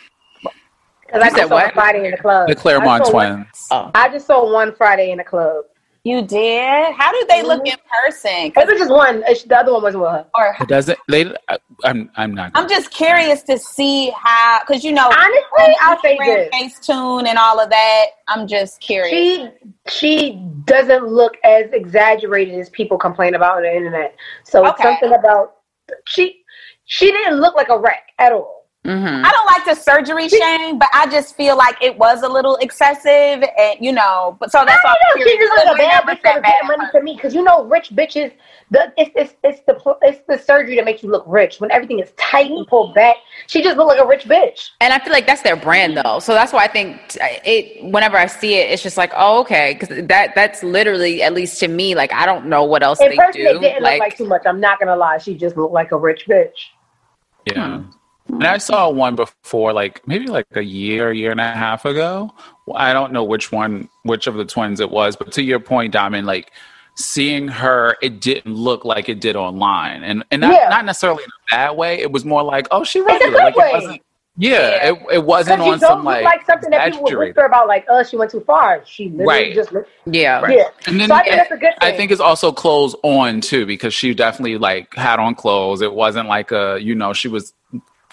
Because 1.09 1.23
I 1.23 1.29
said 1.31 1.37
just 1.39 1.49
saw 1.49 1.55
what? 1.55 1.75
Friday 1.75 2.05
in 2.05 2.11
the 2.11 2.19
club. 2.19 2.49
The 2.49 2.55
Clermont 2.55 3.07
I 3.07 3.11
twins. 3.11 3.47
Oh. 3.71 3.91
I 3.95 4.09
just 4.11 4.27
saw 4.27 4.53
one 4.53 4.75
Friday 4.75 5.11
in 5.11 5.19
the 5.19 5.25
club. 5.25 5.65
You 6.05 6.23
did? 6.23 6.95
How 6.95 7.11
do 7.13 7.27
they 7.29 7.43
look 7.43 7.65
mm-hmm. 7.65 7.73
in 7.73 7.77
person? 8.05 8.31
It 8.31 8.55
'Cause- 8.55 8.67
was 8.69 8.79
just 8.79 8.91
one. 8.91 9.17
It's- 9.23 9.43
The 9.43 9.59
other 9.59 9.73
one 9.73 9.83
wasn't 9.83 10.03
with 10.03 10.11
her. 10.13 10.27
Or 10.37 10.57
It 10.61 10.69
doesn't. 10.69 10.99
They. 11.09 11.35
I, 11.49 11.59
I'm. 11.85 12.11
I'm 12.17 12.35
not. 12.35 12.53
I'm 12.55 12.69
just 12.69 12.91
curious 12.91 13.43
to 13.45 13.59
see 13.59 14.11
how, 14.11 14.61
because 14.67 14.85
you 14.85 14.93
know, 14.93 15.07
Honestly, 15.07 15.77
I'll 15.81 16.01
say 16.01 16.17
Instagram, 16.19 16.51
this. 16.51 16.79
Facetune 16.79 17.27
and 17.27 17.39
all 17.39 17.59
of 17.59 17.69
that. 17.71 18.07
I'm 18.29 18.47
just 18.47 18.81
curious. 18.81 19.11
She 19.11 19.49
she 19.89 20.43
doesn't 20.65 21.07
look 21.07 21.37
as 21.45 21.71
exaggerated 21.73 22.59
as 22.59 22.69
people 22.71 22.97
complain 22.99 23.35
about 23.35 23.57
on 23.57 23.63
the 23.63 23.75
internet. 23.75 24.15
So 24.45 24.65
it's 24.65 24.75
Okay. 24.81 24.85
something 25.01 25.19
about 25.19 25.57
she 26.07 26.43
she 26.85 27.11
didn't 27.11 27.41
look 27.41 27.55
like 27.57 27.71
a 27.71 27.79
wreck 27.79 28.05
at 28.19 28.33
all. 28.33 28.58
Mm-hmm. 28.87 29.25
I 29.25 29.31
don't 29.31 29.47
like 29.47 29.65
the 29.67 29.75
surgery 29.75 30.29
shame, 30.29 30.79
but 30.79 30.89
I 30.95 31.11
just 31.11 31.37
feel 31.37 31.57
like 31.57 31.83
it 31.83 31.99
was 31.99 32.23
a 32.23 32.29
little 32.29 32.57
excessive, 32.57 33.45
and 33.59 33.77
you 33.81 33.93
know, 33.93 34.37
but 34.41 34.51
so 34.53 34.65
that's 34.65 34.83
why 34.83 34.91
I 34.91 34.95
I'm 35.13 35.19
know 35.19 35.27
she 35.27 35.37
just 35.37 35.57
like 35.57 35.75
a 35.75 35.77
bad 35.77 36.05
Whatever 36.05 36.21
bitch 36.21 36.23
that 36.23 36.43
bad 36.43 36.65
money 36.65 36.85
for 36.93 37.03
me 37.03 37.15
because 37.15 37.35
you 37.35 37.43
know 37.43 37.65
rich 37.65 37.91
bitches. 37.91 38.33
The 38.71 38.93
it's, 38.97 39.11
it's 39.15 39.35
it's 39.43 39.61
the 39.67 39.97
it's 40.03 40.21
the 40.29 40.39
surgery 40.39 40.77
that 40.77 40.85
makes 40.85 41.03
you 41.03 41.11
look 41.11 41.25
rich 41.27 41.61
when 41.61 41.71
everything 41.73 41.99
is 41.99 42.13
tight 42.17 42.51
and 42.51 42.67
pulled 42.67 42.95
back. 42.95 43.17
She 43.47 43.63
just 43.63 43.77
looked 43.77 43.89
like 43.89 44.01
a 44.01 44.07
rich 44.07 44.25
bitch. 44.25 44.71
And 44.81 44.93
I 44.93 44.99
feel 45.01 45.13
like 45.13 45.27
that's 45.27 45.43
their 45.43 45.57
brand 45.57 45.97
though. 45.97 46.21
So 46.21 46.33
that's 46.33 46.53
why 46.53 46.65
I 46.65 46.69
think 46.69 47.01
it 47.21 47.85
whenever 47.85 48.17
I 48.17 48.27
see 48.27 48.55
it, 48.55 48.71
it's 48.71 48.83
just 48.83 48.97
like, 48.97 49.13
oh, 49.17 49.41
okay. 49.41 49.75
Cause 49.75 49.89
that 49.89 50.35
that's 50.35 50.63
literally, 50.63 51.23
at 51.23 51.35
least 51.35 51.61
to 51.61 51.69
me, 51.69 51.95
like 51.95 52.13
I 52.13 52.27
don't 52.27 52.47
know 52.47 52.65
what 52.65 52.83
else 52.83 53.01
In 53.01 53.11
they 53.11 53.17
person, 53.17 53.41
do. 53.43 53.49
it 53.49 53.61
didn't 53.61 53.83
like, 53.83 53.95
look 53.95 54.09
like 54.09 54.17
too 54.17 54.27
much. 54.27 54.43
I'm 54.47 54.61
not 54.61 54.79
gonna 54.79 54.97
lie. 54.97 55.19
She 55.19 55.35
just 55.35 55.57
looked 55.57 55.75
like 55.75 55.93
a 55.93 55.99
rich 55.99 56.27
bitch. 56.27 56.53
Yeah. 57.47 57.83
And 58.29 58.45
I 58.47 58.59
saw 58.59 58.89
one 58.91 59.17
before, 59.17 59.73
like 59.73 60.07
maybe 60.07 60.27
like 60.27 60.47
a 60.55 60.63
year, 60.63 61.13
year 61.13 61.31
and 61.31 61.41
a 61.41 61.53
half 61.53 61.85
ago. 61.85 62.33
I 62.75 62.93
don't 62.93 63.13
know 63.13 63.25
which 63.25 63.51
one, 63.51 63.89
which 64.05 64.27
of 64.27 64.35
the 64.35 64.45
twins 64.45 64.81
it 64.81 64.91
was, 64.91 65.17
but 65.17 65.33
to 65.33 65.43
your 65.43 65.59
point, 65.59 65.93
Diamond, 65.93 66.27
like 66.27 66.53
seeing 66.97 67.49
her, 67.49 67.97
it 68.03 68.21
didn't 68.21 68.55
look 68.55 68.85
like 68.85 69.09
it 69.09 69.21
did 69.21 69.35
online, 69.37 70.03
and 70.05 70.25
and 70.31 70.43
not, 70.43 70.53
Yeah. 70.53 70.69
not 70.69 70.85
necessarily 70.85 71.25
in 71.25 71.31
a 71.31 71.57
bad 71.57 71.77
way. 71.77 71.99
It 72.01 72.13
was 72.13 72.25
more 72.25 72.43
like, 72.43 72.69
oh, 72.71 72.85
she 72.85 73.01
a 73.01 73.05
regular. 73.05 73.31
good 73.33 73.39
Like 73.45 73.57
way. 73.57 73.69
it 73.71 73.73
wasn't. 73.73 74.03
Yeah, 74.41 74.91
it, 74.93 74.99
it 75.15 75.25
wasn't 75.25 75.61
on 75.61 75.81
some 75.81 76.05
like, 76.05 76.23
like, 76.23 76.47
something 76.47 76.71
that 76.71 76.93
people 76.93 77.03
would 77.03 77.19
whisper 77.19 77.45
about, 77.45 77.67
like, 77.67 77.85
oh, 77.89 78.05
she 78.05 78.17
went 78.17 78.31
too 78.31 78.39
far. 78.43 78.81
She 78.87 79.07
literally 79.09 79.27
Right. 79.27 79.55
just 79.55 79.73
looked. 79.73 79.91
yeah. 80.07 80.41
Right. 80.41 80.59
Yeah. 80.59 80.69
And 80.87 81.01
then 81.01 81.09
so 81.09 81.15
I 81.17 81.23
think 81.25 81.35
that's 81.35 81.51
a 81.51 81.57
good 81.57 81.73
I 81.81 81.91
think 81.91 82.13
it's 82.13 82.21
also 82.21 82.53
clothes 82.53 82.95
on 83.03 83.41
too 83.41 83.67
because 83.67 83.93
she 83.95 84.15
definitely 84.15 84.57
like 84.57 84.95
had 84.95 85.19
on 85.19 85.35
clothes. 85.35 85.81
It 85.83 85.93
wasn't 85.93 86.29
like 86.29 86.53
a 86.53 86.79
you 86.81 86.95
know 86.95 87.13
she 87.13 87.27
was 87.27 87.53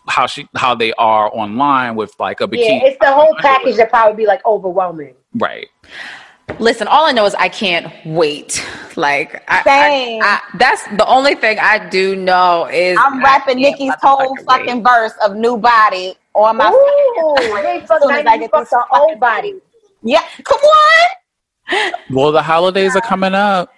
how 0.08 0.28
she 0.28 0.48
how 0.56 0.76
they 0.76 0.94
are 0.94 1.30
online 1.36 1.96
with 1.96 2.14
like 2.20 2.42
a 2.42 2.48
bikini. 2.48 2.82
yeah, 2.82 2.86
it's 2.86 2.98
the 3.00 3.12
whole 3.12 3.36
package 3.40 3.78
that 3.78 3.90
probably 3.90 4.16
be 4.16 4.28
like 4.28 4.46
overwhelming. 4.46 5.16
right. 5.36 5.68
Listen, 6.60 6.88
all 6.88 7.08
I 7.08 7.12
know 7.12 7.26
is 7.26 7.34
I 7.36 7.50
can't 7.50 7.92
wait. 8.06 8.64
Like, 8.96 9.44
I, 9.50 9.64
Same. 9.64 10.22
I, 10.22 10.26
I, 10.26 10.58
that's 10.58 10.84
the 10.96 11.06
only 11.06 11.36
thing 11.36 11.58
I 11.60 11.90
do 11.90 12.16
know 12.16 12.70
is 12.72 12.98
I'm 13.02 13.22
rapping 13.22 13.60
can't 13.60 13.78
Nicki's 13.78 13.94
whole 14.02 14.38
motherfucking 14.38 14.46
fucking 14.46 14.76
wait. 14.76 14.86
verse 14.86 15.14
of 15.22 15.36
"New 15.36 15.58
Body" 15.58 16.16
on 16.34 16.56
my. 16.56 16.70
Ooh, 16.70 17.36
fucking 17.36 17.62
they 17.62 17.82
Instagram 17.82 17.88
fuck 17.88 17.98
as 17.98 18.04
soon 18.04 18.12
as 18.12 18.26
I 18.26 18.38
get 18.38 18.52
this 18.54 18.70
the 18.70 18.86
old 18.94 19.20
body. 19.20 19.56
Yeah, 20.02 20.22
come 20.44 20.60
on. 20.60 21.92
Well, 22.12 22.32
the 22.32 22.42
holidays 22.42 22.96
are 22.96 23.02
coming 23.02 23.34
up. 23.34 23.74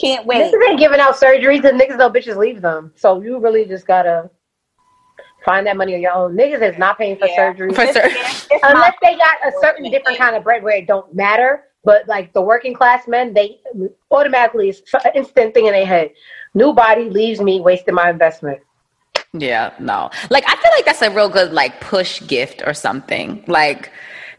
Can't 0.00 0.26
wait. 0.26 0.52
Niggas 0.52 0.68
ain't 0.68 0.78
giving 0.78 1.00
out 1.00 1.14
surgeries 1.16 1.64
and 1.64 1.80
niggas 1.80 1.98
know 1.98 2.10
bitches 2.10 2.36
leave 2.36 2.60
them. 2.60 2.92
So 2.96 3.22
you 3.22 3.38
really 3.38 3.64
just 3.64 3.86
gotta 3.86 4.30
find 5.46 5.66
that 5.66 5.76
money 5.78 5.94
on 5.94 6.00
your 6.02 6.12
own. 6.12 6.36
Niggas 6.36 6.60
is 6.72 6.76
not 6.78 6.98
paying 6.98 7.16
for 7.16 7.26
Yeah. 7.28 7.36
surgery. 7.36 7.72
For 7.72 7.86
sur- 7.86 8.10
Unless 8.64 8.94
they 9.00 9.16
got 9.16 9.36
a 9.46 9.52
certain 9.62 9.90
different 9.90 10.18
kind 10.18 10.36
of 10.36 10.44
bread 10.44 10.62
where 10.62 10.76
it 10.76 10.86
don't 10.86 11.14
matter. 11.14 11.62
But 11.84 12.06
like 12.08 12.32
the 12.34 12.42
working 12.42 12.74
class 12.74 13.06
men, 13.06 13.32
they 13.32 13.60
automatically 14.10 14.68
it's 14.70 14.82
an 14.92 15.12
instant 15.14 15.54
thing 15.54 15.66
in 15.66 15.72
their 15.72 15.86
head. 15.86 16.10
New 16.54 16.72
body 16.74 17.08
leaves 17.08 17.40
me 17.40 17.60
wasting 17.60 17.94
my 17.94 18.10
investment. 18.10 18.58
Yeah, 19.32 19.72
no. 19.78 20.10
Like, 20.30 20.44
I 20.48 20.56
feel 20.56 20.70
like 20.74 20.84
that's 20.84 21.02
a 21.02 21.10
real 21.10 21.28
good 21.28 21.52
like 21.52 21.80
push 21.80 22.26
gift 22.26 22.62
or 22.66 22.74
something. 22.74 23.44
Like, 23.46 23.92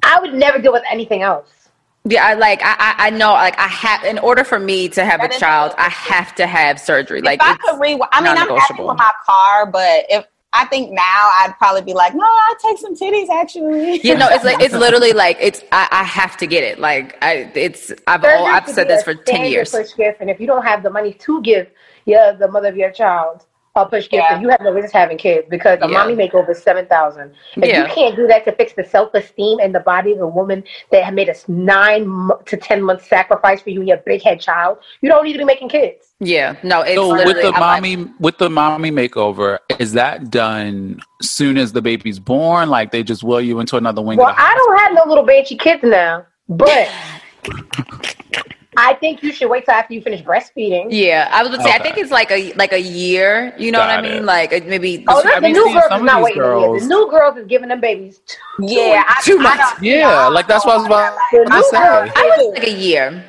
I 0.03 0.19
would 0.19 0.33
never 0.33 0.59
deal 0.59 0.73
with 0.73 0.83
anything 0.91 1.21
else. 1.21 1.69
Yeah, 2.03 2.25
I 2.25 2.33
like 2.35 2.61
I 2.63 2.75
I 2.79 3.07
I 3.07 3.09
know 3.11 3.31
like 3.33 3.57
I 3.59 3.67
have 3.67 4.03
in 4.05 4.17
order 4.19 4.43
for 4.45 4.59
me 4.59 4.87
to 4.89 5.03
have 5.05 5.19
That 5.21 5.35
a 5.35 5.39
child, 5.39 5.73
I 5.77 5.89
have 5.89 6.33
to 6.35 6.47
have 6.47 6.79
surgery. 6.79 7.21
Like 7.21 7.39
I 7.43 7.55
could 7.57 7.79
rewind, 7.79 8.09
I 8.13 8.21
mean, 8.21 8.31
I'm 8.31 8.37
happy 8.37 8.47
non-negotiable. 8.49 8.87
with 8.87 8.97
my 8.97 9.11
car, 9.25 9.65
but 9.65 10.05
if 10.09 10.25
I 10.57 10.65
think 10.65 10.91
now 10.91 11.01
I'd 11.39 11.55
probably 11.57 11.83
be 11.83 11.93
like, 11.93 12.15
no, 12.15 12.25
I'll 12.25 12.55
take 12.57 12.77
some 12.77 12.95
titties 12.95 13.29
actually. 13.29 14.01
you 14.03 14.15
know, 14.15 14.27
it's 14.29 14.43
like 14.43 14.59
it's 14.59 14.73
literally 14.85 15.13
like 15.13 15.37
it's 15.39 15.63
I, 15.71 15.87
I 15.91 16.03
have 16.03 16.37
to 16.37 16.47
get 16.47 16.63
it. 16.63 16.79
Like 16.79 17.17
I 17.21 17.51
it's 17.53 17.91
I've 18.07 18.21
Surgery 18.21 18.39
oh, 18.39 18.45
I've 18.45 18.67
said 18.67 18.87
this 18.87 19.03
for 19.03 19.13
ten 19.13 19.23
standard 19.25 19.49
years. 19.49 19.71
Push 19.71 19.95
gift, 19.95 20.21
and 20.21 20.29
if 20.29 20.39
you 20.39 20.47
don't 20.47 20.63
have 20.63 20.83
the 20.83 20.89
money 20.89 21.13
to 21.13 21.41
give 21.41 21.69
yeah, 22.07 22.31
the 22.31 22.47
mother 22.47 22.69
of 22.69 22.77
your 22.77 22.89
child 22.89 23.45
a 23.83 23.85
push 23.89 24.03
gift, 24.09 24.13
Yeah. 24.13 24.33
then 24.33 24.41
you 24.41 24.49
have 24.49 24.61
no 24.61 24.73
business 24.73 24.91
having 24.91 25.17
kids 25.17 25.47
because 25.49 25.79
a 25.81 25.87
Yeah. 25.87 25.97
mommy 25.97 26.15
makeover 26.15 26.49
is 26.51 26.61
seven 26.61 26.85
thousand. 26.87 27.31
If 27.55 27.65
Yeah. 27.69 27.81
you 27.87 27.93
can't 27.93 28.15
do 28.15 28.27
that 28.27 28.45
to 28.45 28.51
fix 28.53 28.73
the 28.73 28.83
self 28.83 29.13
esteem 29.13 29.59
and 29.59 29.73
the 29.73 29.79
body 29.79 30.11
of 30.13 30.19
a 30.21 30.27
woman 30.27 30.63
that 30.91 31.03
had 31.03 31.13
made 31.13 31.29
a 31.29 31.35
nine 31.47 32.29
to 32.45 32.57
ten 32.57 32.81
month 32.81 33.05
sacrifice 33.05 33.61
for 33.61 33.69
you 33.69 33.79
and 33.81 33.87
your 33.87 33.97
big 33.97 34.21
head 34.23 34.39
child, 34.39 34.77
you 35.01 35.09
don't 35.09 35.23
need 35.25 35.33
to 35.33 35.39
be 35.39 35.45
making 35.45 35.69
kids. 35.69 36.13
Yeah, 36.19 36.55
no, 36.63 36.81
it's 36.81 36.95
So 36.95 37.09
with 37.13 37.35
the 37.37 37.47
I'm 37.47 37.51
like- 37.51 37.59
mommy 37.83 38.07
with 38.19 38.37
the 38.39 38.49
mommy 38.49 38.91
makeover, 38.91 39.59
is 39.79 39.93
that 39.93 40.31
done 40.31 40.99
soon 41.21 41.57
as 41.57 41.73
the 41.73 41.81
baby's 41.81 42.19
born? 42.19 42.69
Like 42.69 42.91
they 42.91 43.03
just 43.03 43.23
will 43.23 43.41
you 43.41 43.59
into 43.59 43.77
another 43.77 44.01
wing 44.01 44.17
Well, 44.17 44.29
of 44.29 44.35
the 44.35 44.41
I 44.41 44.55
don't 44.55 44.79
have 44.79 44.93
no 44.93 45.03
little 45.07 45.23
baby 45.23 45.55
kids 45.55 45.83
now, 45.83 46.25
but 46.49 46.87
I 48.79 48.93
think 48.93 49.23
you 49.23 49.31
should 49.33 49.49
wait 49.49 49.65
till 49.65 49.73
after 49.73 49.93
you 49.95 50.01
finish 50.01 50.21
breastfeeding. 50.21 50.87
yeah, 50.91 51.29
I 51.33 51.41
was 51.41 51.49
gonna 51.51 51.63
say 51.63 51.71
I 51.71 51.79
think 51.81 51.97
it's 51.97 52.11
like 52.11 52.29
a 52.31 52.53
like 52.53 52.71
a 52.73 52.79
year. 52.79 53.53
You 53.57 53.71
know 53.71 53.79
what 53.79 53.89
I 53.89 54.01
mean? 54.01 54.11
it. 54.17 54.23
Like 54.23 54.53
uh, 54.53 54.59
maybe 54.65 55.03
Oh, 55.07 55.21
I've 55.25 55.41
the 55.41 55.49
new 55.49 55.63
seeing 55.63 55.73
girls 55.73 55.91
is 55.99 56.03
not 56.03 56.21
waiting 56.23 56.41
girls. 56.41 56.81
The 56.83 56.87
new 56.87 57.09
girls 57.09 57.37
is 57.37 57.47
giving 57.47 57.69
them 57.69 57.81
babies. 57.81 58.21
yeah, 58.59 59.03
I, 59.07 59.19
Two 59.23 59.39
I 59.39 59.41
months. 59.43 59.71
don't- 59.73 59.83
Yeah, 59.83 60.27
like 60.27 60.47
that's 60.47 60.63
what 60.65 60.75
I 60.75 60.77
was 60.77 60.85
about 60.85 61.17
to 61.17 61.63
say. 61.63 61.77
girls, 61.77 62.11
I 62.15 62.31
was 62.37 62.53
like 62.59 62.67
a 62.67 62.71
year. 62.71 63.23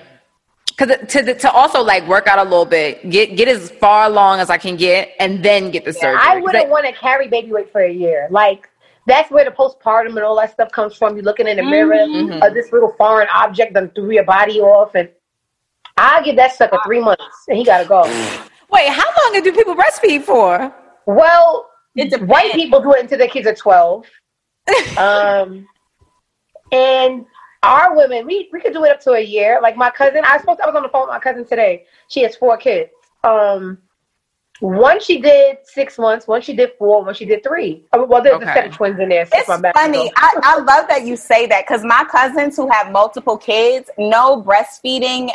Cause 0.77 0.91
to 1.09 1.23
the, 1.23 1.35
to 1.35 1.51
also 1.51 1.83
like 1.83 2.07
work 2.07 2.29
out 2.29 2.39
a 2.39 2.45
little 2.45 2.65
bit, 2.65 3.11
get 3.11 3.35
get 3.37 3.49
as 3.49 3.71
far 3.81 4.05
along 4.07 4.39
as 4.39 4.49
I 4.51 4.59
can 4.59 4.77
get, 4.77 5.11
and 5.19 5.43
then 5.43 5.73
get 5.73 5.85
the 5.85 5.91
Yeah, 5.93 6.01
surgery. 6.03 6.21
I 6.23 6.35
'Cause 6.35 6.43
wouldn't 6.45 6.69
want 6.69 6.87
to 6.87 6.93
carry 6.93 7.27
baby 7.27 7.51
weight 7.51 7.73
for 7.73 7.81
a 7.81 7.91
year. 7.91 8.29
Like 8.31 8.69
that's 9.07 9.29
where 9.31 9.45
the 9.45 9.51
postpartum 9.51 10.09
and 10.11 10.21
all 10.21 10.37
that 10.37 10.53
stuff 10.53 10.71
comes 10.71 10.95
from. 10.95 11.17
You 11.17 11.23
looking 11.23 11.49
in 11.49 11.57
the 11.57 11.63
mirror 11.65 11.97
Mhm. 12.07 12.47
of 12.47 12.55
this 12.55 12.71
little 12.73 12.95
foreign 12.99 13.27
object 13.35 13.73
that 13.75 13.93
threw 13.95 14.11
your 14.13 14.23
body 14.25 14.61
off, 14.61 14.95
and 14.95 15.09
I 15.99 16.23
give 16.23 16.37
that 16.37 16.53
sucker 16.55 16.79
three 16.85 17.01
months, 17.01 17.45
and 17.49 17.59
he 17.59 17.65
gotta 17.65 17.87
go. 17.87 18.03
Wait, 18.71 18.89
how 18.89 19.05
long 19.05 19.43
do 19.43 19.53
people 19.53 19.75
breastfeed 19.75 20.23
for? 20.23 20.73
Well, 21.07 21.69
It 21.97 22.23
white 22.23 22.53
people 22.53 22.81
do 22.81 22.93
it 22.93 23.03
until 23.03 23.19
their 23.19 23.29
kids 23.29 23.47
are 23.47 23.55
twelve, 23.55 24.07
um, 24.99 25.67
and 26.71 27.27
our 27.63 27.97
women 27.97 28.27
we 28.27 28.49
we 28.53 28.61
could 28.61 28.73
do 28.73 28.85
it 28.85 28.93
up 28.93 29.01
to 29.01 29.13
a 29.13 29.21
year. 29.21 29.59
Like 29.61 29.77
my 29.77 29.91
cousin, 29.91 30.23
I 30.25 30.39
spoke. 30.39 30.61
I 30.63 30.67
was 30.67 30.77
on 30.77 30.83
the 30.83 30.89
phone 30.89 31.03
with 31.03 31.11
my 31.11 31.19
cousin 31.19 31.45
today. 31.45 31.85
She 32.09 32.23
has 32.23 32.37
four 32.37 32.57
kids. 32.57 32.91
Um, 33.25 33.79
one 34.61 35.01
she 35.01 35.21
did 35.21 35.59
six 35.65 35.99
months, 35.99 36.27
one 36.27 36.41
she 36.43 36.55
did 36.55 36.73
four, 36.79 37.05
one 37.05 37.15
she 37.15 37.25
did 37.25 37.43
three. 37.43 37.85
Well, 37.93 38.23
there's 38.23 38.43
a 38.43 38.47
set 38.47 38.67
of 38.69 38.75
twins 38.75 38.99
in 38.99 39.09
there. 39.09 39.27
so 39.27 39.39
It's 39.39 39.49
my 39.49 39.73
funny. 39.73 40.11
I, 40.17 40.41
I 40.43 40.59
love 40.59 40.89
that 40.89 41.07
you 41.07 41.17
say 41.17 41.47
that 41.47 41.67
because 41.67 41.85
my 41.85 42.05
cousins 42.11 42.57
who 42.57 42.69
have 42.71 42.91
multiple 42.91 43.37
kids, 43.37 43.91
no 43.99 44.43
breastfeeding 44.43 45.31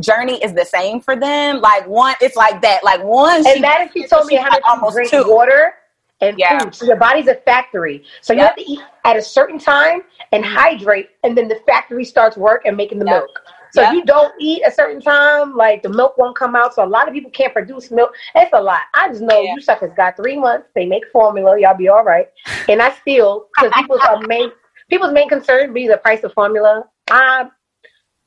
journey 0.00 0.42
is 0.44 0.52
the 0.52 0.64
same 0.64 1.00
for 1.00 1.16
them. 1.16 1.60
Like 1.60 1.86
one, 1.86 2.14
it's 2.20 2.36
like 2.36 2.60
that. 2.62 2.84
Like 2.84 3.02
one, 3.02 3.46
And 3.46 3.64
that 3.64 3.86
is, 3.86 3.92
she 3.92 4.06
told 4.06 4.26
me 4.26 4.36
how 4.36 4.50
much 4.50 4.62
you 4.66 4.70
almost 4.70 4.94
drink 4.94 5.10
two. 5.10 5.24
water 5.26 5.74
and 6.20 6.38
Yeah. 6.38 6.64
food. 6.64 6.74
So 6.74 6.86
your 6.86 6.96
body's 6.96 7.28
a 7.28 7.34
factory. 7.34 8.04
So 8.20 8.32
you 8.32 8.40
have 8.40 8.56
to 8.56 8.70
eat 8.70 8.80
at 9.04 9.16
a 9.16 9.22
certain 9.22 9.58
time 9.58 10.02
and 10.32 10.44
mm-hmm. 10.44 10.54
hydrate, 10.54 11.10
and 11.22 11.36
then 11.36 11.48
the 11.48 11.60
factory 11.66 12.04
starts 12.04 12.36
work 12.36 12.62
and 12.64 12.76
making 12.76 12.98
the 12.98 13.06
Yep. 13.06 13.14
milk. 13.20 13.42
So 13.72 13.82
Yep. 13.82 13.92
you 13.94 14.04
don't 14.04 14.32
eat 14.40 14.62
a 14.66 14.70
certain 14.70 15.00
time, 15.00 15.56
like 15.56 15.82
the 15.82 15.88
milk 15.88 16.16
won't 16.18 16.36
come 16.36 16.54
out. 16.56 16.74
So 16.74 16.84
a 16.84 16.86
lot 16.86 17.08
of 17.08 17.14
people 17.14 17.30
can't 17.30 17.52
produce 17.52 17.90
milk. 17.90 18.14
It's 18.34 18.50
a 18.52 18.60
lot. 18.60 18.80
I 18.94 19.08
just 19.08 19.20
know 19.22 19.40
Yeah. 19.42 19.54
you 19.54 19.60
suckers 19.60 19.92
got 19.96 20.16
three 20.16 20.36
months. 20.38 20.68
They 20.74 20.86
make 20.86 21.04
formula. 21.12 21.58
Y'all 21.60 21.76
be 21.76 21.88
all 21.88 22.04
right. 22.04 22.28
And 22.68 22.80
I 22.80 22.90
still, 22.92 23.48
because 23.54 23.72
people's 23.74 24.00
main 24.26 24.50
people's 24.88 25.12
main 25.12 25.28
concern 25.28 25.72
be 25.72 25.86
the 25.88 25.98
price 25.98 26.22
of 26.22 26.32
formula. 26.32 26.84
I 27.10 27.48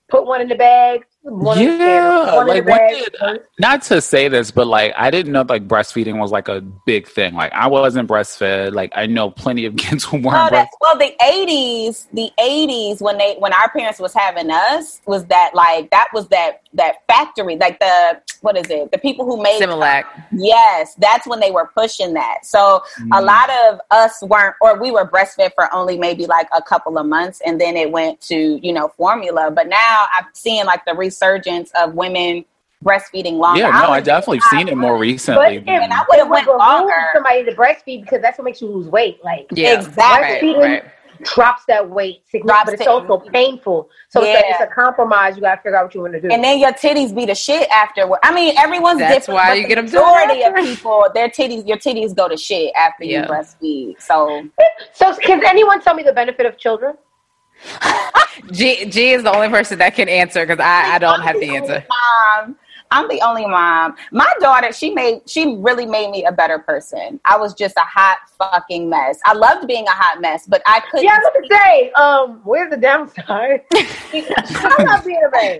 put 0.10 0.26
one 0.26 0.42
in 0.42 0.48
the 0.50 0.56
bag. 0.56 1.06
One 1.30 1.58
in 1.60 1.78
the 1.84 1.86
Yeah, 1.86 2.32
one 2.32 2.48
like 2.48 2.58
in 2.58 2.66
the 2.66 2.72
what 2.72 2.88
did 2.90 3.42
not 3.60 3.82
to 3.84 4.02
say 4.02 4.28
this, 4.28 4.52
but 4.52 4.68
like 4.68 4.94
I 4.98 5.12
didn't 5.12 5.34
know 5.34 5.44
like 5.48 5.68
breastfeeding 5.68 6.18
was 6.20 6.32
like 6.32 6.48
a 6.48 6.62
big 6.62 7.08
thing. 7.08 7.36
Like 7.36 7.54
I 7.54 7.68
wasn't 7.68 8.10
breastfed. 8.10 8.74
Like 8.74 8.92
I 8.96 9.06
know 9.06 9.30
plenty 9.32 9.66
of 9.66 9.76
kids 9.78 10.04
who 10.06 10.18
weren't 10.18 10.52
Well, 10.52 10.52
that, 10.52 10.70
well, 10.82 10.98
the 10.98 11.14
eighties, 11.26 12.08
the 12.14 12.32
eighties, 12.40 13.02
when 13.02 13.18
they 13.18 13.36
when 13.40 13.54
our 13.54 13.70
parents 13.72 14.00
was 14.00 14.14
having 14.14 14.50
us, 14.52 15.02
was 15.06 15.26
that 15.26 15.52
like 15.56 15.90
that 15.92 16.08
was 16.14 16.28
that 16.30 16.62
that 16.74 17.06
factory, 17.08 17.58
like 17.58 17.80
the 17.80 18.22
what 18.42 18.58
is 18.58 18.70
it? 18.70 18.92
The 18.92 18.98
people 18.98 19.26
who 19.26 19.42
made 19.42 19.62
Similac. 19.62 20.06
Yes, 20.32 20.96
that's 20.96 21.28
when 21.28 21.40
they 21.40 21.52
were 21.52 21.70
pushing 21.76 22.14
that. 22.14 22.46
So 22.46 22.82
Mm. 23.00 23.18
a 23.18 23.22
lot 23.22 23.50
of 23.50 23.80
us 23.92 24.22
weren't, 24.24 24.56
or 24.62 24.80
we 24.80 24.92
were 24.92 25.06
breastfed 25.08 25.54
for 25.56 25.74
only 25.74 25.98
maybe 25.98 26.26
like 26.26 26.48
a 26.56 26.62
couple 26.62 26.98
of 26.98 27.06
months, 27.06 27.42
and 27.46 27.60
then 27.60 27.76
it 27.78 27.92
went 27.92 28.20
to 28.22 28.60
you 28.66 28.74
know 28.74 28.90
formula. 28.90 29.52
But 29.52 29.68
now 29.68 30.08
I'm 30.16 30.26
seeing 30.34 30.66
like 30.66 30.86
the 30.86 30.96
resurgence 31.30 31.72
of 31.80 31.94
women 31.94 32.46
breastfeeding 32.84 33.34
longer. 33.34 33.60
Yeah, 33.62 33.72
no, 33.72 33.88
I 33.88 33.98
was- 33.98 34.06
definitely 34.06 34.40
seen 34.52 34.70
it 34.70 34.78
more 34.78 34.98
recently. 34.98 35.58
if, 35.58 35.68
And 35.68 35.92
I 35.94 36.02
it 36.02 36.06
would've 36.10 36.28
would 36.28 36.32
went 36.32 36.46
behoove 36.46 36.60
longer. 36.60 36.94
somebody 37.14 37.44
to 37.44 37.52
breastfeed 37.54 38.02
because 38.04 38.22
that's 38.22 38.38
what 38.38 38.46
makes 38.46 38.62
you 38.62 38.70
lose 38.70 38.88
weight. 38.88 39.20
Like 39.24 39.48
Yeah, 39.52 39.82
Exactly. 39.82 40.54
Right, 40.56 40.62
right. 40.62 40.84
drops 41.24 41.66
that 41.66 41.90
weight, 41.90 42.22
significantly, 42.32 42.48
Drops 42.48 42.66
but 42.66 42.74
it's 42.76 42.82
it. 42.84 42.88
also 42.88 43.30
painful. 43.32 43.90
So 44.08 44.22
it's, 44.24 44.30
a, 44.42 44.48
it's 44.52 44.62
a 44.62 44.74
compromise. 44.74 45.36
You 45.36 45.42
got 45.42 45.56
to 45.56 45.62
figure 45.62 45.76
out 45.78 45.84
what 45.88 45.94
you 45.94 46.00
want 46.00 46.14
to 46.14 46.22
do. 46.22 46.30
And 46.32 46.42
then 46.42 46.58
your 46.58 46.72
titties 46.72 47.14
be 47.14 47.26
the 47.26 47.36
shit 47.36 47.68
afterward. 47.70 48.20
I 48.24 48.34
mean, 48.34 48.58
everyone's 48.58 49.00
That's 49.00 49.26
different. 49.26 49.36
why 49.36 49.50
but 49.50 49.54
you 49.58 49.64
get 49.64 49.68
get 49.68 49.78
'em 49.80 49.86
done 49.88 50.02
majority 50.02 50.44
of 50.44 50.54
after. 50.54 50.66
people, 50.66 51.06
their 51.14 51.28
titties, 51.28 51.68
your 51.68 51.76
titties 51.76 52.16
go 52.16 52.30
to 52.30 52.38
shit 52.38 52.72
after 52.78 53.04
you 53.04 53.20
breastfeed. 53.24 54.02
So 54.02 54.46
so 54.94 55.14
can 55.18 55.46
anyone 55.46 55.82
tell 55.82 55.96
me 55.96 56.04
the 56.04 56.14
benefit 56.14 56.46
of 56.46 56.58
children? 56.58 56.96
G 58.52 58.86
G 58.86 59.12
is 59.12 59.24
the 59.24 59.34
only 59.34 59.50
person 59.50 59.80
that 59.80 59.96
can 59.96 60.10
answer 60.10 60.46
because 60.46 60.60
I, 60.60 60.96
I 60.96 61.00
don't 61.00 61.22
have 61.22 61.40
the 61.40 61.50
oh, 61.52 61.56
answer. 61.56 61.86
mom. 61.90 62.56
I'm 62.92 63.08
the 63.08 63.22
only 63.22 63.46
mom. 63.46 63.96
My 64.12 64.32
daughter, 64.40 64.72
she 64.72 64.90
made 64.92 65.22
she 65.28 65.56
really 65.58 65.86
made 65.86 66.10
me 66.10 66.26
a 66.26 66.32
better 66.32 66.60
person. 66.60 67.20
I 67.26 67.38
was 67.38 67.54
just 67.54 67.78
a 67.78 67.82
hot 67.82 68.18
fucking 68.38 68.90
mess. 68.90 69.20
I 69.26 69.34
loved 69.34 69.68
being 69.68 69.86
a 69.88 69.92
hot 69.92 70.22
mess, 70.22 70.48
but 70.48 70.62
I 70.66 70.80
couldn't. 70.80 71.06
Yeah, 71.06 71.18
I 71.18 71.20
was 71.20 71.50
to 71.50 71.56
say, 71.56 71.92
um, 71.92 72.42
where's 72.44 72.72
the 72.72 72.78
downside? 72.78 73.62
I'm 73.74 74.86
not 74.86 75.06
being 75.06 75.22
a 75.24 75.32
man. 75.32 75.60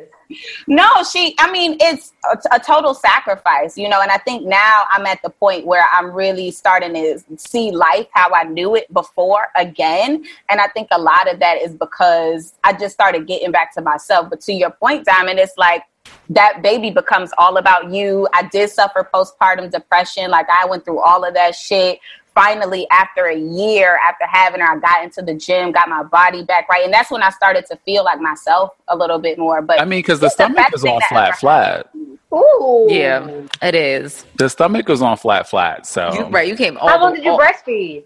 No, 0.68 0.88
she. 1.12 1.36
I 1.40 1.52
mean, 1.52 1.78
it's 1.80 2.14
a, 2.32 2.56
a 2.56 2.60
total 2.60 2.94
sacrifice, 2.94 3.78
you 3.78 3.90
know. 3.90 4.02
And 4.02 4.12
I 4.12 4.18
think 4.18 4.46
now 4.46 4.86
I'm 4.92 5.06
at 5.06 5.22
the 5.24 5.30
point 5.30 5.66
where 5.66 5.86
I'm 5.92 6.12
really 6.12 6.52
starting 6.52 6.94
to 6.94 7.20
see 7.38 7.72
life 7.72 8.08
how 8.14 8.32
I 8.34 8.44
knew 8.44 8.76
it 8.76 8.92
before 8.94 9.48
again. 9.56 10.24
And 10.50 10.62
I 10.62 10.68
think 10.68 10.88
a 10.92 11.00
lot 11.00 11.32
of 11.32 11.40
that 11.40 11.62
is 11.62 11.74
because 11.76 12.54
I 12.64 12.74
just 12.74 12.94
started 12.94 13.28
getting 13.28 13.52
back 13.52 13.74
to 13.76 13.82
myself. 13.82 14.30
But 14.30 14.42
to 14.42 14.54
your 14.54 14.72
point, 14.72 15.06
Diamond, 15.06 15.40
it's 15.40 15.58
like 15.58 15.84
that 16.30 16.62
baby 16.62 16.92
becomes 16.92 17.32
all 17.38 17.58
about 17.58 17.92
you. 17.92 18.28
I 18.34 18.44
did 18.44 18.70
suffer 18.70 19.08
postpartum 19.14 19.72
depression. 19.72 20.30
Like 20.30 20.48
I 20.50 20.66
went 20.66 20.86
through 20.86 21.00
all 21.00 21.24
of 21.24 21.34
that 21.34 21.56
shit. 21.56 22.00
Finally, 22.36 22.88
after 22.92 23.26
a 23.26 23.36
year 23.36 24.00
after 24.08 24.26
having 24.26 24.62
her, 24.62 24.72
I 24.72 24.78
got 24.80 25.04
into 25.04 25.22
the 25.22 25.34
gym, 25.34 25.72
got 25.72 25.90
my 25.90 26.04
body 26.04 26.44
back 26.44 26.70
right, 26.70 26.86
and 26.86 26.94
that's 26.94 27.12
when 27.12 27.22
I 27.24 27.32
started 27.32 27.66
to 27.66 27.76
feel 27.86 28.06
like 28.06 28.22
myself 28.22 28.72
a 28.88 28.96
little 28.96 29.20
bit 29.20 29.38
more. 29.38 29.62
But 29.62 29.82
I 29.82 29.86
mean, 29.86 30.00
because 30.00 30.20
the 30.20 30.28
it's 30.28 30.36
the 30.36 30.44
stomach 30.46 30.58
best 30.58 30.76
is 30.76 30.82
thing 30.84 30.96
on 30.96 31.02
flat, 31.10 31.38
flat. 31.40 31.90
Ooh. 32.34 32.88
Yeah, 32.90 33.28
it 33.62 33.76
is. 33.76 34.26
The 34.38 34.48
stomach 34.50 34.88
was 34.88 35.02
on 35.02 35.18
flat, 35.18 35.50
flat. 35.50 35.86
So 35.88 36.14
You, 36.14 36.26
right, 36.28 36.48
you 36.48 36.56
came 36.56 36.78
all. 36.78 36.88
How 36.88 37.02
long 37.02 37.12
the- 37.12 37.18
did 37.18 37.26
you 37.26 37.32
all- 37.32 37.40
breastfeed? 37.40 38.04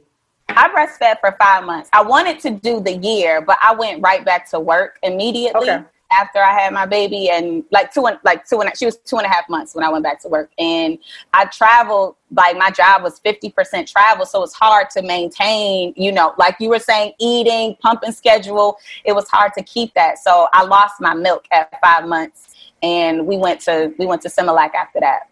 I 0.49 0.69
breastfed 0.69 1.19
for 1.19 1.35
five 1.41 1.63
months. 1.65 1.89
I 1.93 2.01
wanted 2.01 2.39
to 2.41 2.51
do 2.51 2.79
the 2.79 2.93
year, 2.93 3.41
but 3.41 3.57
I 3.61 3.73
went 3.75 4.01
right 4.01 4.23
back 4.23 4.49
to 4.51 4.59
work 4.59 4.97
immediately 5.03 5.69
Okay. 5.69 5.83
After 6.19 6.39
I 6.39 6.53
had 6.53 6.73
my 6.73 6.85
baby, 6.85 7.29
and 7.29 7.63
like 7.71 7.93
two 7.93 8.05
and 8.05 8.19
like 8.23 8.47
two 8.47 8.61
and 8.61 8.71
she 8.77 8.85
was 8.85 8.97
two 8.97 9.17
and 9.17 9.25
a 9.25 9.29
half 9.29 9.47
months 9.49 9.75
when 9.75 9.83
I 9.83 9.89
went 9.89 10.03
back 10.03 10.21
to 10.21 10.27
work, 10.27 10.51
and 10.57 10.97
I 11.33 11.45
traveled. 11.45 12.15
Like 12.35 12.57
my 12.57 12.71
job 12.71 13.03
was 13.03 13.19
fifty 13.19 13.49
percent 13.51 13.87
travel, 13.87 14.25
so 14.25 14.41
it's 14.43 14.53
hard 14.53 14.89
to 14.91 15.01
maintain. 15.01 15.93
You 15.95 16.11
know, 16.11 16.33
like 16.37 16.55
you 16.59 16.69
were 16.69 16.79
saying, 16.79 17.13
eating, 17.19 17.75
pumping 17.81 18.11
schedule. 18.11 18.77
It 19.05 19.13
was 19.13 19.27
hard 19.29 19.51
to 19.57 19.63
keep 19.63 19.93
that, 19.93 20.17
so 20.17 20.47
I 20.53 20.63
lost 20.63 20.95
my 20.99 21.13
milk 21.13 21.45
at 21.51 21.79
five 21.81 22.07
months, 22.07 22.55
and 22.81 23.27
we 23.27 23.37
went 23.37 23.59
to 23.61 23.93
we 23.99 24.05
went 24.05 24.21
to 24.23 24.29
Similac 24.29 24.73
after 24.73 24.99
that. 24.99 25.29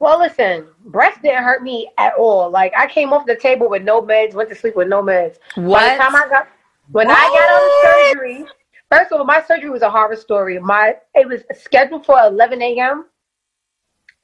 Well, 0.00 0.18
listen, 0.18 0.66
breast 0.86 1.22
didn't 1.22 1.44
hurt 1.44 1.62
me 1.62 1.88
at 1.98 2.14
all. 2.14 2.50
Like 2.50 2.72
I 2.76 2.86
came 2.86 3.12
off 3.12 3.26
the 3.26 3.36
table 3.36 3.68
with 3.70 3.82
no 3.82 4.02
meds, 4.02 4.34
went 4.34 4.48
to 4.50 4.54
sleep 4.54 4.76
with 4.76 4.88
no 4.88 5.02
meds. 5.02 5.36
By 5.56 5.62
What? 5.62 5.96
the 5.96 6.02
time 6.02 6.16
I 6.16 6.28
got 6.28 6.48
when 6.90 7.08
I 7.08 7.14
got 7.14 7.48
out 7.48 7.62
of 7.62 8.16
surgery, 8.18 8.46
first 8.94 9.12
of 9.12 9.18
all, 9.20 9.24
my 9.24 9.42
surgery 9.42 9.70
was 9.70 9.82
a 9.82 9.90
horror 9.90 10.16
story. 10.16 10.58
My 10.58 10.96
it 11.14 11.28
was 11.28 11.42
scheduled 11.58 12.06
for 12.06 12.18
11 12.20 12.62
a.m. 12.62 13.06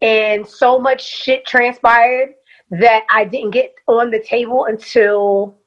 and 0.00 0.46
so 0.46 0.78
much 0.78 1.02
shit 1.04 1.44
transpired 1.46 2.34
that 2.70 3.04
I 3.10 3.24
didn't 3.24 3.50
get 3.50 3.74
on 3.88 4.10
the 4.10 4.20
table 4.20 4.66
until 4.66 5.58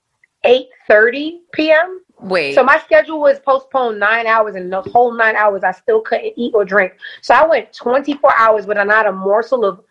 8:30 0.45 1.39
p.m. 1.53 2.01
Wait. 2.19 2.55
So 2.55 2.63
my 2.63 2.79
schedule 2.79 3.19
was 3.19 3.39
postponed 3.39 3.99
nine 3.99 4.27
hours, 4.27 4.55
and 4.55 4.71
the 4.71 4.81
whole 4.81 5.13
nine 5.13 5.35
hours 5.35 5.63
I 5.63 5.71
still 5.71 6.01
couldn't 6.01 6.33
eat 6.37 6.53
or 6.55 6.63
drink. 6.63 6.93
So 7.21 7.33
I 7.33 7.45
went 7.45 7.73
24 7.73 8.33
hours 8.37 8.65
with 8.65 8.77
not 8.77 9.05
a 9.05 9.11
morsel 9.11 9.65
of 9.65 9.81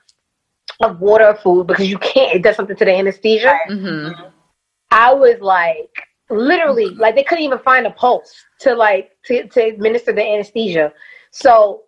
of 0.80 1.00
water 1.00 1.26
or 1.26 1.34
food 1.34 1.66
because 1.66 1.88
you 1.88 1.98
can't. 1.98 2.34
It 2.34 2.42
does 2.42 2.56
something 2.56 2.76
to 2.76 2.84
the 2.84 2.92
anesthesia. 2.94 3.58
hmm 3.68 4.08
I 4.90 5.14
was 5.14 5.40
like 5.40 5.90
literally 6.31 6.91
like 6.95 7.14
they 7.14 7.25
couldn't 7.25 7.45
even 7.45 7.59
find 7.59 7.87
a 7.87 7.91
pulse 7.91 8.35
to 8.61 8.75
like 8.75 9.12
to, 9.27 9.47
to 9.49 9.61
administer 9.62 10.12
the 10.12 10.23
anesthesia. 10.23 10.93
So 11.31 11.83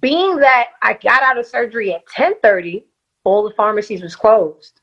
being 0.00 0.36
that 0.36 0.70
I 0.82 0.94
got 0.94 1.22
out 1.22 1.38
of 1.38 1.46
surgery 1.46 1.94
at 1.94 2.02
10:30, 2.06 2.84
all 3.24 3.42
the 3.48 3.54
pharmacies 3.54 4.02
was 4.02 4.16
closed. 4.16 4.80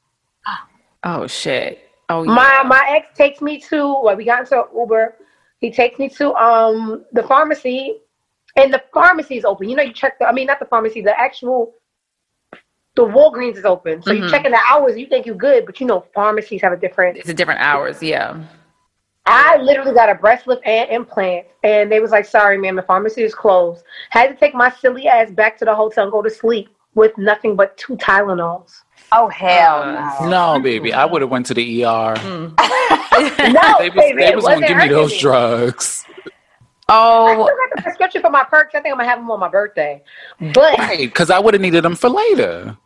Oh 1.04 1.28
shit. 1.28 1.80
Oh 2.10 2.24
My 2.24 2.60
yeah. 2.64 2.68
my 2.68 2.86
ex 2.90 3.16
takes 3.18 3.42
me 3.42 3.60
to 3.62 4.02
well, 4.02 4.16
we 4.16 4.26
got 4.26 4.40
into 4.42 4.64
Uber. 4.76 5.16
He 5.60 5.72
takes 5.72 6.00
me 6.00 6.10
to 6.10 6.34
um 6.36 7.06
the 7.12 7.24
pharmacy, 7.24 7.98
and 8.56 8.74
the 8.74 8.82
pharmacy 8.94 9.38
is 9.38 9.46
open. 9.46 9.70
You 9.70 9.76
know, 9.76 9.84
you 9.84 9.94
check 9.94 10.18
the. 10.20 10.26
I 10.26 10.32
mean, 10.32 10.48
not 10.48 10.60
the 10.60 10.66
pharmacy, 10.66 11.02
the 11.02 11.18
actual. 11.20 11.74
The 12.96 13.04
Walgreens 13.04 13.58
is 13.58 13.66
open, 13.66 14.02
so 14.02 14.10
Mhm. 14.12 14.20
you're 14.22 14.30
checking 14.30 14.50
the 14.52 14.60
hours. 14.68 14.98
You 14.98 15.06
think 15.06 15.28
you're 15.28 15.36
good, 15.36 15.68
but 15.68 15.80
you 15.80 15.86
know 15.86 16.04
pharmacies 16.16 16.64
have 16.64 16.74
a 16.74 16.78
different. 16.78 17.18
It's 17.18 17.30
a 17.30 17.34
different 17.34 17.60
hours. 17.62 18.02
Yeah. 18.02 18.42
I 19.28 19.58
literally 19.58 19.94
got 19.94 20.10
a 20.10 20.16
breast 20.16 20.48
lift 20.48 20.66
and 20.66 20.90
implant, 20.90 21.46
and 21.64 21.92
they 21.92 22.00
was 22.00 22.12
like, 22.12 22.26
"Sorry, 22.26 22.58
ma'am, 22.58 22.76
the 22.76 22.82
pharmacy 22.82 23.24
is 23.24 23.36
closed." 23.36 23.84
Had 24.10 24.28
to 24.30 24.36
take 24.36 24.54
my 24.56 24.72
silly 24.72 25.08
ass 25.08 25.30
back 25.32 25.58
to 25.60 25.66
the 25.66 25.76
hotel 25.76 26.04
and 26.06 26.12
go 26.12 26.22
to 26.22 26.30
sleep 26.30 26.70
with 26.96 27.18
nothing 27.18 27.56
but 27.56 27.76
two 27.78 27.96
Tylenols. 27.98 28.82
Oh 29.12 29.28
hell 29.30 29.84
Uh, 29.84 30.18
no! 30.22 30.30
no, 30.56 30.60
baby, 30.60 30.94
I 30.94 31.06
would 31.06 31.22
have 31.22 31.30
went 31.32 31.46
to 31.48 31.54
the 31.54 31.86
ER. 31.86 32.16
No, 33.50 33.76
They 33.80 33.90
was, 33.90 33.96
baby, 33.96 34.24
they 34.24 34.36
was 34.36 34.46
gonna 34.46 34.68
give 34.68 34.78
me 34.78 34.88
those 34.90 35.12
me. 35.12 35.20
drugs. 35.20 36.06
I 36.90 36.90
Oh, 36.90 37.34
still 37.34 37.46
got 37.46 37.76
the 37.76 37.82
prescription 37.82 38.22
for 38.22 38.30
my 38.30 38.44
perks. 38.44 38.74
I 38.76 38.80
think 38.80 38.94
I'm 38.94 39.00
gonna 39.00 39.10
have 39.10 39.20
them 39.20 39.30
on 39.32 39.40
my 39.40 39.50
birthday. 39.50 40.02
But 40.40 40.78
Right, 40.78 41.00
because 41.00 41.30
I 41.30 41.40
would 41.40 41.54
have 41.54 41.62
needed 41.62 41.84
them 41.84 41.96
for 41.96 42.10
later. 42.10 42.78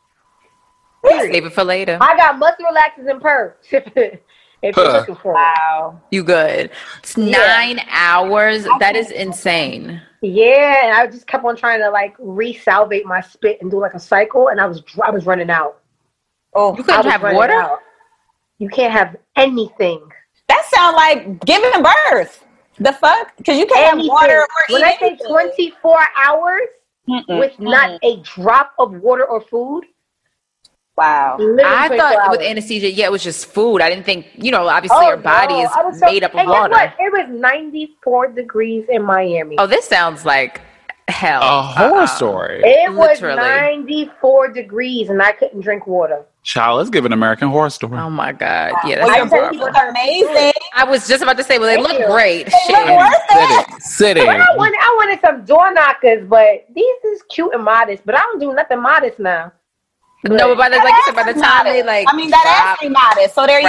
save 1.05 1.45
it 1.45 1.53
for 1.53 1.63
later. 1.63 1.97
I 2.01 2.15
got 2.17 2.37
muscle 2.39 2.65
relaxers 2.65 3.09
and 3.09 3.21
perks. 3.21 3.67
if 4.61 4.75
you're 4.77 4.91
looking 4.91 5.15
for 5.15 5.31
it. 5.31 5.35
Wow. 5.35 6.01
You 6.11 6.23
good? 6.23 6.71
It's 6.99 7.17
nine 7.17 7.79
hours. 7.89 8.65
That 8.79 8.95
is 8.95 9.11
insane. 9.11 10.01
Yeah, 10.21 10.85
and 10.85 10.93
I 10.95 11.07
just 11.07 11.25
kept 11.27 11.43
on 11.45 11.55
trying 11.55 11.79
to 11.79 11.89
like 11.89 12.15
resalvate 12.17 13.05
my 13.05 13.21
spit 13.21 13.57
and 13.61 13.71
do 13.71 13.79
like 13.79 13.93
a 13.95 13.99
cycle, 13.99 14.49
and 14.49 14.59
I 14.61 14.65
was 14.67 14.83
I 15.03 15.09
was 15.09 15.25
running 15.25 15.49
out. 15.49 15.79
Oh, 16.53 16.75
You 16.75 16.83
I 16.83 17.01
couldn't 17.01 17.11
have 17.11 17.23
water. 17.33 17.53
out. 17.53 17.79
You 18.59 18.69
can't 18.69 18.91
have 18.93 19.15
anything. 19.35 20.07
that 20.47 20.65
sounds 20.73 20.95
like 20.95 21.43
giving 21.45 21.71
birth. 22.11 22.45
The 22.77 22.93
fuck? 22.93 23.35
Because 23.37 23.57
you 23.57 23.65
can't 23.65 23.93
anything. 23.93 24.09
have 24.11 24.21
water 24.21 24.41
or 24.41 24.47
when 24.73 24.81
eat 24.81 24.85
I 24.85 24.97
say 24.97 25.07
anything. 25.07 25.27
24 25.27 25.99
hours 26.23 26.61
Mm-mm, 27.09 27.39
with 27.39 27.59
not 27.59 27.99
a 28.03 28.17
drop 28.21 28.73
of 28.79 28.93
water 29.01 29.25
or 29.25 29.41
food, 29.41 29.85
Wow. 30.97 31.37
literally 31.39 31.63
I 31.63 31.87
24 31.87 31.97
thought 32.11 32.31
with 32.31 32.41
anesthesia, 32.41 32.91
yeah, 32.91 33.05
it 33.05 33.11
was 33.11 33.23
just 33.23 33.45
food. 33.47 33.81
I 33.81 33.89
didn't 33.89 34.05
think, 34.05 34.27
you 34.35 34.51
know, 34.51 34.67
obviously 34.67 34.97
Oh, 34.99 35.07
your 35.07 35.17
body 35.17 35.53
no, 35.55 35.63
is 35.63 35.69
I 35.75 35.83
was 35.83 35.99
so- 35.99 36.05
made 36.05 36.23
up 36.23 36.33
of 36.33 36.39
and 36.39 36.47
guess 36.49 36.53
water. 36.59 36.73
what? 36.73 36.93
It 36.99 37.11
was 37.13 37.25
94 37.29 38.27
degrees 38.27 38.85
in 38.89 39.03
Miami. 39.03 39.55
Oh, 39.57 39.65
this 39.67 39.85
sounds 39.85 40.25
like 40.25 40.61
hell. 41.07 41.41
A 41.41 41.61
horror 41.63 41.95
Uh-uh. 42.01 42.05
story. 42.07 42.61
it 42.63 42.93
was 42.93 43.21
94 43.21 44.49
degrees, 44.49 45.09
and 45.09 45.21
I 45.21 45.31
couldn't 45.31 45.61
drink 45.61 45.87
water. 45.87 46.23
Child, 46.43 46.77
let's 46.79 46.89
give 46.89 47.05
an 47.05 47.13
American 47.13 47.49
horror 47.49 47.69
story. 47.69 47.97
Oh 47.97 48.09
my 48.09 48.31
god, 48.31 48.73
yeah, 48.85 48.95
that 48.95 49.05
Well, 49.05 49.07
your 49.07 49.27
sounds 49.27 49.31
booty 49.31 49.57
horrible. 49.57 49.79
look 49.79 49.89
amazing. 49.91 50.51
I 50.73 50.83
was 50.85 51.07
just 51.07 51.21
about 51.21 51.37
to 51.37 51.43
say, 51.43 51.59
well, 51.59 51.67
they 51.67 51.75
Thank 51.75 51.87
look 51.87 51.99
you. 51.99 52.07
great. 52.07 52.45
They 52.47 52.73
look 52.73 52.87
Shit. 52.87 52.97
worth 52.97 53.13
it. 53.31 53.81
Sitting, 53.81 54.23
sitting. 54.23 54.29
I 54.29 54.55
wanted, 54.55 54.79
I 54.81 54.95
wanted 54.99 55.19
some 55.21 55.45
door 55.45 55.71
knockers, 55.73 56.25
but 56.27 56.65
these 56.73 57.03
is 57.05 57.21
cute 57.29 57.53
and 57.53 57.63
modest. 57.63 58.03
But 58.05 58.15
I 58.15 58.19
don't 58.21 58.39
do 58.39 58.53
nothing 58.53 58.81
modest 58.81 59.19
now. 59.19 59.51
No, 60.23 60.49
but 60.49 60.57
by 60.57 60.69
the 60.69 60.77
like 60.77 60.93
you 60.93 61.01
said, 61.05 61.15
by 61.15 61.23
the 61.23 61.33
time 61.33 61.43
ass 61.43 61.63
they 61.65 61.83
like. 61.83 62.07
I 62.07 62.15
mean, 62.15 62.29
that 62.29 62.43
drop- 62.43 62.67
ass 62.67 62.77
ain't 62.83 62.93
modest. 62.93 63.35
So 63.35 63.47
there 63.47 63.59
you 63.59 63.67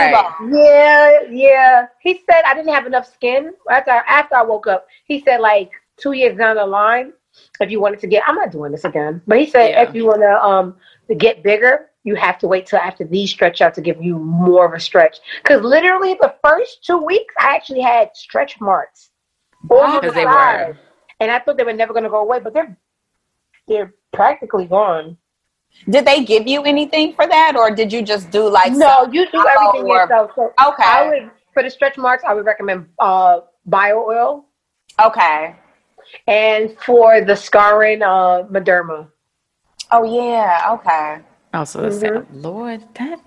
go. 0.50 0.58
Yeah, 0.58 1.20
yeah. 1.30 1.86
He 2.00 2.20
said 2.28 2.42
I 2.46 2.54
didn't 2.54 2.72
have 2.74 2.86
enough 2.86 3.10
skin 3.12 3.52
after 3.70 3.90
after 3.90 4.34
I 4.36 4.42
woke 4.42 4.66
up. 4.66 4.86
He 5.06 5.20
said 5.22 5.40
like 5.40 5.70
two 5.96 6.12
years 6.12 6.36
down 6.36 6.56
the 6.56 6.66
line, 6.66 7.12
if 7.60 7.70
you 7.70 7.80
wanted 7.80 8.00
to 8.00 8.06
get, 8.06 8.22
I'm 8.26 8.34
not 8.36 8.50
doing 8.52 8.72
this 8.72 8.84
again. 8.84 9.22
But 9.26 9.38
he 9.38 9.46
said 9.46 9.70
Yeah. 9.70 9.82
if 9.88 9.94
you 9.94 10.04
want 10.06 10.20
to 10.20 10.44
um 10.44 10.76
to 11.08 11.14
get 11.14 11.42
bigger, 11.42 11.90
you 12.04 12.16
have 12.16 12.38
to 12.40 12.48
wait 12.48 12.66
till 12.66 12.78
after 12.80 13.04
these 13.04 13.30
stretch 13.30 13.60
out 13.62 13.74
to 13.74 13.80
give 13.80 14.02
you 14.02 14.18
more 14.18 14.66
of 14.66 14.74
a 14.74 14.80
stretch. 14.80 15.18
Because 15.42 15.62
literally 15.62 16.14
the 16.20 16.34
first 16.44 16.84
two 16.84 16.98
weeks, 16.98 17.34
I 17.38 17.54
actually 17.54 17.80
had 17.80 18.10
stretch 18.14 18.60
marks 18.60 19.10
on 19.70 19.94
the 19.94 20.00
Because 20.00 20.14
they 20.14 20.26
were. 20.26 20.76
and 21.20 21.30
I 21.30 21.38
thought 21.38 21.56
they 21.56 21.64
were 21.64 21.72
never 21.72 21.92
going 21.94 22.04
to 22.04 22.10
go 22.10 22.20
away, 22.20 22.40
but 22.40 22.52
they're 22.52 22.76
they're 23.68 23.94
practically 24.12 24.66
gone. 24.66 25.16
Did 25.88 26.04
they 26.04 26.24
give 26.24 26.46
you 26.46 26.62
anything 26.62 27.12
for 27.14 27.26
that, 27.26 27.56
or 27.56 27.70
did 27.74 27.92
you 27.92 28.02
just 28.02 28.30
do 28.30 28.48
like 28.48 28.72
No, 28.72 28.94
some- 29.04 29.12
you 29.14 29.26
do 29.30 29.44
everything 29.46 29.90
or- 29.90 29.96
yourself. 29.96 30.30
So 30.36 30.52
Okay. 30.68 30.82
I 30.84 31.08
would 31.08 31.30
for 31.54 31.62
the 31.62 31.70
stretch 31.70 31.98
marks, 31.98 32.22
I 32.24 32.34
would 32.34 32.46
recommend 32.46 32.86
uh 32.98 33.40
bio 33.66 34.04
oil. 34.08 34.44
Okay. 35.00 35.54
And 36.26 36.76
for 36.86 37.20
the 37.22 37.34
scarring, 37.36 38.02
uh, 38.02 38.44
Mederma. 38.50 39.08
Oh 39.90 40.04
yeah. 40.04 40.70
Okay. 40.74 41.18
Also, 41.54 41.82
the 41.82 41.88
Mm-hmm. 41.88 42.00
same. 42.32 42.42
Lord, 42.42 42.82
that. 42.94 43.20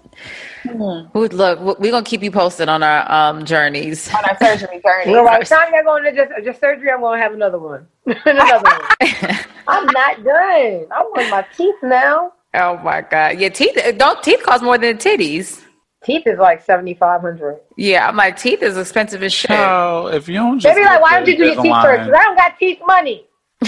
Ooh, 1.16 1.28
look, 1.28 1.80
we're 1.80 1.92
gonna 1.92 2.04
keep 2.06 2.24
you 2.24 2.32
posted 2.32 2.70
on 2.70 2.82
our 2.84 3.12
um 3.12 3.46
journeys. 3.46 4.10
On 4.14 4.24
our 4.28 4.38
surgery 4.40 4.82
journey. 4.84 5.12
You 5.12 5.18
know, 5.18 5.26
by 5.26 5.40
the 5.40 5.46
time 5.46 5.74
I 5.74 5.84
go 5.84 5.98
into 5.98 6.12
just, 6.14 6.32
just 6.44 6.60
surgery, 6.60 6.90
I'm 6.92 7.02
going 7.02 7.20
to 7.20 7.24
have 7.24 7.34
another 7.34 7.60
one. 7.60 7.88
another 8.26 8.64
one. 9.00 9.38
I'm 9.68 9.86
not 9.88 10.24
done. 10.24 10.86
I 10.92 11.02
want 11.14 11.30
my 11.30 11.46
teeth 11.56 11.76
now. 11.84 12.34
Oh 12.54 12.78
my 12.78 13.02
god, 13.02 13.40
yeah, 13.40 13.50
teeth 13.50 13.78
don't 13.98 14.24
teeth 14.24 14.44
cost 14.44 14.64
more 14.64 14.78
than 14.78 14.98
titties. 14.98 15.62
Teeth 16.04 16.28
is 16.28 16.38
like 16.38 16.64
7500 16.64 17.60
Yeah, 17.78 18.12
my 18.12 18.30
teeth 18.30 18.62
is 18.62 18.78
expensive 18.78 19.24
as 19.24 19.34
shit. 19.34 19.50
Child, 19.50 20.14
if 20.14 20.28
you 20.30 20.36
don't 20.36 20.58
They 20.62 20.70
just 20.70 20.78
be 20.78 20.86
like, 20.86 21.02
why 21.02 21.18
don't 21.18 21.28
you 21.28 21.36
do 21.36 21.46
your 21.46 21.56
teeth 21.56 21.72
line. 21.72 22.06
Because 22.06 22.14
I 22.14 22.24
don't 22.24 22.38
got 22.38 22.60
teeth 22.60 22.80
money. 22.86 23.26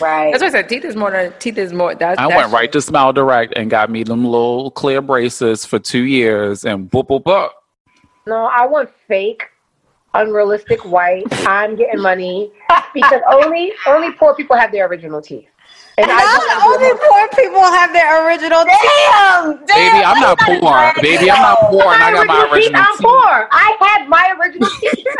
Right. 0.00 0.32
That's 0.32 0.42
what 0.42 0.48
I 0.48 0.60
said. 0.60 0.68
Teeth 0.68 0.84
is 0.84 0.96
more 0.96 1.10
than 1.10 1.32
teeth 1.38 1.58
is 1.58 1.72
more. 1.72 1.94
That, 1.94 2.18
I 2.18 2.26
that's 2.26 2.34
went 2.34 2.52
right 2.52 2.72
to 2.72 2.80
Smile 2.80 3.12
Direct 3.12 3.52
and 3.56 3.68
got 3.70 3.90
me 3.90 4.02
them 4.02 4.24
little 4.24 4.70
clear 4.70 5.02
braces 5.02 5.66
for 5.66 5.78
two 5.78 6.04
years 6.04 6.64
and 6.64 6.90
boop 6.90 7.08
boop 7.08 7.22
boop. 7.24 7.50
No, 8.26 8.46
I 8.46 8.66
want 8.66 8.90
fake, 9.06 9.44
unrealistic 10.14 10.84
white. 10.84 11.26
I'm 11.46 11.76
getting 11.76 12.00
money 12.00 12.52
because 12.94 13.20
only 13.30 13.72
only 13.86 14.12
poor 14.12 14.34
people 14.34 14.56
have 14.56 14.72
their 14.72 14.86
original 14.86 15.20
teeth. 15.20 15.49
And 16.02 16.10
I 16.10 16.22
just 16.22 16.48
want 16.64 16.80
to 16.80 16.92
poor 17.08 17.44
people 17.44 17.62
have 17.62 17.92
their 17.92 18.26
original 18.26 18.64
Damn, 18.64 19.64
damn. 19.66 19.92
Baby, 19.92 20.04
I'm 20.04 20.20
not 20.20 20.38
poor. 20.38 20.92
Baby, 21.02 21.30
I'm 21.30 21.42
not 21.42 21.58
out? 21.62 21.70
poor 21.70 21.92
and 21.92 22.02
I 22.02 22.12
got 22.12 22.26
my 22.26 22.48
original 22.50 22.60
teeth. 22.60 22.74
I'm 22.74 22.96
teeth. 22.96 23.06
poor. 23.06 23.48
I 23.52 23.76
had 23.80 24.08
my 24.08 24.36
original 24.40 24.70
teeth. 24.80 25.06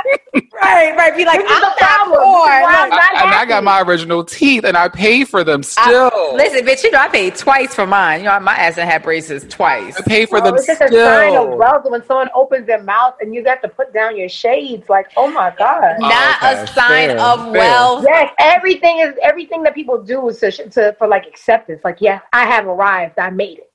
Right, 0.62 0.94
right. 0.96 1.16
Be 1.16 1.24
like, 1.24 1.40
This 1.40 1.50
is 1.50 1.60
the 1.60 1.72
problem. 1.78 2.20
This 2.20 2.50
I'm 2.66 2.90
not 2.90 3.16
I, 3.16 3.24
and 3.24 3.34
I 3.34 3.46
got 3.46 3.64
my 3.64 3.80
original 3.80 4.24
teeth 4.24 4.64
and 4.64 4.76
I 4.76 4.88
paid 4.88 5.28
for 5.28 5.42
them 5.42 5.62
still. 5.62 6.10
I, 6.12 6.32
Listen, 6.34 6.66
bitch, 6.66 6.84
you 6.84 6.90
know 6.90 6.98
I 6.98 7.08
paid 7.08 7.34
twice 7.34 7.74
for 7.74 7.86
mine. 7.86 8.20
You 8.20 8.26
know 8.26 8.38
my 8.40 8.54
ass 8.54 8.76
done 8.76 8.86
had 8.86 9.02
braces 9.02 9.44
twice. 9.48 9.96
I 9.98 10.02
paid 10.02 10.28
for 10.28 10.40
Well, 10.40 10.52
them 10.52 10.56
it's 10.56 10.66
just 10.66 10.80
a 10.82 10.88
sign 10.88 11.36
of 11.36 11.44
still. 11.44 11.56
wealth 11.56 11.84
when 11.88 12.04
someone 12.04 12.28
opens 12.34 12.66
their 12.66 12.82
mouth 12.82 13.14
and 13.20 13.34
you 13.34 13.42
got 13.42 13.62
to 13.62 13.68
put 13.68 13.92
down 13.92 14.16
your 14.16 14.28
shades. 14.28 14.88
Like, 14.88 15.08
oh 15.16 15.30
my 15.30 15.52
god. 15.56 15.98
Not 15.98 16.36
okay, 16.42 16.62
a 16.62 16.66
sign 16.66 17.08
fair, 17.08 17.20
of 17.20 17.40
fair. 17.44 17.52
wealth. 17.52 18.04
Yes, 18.06 18.32
everything 18.38 18.98
is 18.98 19.14
everything 19.22 19.62
that 19.62 19.74
people 19.74 20.02
do 20.02 20.28
is 20.28 20.38
to, 20.40 20.50
to 20.72 20.94
for 20.98 21.06
like 21.06 21.26
acceptance. 21.26 21.80
Like, 21.84 21.98
yes, 22.00 22.22
I 22.32 22.44
have 22.46 22.66
arrived. 22.66 23.18
I 23.18 23.30
made 23.30 23.58
it. 23.58 23.70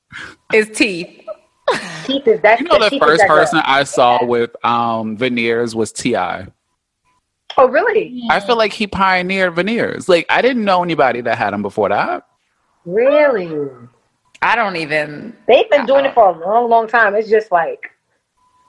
it. 0.54 0.58
Is 0.70 0.78
teeth. 0.78 1.22
Teeth 2.06 2.28
is 2.28 2.42
that. 2.42 2.60
You 2.60 2.68
know, 2.68 2.78
the 2.78 2.98
first 3.00 3.22
that 3.22 3.28
good. 3.28 3.34
person 3.36 3.62
I 3.66 3.84
saw 3.84 4.24
with 4.24 4.56
um, 4.66 5.18
veneers 5.18 5.76
was 5.76 5.92
Ti. 5.92 6.16
Oh, 7.58 7.70
really? 7.70 8.22
I 8.30 8.40
feel 8.40 8.58
like 8.58 8.74
he 8.74 8.86
pioneered 8.86 9.56
veneers. 9.56 10.10
Like 10.10 10.26
I 10.30 10.42
didn't 10.42 10.64
know 10.66 10.84
anybody 10.84 11.22
that 11.22 11.38
had 11.38 11.54
them 11.54 11.62
before 11.62 11.90
that. 11.90 12.28
Really? 12.86 13.50
I 14.42 14.56
don't 14.56 14.76
even. 14.76 15.36
They've 15.48 15.70
been 15.70 15.86
doing 15.86 16.06
it 16.06 16.14
for 16.14 16.30
a 16.30 16.38
long, 16.38 16.70
long 16.70 16.88
time. 16.88 17.16
It's 17.16 17.30
just 17.30 17.52
like 17.52 17.90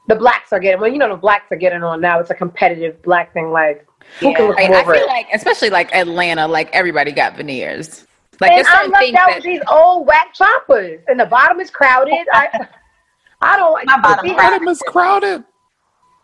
the 0.09 0.15
blacks 0.15 0.53
are 0.53 0.61
getting. 0.61 0.81
Well, 0.81 0.91
you 0.91 0.99
know, 0.99 1.09
the 1.09 1.17
blacks 1.17 1.51
are 1.51 1.57
getting 1.57 1.83
on 1.83 2.01
now. 2.01 2.19
It's 2.21 2.31
a 2.31 2.35
competitive 2.35 3.03
black 3.03 3.33
thing. 3.35 3.51
Like, 3.51 3.87
who 4.21 4.33
can 4.35 4.47
look 4.47 4.57
Right, 4.57 4.69
more 4.71 4.79
I 4.79 4.83
feel 4.85 4.93
red? 4.93 5.07
like, 5.07 5.27
especially 5.35 5.71
like 5.71 5.93
Atlanta, 5.95 6.47
like 6.47 6.71
everybody 6.73 7.13
got 7.13 7.37
veneers. 7.37 8.07
Like 8.41 8.53
and 8.53 8.67
I'm 8.67 8.75
certain 8.75 8.91
left 8.93 9.15
out 9.15 9.29
that 9.29 9.35
with 9.37 9.45
these 9.45 9.61
old 9.71 10.07
whack 10.07 10.35
choppers, 10.35 11.01
and 11.09 11.19
the 11.19 11.27
bottom 11.27 11.61
is 11.61 11.71
crowded. 11.71 12.27
I, 12.33 12.67
I 13.41 13.57
don't. 13.57 13.85
My 13.87 14.01
bottom 14.01 14.29
see, 14.29 14.35
crowded. 14.35 14.69
Is 14.69 14.83
crowded. 14.87 15.45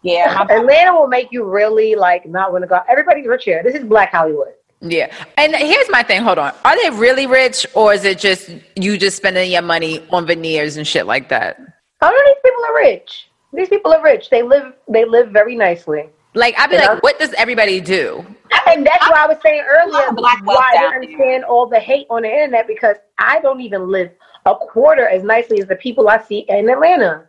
Yeah. 0.03 0.45
My, 0.49 0.55
Atlanta 0.55 0.93
will 0.93 1.07
make 1.09 1.29
you 1.31 1.45
really 1.45 1.95
like 1.95 2.27
not 2.27 2.53
want 2.53 2.63
to 2.63 2.69
go. 2.69 2.81
Everybody's 2.89 3.27
rich 3.27 3.45
here. 3.45 3.63
This 3.63 3.75
is 3.75 3.85
Black 3.85 4.11
Hollywood. 4.11 4.53
Yeah. 4.81 5.15
And 5.39 5.55
here's 5.55 5.89
my 5.91 6.03
thing. 6.03 6.23
Hold 6.23 6.39
on. 6.39 6.53
Are 6.65 6.77
they 6.83 6.91
really 6.91 7.27
rich 7.27 7.67
or 7.75 7.95
is 7.95 8.05
it 8.05 8.19
just 8.19 8.51
you 8.75 8.99
just 8.99 9.17
spending 9.17 9.53
your 9.53 9.63
money 9.63 10.05
on 10.11 10.27
veneers 10.27 10.77
and 10.77 10.87
shit 10.87 11.07
like 11.07 11.29
that? 11.29 11.57
How 12.01 12.11
many 12.11 12.31
these 12.31 12.41
people 12.45 12.65
are 12.65 12.75
rich? 12.75 13.29
These 13.53 13.69
people 13.69 13.93
are 13.93 14.03
rich. 14.03 14.29
They 14.29 14.43
live. 14.43 14.73
They 14.89 15.05
live 15.05 15.29
very 15.31 15.55
nicely. 15.55 16.09
Like 16.35 16.59
I'd 16.59 16.69
be 16.71 16.77
Yeah. 16.77 16.95
like, 16.95 17.03
what 17.05 17.19
does 17.21 17.33
everybody 17.35 17.81
do? 17.81 18.27
And 18.69 18.87
that's 18.87 19.09
why 19.11 19.25
I 19.25 19.27
was 19.27 19.39
saying 19.43 19.63
earlier 19.69 20.13
black 20.13 20.45
why 20.45 20.73
I 20.75 20.79
didn't 20.79 20.95
understand 20.95 21.45
all 21.45 21.67
the 21.67 21.81
hate 21.81 22.07
on 22.11 22.23
the 22.23 22.29
internet 22.29 22.67
because 22.67 22.97
I 23.19 23.41
don't 23.41 23.61
even 23.61 23.91
live 23.91 24.11
a 24.47 24.55
quarter 24.55 25.09
as 25.09 25.23
nicely 25.23 25.61
as 25.61 25.69
the 25.69 25.77
people 25.77 26.09
I 26.09 26.23
see 26.23 26.45
in 26.49 26.69
Atlanta. 26.69 27.29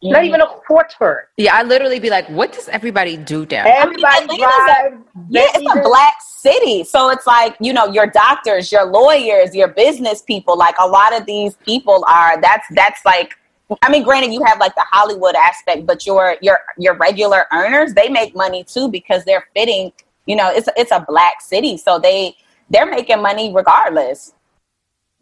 Not 0.00 0.18
mm-hmm. 0.18 0.26
even 0.26 0.40
a 0.42 0.46
quarter. 0.46 1.28
Yeah, 1.36 1.56
I 1.56 1.64
literally 1.64 1.98
be 1.98 2.08
like, 2.08 2.28
what 2.28 2.52
does 2.52 2.68
everybody 2.68 3.16
do 3.16 3.44
down? 3.44 3.64
there? 3.64 3.76
Everybody 3.78 4.24
Atlanta's 4.24 4.36
a- 4.36 4.38
drives. 4.38 5.04
yeah, 5.28 5.42
it's 5.54 5.78
a 5.78 5.82
black 5.82 6.14
city. 6.20 6.84
So 6.84 7.10
it's 7.10 7.26
like, 7.26 7.56
you 7.60 7.72
know, 7.72 7.86
your 7.86 8.06
doctors, 8.06 8.70
your 8.70 8.86
lawyers, 8.86 9.56
your 9.56 9.68
business 9.68 10.22
people, 10.22 10.56
like 10.56 10.76
a 10.80 10.86
lot 10.86 11.18
of 11.18 11.26
these 11.26 11.56
people 11.66 12.04
are 12.06 12.40
that's 12.40 12.66
that's 12.74 13.04
like 13.04 13.34
I 13.82 13.90
mean, 13.90 14.02
granted 14.02 14.32
you 14.32 14.42
have 14.44 14.58
like 14.58 14.74
the 14.74 14.86
Hollywood 14.90 15.34
aspect, 15.34 15.84
but 15.84 16.06
your 16.06 16.36
your 16.40 16.60
your 16.78 16.94
regular 16.94 17.46
earners, 17.52 17.92
they 17.92 18.08
make 18.08 18.34
money 18.34 18.64
too 18.64 18.88
because 18.88 19.24
they're 19.24 19.46
fitting, 19.54 19.92
you 20.28 20.36
know, 20.36 20.52
it's 20.52 20.68
it's 20.76 20.92
a 20.92 21.04
black 21.08 21.40
city. 21.40 21.76
So 21.78 21.98
they 21.98 22.36
they're 22.70 22.86
making 22.86 23.20
money 23.22 23.52
regardless. 23.52 24.34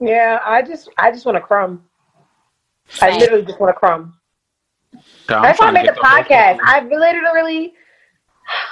Yeah, 0.00 0.40
I 0.44 0.60
just 0.62 0.90
I 0.98 1.12
just 1.12 1.24
want 1.24 1.38
a 1.38 1.40
crumb. 1.40 1.84
I 3.00 3.16
literally 3.16 3.44
just 3.44 3.58
want 3.58 3.70
a 3.70 3.78
crumb. 3.78 4.14
I'm 5.28 5.42
That's 5.42 5.60
why 5.60 5.66
I 5.66 5.70
made 5.70 5.86
the 5.86 5.92
get 5.92 5.98
whole 5.98 6.22
podcast. 6.22 6.56
thing. 6.56 6.60
I 6.62 6.80
literally, 6.84 7.74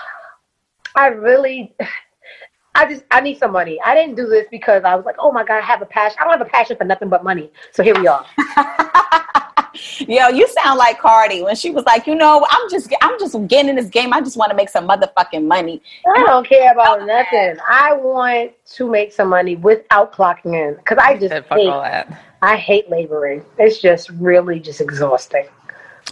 I 0.97 1.07
really, 1.07 1.75
I 2.75 2.89
just, 2.89 3.05
I 3.11 3.21
need 3.21 3.39
some 3.39 3.53
money. 3.53 3.79
I 3.85 3.95
didn't 3.95 4.17
do 4.17 4.27
this 4.27 4.47
because 4.51 4.85
I 4.85 4.95
was 4.95 5.05
like, 5.05 5.17
oh 5.19 5.33
my 5.33 5.45
God, 5.45 5.59
I 5.59 5.63
have 5.63 5.83
a 5.83 5.87
passion. 5.87 6.19
I 6.21 6.25
don't 6.25 6.39
have 6.39 6.47
a 6.47 6.51
passion 6.51 6.77
for 6.77 6.85
nothing 6.85 7.09
but 7.09 7.25
money. 7.25 7.53
So 7.73 7.83
here 7.83 7.95
we 7.95 8.07
are. 8.07 8.25
Yo, 10.01 10.29
you 10.29 10.47
sound 10.49 10.79
like 10.79 10.99
Cardi 10.99 11.43
when 11.43 11.57
she 11.57 11.71
was 11.71 11.85
like, 11.85 12.07
you 12.07 12.15
know, 12.15 12.47
I'm 12.49 12.71
just, 12.71 12.93
I'm 13.03 13.19
just 13.19 13.35
getting 13.49 13.71
in 13.71 13.77
this 13.77 13.89
game. 13.89 14.13
I 14.13 14.21
just 14.21 14.37
want 14.37 14.51
to 14.51 14.57
make 14.57 14.69
some 14.69 14.89
motherfucking 14.89 15.47
money. 15.47 15.83
I 16.15 16.25
don't 16.25 16.47
care 16.47 16.73
about 16.73 17.07
nothing. 17.07 17.57
I 17.69 17.95
want 17.95 18.53
to 18.75 18.91
make 18.91 19.13
some 19.13 19.29
money 19.29 19.57
without 19.57 20.13
clocking 20.13 20.55
in 20.55 20.77
because 20.77 20.99
I 20.99 21.19
just 21.19 21.35
Fuck 21.49 21.59
hate, 21.59 21.69
all 21.69 21.83
that. 21.83 22.23
I 22.43 22.57
hate 22.57 22.91
laboring. 22.91 23.45
It's 23.59 23.81
just 23.81 24.11
really 24.11 24.61
just 24.61 24.81
exhausting. 24.81 25.47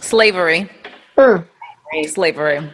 Slavery. 0.01 0.69
Mm. 1.17 1.45
Slavery. 2.07 2.69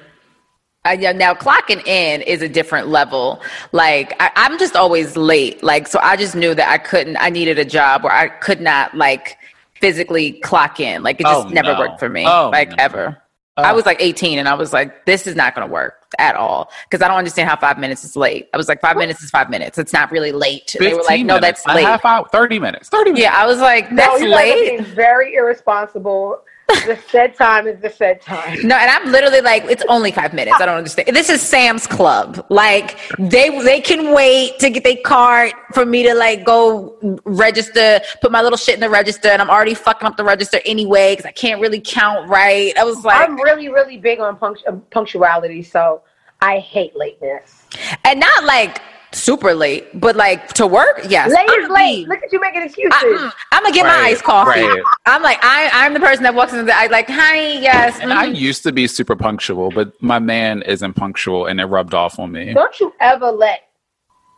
Uh, 0.86 0.96
yeah, 0.98 1.12
now 1.12 1.34
clocking 1.34 1.86
in 1.86 2.22
is 2.22 2.42
a 2.42 2.48
different 2.48 2.88
level. 2.88 3.42
Like 3.74 4.16
I, 4.22 4.32
I'm 4.38 4.58
just 4.58 4.78
always 4.78 5.18
late. 5.18 5.62
Like 5.62 5.88
so, 5.88 6.00
I 6.02 6.16
just 6.16 6.36
knew 6.36 6.56
that 6.56 6.70
I 6.70 6.78
couldn't. 6.78 7.18
I 7.18 7.30
needed 7.30 7.60
a 7.60 7.66
job 7.66 8.04
where 8.04 8.14
I 8.14 8.30
could 8.30 8.62
not 8.62 8.96
like 8.96 9.38
physically 9.82 10.34
clock 10.34 10.80
in. 10.80 11.04
Like 11.04 11.20
it 11.20 11.24
just 11.26 11.48
Oh, 11.48 11.50
never 11.50 11.74
no. 11.74 11.80
worked 11.80 12.00
for 12.00 12.10
me. 12.10 12.26
Oh, 12.28 12.50
like 12.52 12.70
no. 12.70 12.76
ever. 12.80 13.22
Oh. 13.58 13.64
I 13.64 13.74
was 13.74 13.86
like 13.86 13.98
18 14.02 14.40
and 14.40 14.48
I 14.48 14.54
was 14.54 14.72
like, 14.72 15.06
this 15.06 15.28
is 15.28 15.36
not 15.36 15.54
going 15.54 15.68
to 15.68 15.72
work 15.74 15.96
at 16.18 16.36
all 16.36 16.72
because 16.90 17.04
I 17.04 17.10
don't 17.10 17.18
understand 17.18 17.50
how 17.50 17.58
five 17.58 17.78
minutes 17.78 18.04
is 18.06 18.16
late. 18.16 18.48
I 18.54 18.58
was 18.58 18.70
like, 18.70 18.80
five 18.80 18.96
minutes 18.96 19.22
is 19.22 19.30
five 19.30 19.50
minutes. 19.50 19.78
It's 19.78 19.92
not 19.92 20.12
really 20.12 20.32
late. 20.32 20.74
They 20.80 20.94
were 20.94 21.04
like, 21.04 21.26
no, 21.26 21.36
minutes, 21.36 21.64
that's 21.64 21.74
a 21.74 21.76
late. 21.76 21.86
half 21.86 22.06
hour, 22.06 22.26
30 22.32 22.58
minutes. 22.60 22.88
30 22.90 23.12
minutes. 23.12 23.22
Yeah, 23.24 23.34
I 23.36 23.46
was 23.46 23.60
like, 23.60 23.90
that's 23.94 24.22
you 24.22 24.30
guys 24.30 24.34
are 24.34 24.56
late. 24.56 24.70
being 24.80 24.84
very 24.96 25.36
irresponsible. 25.36 26.42
The 26.86 27.00
said 27.10 27.36
time 27.36 27.68
is 27.68 27.80
the 27.82 27.90
said 27.90 28.22
time. 28.22 28.58
No, 28.64 28.76
and 28.76 28.90
I'm 28.90 29.12
literally 29.12 29.42
like, 29.42 29.64
it's 29.66 29.84
only 29.90 30.12
five 30.12 30.34
minutes. 30.34 30.58
I 30.60 30.66
don't 30.66 30.78
understand. 30.78 31.16
This 31.16 31.30
is 31.30 31.42
Sam's 31.42 31.88
Club. 31.88 32.46
Like 32.50 32.98
they 33.18 33.50
they 33.64 33.82
can 33.82 34.14
wait 34.14 34.60
to 34.60 34.70
get 34.70 34.84
their 34.84 34.98
card 35.04 35.54
for 35.74 35.86
me 35.86 36.04
to 36.04 36.14
like 36.14 36.46
go 36.46 36.98
register, 37.26 38.00
put 38.22 38.32
my 38.32 38.42
little 38.42 38.58
shit 38.58 38.76
in 38.76 38.82
the 38.82 38.90
register, 38.90 39.30
and 39.30 39.42
I'm 39.42 39.50
already 39.50 39.74
fucking 39.74 40.08
up 40.08 40.18
the 40.18 40.24
register 40.24 40.60
anyway 40.66 41.14
because 41.14 41.26
I 41.26 41.32
can't 41.32 41.62
really 41.62 41.82
count 41.82 42.30
right. 42.30 42.78
I 42.78 42.84
was 42.84 43.04
like, 43.04 43.20
I'm 43.28 43.36
really, 43.42 43.70
really 43.70 43.98
big 43.98 44.20
on 44.20 44.38
punct- 44.38 44.64
punctuality, 44.92 45.64
so 45.64 46.02
I 46.42 46.60
hate 46.60 46.96
lateness. 46.96 47.66
and 48.06 48.20
not 48.20 48.44
like 48.46 48.82
super 49.12 49.54
late, 49.54 50.00
but 50.00 50.16
like 50.16 50.50
to 50.54 50.68
work, 50.68 51.02
yes. 51.08 51.30
Late 51.30 51.50
I'm 51.50 51.60
is 51.62 51.68
gonna 51.68 51.80
late. 51.80 52.08
Look 52.08 52.24
at 52.24 52.32
you 52.32 52.40
making 52.40 52.64
excuses. 52.64 52.92
I, 52.94 53.32
am 53.54 53.64
gonna 53.64 53.74
get 53.74 53.84
my 53.84 53.90
Right, 53.90 54.12
iced 54.14 54.24
coffee. 54.24 54.62
right. 54.62 54.84
I'm 55.06 55.22
like, 55.24 55.40
I, 55.42 55.70
I'm 55.74 55.94
the 55.94 56.00
person 56.00 56.24
that 56.24 56.36
walks 56.36 56.54
in. 56.54 56.66
The, 56.66 56.76
I 56.76 56.88
like, 56.88 57.08
hi, 57.10 57.54
yes. 57.54 58.00
And 58.00 58.14
I 58.14 58.28
mhm. 58.28 58.36
used 58.36 58.64
to 58.64 58.72
be 58.72 58.88
super 58.88 59.16
punctual, 59.16 59.72
but 59.72 59.94
my 60.02 60.20
man 60.20 60.62
isn't 60.64 60.94
punctual 60.94 61.46
and 61.48 61.60
it 61.60 61.66
rubbed 61.66 61.94
off 61.94 62.20
on 62.20 62.32
me. 62.32 62.54
Don't 62.54 62.80
you 62.80 62.94
ever 63.00 63.32
let 63.32 63.69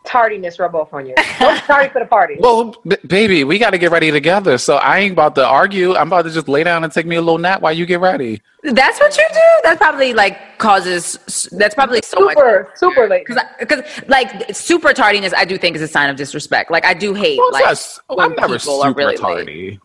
tardiness 0.04 0.60
rub 0.60 0.76
off 0.76 0.94
on 0.94 1.06
you. 1.06 1.14
Don't 1.40 1.56
be 1.56 1.62
tardy 1.62 1.90
for 1.90 2.00
the 2.00 2.06
party. 2.06 2.38
Well, 2.40 2.76
b- 2.88 2.98
baby, 3.08 3.44
we 3.44 3.60
got 3.60 3.70
to 3.72 3.78
get 3.78 3.92
ready 3.92 4.12
together. 4.12 4.58
So 4.58 4.76
I 4.78 5.00
ain't 5.00 5.14
about 5.14 5.36
to 5.36 5.46
argue. 5.46 5.96
I'm 5.96 6.08
about 6.08 6.24
to 6.24 6.32
just 6.32 6.48
lay 6.48 6.64
down 6.64 6.84
and 6.84 6.92
take 6.92 7.06
me 7.06 7.16
a 7.18 7.22
little 7.22 7.38
nap 7.38 7.62
while 7.62 7.74
you 7.74 7.86
get 7.86 8.00
ready. 8.00 8.42
That's 8.64 9.00
what 9.00 9.16
you 9.18 9.26
do. 9.32 9.40
That 9.64 9.78
probably 9.78 10.14
like 10.14 10.58
causes. 10.58 11.48
That's 11.52 11.76
probably 11.76 12.02
so 12.04 12.20
much. 12.20 12.36
super, 12.38 12.72
super 12.76 13.08
late. 13.08 13.26
Because, 13.28 13.44
because 13.60 13.84
like 14.08 14.56
super 14.56 14.94
tardiness, 14.94 15.34
I 15.36 15.46
do 15.46 15.58
think 15.58 15.76
is 15.76 15.82
a 15.82 15.88
sign 15.88 16.10
of 16.10 16.16
disrespect. 16.16 16.72
Like 16.72 16.86
I 16.86 16.94
do 16.94 17.14
hate 17.14 17.38
Well, 17.38 17.52
like 17.52 17.66
it's 17.72 17.98
not- 17.98 18.04
oh, 18.10 18.16
when 18.18 18.26
I'm 18.32 18.36
never 18.36 18.58
people 18.60 18.82
are 18.82 18.90
super 18.90 18.98
really 18.98 19.18
late. 19.18 19.80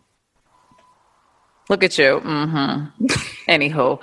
Look 1.69 1.83
at 1.83 1.97
you. 1.97 2.21
Mm-hmm. 2.23 3.05
Anywho, 3.47 3.99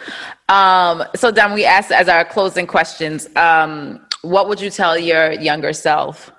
um, 0.48 1.04
so 1.14 1.30
then 1.30 1.52
we 1.52 1.64
asked 1.64 1.92
as 1.92 2.08
our 2.08 2.24
closing 2.24 2.66
questions. 2.66 3.28
Um, 3.36 4.06
what 4.22 4.48
would 4.48 4.60
you 4.60 4.70
tell 4.70 4.98
your 4.98 5.32
younger 5.32 5.72
self? 5.72 6.32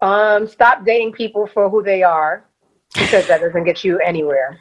Um, 0.00 0.48
stop 0.48 0.84
dating 0.84 1.12
people 1.12 1.46
for 1.46 1.70
who 1.70 1.82
they 1.82 2.02
are 2.02 2.44
because 2.94 3.28
that 3.28 3.40
doesn't 3.40 3.64
get 3.64 3.84
you 3.84 3.98
anywhere. 3.98 4.58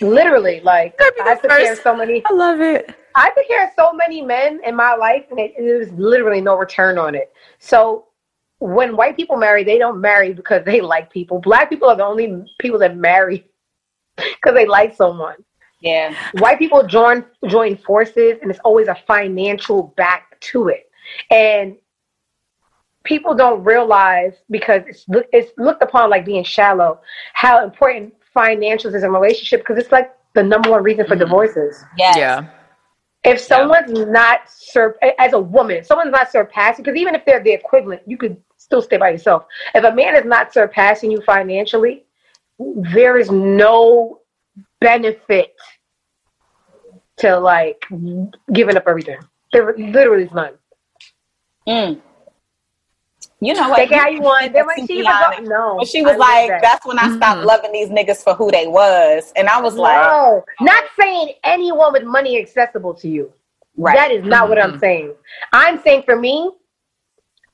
Literally, 0.00 0.60
like 0.60 0.96
That'd 0.98 1.14
be 1.14 1.22
the 1.22 1.30
I 1.30 1.34
took 1.36 1.50
care 1.50 1.72
of 1.72 1.78
so 1.78 1.96
many. 1.96 2.22
I 2.26 2.32
love 2.32 2.60
it. 2.60 2.94
I 3.14 3.30
took 3.30 3.46
care 3.48 3.66
of 3.66 3.70
so 3.76 3.92
many 3.92 4.22
men 4.22 4.60
in 4.64 4.76
my 4.76 4.94
life, 4.94 5.24
and 5.30 5.38
it, 5.38 5.54
it 5.58 5.78
was 5.78 5.90
literally 5.92 6.40
no 6.40 6.56
return 6.56 6.98
on 6.98 7.14
it. 7.14 7.32
So 7.58 8.07
when 8.58 8.96
white 8.96 9.16
people 9.16 9.36
marry, 9.36 9.64
they 9.64 9.78
don't 9.78 10.00
marry 10.00 10.32
because 10.32 10.64
they 10.64 10.80
like 10.80 11.12
people. 11.12 11.40
Black 11.40 11.68
people 11.68 11.88
are 11.88 11.96
the 11.96 12.04
only 12.04 12.44
people 12.58 12.78
that 12.80 12.96
marry 12.96 13.46
because 14.16 14.54
they 14.54 14.66
like 14.66 14.94
someone. 14.94 15.36
Yeah. 15.80 16.14
white 16.38 16.58
people 16.58 16.84
join 16.84 17.24
join 17.46 17.76
forces 17.76 18.38
and 18.42 18.50
it's 18.50 18.58
always 18.64 18.88
a 18.88 18.96
financial 19.06 19.94
back 19.96 20.38
to 20.40 20.68
it 20.68 20.90
and 21.30 21.76
people 23.04 23.32
don't 23.32 23.62
realize 23.62 24.34
because 24.50 24.82
it's 24.88 25.06
it's 25.32 25.52
looked 25.56 25.82
upon 25.82 26.10
like 26.10 26.24
being 26.24 26.42
shallow 26.42 27.00
how 27.32 27.62
important 27.62 28.12
financials 28.36 28.94
is 28.96 29.04
in 29.04 29.04
a 29.04 29.10
relationship 29.10 29.60
because 29.60 29.78
it's 29.78 29.92
like 29.92 30.12
the 30.34 30.42
number 30.42 30.68
one 30.68 30.82
reason 30.82 31.06
for 31.06 31.14
mm-hmm. 31.14 31.20
divorces 31.20 31.84
Yes. 31.96 32.16
Yeah. 32.16 32.48
if 33.22 33.38
someone's 33.38 33.92
not 34.08 34.50
sur- 34.50 34.98
as 35.20 35.32
a 35.32 35.38
woman 35.38 35.84
someone's 35.84 36.10
not 36.10 36.28
surpassing 36.32 36.82
because 36.82 36.98
even 36.98 37.14
if 37.14 37.24
they're 37.24 37.42
the 37.42 37.52
equivalent 37.52 38.02
you 38.04 38.16
could 38.16 38.36
still 38.68 38.82
stay 38.82 38.98
by 38.98 39.08
yourself 39.10 39.46
if 39.74 39.82
a 39.82 39.94
man 39.94 40.14
is 40.14 40.26
not 40.26 40.52
surpassing 40.52 41.10
you 41.10 41.22
financially 41.22 42.04
there 42.92 43.16
is 43.16 43.30
no 43.30 44.20
benefit 44.80 45.54
to 47.16 47.38
like 47.38 47.82
giving 48.52 48.76
up 48.76 48.84
everything 48.86 49.18
there 49.52 49.74
literally 49.76 50.24
is 50.24 50.32
none 50.32 50.52
Mm. 51.66 52.00
You 53.40 53.52
know 53.54 53.68
what? 53.68 53.76
take 53.76 53.90
it 53.92 53.98
how 53.98 54.08
you 54.08 54.20
want 54.22 54.52
they're 54.54 54.64
like 54.64 54.76
To 54.80 54.86
she's 54.86 55.00
be 55.02 55.06
a 55.06 55.10
honest. 55.10 55.42
go- 55.42 55.48
no 55.56 55.76
But 55.78 55.88
she 55.88 56.00
was 56.02 56.14
I 56.14 56.16
like, 56.16 56.48
that. 56.48 56.62
that's 56.62 56.86
when 56.86 56.98
I 56.98 57.08
stopped 57.16 57.40
Mhm. 57.40 57.44
loving 57.44 57.72
these 57.72 57.88
niggas 57.90 58.22
for 58.24 58.32
who 58.34 58.50
they 58.50 58.66
was. 58.66 59.32
And 59.36 59.48
I 59.48 59.60
was 59.60 59.76
like, 59.76 60.00
no 60.00 60.44
not 60.62 60.84
saying 60.98 61.34
anyone 61.44 61.92
with 61.92 62.04
money 62.04 62.38
accessible 62.40 62.94
to 62.94 63.08
you 63.08 63.30
right. 63.76 63.94
That 63.94 64.10
is 64.12 64.24
not 64.24 64.48
what 64.48 64.58
I'm 64.62 64.78
saying. 64.78 65.14
I'm 65.52 65.80
saying 65.82 66.02
for 66.04 66.16
me, 66.16 66.50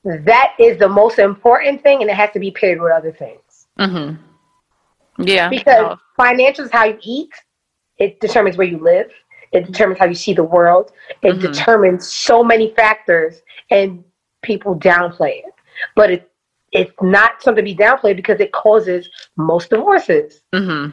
that 0.05 0.53
is 0.59 0.77
the 0.77 0.87
most 0.89 1.19
important 1.19 1.81
thing, 1.83 2.01
and 2.01 2.09
it 2.09 2.15
has 2.15 2.31
to 2.31 2.39
be 2.39 2.51
paired 2.51 2.81
with 2.81 2.91
other 2.91 3.11
things. 3.11 3.67
Mm-hmm. 3.79 4.15
Yeah. 5.23 5.49
Because 5.49 5.97
financials, 6.19 6.71
how 6.71 6.85
you 6.85 6.97
eat, 7.01 7.31
it 7.97 8.19
determines 8.19 8.57
where 8.57 8.67
you 8.67 8.77
live. 8.77 9.11
It 9.51 9.65
determines 9.65 9.99
how 9.99 10.05
you 10.05 10.15
see 10.15 10.33
the 10.33 10.43
world. 10.43 10.91
It 11.21 11.35
Mhm. 11.35 11.41
determines 11.41 12.11
so 12.11 12.43
many 12.43 12.73
factors, 12.73 13.41
and 13.71 14.03
people 14.41 14.75
downplay 14.75 15.39
it. 15.39 15.53
But 15.95 16.11
it 16.11 16.31
it's 16.71 16.91
not 17.01 17.41
something 17.41 17.63
to 17.63 17.71
be 17.73 17.75
downplayed 17.75 18.17
because 18.17 18.39
it 18.41 18.51
causes 18.51 19.09
most 19.37 19.69
divorces. 19.69 20.41
hmm 20.53 20.87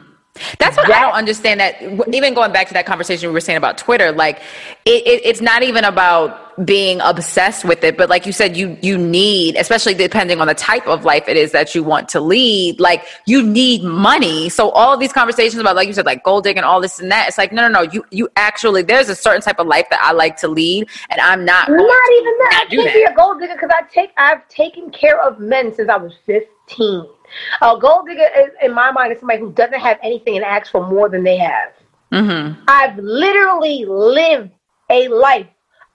That's 0.57 0.77
what 0.77 0.91
I 0.91 1.01
don't 1.01 1.13
understand. 1.13 1.59
That 1.59 1.79
even 2.11 2.33
going 2.33 2.51
back 2.51 2.67
to 2.69 2.73
that 2.73 2.87
conversation 2.87 3.29
we 3.29 3.33
were 3.33 3.39
saying 3.39 3.57
about 3.57 3.77
Twitter, 3.77 4.11
like 4.11 4.37
it, 4.83 5.05
it, 5.05 5.21
it's 5.25 5.41
not 5.41 5.61
even 5.61 5.83
about 5.83 6.65
being 6.65 6.99
obsessed 7.01 7.63
with 7.65 7.83
it, 7.83 7.97
but 7.97 8.09
like 8.09 8.25
you 8.25 8.31
said, 8.31 8.57
you 8.57 8.75
you 8.81 8.97
need, 8.97 9.55
especially 9.57 9.93
depending 9.93 10.41
on 10.41 10.47
the 10.47 10.55
type 10.55 10.87
of 10.87 11.05
life 11.05 11.27
it 11.27 11.37
is 11.37 11.51
that 11.51 11.75
you 11.75 11.83
want 11.83 12.09
to 12.09 12.19
lead. 12.19 12.79
Like 12.79 13.05
you 13.27 13.43
need 13.43 13.83
money. 13.83 14.49
So 14.49 14.71
all 14.71 14.91
of 14.91 14.99
these 14.99 15.13
conversations 15.13 15.59
about, 15.59 15.75
like 15.75 15.87
you 15.87 15.93
said, 15.93 16.07
like 16.07 16.23
gold 16.23 16.45
digging, 16.45 16.63
all 16.63 16.81
this 16.81 16.99
and 16.99 17.11
that. 17.11 17.27
It's 17.27 17.37
like 17.37 17.51
no, 17.51 17.67
no, 17.67 17.83
no. 17.83 17.91
You 17.91 18.03
you 18.09 18.27
actually 18.35 18.81
there's 18.81 19.09
a 19.09 19.15
certain 19.15 19.41
type 19.41 19.59
of 19.59 19.67
life 19.67 19.85
that 19.91 19.99
I 20.01 20.13
like 20.13 20.37
to 20.37 20.47
lead, 20.47 20.89
and 21.11 21.21
I'm 21.21 21.45
not. 21.45 21.69
Not 21.69 21.79
even 21.79 21.85
that. 21.85 22.49
not 22.51 22.63
I 22.63 22.65
can't 22.69 22.85
that. 22.85 22.93
be 22.93 23.03
a 23.03 23.15
gold 23.15 23.39
digger 23.39 23.53
because 23.53 23.71
I 23.71 23.83
take 23.93 24.09
I've 24.17 24.47
taken 24.47 24.89
care 24.89 25.21
of 25.21 25.39
men 25.39 25.75
since 25.75 25.89
I 25.89 25.97
was 25.97 26.13
fifteen. 26.25 27.05
A 27.61 27.77
gold 27.79 28.07
digger, 28.07 28.27
is, 28.37 28.49
in 28.61 28.73
my 28.73 28.91
mind, 28.91 29.13
is 29.13 29.19
somebody 29.19 29.39
who 29.39 29.51
doesn't 29.51 29.79
have 29.79 29.97
anything 30.03 30.35
and 30.35 30.45
asks 30.45 30.69
for 30.69 30.87
more 30.87 31.09
than 31.09 31.23
they 31.23 31.37
have. 31.37 31.69
Mm-hmm. 32.11 32.63
I've 32.67 32.97
literally 32.97 33.85
lived 33.85 34.51
a 34.89 35.07
life 35.07 35.47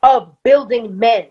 of 0.02 0.34
building 0.42 0.98
men. 0.98 1.26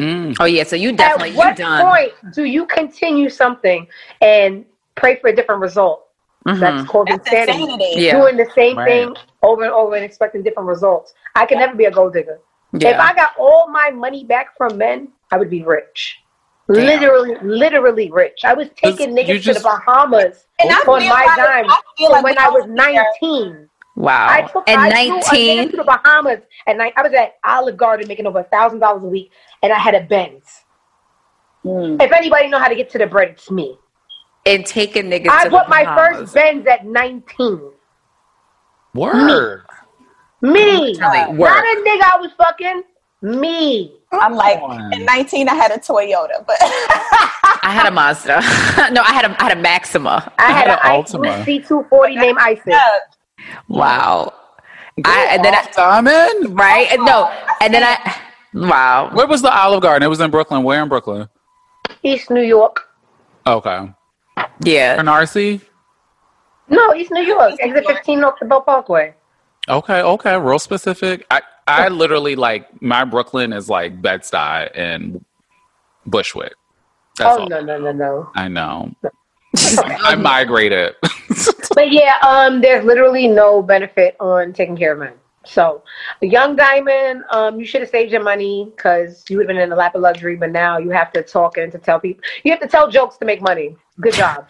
Mm. 0.00 0.36
Oh 0.40 0.44
yeah, 0.44 0.64
so 0.64 0.74
you 0.76 0.92
definitely 0.92 1.30
At 1.30 1.36
what 1.36 1.56
done. 1.56 1.86
point 1.86 2.34
do 2.34 2.44
you 2.44 2.66
continue 2.66 3.28
something 3.28 3.86
and 4.20 4.64
pray 4.96 5.20
for 5.20 5.28
a 5.28 5.36
different 5.36 5.60
result? 5.60 6.08
Mhm. 6.46 6.58
That's 6.58 6.88
called 6.88 7.08
That's 7.08 7.26
insanity. 7.28 7.62
insanity. 7.62 7.92
Yeah. 7.96 8.20
Doing 8.20 8.36
the 8.36 8.50
same 8.54 8.76
Right. 8.76 8.88
thing 8.88 9.16
over 9.42 9.62
and 9.62 9.72
over 9.72 9.94
and 9.94 10.04
expecting 10.04 10.42
different 10.42 10.68
results. 10.68 11.14
I 11.36 11.46
can 11.46 11.58
never 11.58 11.76
be 11.76 11.84
a 11.84 11.90
gold 11.90 12.12
digger. 12.12 12.40
If 12.74 12.98
I 12.98 13.14
got 13.14 13.30
all 13.38 13.68
my 13.68 13.90
money 13.90 14.24
back 14.24 14.56
from 14.56 14.76
men, 14.76 15.08
I 15.30 15.38
would 15.38 15.48
be 15.48 15.62
rich. 15.62 16.20
Damn. 16.72 16.86
Literally, 16.86 17.36
literally 17.42 18.10
rich. 18.10 18.40
I 18.44 18.54
was 18.54 18.68
taking 18.76 19.16
You 19.16 19.22
niggas 19.24 19.40
just- 19.42 19.58
to 19.58 19.62
the 19.64 19.68
Bahamas 19.68 20.46
And 20.58 20.70
I 20.70 20.76
on 20.76 20.86
my 21.06 21.10
like- 21.10 21.36
dime 21.36 21.66
I 21.70 22.08
like 22.08 22.24
when 22.24 22.38
I 22.38 22.48
was 22.48 22.64
there. 22.64 23.04
19. 23.20 23.68
Wow. 23.96 24.26
I 24.28 24.42
took 24.42 24.68
and 24.68 24.80
I 24.80 25.06
flew 25.06 25.20
19 25.20 25.70
to 25.70 25.76
the 25.76 25.84
Bahamas, 25.84 26.40
and 26.66 26.82
I, 26.82 26.92
I 26.96 27.02
was 27.02 27.12
at 27.12 27.34
Olive 27.44 27.76
Garden 27.76 28.08
making 28.08 28.26
over 28.26 28.40
a 28.40 28.44
thousand 28.44 28.80
dollars 28.80 29.02
a 29.04 29.06
week, 29.06 29.30
and 29.62 29.72
I 29.72 29.78
had 29.78 29.94
a 29.94 30.00
Benz. 30.00 30.64
Mm. 31.64 32.02
If 32.02 32.10
anybody 32.12 32.48
know 32.48 32.58
how 32.58 32.68
to 32.68 32.74
get 32.74 32.90
to 32.90 32.98
the 32.98 33.06
bread, 33.06 33.28
it's 33.30 33.50
me. 33.50 33.78
and 34.46 34.66
taking 34.66 35.04
niggas 35.04 35.28
I 35.28 35.44
to 35.44 35.50
bought 35.50 35.68
my 35.68 35.84
first 35.96 36.34
Benz 36.34 36.66
at 36.66 36.84
19. 36.86 37.70
Word. 38.94 39.64
Me, 40.42 40.50
Really? 40.50 40.92
not 40.94 41.14
a 41.16 41.82
nigga 41.86 42.10
I 42.14 42.18
was 42.20 42.30
fucking. 42.36 42.82
Me. 43.24 43.90
I'm 44.12 44.34
like, 44.34 44.60
on. 44.60 44.92
in 44.92 45.06
19, 45.06 45.48
I 45.48 45.54
had 45.54 45.70
a 45.70 45.78
Toyota, 45.78 46.44
but 46.46 46.56
I 46.60 47.70
had 47.72 47.86
a 47.86 47.90
Mazda. 48.00 48.40
no, 48.92 49.00
I 49.00 49.14
had 49.14 49.24
a 49.24 49.42
I 49.42 49.48
had 49.48 49.56
a 49.56 49.60
Maxima. 49.62 50.30
I 50.38 50.52
had, 50.52 50.68
had 50.68 50.68
an 50.68 50.72
an 50.72 51.00
Ice 51.00 51.12
Blue 51.12 51.22
Altima. 51.22 51.88
C240 51.88 52.16
named 52.20 52.38
Isis. 52.38 52.74
Wow. 53.68 54.34
I, 55.06 55.28
and 55.30 55.42
then 55.44 55.54
I, 55.54 55.66
Diamond. 55.72 56.56
right 56.56 56.86
and 56.92 57.04
no 57.04 57.26
and 57.60 57.74
then 57.74 57.82
I 57.82 58.16
wow 58.52 59.10
Where 59.12 59.26
was 59.26 59.40
the 59.42 59.52
Olive 59.52 59.82
Garden? 59.82 60.04
It 60.06 60.08
was 60.10 60.20
in 60.20 60.30
Brooklyn. 60.30 60.62
Where 60.62 60.82
in 60.82 60.88
Brooklyn? 60.90 61.28
East 62.02 62.30
New 62.30 62.42
York. 62.42 62.82
Okay. 63.46 63.90
yeah 64.60 64.98
Canarsie. 64.98 65.62
No, 66.68 66.94
East 66.94 67.10
New 67.10 67.22
York. 67.22 67.54
Exit 67.58 67.86
15 67.86 68.22
off 68.24 68.38
the 68.38 68.46
Belt 68.46 68.66
Parkway. 68.66 69.14
Okay, 69.68 70.02
okay, 70.02 70.38
real 70.38 70.58
specific. 70.58 71.26
I 71.30 71.42
I 71.66 71.88
literally 71.88 72.36
like 72.36 72.82
my 72.82 73.04
Brooklyn 73.04 73.52
is 73.52 73.68
like 73.68 74.00
Bed 74.02 74.20
Stuy 74.20 74.70
and 74.74 75.24
Bushwick. 76.06 76.54
That's 77.16 77.36
oh, 77.36 77.42
all. 77.42 77.48
no, 77.48 77.60
no, 77.60 77.78
no, 77.78 77.92
no. 77.92 78.30
I 78.34 78.48
know. 78.48 78.92
I 79.56 80.14
migrated. 80.16 80.94
But 81.74 81.90
yeah, 81.90 82.14
um, 82.22 82.60
there's 82.60 82.84
literally 82.84 83.26
no 83.26 83.60
benefit 83.60 84.16
on 84.20 84.52
taking 84.52 84.76
care 84.76 84.92
of 84.92 85.00
men. 85.00 85.14
So, 85.44 85.82
the 86.20 86.28
young 86.28 86.54
diamond, 86.54 87.24
um, 87.30 87.58
you 87.58 87.66
should 87.66 87.80
have 87.80 87.90
saved 87.90 88.12
your 88.12 88.22
money 88.22 88.72
because 88.74 89.24
you 89.28 89.36
would 89.36 89.48
have 89.48 89.54
been 89.54 89.62
in 89.62 89.72
a 89.72 89.76
lap 89.76 89.94
of 89.94 90.00
luxury. 90.00 90.36
But 90.36 90.52
now 90.52 90.78
you 90.78 90.90
have 90.90 91.12
to 91.12 91.22
talk 91.22 91.58
and 91.58 91.72
to 91.72 91.78
tell 91.78 91.98
people. 91.98 92.22
You 92.44 92.52
have 92.52 92.60
to 92.60 92.68
tell 92.68 92.88
jokes 92.90 93.16
to 93.18 93.24
make 93.24 93.42
money. 93.42 93.76
Good 94.00 94.14
job. 94.14 94.46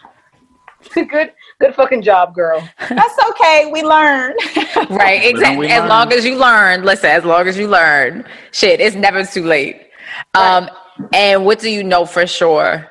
good, 0.95 1.33
good 1.65 1.75
fucking 1.75 2.03
job, 2.03 2.35
girl. 2.35 2.67
that's 2.89 3.19
okay. 3.31 3.71
We 3.73 3.83
learn. 3.83 4.35
right 4.91 5.21
we 5.23 5.29
exactly 5.29 5.69
as 5.69 5.81
learn. 5.81 5.89
long 5.89 6.13
as 6.13 6.25
you 6.25 6.37
learn 6.37 6.85
listen 6.85 7.11
as 7.11 7.25
long 7.25 7.47
as 7.47 7.57
you 7.57 7.69
learn 7.69 8.25
shit 8.53 8.81
it's 8.81 8.97
never 8.97 9.25
too 9.25 9.45
late 9.45 9.89
um 10.35 10.69
and 11.13 11.45
what 11.45 11.59
do 11.59 11.71
you 11.71 11.83
know 11.83 12.05
for 12.05 12.27
sure 12.27 12.87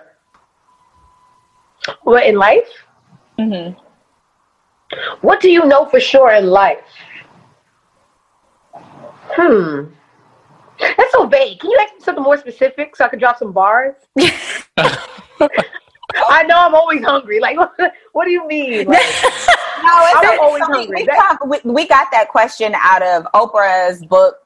What 2.04 2.26
in 2.26 2.36
life? 2.36 2.68
Mm-hmm. 3.38 3.78
What 5.22 5.42
do 5.42 5.52
you 5.52 5.66
know 5.66 5.86
for 5.86 6.00
sure 6.00 6.32
in 6.32 6.48
life? 6.48 6.80
Hmm. 9.36 9.86
That's 10.80 11.12
so 11.12 11.28
vague. 11.28 11.60
Can 11.60 11.72
you 11.72 11.78
ask 11.82 11.94
me 11.96 12.02
something 12.02 12.24
more 12.24 12.38
specific 12.38 12.96
so 12.96 13.06
I 13.06 13.10
can 13.10 13.20
drop 13.20 13.38
some 13.38 13.52
bars? 13.52 13.96
I 16.74 16.80
know 16.80 16.80
I'm 16.80 16.82
always 16.82 17.04
hungry. 17.06 17.40
Like, 17.40 17.58
what 18.14 18.26
do 18.26 18.32
you 18.32 18.48
mean? 18.48 18.88
Like, 18.88 19.02
No, 19.84 19.92
it's 20.06 20.30
I'm 20.30 20.40
always 20.40 20.64
so 20.64 20.72
we- 20.72 20.78
hungry. 20.78 20.96
We, 21.02 21.06
That- 21.06 21.38
come- 21.40 21.50
we, 21.50 21.60
we 21.72 21.88
got 21.88 22.10
that 22.12 22.30
question 22.30 22.74
out 22.76 23.02
of 23.04 23.26
Oprah's 23.34 24.06
book, 24.06 24.38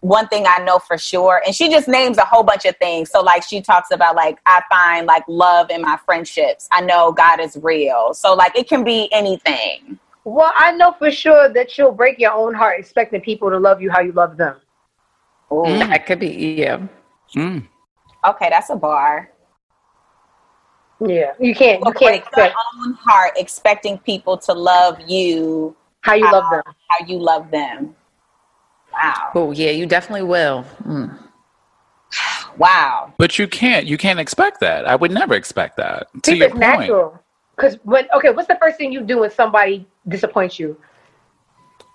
One 0.00 0.28
Thing 0.28 0.44
I 0.46 0.58
Know 0.64 0.78
for 0.78 0.96
Sure. 0.98 1.42
And 1.44 1.54
she 1.54 1.68
just 1.68 1.88
names 1.88 2.16
a 2.18 2.24
whole 2.24 2.42
bunch 2.44 2.64
of 2.64 2.76
things. 2.76 3.10
So, 3.10 3.20
like, 3.20 3.42
she 3.42 3.60
talks 3.60 3.90
about, 3.90 4.14
like, 4.14 4.38
I 4.46 4.62
find, 4.70 5.06
like, 5.06 5.24
love 5.28 5.70
in 5.70 5.82
my 5.82 5.98
friendships. 6.04 6.68
I 6.70 6.80
know 6.80 7.10
God 7.12 7.40
is 7.40 7.56
real. 7.62 8.14
So, 8.14 8.34
like, 8.34 8.56
it 8.56 8.68
can 8.68 8.84
be 8.84 9.08
anything. 9.12 9.98
well, 10.24 10.52
I 10.54 10.72
know 10.72 10.92
for 10.98 11.10
sure 11.10 11.48
that 11.52 11.76
you'll 11.76 11.92
break 11.92 12.18
your 12.18 12.32
own 12.32 12.54
heart 12.54 12.78
expecting 12.78 13.20
people 13.20 13.50
to 13.50 13.58
love 13.58 13.82
you 13.82 13.90
how 13.90 14.00
you 14.00 14.12
love 14.12 14.36
them. 14.36 14.56
that 15.50 16.06
could 16.06 16.20
be 16.20 16.28
you. 16.28 16.88
Mm. 17.36 17.66
Okay, 18.24 18.48
that's 18.48 18.70
a 18.70 18.76
bar. 18.76 19.30
Yeah, 21.00 21.32
you 21.38 21.54
can't. 21.54 21.80
You 21.84 21.92
can't 21.92 22.00
your 22.02 22.14
expect 22.14 22.54
own 22.86 22.92
heart 22.94 23.32
expecting 23.36 23.98
people 23.98 24.38
to 24.38 24.52
love 24.52 25.00
you 25.06 25.74
how 26.00 26.14
you 26.14 26.30
love 26.30 26.44
them. 26.50 26.62
how 26.88 27.06
you 27.06 27.18
love 27.18 27.50
them. 27.50 27.96
Wow. 28.92 29.30
oh 29.34 29.50
yeah 29.50 29.70
you 29.70 29.86
definitely 29.86 30.22
will 30.22 30.64
Mm. 30.86 31.18
Wow. 32.58 33.12
But 33.18 33.38
you 33.40 33.48
can't. 33.48 33.86
You 33.86 33.98
can't 33.98 34.20
expect 34.20 34.60
that. 34.60 34.86
I 34.86 34.94
would 34.94 35.10
never 35.10 35.34
expect 35.34 35.76
that. 35.78 36.06
To 36.22 36.30
See, 36.30 36.36
your 36.36 36.46
it's 36.46 36.52
point. 36.54 36.60
natural. 36.60 37.20
Because 37.56 37.78
when 37.82 38.06
okay, 38.14 38.30
what's 38.30 38.46
the 38.46 38.56
first 38.60 38.76
thing 38.78 38.92
you 38.92 39.00
do 39.00 39.18
when 39.20 39.30
somebody 39.32 39.86
disappoints 40.06 40.58
you? 40.60 40.76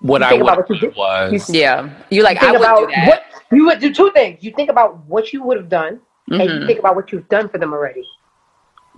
What 0.01 0.19
You 0.21 0.25
I 0.25 0.29
think 0.31 0.43
would 0.43 0.53
about 0.53 0.69
what 0.69 0.81
you 0.81 0.87
have 0.87 0.95
did. 0.95 0.97
was 0.97 1.49
yeah 1.49 1.89
you 2.09 2.23
like 2.23 2.41
You 2.41 2.47
i 2.49 2.51
think 2.51 2.59
would 2.59 2.65
about 2.67 2.79
do 2.79 2.93
that 2.95 3.07
what 3.07 3.23
you 3.51 3.65
would 3.65 3.79
do. 3.79 3.93
Two 3.93 4.11
things. 4.11 4.43
You 4.43 4.51
think 4.51 4.69
about 4.69 4.97
what 5.05 5.31
you 5.31 5.41
would 5.43 5.55
have 5.57 5.69
done, 5.69 6.01
and 6.29 6.41
you 6.41 6.47
Mhm. 6.49 6.67
think 6.67 6.79
about 6.79 6.95
what 6.97 7.11
you've 7.13 7.27
done 7.29 7.47
for 7.49 7.57
them 7.57 7.71
already. 7.73 8.03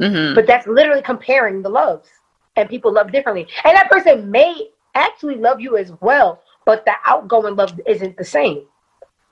Mhm. 0.02 0.36
But 0.36 0.48
that's 0.48 0.68
literally 0.68 1.02
comparing 1.02 1.62
the 1.62 1.70
loves, 1.70 2.10
and 2.56 2.68
people 2.70 2.92
love 2.92 3.12
differently. 3.12 3.48
And 3.64 3.76
that 3.78 3.90
person 3.90 4.30
may 4.32 4.70
actually 4.96 5.36
love 5.36 5.62
you 5.62 5.78
as 5.78 5.92
well, 6.02 6.42
but 6.66 6.84
the 6.86 6.94
outgoing 7.06 7.56
love 7.56 7.80
isn't 7.86 8.18
the 8.18 8.26
same. 8.26 8.64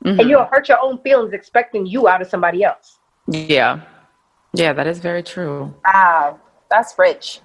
Mhm. 0.06 0.20
And 0.20 0.30
you'll 0.30 0.46
hurt 0.46 0.70
your 0.70 0.80
own 0.82 1.00
feelings 1.00 1.34
expecting 1.34 1.86
you 1.86 2.08
out 2.08 2.22
of 2.22 2.28
somebody 2.30 2.64
else. 2.64 2.98
yeah 3.28 3.80
yeah 4.54 4.74
that 4.74 4.88
is 4.88 4.98
very 5.00 5.22
true 5.22 5.72
Wow. 5.94 6.40
That's 6.72 6.98
rich. 6.98 7.42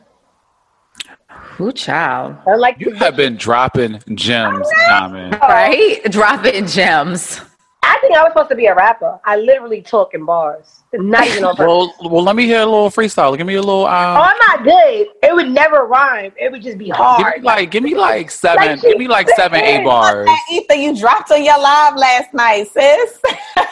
Ooh, 1.60 1.72
child 1.72 2.36
I 2.46 2.54
like 2.54 2.76
you 2.78 2.92
have 2.92 3.16
been 3.16 3.36
dropping 3.36 4.00
gems, 4.14 4.66
Diamond. 4.88 5.36
right 5.42 6.00
dropping 6.10 6.66
gems 6.66 7.40
I 7.86 7.98
think 8.00 8.14
I 8.16 8.22
was 8.22 8.30
supposed 8.32 8.50
to 8.50 8.56
be 8.56 8.66
a 8.66 8.74
rapper. 8.74 9.18
I 9.24 9.36
literally 9.36 9.82
talk 9.82 10.14
in 10.14 10.24
bars, 10.24 10.82
not 10.92 11.26
even 11.26 11.44
on. 11.44 11.56
Well, 11.58 11.94
well, 12.02 12.22
let 12.22 12.34
me 12.36 12.44
hear 12.46 12.60
a 12.60 12.64
little 12.66 12.90
freestyle. 12.90 13.36
Give 13.36 13.46
me 13.46 13.54
a 13.54 13.60
little. 13.60 13.82
Oh, 13.84 13.86
Um, 13.86 14.16
I'm 14.18 14.36
not 14.38 14.64
good. 14.64 15.08
It 15.22 15.34
would 15.34 15.50
never 15.50 15.84
rhyme. 15.86 16.32
It 16.36 16.50
would 16.52 16.62
just 16.62 16.78
be 16.78 16.88
hard. 16.88 17.18
give 17.18 17.26
hard. 17.26 17.40
me 17.42 17.46
like, 17.46 17.70
give 17.70 17.82
me 17.82 17.94
like 17.94 18.30
seven. 18.30 18.66
Like 18.66 18.80
give 18.82 18.98
me 18.98 19.08
like 19.08 19.28
seven, 19.30 19.60
eight 19.60 19.84
bars. 19.84 20.26
That 20.26 20.40
ether 20.50 20.74
you 20.74 20.96
dropped 20.98 21.30
on 21.30 21.42
your 21.44 21.58
live 21.60 21.96
last 21.96 22.32
night, 22.34 22.68
sis. 22.72 23.18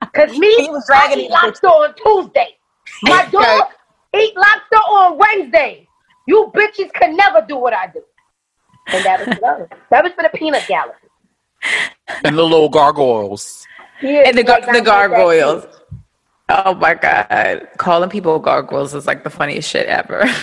Because 0.00 0.38
me, 0.38 0.54
He 0.54 0.70
was 0.70 0.86
dragging 0.86 1.18
I 1.18 1.22
eat 1.22 1.24
it. 1.26 1.30
lobster 1.32 1.66
on 1.66 1.94
Tuesday. 1.96 2.56
My 3.02 3.26
dog 3.32 3.64
eat 4.16 4.36
lobster 4.36 4.76
on 4.76 5.18
Wednesday. 5.18 5.88
You 6.28 6.52
bitches 6.54 6.92
can 6.92 7.16
never 7.16 7.44
do 7.48 7.56
what 7.56 7.72
I 7.74 7.88
do. 7.88 8.02
And 8.88 9.04
that 9.04 9.18
was 9.26 9.28
for 9.38 9.40
the- 9.40 9.68
that 9.90 10.04
was 10.04 10.12
for 10.12 10.22
the 10.22 10.28
peanut 10.28 10.64
gallery. 10.68 10.94
And 12.24 12.36
the 12.38 12.42
little 12.42 12.68
gargoyles. 12.68 13.66
Yeah, 14.02 14.22
and 14.26 14.36
the, 14.36 14.42
gar- 14.44 14.60
like, 14.60 14.66
the 14.66 14.70
I 14.70 14.72
like 14.74 14.84
that 14.84 15.08
gargoyles 15.10 15.66
oh 16.50 16.74
my 16.74 16.92
god 16.92 17.66
calling 17.78 18.10
people 18.10 18.38
gargoyles 18.38 18.92
is 18.92 19.06
like 19.06 19.24
the 19.24 19.30
funniest 19.30 19.70
shit 19.70 19.86
ever 19.86 20.24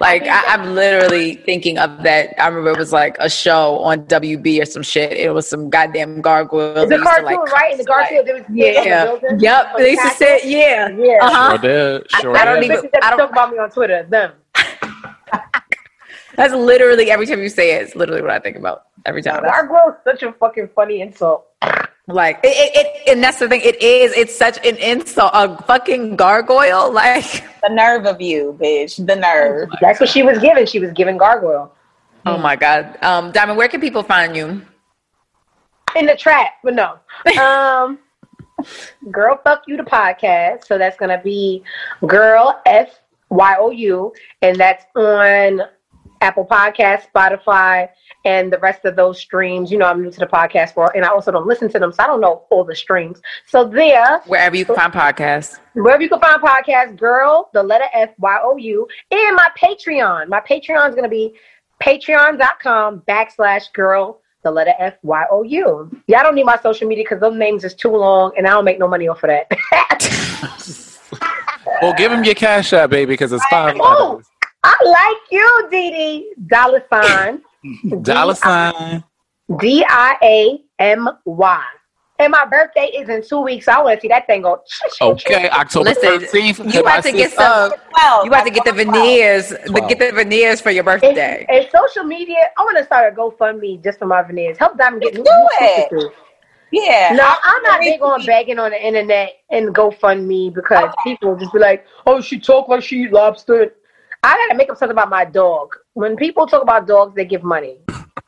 Like 0.00 0.22
I, 0.22 0.54
I'm 0.54 0.74
literally 0.74 1.34
thinking 1.36 1.78
of 1.78 2.02
that. 2.02 2.34
I 2.42 2.48
remember 2.48 2.70
it 2.70 2.78
was 2.78 2.92
like 2.92 3.16
a 3.20 3.28
show 3.30 3.78
on 3.80 4.04
WB 4.06 4.60
or 4.60 4.64
some 4.64 4.82
shit. 4.82 5.12
It 5.12 5.32
was 5.32 5.48
some 5.48 5.70
goddamn 5.70 6.20
gargoyles. 6.22 6.74
The 6.74 6.86
They 6.88 6.94
a 6.96 6.98
used 6.98 7.08
to, 7.10 7.22
cartoon, 7.22 7.24
like, 7.24 7.52
right? 7.52 7.72
In 7.72 7.78
the 7.78 7.84
Garfield, 7.84 8.26
there 8.26 8.34
was 8.36 8.44
Yeah. 8.52 9.04
The 9.20 9.36
Yep. 9.38 9.66
on 9.74 9.80
They 9.80 9.90
used 9.92 10.02
to 10.02 10.10
say, 10.10 10.40
yeah. 10.44 10.88
Yeah. 10.88 11.18
Uh-huh. 11.22 11.50
Sure 11.50 11.58
did. 11.58 12.10
Sure 12.10 12.36
I 12.36 12.44
don't 12.44 12.56
did. 12.60 12.64
even- 12.64 12.76
Bitches 12.78 12.90
that 12.92 13.04
I 13.04 13.10
don't- 13.10 13.18
talk 13.18 13.30
about 13.32 13.52
me 13.52 13.58
on 13.58 13.70
Twitter. 13.70 14.02
Them. 14.08 14.32
That's 16.36 16.54
literally 16.54 17.10
every 17.10 17.26
time 17.26 17.42
you 17.42 17.48
say 17.48 17.76
it, 17.76 17.82
it's 17.82 17.96
literally 17.96 18.22
what 18.22 18.30
I 18.30 18.38
think 18.38 18.56
about 18.56 18.84
every 19.04 19.22
time. 19.22 19.42
Gargoyle 19.42 19.90
is 19.90 19.96
such 20.04 20.22
a 20.22 20.32
fucking 20.32 20.70
funny 20.74 21.00
insult. 21.00 21.46
Like 22.06 22.40
it, 22.42 22.48
it, 22.48 22.70
it, 22.74 23.12
and 23.12 23.22
that's 23.22 23.38
the 23.38 23.48
thing. 23.48 23.60
It 23.62 23.80
is. 23.82 24.12
It's 24.12 24.36
such 24.36 24.64
an 24.66 24.76
insult. 24.76 25.30
A 25.34 25.62
fucking 25.64 26.16
gargoyle. 26.16 26.92
Like, 26.92 27.44
the 27.62 27.68
nerve 27.70 28.06
of 28.06 28.20
you, 28.20 28.56
bitch. 28.60 29.04
The 29.06 29.16
nerve. 29.16 29.68
That's 29.80 30.00
what 30.00 30.08
she 30.08 30.22
was 30.22 30.38
given. 30.38 30.66
She 30.66 30.78
was 30.78 30.92
given 30.92 31.16
gargoyle 31.18 31.72
oh 32.26 32.38
my 32.38 32.56
god. 32.56 32.98
Um, 33.02 33.32
Diamond, 33.32 33.58
where 33.58 33.68
can 33.68 33.80
people 33.80 34.02
find 34.02 34.36
you? 34.36 34.62
in 35.96 36.06
the 36.06 36.16
trap, 36.16 36.52
but 36.62 36.74
no. 36.74 36.98
Um, 37.40 37.98
girl, 39.10 39.40
fuck 39.42 39.62
you, 39.66 39.76
the 39.76 39.82
podcast. 39.82 40.66
So 40.66 40.78
that's 40.78 40.96
gonna 40.96 41.20
be 41.22 41.64
girl 42.06 42.60
F 42.64 43.00
Y 43.30 43.56
O 43.58 43.70
U, 43.70 44.12
and 44.42 44.56
that's 44.56 44.84
on 44.94 45.62
Apple 46.20 46.46
Podcast, 46.46 47.04
Spotify, 47.14 47.88
and 48.24 48.52
the 48.52 48.58
rest 48.58 48.84
of 48.84 48.96
those 48.96 49.18
streams. 49.18 49.70
You 49.72 49.78
know, 49.78 49.86
I'm 49.86 50.02
new 50.02 50.10
to 50.10 50.18
the 50.20 50.26
podcast 50.26 50.76
world, 50.76 50.92
and 50.94 51.04
I 51.04 51.08
also 51.08 51.30
don't 51.32 51.46
listen 51.46 51.70
to 51.70 51.78
them, 51.78 51.92
so 51.92 52.02
I 52.02 52.06
don't 52.06 52.20
know 52.20 52.44
all 52.50 52.64
the 52.64 52.76
streams. 52.76 53.20
So 53.46 53.64
there, 53.64 54.20
Wherever 54.26 54.56
you 54.56 54.64
can 54.64 54.74
find 54.76 54.92
podcasts. 54.92 55.58
wherever 55.74 56.02
you 56.02 56.08
can 56.08 56.20
find 56.20 56.42
podcasts, 56.42 56.96
girl, 56.98 57.48
the 57.54 57.62
letter 57.62 57.86
F 57.94 58.10
Y 58.18 58.38
O 58.42 58.56
U, 58.56 58.86
and 59.10 59.36
my 59.36 59.48
Patreon. 59.58 60.28
My 60.28 60.40
Patreon 60.40 60.88
is 60.88 60.94
going 60.94 61.04
to 61.04 61.08
be 61.08 61.34
patreon.com 61.82 63.00
backslash 63.08 63.72
girl, 63.72 64.20
the 64.42 64.50
letter 64.50 64.72
F 64.78 64.94
Y 65.02 65.24
O 65.30 65.42
U. 65.42 65.90
Y'all 66.06 66.22
don't 66.22 66.34
need 66.34 66.44
my 66.44 66.58
social 66.58 66.86
media 66.86 67.04
because 67.04 67.20
those 67.20 67.36
names 67.36 67.64
is 67.64 67.74
too 67.74 67.90
long 67.90 68.32
and 68.36 68.46
I 68.46 68.50
don't 68.50 68.64
make 68.66 68.78
no 68.78 68.88
money 68.88 69.08
off 69.08 69.22
of 69.24 69.30
that. 69.30 69.50
Well, 71.82 71.94
give 71.94 72.12
him 72.12 72.24
your 72.24 72.34
cash 72.34 72.72
app, 72.72 72.90
baby, 72.90 73.06
because 73.12 73.32
it's 73.32 73.44
five 73.46 73.76
Oh, 73.80 74.12
letters. 74.12 74.26
I 74.62 74.74
like 74.84 75.22
you, 75.30 75.68
Dee 75.70 75.90
Dee. 75.90 76.34
Dollar 76.46 76.84
sign 76.92 77.40
Dollar 78.02 78.34
sign. 78.34 79.04
D 79.58 79.84
I 79.88 80.16
A 80.22 80.60
M 80.78 81.08
Y. 81.24 81.64
And 82.18 82.32
my 82.32 82.44
birthday 82.44 82.84
is 82.94 83.08
in 83.08 83.26
two 83.26 83.40
weeks. 83.40 83.64
So 83.64 83.72
I 83.72 83.82
want 83.82 83.96
to 83.96 84.00
see 84.02 84.08
that 84.08 84.26
thing 84.26 84.42
go. 84.42 84.62
Okay, 85.00 85.48
October 85.48 85.90
Listen, 85.90 86.20
thirteenth. 86.20 86.58
you 86.74 86.80
about 86.80 87.02
to 87.04 87.12
get 87.12 87.32
some. 87.32 87.72
Well, 87.94 88.24
You 88.24 88.30
about 88.30 88.44
to 88.44 88.50
get 88.50 88.64
the 88.66 88.72
veneers. 88.72 89.48
The, 89.48 89.86
get 89.88 89.98
the 89.98 90.12
veneers 90.12 90.60
for 90.60 90.70
your 90.70 90.84
birthday. 90.84 91.46
and 91.48 91.66
social 91.74 92.04
media, 92.04 92.36
I 92.58 92.62
want 92.62 92.76
to 92.76 92.84
start 92.84 93.10
a 93.10 93.16
GoFundMe 93.16 93.82
just 93.82 93.98
for 93.98 94.04
my 94.06 94.22
veneers. 94.22 94.58
Help 94.58 94.76
Diamond 94.76 95.02
get 95.02 95.14
Let's 95.14 95.30
new 95.30 95.94
do 95.94 96.06
it. 96.06 96.12
Yeah. 96.72 97.14
No, 97.14 97.34
I'm 97.42 97.62
not 97.62 97.80
big 97.80 98.00
on 98.02 98.24
begging 98.26 98.58
on 98.58 98.70
the 98.70 98.86
internet 98.86 99.32
and 99.50 99.74
GoFundMe 99.74 100.52
because 100.54 100.92
people 101.02 101.36
just 101.36 101.52
be 101.54 101.58
like, 101.58 101.86
"Oh, 102.06 102.20
she 102.20 102.38
talk 102.38 102.68
like 102.68 102.82
she 102.82 103.04
eat 103.04 103.12
lobster." 103.12 103.74
I 104.22 104.36
gotta 104.36 104.56
make 104.56 104.70
up 104.70 104.76
something 104.76 104.94
about 104.94 105.08
my 105.08 105.24
dog. 105.24 105.76
When 105.94 106.16
people 106.16 106.46
talk 106.46 106.62
about 106.62 106.86
dogs, 106.86 107.14
they 107.14 107.24
give 107.24 107.42
money. 107.42 107.78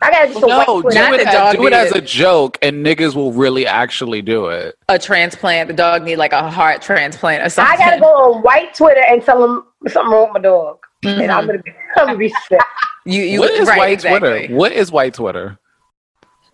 I 0.01 0.11
gotta 0.11 0.29
just 0.29 0.41
No, 0.41 0.81
do 0.83 0.89
it, 0.89 0.95
the 0.95 1.29
as, 1.29 1.55
do 1.55 1.67
it 1.67 1.73
as 1.73 1.93
a 1.93 2.01
joke, 2.01 2.59
and 2.63 2.85
niggas 2.85 3.15
will 3.15 3.33
really 3.33 3.67
actually 3.67 4.23
do 4.23 4.47
it. 4.47 4.77
A 4.89 4.99
transplant. 4.99 5.69
The 5.69 5.75
dog 5.75 6.03
need 6.03 6.17
like 6.17 6.33
a 6.33 6.51
heart 6.51 6.83
transplant 6.83 7.45
or 7.45 7.49
something. 7.51 7.75
I 7.75 7.77
gotta 7.77 8.01
go 8.01 8.07
on 8.07 8.43
white 8.43 8.75
Twitter 8.75 9.03
and 9.09 9.23
tell 9.23 9.41
them 9.41 9.67
something 9.89 10.11
wrong 10.11 10.33
with 10.33 10.43
my 10.43 10.49
dog, 10.49 10.79
and 11.05 11.31
I'm 11.31 11.47
mm-hmm. 11.47 11.47
gonna 11.47 11.63
be, 11.63 11.73
I'm 11.97 12.07
gonna 12.07 12.19
be 12.19 12.35
sick. 12.49 12.61
You, 13.05 13.23
you 13.23 13.41
what 13.41 13.51
is 13.51 13.69
right, 13.69 13.79
white 13.79 13.93
exactly. 13.93 14.19
Twitter? 14.21 14.55
What 14.55 14.73
is 14.73 14.91
white 14.91 15.15
Twitter? 15.15 15.59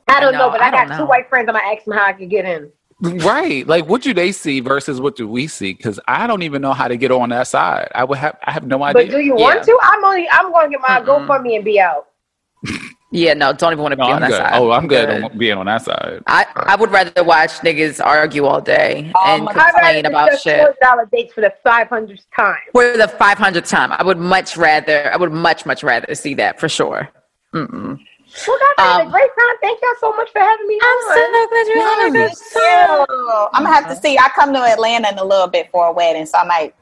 I 0.09 0.21
don't 0.21 0.35
I 0.35 0.39
know, 0.39 0.47
know, 0.47 0.51
but 0.51 0.61
I, 0.61 0.69
I 0.69 0.71
don't 0.71 0.89
got 0.89 0.99
two 0.99 1.07
white 1.07 1.29
friends. 1.29 1.49
I'm 1.49 1.55
gonna 1.55 1.67
ask 1.67 1.85
them 1.85 1.95
how 1.95 2.07
I 2.07 2.13
can 2.13 2.29
get 2.29 2.45
in. 2.45 2.73
Right. 3.01 3.67
Like 3.67 3.87
what 3.87 4.03
do 4.03 4.13
they 4.13 4.33
see 4.33 4.59
versus 4.61 5.01
what 5.01 5.15
do 5.15 5.29
we 5.29 5.47
see? 5.47 5.73
Because 5.73 6.01
I 6.09 6.27
don't 6.27 6.43
even 6.43 6.61
know 6.63 6.73
how 6.73 6.89
to 6.89 6.97
get 6.97 7.13
on 7.13 7.29
that 7.29 7.47
side. 7.47 7.89
I 7.95 8.03
would 8.05 8.19
have 8.19 8.37
I 8.45 8.51
have 8.51 8.67
no 8.67 8.83
idea. 8.83 9.05
But 9.05 9.11
do 9.13 9.19
you 9.21 9.39
Yeah. 9.39 9.45
want 9.45 9.63
to? 9.65 9.79
I'm 9.83 10.05
only 10.05 10.29
I'm 10.31 10.51
going 10.51 10.71
to 10.73 10.79
get 10.79 10.81
my 10.81 11.01
GoFundMe 11.01 11.55
and 11.57 11.65
be 11.65 11.81
out. 11.81 12.07
Yeah, 13.11 13.33
no, 13.35 13.55
don't 13.55 13.73
even 13.73 13.83
want 13.83 13.93
to 13.93 13.97
be 13.97 14.03
No, 14.03 14.09
on 14.09 14.15
I'm 14.17 14.21
that 14.23 14.29
good. 14.31 14.37
side. 14.37 14.53
Oh, 14.61 14.71
I'm 14.73 14.87
good 14.87 15.09
on 15.25 15.39
being 15.39 15.57
on 15.57 15.65
that 15.67 15.83
side. 15.83 16.23
I, 16.27 16.45
I 16.57 16.77
would 16.77 16.91
rather 16.91 17.25
watch 17.25 17.53
niggas 17.61 18.05
argue 18.05 18.45
all 18.45 18.61
day 18.61 19.13
oh 19.15 19.21
and 19.27 19.45
my 19.45 19.53
I'd 19.53 19.57
rather 19.57 19.73
complain 19.73 20.07
about 20.07 20.39
shit. 20.41 20.61
forty 20.61 20.77
dollar 20.83 21.09
dates 21.11 21.33
for 21.33 21.41
the 21.41 21.55
five 21.63 21.89
hundredth 21.89 22.27
time. 22.37 22.59
For 22.73 22.97
the 22.97 23.07
500th 23.07 23.67
time, 23.69 23.93
I 23.93 24.03
would 24.03 24.19
much 24.19 24.57
rather, 24.59 25.11
I 25.11 25.17
would 25.17 25.33
much, 25.33 25.65
much 25.65 25.83
rather 25.83 26.15
see 26.15 26.35
that 26.35 26.61
for 26.61 26.69
sure. 26.69 27.09
Mm-mm. 27.55 27.99
Well, 28.47 28.59
guys, 28.59 28.75
I 28.79 28.83
had 28.93 29.01
Um, 29.03 29.09
a 29.09 29.11
great 29.11 29.31
time. 29.39 29.57
Thank 29.61 29.81
y'all 29.83 29.91
so 30.01 30.13
much 30.13 30.31
for 30.31 30.39
having 30.41 30.67
me. 30.67 30.79
I'm 30.83 30.89
on. 30.89 31.15
so 31.15 31.49
glad 31.49 31.67
you're 31.67 32.07
on 32.07 32.13
Me 32.13 32.29
too. 32.29 33.47
I'm 33.55 33.65
gonna 33.65 33.75
have 33.75 33.89
to 33.89 33.97
see. 33.97 34.19
I 34.19 34.29
come 34.35 34.53
to 34.53 34.61
Atlanta 34.61 35.09
in 35.11 35.19
a 35.19 35.25
little 35.25 35.47
bit 35.47 35.71
for 35.71 35.87
a 35.87 35.93
wedding, 35.93 36.27
so 36.27 36.39
I 36.39 36.45
might 36.45 36.75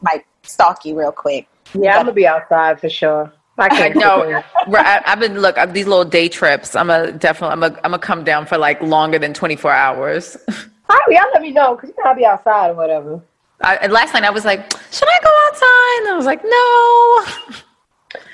might 0.00 0.24
stalk 0.42 0.84
you 0.84 0.98
real 0.98 1.12
quick. 1.12 1.48
Yeah, 1.74 1.96
I'm 1.96 2.02
gonna 2.02 2.12
be 2.12 2.26
outside 2.26 2.80
for 2.80 2.88
sure. 2.88 3.32
I 3.58 3.64
I 3.66 3.68
can't 3.68 3.96
know. 3.96 4.28
know. 4.30 4.42
Right, 4.68 4.86
I, 4.86 5.02
I've 5.06 5.20
been 5.20 5.40
look 5.40 5.58
I've, 5.58 5.74
these 5.74 5.86
little 5.86 6.04
day 6.04 6.28
trips. 6.28 6.74
I'm 6.76 6.90
a 6.90 7.12
definitely. 7.12 7.52
I'm 7.52 7.62
a. 7.62 7.66
I'm 7.78 7.90
gonna 7.90 7.98
come 7.98 8.24
down 8.24 8.46
for 8.46 8.56
like 8.58 8.80
longer 8.82 9.18
than 9.18 9.34
24 9.34 9.70
hours. 9.72 10.36
All 10.48 10.96
right, 10.96 11.00
y'all 11.10 11.24
let 11.32 11.42
me 11.42 11.50
know 11.50 11.74
because 11.74 11.90
you 11.90 11.94
know 12.02 12.10
I'll 12.10 12.16
be 12.16 12.24
outside 12.26 12.70
or 12.70 12.74
whatever. 12.74 13.20
I, 13.60 13.76
and 13.76 13.92
last 13.92 14.12
night 14.12 14.24
I 14.24 14.30
was 14.30 14.44
like, 14.44 14.60
should 14.92 15.08
I 15.08 15.18
go 15.22 15.30
outside? 15.46 15.98
And 16.00 16.08
I 16.08 16.16
was 16.16 16.26
like, 16.26 16.42
no. 16.44 17.62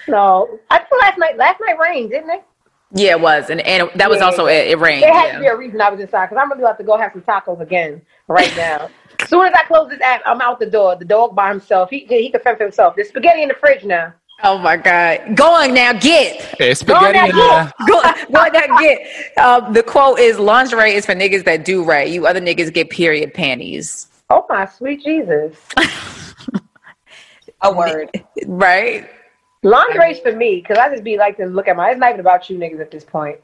No, 0.06 0.58
I 0.70 0.78
think 0.78 1.02
last 1.02 1.18
night. 1.18 1.36
Last 1.36 1.60
night 1.60 1.78
rained, 1.78 2.10
didn't 2.10 2.30
it? 2.30 2.44
Yeah, 2.92 3.12
it 3.12 3.20
was, 3.20 3.50
and 3.50 3.60
and 3.60 3.90
that 3.96 4.08
was 4.08 4.20
Yeah. 4.20 4.24
also 4.24 4.46
it. 4.46 4.68
It 4.68 4.78
rained. 4.78 5.02
There 5.02 5.12
had 5.12 5.26
yeah. 5.26 5.32
to 5.34 5.40
be 5.40 5.46
a 5.46 5.56
reason 5.56 5.80
I 5.80 5.90
was 5.90 6.00
inside 6.00 6.26
because 6.26 6.40
I'm 6.40 6.50
really 6.50 6.62
about 6.62 6.78
to 6.78 6.84
go 6.84 6.96
have 6.96 7.12
some 7.12 7.22
tacos 7.22 7.60
again 7.60 8.00
right 8.28 8.54
now. 8.56 8.88
as 9.20 9.28
soon 9.28 9.46
as 9.46 9.52
I 9.54 9.64
close 9.64 9.90
this 9.90 10.00
app, 10.00 10.22
I'm 10.24 10.40
out 10.40 10.58
the 10.58 10.66
door. 10.66 10.96
The 10.96 11.04
dog 11.04 11.36
by 11.36 11.50
himself. 11.50 11.90
He 11.90 12.06
he 12.08 12.30
can 12.30 12.40
fend 12.40 12.56
for 12.56 12.64
himself. 12.64 12.96
There's 12.96 13.08
spaghetti 13.08 13.42
in 13.42 13.48
the 13.48 13.54
fridge 13.54 13.84
now. 13.84 14.14
Oh 14.44 14.56
my 14.56 14.76
God. 14.76 15.36
Go 15.36 15.52
on 15.52 15.74
now, 15.74 15.92
get. 15.92 16.54
It's 16.60 16.82
Go 16.82 16.94
on 16.94 17.02
spaghetti 17.02 17.18
now, 17.18 17.26
in 17.26 17.36
there. 17.36 17.72
Go, 17.88 18.02
go 18.32 18.38
on 18.38 18.52
now, 18.52 18.78
get. 18.78 19.38
Um, 19.38 19.72
the 19.72 19.82
quote 19.82 20.20
is 20.20 20.38
lingerie 20.38 20.94
is 20.94 21.04
for 21.04 21.14
niggas 21.14 21.44
that 21.44 21.64
do 21.64 21.82
right. 21.82 22.08
You 22.08 22.26
other 22.26 22.40
niggas 22.40 22.72
get 22.72 22.88
period 22.88 23.34
panties. 23.34 24.06
Oh 24.30 24.46
my 24.48 24.66
sweet 24.66 25.02
Jesus! 25.02 25.56
A 27.62 27.72
word. 27.72 28.08
Right? 28.46 29.10
Lingerie's 29.68 30.20
for 30.20 30.32
me 30.32 30.56
because 30.56 30.78
I 30.78 30.88
just 30.90 31.04
be 31.04 31.16
like 31.16 31.36
to 31.36 31.46
look 31.46 31.68
at 31.68 31.76
my. 31.76 31.90
It's 31.90 32.00
not 32.00 32.10
even 32.10 32.20
about 32.20 32.48
you 32.48 32.58
niggas 32.58 32.80
at 32.80 32.90
this 32.90 33.04
point. 33.04 33.38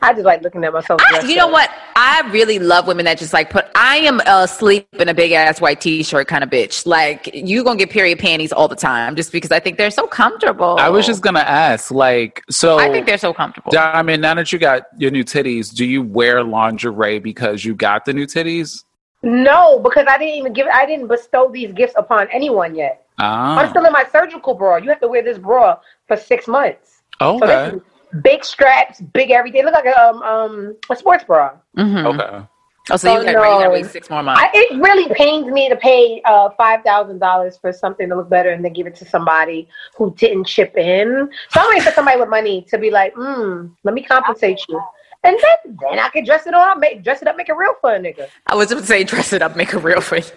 I 0.00 0.12
just 0.12 0.24
like 0.24 0.42
looking 0.42 0.62
at 0.64 0.72
myself. 0.72 1.00
I, 1.02 1.20
you 1.26 1.36
know 1.36 1.46
up. 1.46 1.52
what? 1.52 1.70
I 1.96 2.28
really 2.30 2.58
love 2.58 2.86
women 2.86 3.04
that 3.06 3.18
just 3.18 3.32
like 3.32 3.50
put. 3.50 3.66
I 3.74 3.96
am 3.98 4.20
asleep 4.26 4.86
in 4.92 5.08
a 5.08 5.14
big 5.14 5.32
ass 5.32 5.60
white 5.60 5.80
t 5.80 6.02
shirt 6.02 6.28
kind 6.28 6.44
of 6.44 6.50
bitch. 6.50 6.86
Like 6.86 7.30
you 7.34 7.64
gonna 7.64 7.78
get 7.78 7.90
period 7.90 8.18
panties 8.18 8.52
all 8.52 8.68
the 8.68 8.76
time 8.76 9.16
just 9.16 9.32
because 9.32 9.50
I 9.50 9.60
think 9.60 9.76
they're 9.76 9.90
so 9.90 10.06
comfortable. 10.06 10.76
I 10.78 10.88
was 10.88 11.06
just 11.06 11.22
gonna 11.22 11.40
ask, 11.40 11.90
like, 11.90 12.42
so 12.50 12.78
I 12.78 12.90
think 12.90 13.06
they're 13.06 13.18
so 13.18 13.32
comfortable. 13.32 13.72
Diamond, 13.72 14.22
now 14.22 14.34
that 14.34 14.52
you 14.52 14.58
got 14.58 14.84
your 14.96 15.10
new 15.10 15.24
titties, 15.24 15.74
do 15.74 15.84
you 15.84 16.02
wear 16.02 16.44
lingerie 16.44 17.18
because 17.18 17.64
you 17.64 17.74
got 17.74 18.04
the 18.04 18.12
new 18.12 18.26
titties? 18.26 18.84
No, 19.22 19.80
because 19.80 20.06
I 20.08 20.16
didn't 20.18 20.34
even 20.34 20.52
give. 20.52 20.66
I 20.72 20.86
didn't 20.86 21.08
bestow 21.08 21.50
these 21.50 21.72
gifts 21.72 21.94
upon 21.96 22.28
anyone 22.30 22.74
yet. 22.74 23.04
I'm 23.18 23.66
Ah, 23.66 23.70
still 23.70 23.84
in 23.84 23.92
my 23.92 24.04
surgical 24.10 24.54
bra. 24.54 24.76
You 24.76 24.88
have 24.90 25.00
to 25.00 25.08
wear 25.08 25.22
this 25.22 25.38
bra 25.38 25.78
for 26.06 26.16
six 26.16 26.46
months. 26.46 27.02
Okay, 27.20 27.70
is 27.70 27.82
big 28.22 28.44
straps, 28.44 29.00
big 29.00 29.30
everything. 29.30 29.64
Look 29.64 29.74
like 29.74 29.86
a 29.86 30.08
um, 30.08 30.22
um 30.22 30.76
a 30.90 30.96
sports 30.96 31.24
bra. 31.24 31.52
Mhm. 31.76 32.06
okay. 32.06 32.46
Oh, 32.90 32.96
so 32.96 33.20
you 33.20 33.24
got, 33.24 33.34
right, 33.34 33.48
you 33.52 33.54
gotta 33.58 33.64
no. 33.64 33.70
wait 33.70 33.86
six 33.86 34.08
more 34.08 34.22
months. 34.22 34.40
I, 34.42 34.50
it 34.54 34.80
really 34.80 35.12
pains 35.14 35.46
me 35.50 35.68
to 35.68 35.76
pay 35.76 36.22
uh 36.24 36.48
five 36.56 36.82
thousand 36.84 37.18
dollars 37.18 37.58
for 37.58 37.72
something 37.72 38.08
to 38.08 38.16
look 38.16 38.30
better 38.30 38.50
and 38.50 38.64
then 38.64 38.72
give 38.72 38.86
it 38.86 38.94
to 38.96 39.04
somebody 39.04 39.68
who 39.96 40.14
didn't 40.14 40.44
chip 40.44 40.76
in. 40.76 41.28
So 41.50 41.60
I'm 41.60 41.68
waiting 41.68 41.82
for 41.82 41.92
somebody 41.92 42.18
with 42.18 42.30
money 42.30 42.62
to 42.70 42.78
be 42.78 42.90
like, 42.90 43.14
mm, 43.14 43.70
let 43.84 43.94
me 43.94 44.02
compensate 44.02 44.60
you. 44.68 44.80
And 45.28 45.38
then, 45.42 45.76
then 45.90 45.98
I 45.98 46.08
can 46.08 46.24
dress 46.24 46.46
it 46.46 46.54
up, 46.54 46.78
make 46.78 47.04
dress 47.04 47.20
it 47.20 47.28
up, 47.28 47.36
make 47.36 47.48
it 47.48 47.54
real 47.54 47.74
for 47.80 47.94
a 47.94 47.98
nigga. 48.00 48.28
I 48.46 48.54
was 48.54 48.70
going 48.70 48.80
to 48.80 48.86
say 48.86 49.04
dress 49.04 49.32
it 49.32 49.42
up, 49.42 49.56
make 49.56 49.74
it 49.74 49.78
real 49.78 50.00
for 50.00 50.16
you. 50.16 50.22
Mm. 50.22 50.30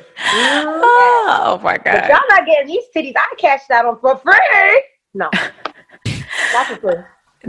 Oh, 0.84 1.60
my 1.64 1.78
But 1.78 1.86
God. 1.86 2.10
y'all 2.10 2.20
not 2.30 2.46
getting 2.46 2.68
these 2.68 2.84
titties. 2.96 3.14
I 3.16 3.36
cashed 3.38 3.72
out 3.72 3.86
on 3.86 4.00
for 4.00 4.18
free. 4.18 4.84
No, 5.14 5.30
not 6.54 6.68
for 6.68 6.76
free. 6.78 7.04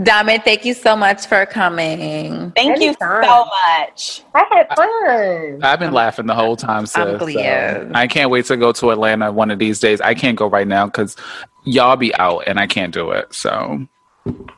Diamond, 0.05 0.43
thank 0.45 0.65
you 0.65 0.73
so 0.73 0.97
much 0.97 1.27
for 1.27 1.45
coming. 1.45 2.51
Thank 2.53 2.81
you 2.81 2.95
so 2.99 3.45
much. 3.45 4.23
I 4.35 4.45
had 4.51 4.69
fun. 4.75 5.63
I've 5.63 5.79
been 5.81 5.93
laughing 5.93 6.27
the 6.27 6.35
whole 6.35 6.57
time, 6.57 6.87
sis. 6.87 6.97
I'm 6.97 7.19
so. 7.19 7.91
I 7.93 8.07
can't 8.07 8.31
wait 8.31 8.47
to 8.47 8.57
go 8.57 8.73
to 8.73 8.91
Atlanta 8.91 9.31
one 9.33 9.51
of 9.51 9.59
these 9.59 9.81
days. 9.81 10.01
I 10.01 10.15
can't 10.15 10.39
go 10.39 10.47
right 10.47 10.67
now 10.67 10.87
because 10.87 11.17
y'all 11.65 11.97
be 11.97 12.15
out 12.15 12.45
and 12.47 12.59
I 12.59 12.67
can't 12.67 12.95
do 12.95 13.11
it. 13.11 13.35
So 13.35 13.87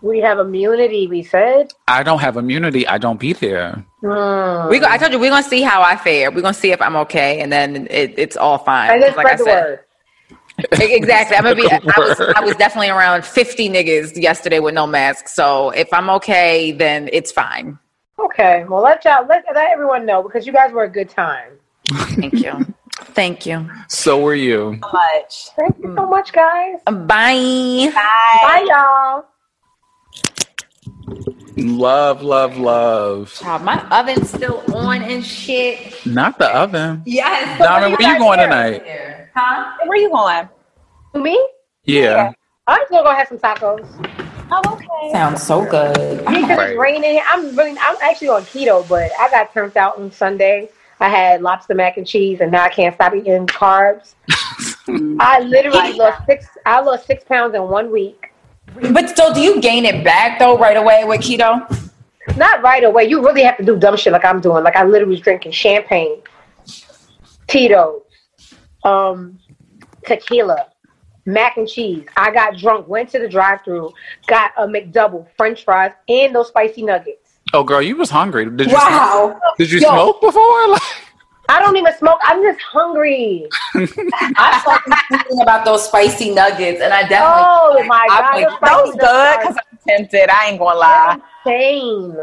We 0.02 0.20
have 0.20 0.38
immunity. 0.38 1.06
We 1.06 1.22
said. 1.22 1.72
I 1.88 2.02
don't 2.02 2.18
have 2.18 2.36
immunity. 2.36 2.86
I 2.86 2.98
don't 2.98 3.18
be 3.18 3.32
there. 3.32 3.84
Mm. 4.02 4.68
We 4.68 4.78
go, 4.78 4.86
I 4.88 4.98
told 4.98 5.12
you 5.12 5.18
we're 5.18 5.30
gonna 5.30 5.42
see 5.42 5.62
how 5.62 5.82
I 5.82 5.96
fare. 5.96 6.30
We're 6.30 6.42
gonna 6.42 6.54
see 6.54 6.72
if 6.72 6.82
I'm 6.82 6.96
okay, 6.96 7.40
and 7.40 7.50
then 7.50 7.86
it, 7.90 8.18
it's 8.18 8.36
all 8.36 8.58
fine. 8.58 8.90
and 8.90 9.02
then 9.02 9.16
Like 9.16 9.26
I 9.26 9.36
spread 9.36 9.38
the 9.38 9.44
said. 9.44 9.62
word. 9.62 9.80
Exactly. 10.80 11.36
I'm 11.36 11.42
gonna 11.44 11.56
be. 11.56 11.70
I 11.70 11.98
was. 11.98 12.20
I 12.36 12.40
was 12.40 12.56
definitely 12.56 12.90
around 12.90 13.24
50 13.24 13.70
niggas 13.70 14.20
yesterday 14.20 14.60
with 14.60 14.74
no 14.74 14.86
mask. 14.86 15.28
So 15.28 15.70
if 15.70 15.92
I'm 15.92 16.10
okay, 16.10 16.72
then 16.72 17.08
it's 17.12 17.32
fine. 17.32 17.78
Okay. 18.18 18.64
Well, 18.68 18.82
let 18.82 19.04
y'all 19.04 19.26
let, 19.26 19.44
let 19.54 19.70
everyone 19.70 20.06
know 20.06 20.22
because 20.22 20.46
you 20.46 20.52
guys 20.52 20.72
were 20.72 20.84
a 20.84 20.90
good 20.90 21.08
time. 21.08 21.52
Thank 22.20 22.34
you. 22.34 22.66
Thank 22.96 23.46
you. 23.46 23.68
So 23.88 24.20
were 24.20 24.34
you. 24.34 24.78
So 24.82 24.90
much. 24.92 25.48
Thank 25.56 25.78
you 25.78 25.94
so 25.96 26.06
much, 26.06 26.32
guys. 26.32 26.78
Bye. 26.84 27.92
Bye, 27.92 28.66
y'all. 28.68 29.24
Love, 31.56 32.22
love, 32.22 32.56
love. 32.56 33.32
Child, 33.34 33.62
my 33.62 33.86
oven's 33.90 34.28
still 34.28 34.62
on 34.74 35.02
and 35.02 35.24
shit. 35.24 36.04
Not 36.04 36.38
the 36.38 36.48
oven. 36.54 37.02
Yes. 37.06 37.58
Diamond, 37.58 37.96
where 37.98 38.12
you 38.12 38.18
going 38.18 38.38
tonight? 38.40 38.82
Huh? 39.34 39.72
Where 39.86 39.98
you 39.98 40.10
going? 40.10 40.48
To 41.14 41.20
me? 41.20 41.48
Yeah. 41.84 42.32
I'm 42.66 42.80
just 42.80 42.90
gonna 42.90 43.04
go 43.04 43.14
have 43.14 43.28
some 43.28 43.38
tacos. 43.38 43.86
Oh, 44.50 44.62
okay. 44.74 45.12
Sounds 45.12 45.42
so 45.42 45.64
good. 45.64 46.18
Because 46.24 46.42
Right. 46.56 46.70
it's 46.70 46.78
raining. 46.78 47.20
I'm 47.30 47.54
really. 47.56 47.76
I'm 47.80 47.96
actually 48.02 48.28
on 48.28 48.42
keto, 48.42 48.86
but 48.88 49.10
I 49.18 49.30
got 49.30 49.52
turned 49.52 49.76
out 49.76 49.98
on 49.98 50.10
Sunday. 50.12 50.68
I 51.00 51.08
had 51.08 51.42
lobster 51.42 51.74
mac 51.74 51.96
and 51.96 52.06
cheese, 52.06 52.40
and 52.40 52.50
now 52.52 52.64
I 52.64 52.68
can't 52.68 52.94
stop 52.94 53.14
eating 53.14 53.46
carbs. 53.46 54.14
I 55.20 55.40
literally 55.40 55.92
lost 55.94 56.24
six. 56.26 56.46
I 56.66 56.80
lost 56.80 57.06
six 57.06 57.24
pounds 57.24 57.54
in 57.54 57.62
one 57.64 57.90
week. 57.90 58.30
But 58.92 59.16
so, 59.16 59.32
do 59.32 59.40
you 59.40 59.60
gain 59.60 59.84
it 59.84 60.04
back 60.04 60.38
though 60.38 60.58
right 60.58 60.76
away 60.76 61.04
with 61.04 61.20
keto? 61.20 61.90
Not 62.36 62.62
right 62.62 62.82
away. 62.82 63.04
You 63.04 63.22
really 63.24 63.42
have 63.42 63.56
to 63.58 63.64
do 63.64 63.78
dumb 63.78 63.96
shit 63.96 64.12
like 64.12 64.24
I'm 64.24 64.40
doing. 64.40 64.64
Like 64.64 64.76
I 64.76 64.84
literally 64.84 65.12
was 65.12 65.20
drinking 65.20 65.52
champagne, 65.52 66.22
Tito's, 67.46 68.02
um, 68.82 69.38
tequila, 70.04 70.66
mac 71.26 71.56
and 71.56 71.68
cheese. 71.68 72.06
I 72.16 72.32
got 72.32 72.56
drunk, 72.56 72.88
went 72.88 73.10
to 73.10 73.18
the 73.18 73.28
drive-through, 73.28 73.92
got 74.26 74.52
a 74.56 74.66
McDouble, 74.66 75.26
French 75.36 75.64
fries, 75.64 75.92
and 76.08 76.34
those 76.34 76.48
spicy 76.48 76.82
nuggets. 76.82 77.34
Oh, 77.52 77.62
girl, 77.62 77.80
you 77.82 77.96
was 77.96 78.10
hungry. 78.10 78.50
Did 78.50 78.68
you? 78.68 78.74
Wow. 78.74 79.40
Did 79.58 79.70
you 79.70 79.80
Yo. 79.80 79.88
smoke 79.88 80.20
before? 80.20 80.68
Like, 80.68 80.82
I 81.48 81.60
don't 81.60 81.76
even 81.76 81.92
smoke. 81.98 82.18
I'm 82.22 82.42
just 82.42 82.60
hungry. 82.62 83.46
I 83.74 84.60
started 84.62 84.94
thinking 85.10 85.42
about 85.42 85.64
those 85.64 85.86
spicy 85.86 86.30
nuggets, 86.34 86.80
and 86.80 86.92
I 86.92 87.02
definitely. 87.02 87.22
Oh 87.22 87.84
my 87.86 88.06
god, 88.08 88.34
like, 88.42 88.60
those 88.60 88.94
good 88.96 89.38
because 89.40 89.56
I'm 89.56 89.78
tempted. 89.86 90.28
I 90.30 90.48
ain't 90.48 90.58
gonna 90.58 90.74
are 90.76 90.78
lie. 90.78 91.18
insane. 91.44 92.16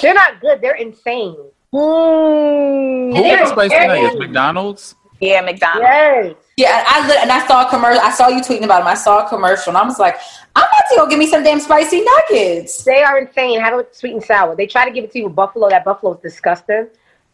They're 0.00 0.14
not 0.14 0.40
good. 0.40 0.60
They're 0.60 0.76
insane. 0.76 1.36
Hmm. 1.72 1.78
who 1.78 3.12
They're 3.14 3.38
got 3.40 3.48
spicy 3.48 3.68
very- 3.74 4.02
nuggets? 4.02 4.18
McDonald's. 4.20 4.94
Yeah, 5.20 5.40
McDonald's. 5.40 5.82
Yes. 5.88 6.34
Yeah, 6.56 6.84
I 6.86 7.06
lit- 7.08 7.18
and 7.18 7.32
I 7.32 7.44
saw 7.48 7.66
a 7.66 7.70
commercial. 7.70 8.00
I 8.02 8.10
saw 8.10 8.28
you 8.28 8.40
tweeting 8.40 8.62
about 8.64 8.78
them. 8.80 8.86
I 8.88 8.94
saw 8.94 9.24
a 9.24 9.28
commercial, 9.28 9.70
and 9.70 9.78
I 9.78 9.84
was 9.84 9.98
like, 9.98 10.16
I'm 10.54 10.62
about 10.62 10.84
to 10.90 10.96
go 10.96 11.06
give 11.08 11.18
me 11.18 11.26
some 11.26 11.42
damn 11.42 11.58
spicy 11.60 12.02
nuggets. 12.04 12.84
They 12.84 13.02
are 13.02 13.18
insane. 13.18 13.58
Have 13.60 13.78
it 13.80 13.94
sweet 13.96 14.12
and 14.12 14.22
sour. 14.22 14.54
They 14.54 14.66
try 14.66 14.84
to 14.84 14.92
give 14.92 15.02
it 15.04 15.10
to 15.12 15.18
you 15.18 15.24
with 15.24 15.34
buffalo. 15.34 15.68
That 15.68 15.84
buffalo 15.84 16.14
is 16.14 16.20
disgusting. 16.20 16.86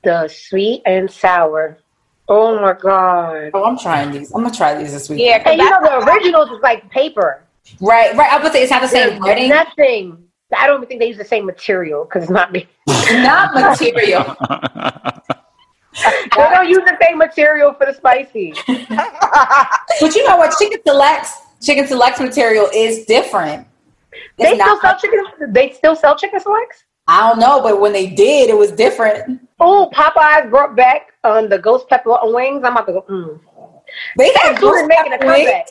The 0.02 0.28
sweet 0.28 0.82
and 0.86 1.10
sour. 1.10 1.78
Oh 2.28 2.60
my 2.60 2.74
god. 2.74 3.50
Oh, 3.54 3.64
I'm 3.64 3.78
trying 3.78 4.12
these. 4.12 4.32
I'm 4.32 4.42
gonna 4.42 4.54
try 4.54 4.80
these 4.80 4.92
this 4.92 5.08
week. 5.10 5.20
Yeah, 5.20 5.42
And 5.44 5.60
you 5.60 5.68
know 5.68 5.80
the 5.82 6.10
originals 6.10 6.50
is 6.50 6.60
like 6.62 6.88
paper. 6.90 7.42
Right, 7.80 8.14
right. 8.16 8.32
I 8.32 8.36
was 8.36 8.44
gonna 8.44 8.54
say 8.54 8.62
it's 8.62 8.70
not 8.70 8.82
the 8.82 8.88
same 8.88 9.08
There's 9.08 9.20
breading, 9.20 9.48
nothing. 9.48 10.24
I 10.56 10.66
don't 10.66 10.78
even 10.78 10.88
think 10.88 11.00
they 11.00 11.08
use 11.08 11.18
the 11.18 11.24
same 11.24 11.46
material 11.46 12.04
because 12.04 12.24
it's 12.24 12.32
not 12.32 12.52
me. 12.52 12.66
not 12.86 13.54
material. 13.54 14.36
They 16.02 16.28
don't 16.36 16.68
use 16.68 16.84
the 16.86 16.96
same 17.02 17.18
material 17.18 17.74
for 17.74 17.86
the 17.86 17.94
spicy. 17.94 18.54
but 18.66 20.14
you 20.14 20.26
know 20.26 20.36
what? 20.36 20.56
Chicken 20.58 20.78
selects 20.86 21.36
chicken 21.60 21.86
selects 21.86 22.20
material 22.20 22.68
is 22.74 23.04
different. 23.06 23.66
It's 24.38 24.50
They 24.50 24.54
still 24.58 24.80
sell 24.80 24.98
chicken. 24.98 25.52
They 25.52 25.70
still 25.72 25.96
sell 25.96 26.16
chicken 26.16 26.40
selects. 26.40 26.84
I 27.06 27.28
don't 27.28 27.38
know, 27.38 27.60
but 27.62 27.80
when 27.80 27.92
they 27.92 28.06
did, 28.06 28.50
it 28.50 28.56
was 28.56 28.70
different. 28.72 29.40
Oh, 29.60 29.90
Popeyes 29.94 30.48
brought 30.50 30.74
back 30.74 31.12
um, 31.24 31.48
the 31.48 31.58
ghost 31.58 31.88
pepper 31.88 32.16
wings. 32.24 32.62
I'm 32.64 32.72
about 32.72 32.86
to 32.86 32.92
go. 32.94 33.02
Mm. 33.02 33.40
They 34.16 34.30
That 34.30 34.42
had 34.54 34.58
food 34.60 34.86
making 34.86 35.12
a 35.12 35.18
ghost 35.18 35.20
pepper 35.20 35.26
wings. 35.26 35.46
comeback. 35.48 35.66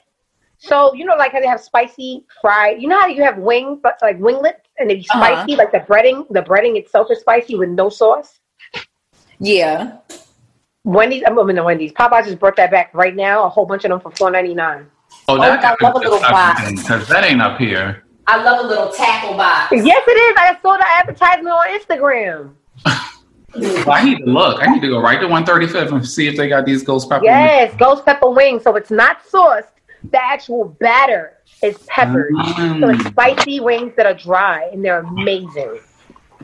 So 0.59 0.93
you 0.93 1.05
know, 1.05 1.15
like 1.15 1.31
how 1.31 1.39
they 1.39 1.47
have 1.47 1.61
spicy 1.61 2.25
fried. 2.41 2.81
You 2.81 2.87
know 2.89 2.99
how 2.99 3.07
you 3.07 3.23
have 3.23 3.37
wings, 3.37 3.79
but 3.81 3.97
like 4.01 4.19
winglets, 4.19 4.59
and 4.77 4.89
they 4.89 4.95
be 4.95 5.07
Uh-huh. 5.09 5.19
spicy. 5.43 5.55
Like 5.55 5.71
the 5.71 5.79
breading, 5.79 6.27
the 6.29 6.41
breading 6.41 6.75
itself 6.77 7.07
is 7.11 7.19
spicy 7.21 7.55
with 7.55 7.69
no 7.69 7.89
sauce. 7.89 8.39
Yeah. 9.39 9.97
Wendy's, 10.83 11.23
I 11.25 11.31
mean, 11.31 11.55
to 11.55 11.63
Wendy's. 11.63 11.91
Popeyes 11.93 12.25
just 12.25 12.39
brought 12.39 12.55
that 12.57 12.71
back 12.71 12.91
right 12.93 13.15
now. 13.15 13.43
A 13.45 13.49
whole 13.49 13.65
bunch 13.65 13.85
of 13.85 13.89
them 13.89 13.99
for 14.01 14.11
four 14.11 14.31
ninety 14.31 14.53
nine. 14.53 14.87
Oh, 15.27 15.37
that 15.37 15.63
I 15.63 15.75
love 15.81 15.95
a 15.95 15.99
little 15.99 16.19
box. 16.19 16.61
because 16.71 17.07
that 17.07 17.23
ain't 17.23 17.41
up 17.41 17.57
here. 17.57 18.03
I 18.27 18.43
love 18.43 18.63
a 18.63 18.67
little 18.67 18.89
tackle 18.91 19.35
box. 19.35 19.71
Yes, 19.71 20.03
it 20.07 20.11
is. 20.11 20.35
I 20.37 20.57
saw 20.61 20.77
the 20.77 20.85
advertisement 20.87 21.55
on 21.55 21.79
Instagram. 21.79 22.53
Well, 23.55 23.91
I 23.91 24.03
need 24.03 24.19
to 24.19 24.25
look. 24.25 24.61
I 24.61 24.71
need 24.71 24.81
to 24.81 24.87
go 24.87 24.99
right 24.99 25.19
to 25.19 25.27
135th 25.27 25.91
and 25.91 26.07
see 26.07 26.27
if 26.27 26.37
they 26.37 26.47
got 26.47 26.65
these 26.65 26.83
ghost 26.83 27.09
pepper. 27.09 27.25
Yes, 27.25 27.73
ghost 27.77 28.05
pepper 28.05 28.29
wings. 28.29 28.63
So 28.63 28.75
it's 28.75 28.91
not 28.91 29.25
sauced. 29.27 29.67
The 30.11 30.21
actual 30.21 30.65
batter 30.65 31.37
is 31.61 31.77
peppered. 31.87 32.33
Mm. 32.33 32.79
So 32.79 32.89
it's 32.89 33.05
spicy 33.05 33.59
wings 33.59 33.93
that 33.97 34.05
are 34.05 34.13
dry, 34.13 34.69
and 34.71 34.83
they're 34.83 34.99
amazing. 34.99 35.79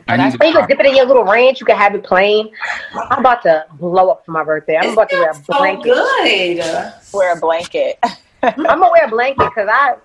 I 0.08 0.16
need 0.16 0.38
to 0.38 0.46
you 0.46 0.52
can 0.52 0.68
dip 0.68 0.78
it 0.78 0.86
in 0.86 0.96
your 0.96 1.06
little 1.06 1.24
ranch. 1.24 1.58
You 1.60 1.66
can 1.66 1.76
have 1.76 1.94
it 1.94 2.04
plain. 2.04 2.50
I'm 2.94 3.20
about 3.20 3.42
to 3.42 3.66
blow 3.72 4.10
up 4.10 4.24
for 4.24 4.32
my 4.32 4.44
birthday. 4.44 4.76
I'm 4.76 4.92
about 4.92 5.10
to 5.10 5.16
wear 5.16 5.30
a 5.30 5.34
so 5.34 5.58
blanket. 5.58 5.84
good. 5.84 6.92
Wear 7.12 7.36
a 7.36 7.40
blanket. 7.40 7.98
I'm 8.42 8.54
gonna 8.62 8.90
wear 8.90 9.06
a 9.06 9.10
blanket 9.10 9.48
because 9.48 9.68
I 9.70 9.96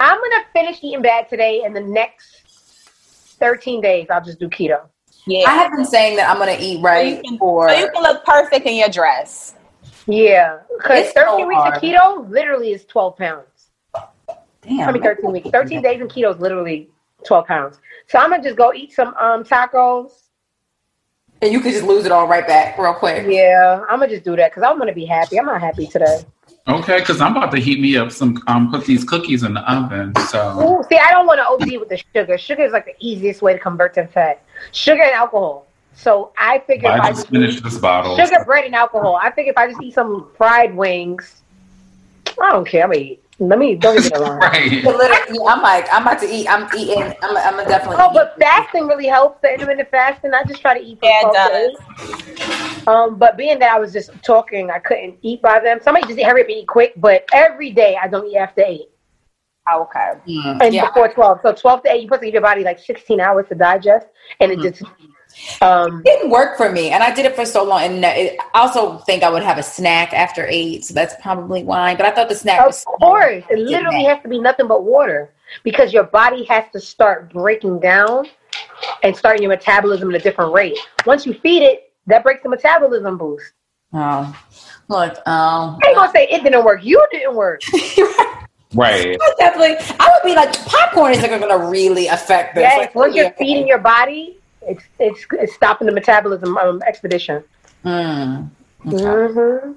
I'm 0.00 0.18
gonna 0.18 0.44
finish 0.52 0.78
eating 0.82 1.02
bad 1.02 1.28
today. 1.28 1.62
In 1.64 1.72
the 1.72 1.80
next 1.80 3.36
13 3.38 3.80
days, 3.80 4.08
I'll 4.10 4.24
just 4.24 4.40
do 4.40 4.48
keto. 4.48 4.82
Yeah. 5.26 5.44
I 5.48 5.54
have 5.54 5.72
been 5.72 5.84
saying 5.84 6.16
that 6.16 6.30
I'm 6.30 6.38
gonna 6.38 6.56
eat 6.58 6.80
right 6.82 7.22
for. 7.38 7.68
so 7.68 7.76
you 7.76 7.90
can 7.92 8.02
look 8.02 8.24
perfect 8.24 8.66
in 8.66 8.76
your 8.76 8.88
dress. 8.88 9.54
Yeah, 10.06 10.58
because 10.76 11.06
It's 11.06 11.14
so 11.14 11.24
13 11.36 11.46
weeks 11.48 11.60
hard. 11.60 11.76
of 11.76 11.82
keto 11.82 12.30
literally 12.30 12.72
is 12.72 12.84
12 12.86 13.16
pounds. 13.16 13.46
Damn. 14.62 14.88
I 14.88 14.92
mean 14.92 15.02
13 15.02 15.32
weeks. 15.32 15.50
13 15.50 15.82
days 15.82 16.00
in 16.00 16.08
keto 16.08 16.34
is 16.34 16.40
literally 16.40 16.90
12 17.24 17.46
pounds. 17.46 17.78
So 18.08 18.18
I'm 18.18 18.30
gonna 18.30 18.42
just 18.42 18.56
go 18.56 18.72
eat 18.74 18.92
some 18.92 19.08
um 19.14 19.44
tacos. 19.44 20.10
And 21.42 21.52
you 21.52 21.60
could 21.60 21.72
just 21.72 21.84
lose 21.84 22.04
it 22.04 22.12
all 22.12 22.26
right 22.26 22.46
back 22.46 22.78
real 22.78 22.92
quick. 22.92 23.26
Yeah, 23.28 23.82
I'm 23.88 24.00
gonna 24.00 24.10
just 24.10 24.24
do 24.24 24.36
that 24.36 24.50
because 24.50 24.62
I'm 24.62 24.78
gonna 24.78 24.92
be 24.92 25.06
happy. 25.06 25.38
I'm 25.38 25.46
not 25.46 25.60
happy 25.60 25.86
today. 25.86 26.24
Okay, 26.68 26.98
because 26.98 27.20
I'm 27.20 27.36
about 27.36 27.50
to 27.52 27.58
heat 27.58 27.80
me 27.80 27.96
up 27.96 28.12
some. 28.12 28.42
Um, 28.46 28.70
put 28.70 28.84
these 28.84 29.04
cookies 29.04 29.42
in 29.42 29.54
the 29.54 29.72
oven. 29.72 30.14
So 30.28 30.58
Ooh, 30.60 30.84
see, 30.88 30.98
I 30.98 31.10
don't 31.10 31.26
want 31.26 31.38
to 31.38 31.46
OD 31.46 31.80
with 31.80 31.88
the 31.88 32.02
sugar. 32.14 32.36
Sugar 32.36 32.62
is 32.62 32.72
like 32.72 32.84
the 32.84 32.94
easiest 33.00 33.40
way 33.42 33.54
to 33.54 33.58
convert 33.58 33.94
to 33.94 34.06
fat. 34.08 34.42
Sugar 34.72 35.02
and 35.02 35.12
alcohol. 35.12 35.66
So 35.94 36.32
I 36.38 36.60
figure 36.60 36.88
if 36.88 37.00
I 37.00 37.04
I 37.04 37.08
just 37.10 37.20
just 37.22 37.28
finished 37.30 37.62
this 37.62 37.78
bottle. 37.78 38.16
sugar, 38.16 38.42
bread, 38.44 38.64
and 38.64 38.74
alcohol. 38.74 39.18
I 39.20 39.30
think 39.30 39.48
if 39.48 39.56
I 39.58 39.68
just 39.68 39.82
eat 39.82 39.94
some 39.94 40.28
fried 40.36 40.74
wings, 40.74 41.42
I 42.40 42.52
don't 42.52 42.66
care. 42.66 42.84
I'm 42.84 42.90
gonna 42.90 43.02
eat. 43.02 43.22
Let 43.38 43.58
me 43.58 43.74
don't 43.74 44.00
get 44.02 44.12
me 44.12 44.18
wrong. 44.24 44.38
Right. 44.38 44.84
Literally, 44.84 45.38
I'm 45.46 45.62
like, 45.62 45.86
I'm 45.92 46.02
about 46.02 46.20
to 46.20 46.26
eat. 46.26 46.46
I'm 46.48 46.68
eating. 46.76 47.02
I'm, 47.22 47.36
I'm 47.36 47.56
gonna 47.56 47.68
definitely. 47.68 47.96
Oh, 48.00 48.10
eat. 48.10 48.14
but 48.14 48.36
fasting 48.38 48.86
really 48.86 49.06
helps. 49.06 49.40
The 49.42 49.52
intermittent 49.52 49.90
fasting. 49.90 50.32
I 50.32 50.42
just 50.44 50.60
try 50.60 50.78
to 50.78 50.84
eat. 50.84 50.98
Yeah, 51.02 51.20
it 51.24 51.32
12 51.32 51.78
to 51.98 52.82
8. 52.82 52.88
Um, 52.88 53.18
but 53.18 53.36
being 53.36 53.58
that 53.58 53.74
I 53.74 53.78
was 53.78 53.92
just 53.92 54.10
talking, 54.22 54.70
I 54.70 54.78
couldn't 54.78 55.18
eat 55.22 55.42
by 55.42 55.60
them. 55.60 55.80
Somebody 55.82 56.06
just 56.06 56.20
hurry 56.20 56.42
up 56.42 56.48
and 56.48 56.56
eat 56.58 56.66
quick. 56.68 56.94
But 56.96 57.28
every 57.32 57.70
day 57.72 57.98
I 58.02 58.08
don't 58.08 58.26
eat 58.26 58.36
after 58.36 58.62
eight 58.62 58.88
Okay. 59.72 60.12
Mm, 60.26 60.62
and 60.62 60.74
yeah. 60.74 60.86
before 60.86 61.12
twelve. 61.12 61.40
So 61.42 61.52
twelve 61.52 61.82
to 61.82 61.90
eight, 61.90 62.02
you're 62.02 62.06
supposed 62.06 62.20
to 62.20 62.26
give 62.26 62.34
your 62.34 62.42
body 62.42 62.64
like 62.64 62.78
sixteen 62.78 63.20
hours 63.20 63.46
to 63.48 63.54
digest, 63.54 64.06
and 64.40 64.50
it 64.50 64.60
just 64.60 64.82
um 65.62 66.00
It 66.00 66.04
didn't 66.04 66.30
work 66.30 66.56
for 66.56 66.70
me, 66.72 66.90
and 66.90 67.02
I 67.02 67.14
did 67.14 67.26
it 67.26 67.36
for 67.36 67.44
so 67.44 67.62
long. 67.62 67.82
And 67.82 68.04
I 68.04 68.36
also 68.54 68.98
think 68.98 69.22
I 69.22 69.30
would 69.30 69.42
have 69.42 69.58
a 69.58 69.62
snack 69.62 70.12
after 70.12 70.46
eight, 70.48 70.84
so 70.84 70.94
that's 70.94 71.14
probably 71.20 71.62
why. 71.62 71.94
But 71.94 72.06
I 72.06 72.10
thought 72.10 72.28
the 72.28 72.34
snack 72.34 72.60
Of 72.60 72.66
was 72.66 72.82
so 72.82 72.92
course, 72.92 73.44
it 73.50 73.58
literally 73.58 74.04
has 74.04 74.22
to 74.22 74.28
be 74.28 74.40
nothing 74.40 74.66
but 74.66 74.84
water 74.84 75.32
because 75.62 75.92
your 75.92 76.04
body 76.04 76.44
has 76.44 76.64
to 76.72 76.80
start 76.80 77.32
breaking 77.32 77.80
down 77.80 78.26
and 79.02 79.16
starting 79.16 79.42
your 79.42 79.50
metabolism 79.50 80.10
at 80.10 80.20
a 80.20 80.22
different 80.22 80.52
rate. 80.52 80.78
Once 81.06 81.26
you 81.26 81.34
feed 81.34 81.62
it, 81.62 81.92
that 82.06 82.22
breaks 82.22 82.42
the 82.42 82.48
metabolism 82.48 83.18
boost. 83.18 83.52
Oh, 83.92 84.36
look, 84.88 85.16
um, 85.26 85.78
I 85.82 85.88
ain't 85.88 85.96
gonna 85.96 86.12
say 86.12 86.28
it 86.30 86.42
didn't 86.42 86.64
work. 86.64 86.84
You 86.84 87.04
didn't 87.10 87.34
work. 87.34 87.60
Right. 87.72 88.26
I 88.78 89.34
definitely, 89.38 89.76
I 89.98 90.10
would 90.12 90.28
be 90.28 90.34
like, 90.34 90.52
popcorn 90.66 91.12
isn't 91.12 91.28
going 91.28 91.48
to 91.48 91.66
really 91.68 92.06
affect 92.06 92.54
this. 92.54 92.62
Yes, 92.62 92.78
Like, 92.78 92.94
once 92.94 93.14
you're 93.14 93.24
yeah. 93.26 93.32
feeding 93.38 93.66
your 93.66 93.78
body, 93.78 94.38
it's 94.62 94.84
it's, 94.98 95.26
it's 95.32 95.54
stopping 95.54 95.86
the 95.86 95.92
metabolism 95.92 96.56
um, 96.58 96.82
expedition. 96.86 97.42
Mm. 97.84 98.50
hmm 98.82 99.72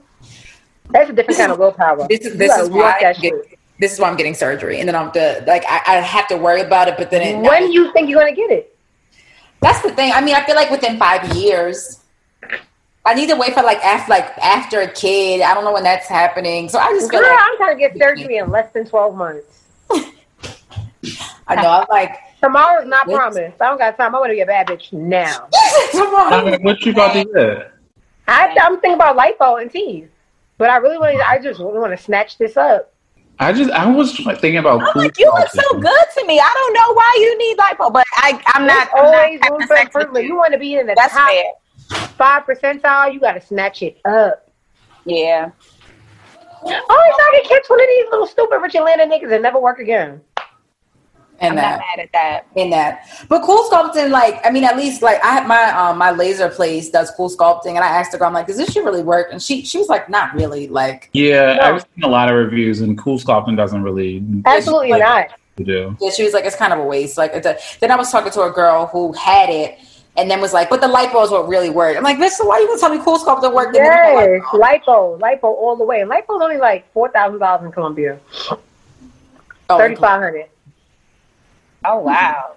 That's 0.91 1.09
a 1.09 1.13
different 1.13 1.37
kind 1.39 1.51
of 1.51 1.59
willpower. 1.59 2.07
This 2.09 2.25
is 2.25 2.37
this 2.37 2.55
is 2.57 2.69
why 2.69 3.01
I'm 3.05 3.21
get- 3.21 3.57
this 3.79 3.93
is 3.93 3.99
why 3.99 4.09
I'm 4.09 4.15
getting 4.15 4.35
surgery, 4.35 4.79
and 4.79 4.87
then 4.87 4.95
I'm 4.95 5.11
the 5.13 5.43
like 5.47 5.63
I, 5.67 5.81
I 5.87 5.95
have 6.01 6.27
to 6.27 6.37
worry 6.37 6.61
about 6.61 6.87
it, 6.87 6.95
but 6.97 7.09
then 7.09 7.21
it, 7.21 7.49
When 7.49 7.71
you 7.71 7.91
think 7.93 8.09
you're 8.09 8.19
gonna 8.19 8.35
get 8.35 8.51
it? 8.51 8.77
That's 9.61 9.81
the 9.81 9.91
thing. 9.91 10.11
I 10.13 10.21
mean, 10.21 10.35
I 10.35 10.45
feel 10.45 10.55
like 10.55 10.69
within 10.69 10.97
five 10.99 11.35
years. 11.35 12.01
I 13.05 13.13
need 13.13 13.29
to 13.29 13.35
wait 13.35 13.53
for 13.53 13.63
like 13.63 13.83
after 13.83 14.09
like 14.09 14.37
after 14.37 14.81
a 14.81 14.91
kid. 14.91 15.41
I 15.41 15.53
don't 15.53 15.65
know 15.65 15.73
when 15.73 15.83
that's 15.83 16.07
happening. 16.07 16.69
So 16.69 16.79
I 16.79 16.91
just 16.91 17.11
feel 17.11 17.19
Girl, 17.19 17.29
like 17.29 17.39
I'm 17.41 17.57
trying 17.57 17.75
to 17.75 17.79
get 17.79 17.97
surgery 17.97 18.37
in 18.37 18.49
less 18.49 18.71
than 18.71 18.85
twelve 18.85 19.15
months. 19.15 19.61
I 21.45 21.55
know 21.55 21.69
I'm 21.69 21.85
like 21.89 22.17
Tomorrow's 22.43 22.87
not 22.87 23.07
Wait. 23.07 23.15
promised. 23.15 23.61
I 23.61 23.69
don't 23.69 23.77
got 23.77 23.95
time. 23.95 24.13
I 24.13 24.19
want 24.19 24.31
to 24.31 24.35
be 24.35 24.41
a 24.41 24.45
bad 24.45 24.67
bitch 24.67 24.91
now. 24.91 25.47
I 25.53 26.43
mean, 26.43 26.61
what 26.61 26.85
you 26.85 26.91
about 26.91 27.13
to 27.13 27.23
get? 27.23 27.73
I, 28.27 28.57
I'm 28.61 28.81
thinking 28.81 28.95
about 28.95 29.17
lipo 29.17 29.61
and 29.61 29.71
teeth, 29.71 30.09
but 30.57 30.69
I 30.69 30.77
really 30.77 30.97
want. 30.97 31.17
to 31.17 31.25
I 31.25 31.39
just 31.39 31.61
really 31.61 31.79
want 31.79 31.97
to 31.97 32.03
snatch 32.03 32.37
this 32.37 32.57
up. 32.57 32.93
I 33.39 33.53
just 33.53 33.71
I 33.71 33.89
was 33.89 34.13
thinking 34.17 34.57
about. 34.57 34.81
I'm 34.81 34.91
like, 34.95 35.17
you 35.17 35.25
look 35.25 35.49
so 35.51 35.79
good 35.79 36.05
to 36.17 36.25
me. 36.25 36.37
I 36.37 36.51
don't 36.53 36.73
know 36.73 36.93
why 36.93 37.13
you 37.19 37.37
need 37.37 37.57
lipo, 37.57 37.93
but 37.93 38.05
I, 38.15 38.41
I'm 38.47 38.67
not. 38.67 38.89
There's 38.93 39.05
I'm 39.05 39.11
not 39.11 39.23
always 39.23 39.39
having 39.41 39.59
room 39.59 39.67
for 39.67 39.75
sex 39.77 39.85
with 39.85 40.01
improvement. 40.01 40.25
You 40.25 40.31
you. 40.31 40.37
want 40.37 40.53
to 40.53 40.59
be 40.59 40.75
in 40.75 40.87
the 40.87 40.95
That's 40.95 41.13
top 41.13 41.29
fair. 41.29 41.45
Five 42.17 42.43
percentile. 42.45 43.13
You 43.13 43.19
got 43.19 43.33
to 43.33 43.41
snatch 43.41 43.81
it 43.81 43.99
up. 44.05 44.49
Yeah. 45.05 45.51
Oh, 46.65 46.69
it's 47.07 47.17
not 47.17 47.31
gonna 47.31 47.59
catch 47.59 47.69
one 47.69 47.81
of 47.81 47.87
these 47.87 48.05
little 48.11 48.27
stupid 48.27 48.57
rich 48.61 48.75
Atlanta 48.75 49.03
niggas 49.05 49.33
and 49.33 49.43
never 49.43 49.59
work 49.59 49.79
again. 49.79 50.21
And 51.39 51.49
I'm 51.51 51.55
that 51.57 51.71
not 51.71 51.79
mad 51.79 52.03
at 52.05 52.11
that. 52.13 52.45
in 52.55 52.69
that. 52.69 53.25
But 53.27 53.41
cool 53.43 53.67
sculpting, 53.69 54.11
like 54.11 54.39
I 54.45 54.49
mean, 54.49 54.63
at 54.63 54.77
least 54.77 55.01
like 55.01 55.21
I 55.25 55.33
have 55.33 55.45
my 55.45 55.63
um 55.71 55.97
my 55.97 56.11
laser 56.11 56.47
place 56.47 56.89
does 56.89 57.11
cool 57.17 57.29
sculpting, 57.29 57.71
and 57.75 57.79
I 57.79 57.87
asked 57.87 58.13
the 58.13 58.17
girl, 58.17 58.27
I'm 58.27 58.33
like, 58.33 58.47
does 58.47 58.55
this 58.55 58.71
shit 58.71 58.85
really 58.85 59.03
work? 59.03 59.27
And 59.33 59.41
she 59.43 59.65
she 59.65 59.77
was 59.77 59.89
like, 59.89 60.07
not 60.09 60.33
really. 60.35 60.69
Like 60.69 61.09
Yeah, 61.11 61.55
No. 61.55 61.61
I've 61.63 61.81
seen 61.81 62.03
a 62.03 62.07
lot 62.07 62.29
of 62.29 62.35
reviews, 62.37 62.79
and 62.79 62.97
cool 62.97 63.19
sculpting 63.19 63.57
doesn't 63.57 63.83
really 63.83 64.23
Absolutely 64.45 64.91
like- 64.91 65.01
not. 65.01 65.27
do. 65.57 65.97
yeah, 65.99 66.09
she 66.11 66.23
was 66.23 66.33
like, 66.33 66.45
it's 66.45 66.55
kind 66.55 66.71
of 66.71 66.79
a 66.79 66.83
waste. 66.83 67.17
Like 67.17 67.31
it's 67.33 67.45
a, 67.45 67.57
then 67.81 67.91
I 67.91 67.97
was 67.97 68.09
talking 68.09 68.31
to 68.31 68.41
a 68.43 68.51
girl 68.51 68.87
who 68.87 69.11
had 69.13 69.49
it. 69.49 69.79
And 70.15 70.29
then 70.29 70.39
was 70.41 70.53
like, 70.53 70.69
but 70.69 70.79
the 70.79 70.87
lipo 70.87 71.23
is 71.23 71.31
what 71.31 71.47
really 71.47 71.71
worked. 71.71 71.97
I'm 71.97 72.03
like, 72.03 72.17
bitch, 72.17 72.29
so 72.31 72.45
why 72.45 72.59
you 72.59 72.67
gonna 72.67 72.79
tell 72.79 72.93
me 72.95 72.99
cool 73.03 73.17
sculpting 73.17 73.51
worked? 73.53 73.75
and 73.75 73.83
then 73.85 73.85
you 73.85 74.19
Yes, 74.19 74.41
don't 74.51 74.59
like- 74.59 74.83
lipo, 74.83 75.19
lipo 75.19 75.43
all 75.45 75.75
the 75.75 75.83
way. 75.83 76.01
And 76.01 76.09
lipo's 76.11 76.41
only 76.41 76.57
like 76.57 76.91
four 76.93 77.09
thousand 77.09 77.39
dollars 77.39 77.65
in 77.65 77.71
Colombia, 77.71 78.19
Oh, 79.69 79.77
thirty 79.77 79.95
five 79.95 80.21
hundred. 80.21 80.45
Oh 81.85 81.97
wow. 81.99 82.55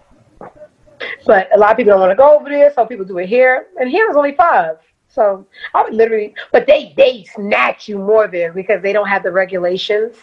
But 1.26 1.48
a 1.54 1.58
lot 1.58 1.70
of 1.72 1.76
people 1.76 1.92
don't 1.92 2.00
want 2.00 2.12
to 2.12 2.16
go 2.16 2.38
over 2.38 2.48
there, 2.48 2.72
so 2.74 2.86
people 2.86 3.04
do 3.04 3.18
it 3.18 3.26
here. 3.26 3.66
And 3.80 3.88
here 3.90 4.08
is 4.10 4.16
only 4.16 4.32
five. 4.32 4.76
So 5.08 5.46
I 5.74 5.82
would 5.82 5.94
literally, 5.94 6.34
but 6.52 6.66
they 6.66 6.92
they 6.96 7.24
snatch 7.24 7.88
you 7.88 7.98
more 7.98 8.28
there 8.28 8.52
because 8.52 8.82
they 8.82 8.92
don't 8.92 9.08
have 9.08 9.22
the 9.22 9.32
regulations. 9.32 10.16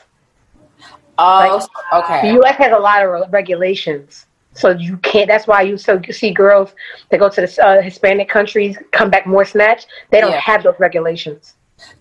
Oh, 1.17 1.67
The 1.91 1.97
okay. 1.97 2.21
The 2.27 2.33
U.S. 2.35 2.55
has 2.57 2.71
a 2.71 2.77
lot 2.79 3.03
of 3.05 3.31
regulations, 3.33 4.25
so 4.53 4.69
you 4.71 4.97
can't. 4.97 5.27
That's 5.27 5.47
why 5.47 5.61
you 5.61 5.77
so 5.77 5.99
you 6.05 6.13
see 6.13 6.31
girls 6.31 6.73
that 7.09 7.19
go 7.19 7.29
to 7.29 7.41
the 7.41 7.65
uh, 7.65 7.81
Hispanic 7.81 8.29
countries 8.29 8.77
come 8.91 9.09
back 9.09 9.25
more 9.25 9.45
snatched. 9.45 9.87
They 10.11 10.21
don't 10.21 10.31
Yeah. 10.31 10.39
have 10.39 10.63
those 10.63 10.75
regulations. 10.79 11.55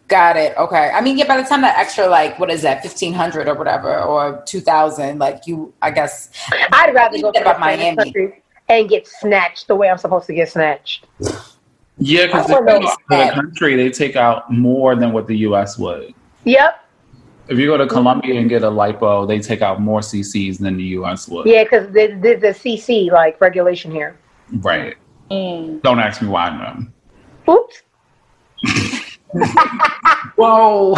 Got 0.07 0.37
it. 0.37 0.57
Okay. 0.57 0.91
I 0.95 1.01
mean, 1.01 1.17
yeah. 1.19 1.27
By 1.27 1.39
the 1.41 1.49
time 1.49 1.63
that 1.63 1.79
extra, 1.79 2.07
like, 2.07 2.39
what 2.39 2.51
is 2.51 2.63
that, 2.63 2.83
fifteen 2.83 3.13
hundred 3.13 3.49
or 3.49 3.55
whatever, 3.55 3.99
or 4.01 4.43
two 4.47 4.61
thousand, 4.61 5.19
like 5.19 5.47
you, 5.47 5.73
I 5.83 5.91
guess. 5.91 6.31
I'd 6.73 6.95
rather 6.95 7.19
go 7.21 7.33
to 7.33 7.41
about 7.41 7.59
Miami. 7.59 8.35
and 8.69 8.89
get 8.89 9.07
snatched 9.07 9.67
the 9.69 9.75
way 9.75 9.89
I'm 9.91 9.99
supposed 9.99 10.27
to 10.27 10.35
get 10.35 10.51
snatched. 10.51 11.07
Yeah, 11.99 12.27
because 12.27 12.45
I 12.47 12.49
the, 12.49 12.55
wanna 12.55 12.81
know 12.81 12.87
the 12.87 12.97
that. 13.11 13.35
country 13.35 13.77
they 13.77 13.91
take 13.91 14.15
out 14.17 14.53
more 14.53 14.95
than 14.95 15.13
what 15.13 15.27
the 15.27 15.37
U.S. 15.39 15.79
would. 15.79 16.15
Yep. 16.45 16.82
If 17.49 17.59
you 17.59 17.67
go 17.67 17.77
to 17.77 17.85
mm-hmm. 17.85 17.93
Colombia 17.93 18.41
and 18.41 18.49
get 18.49 18.63
a 18.63 18.71
lipo, 18.71 19.27
they 19.27 19.41
take 19.41 19.63
out 19.63 19.81
more 19.81 20.01
CCs 20.01 20.59
than 20.59 20.77
the 20.77 20.85
U.S. 20.85 21.29
would. 21.29 21.47
Yeah, 21.47 21.65
because 21.65 21.93
the, 21.93 22.19
there's 22.21 22.43
a 22.43 22.59
CC 22.59 23.11
like 23.11 23.41
regulation 23.41 23.91
here. 23.91 24.17
Right. 24.53 24.97
Mm. 25.31 25.83
Don't 25.83 25.99
ask 25.99 26.23
me 26.23 26.29
why 26.29 26.49
I 26.49 26.75
know. 26.75 26.87
Oops. 27.53 27.83
Whoa. 30.37 30.95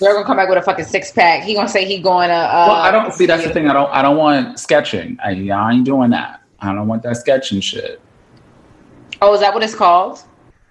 They're 0.00 0.14
gonna 0.14 0.26
come 0.26 0.36
back 0.36 0.48
with 0.48 0.58
a 0.58 0.62
fucking 0.62 0.84
six 0.84 1.12
pack. 1.12 1.44
He 1.44 1.54
gonna 1.54 1.68
say 1.68 1.84
he 1.84 2.00
going 2.00 2.28
to. 2.28 2.34
Uh, 2.34 2.66
well, 2.68 2.76
I 2.76 2.90
don't 2.90 3.12
see. 3.12 3.26
That's 3.26 3.44
the 3.44 3.50
thing. 3.50 3.68
I 3.68 3.72
don't. 3.72 3.90
I 3.90 4.02
don't 4.02 4.16
want 4.16 4.58
sketching. 4.58 5.16
I, 5.24 5.48
I 5.50 5.72
ain't 5.72 5.84
doing 5.84 6.10
that. 6.10 6.42
I 6.60 6.74
don't 6.74 6.88
want 6.88 7.02
that 7.04 7.16
sketching 7.16 7.60
shit. 7.60 8.00
Oh, 9.22 9.34
is 9.34 9.40
that 9.40 9.54
what 9.54 9.62
it's 9.62 9.74
called? 9.74 10.22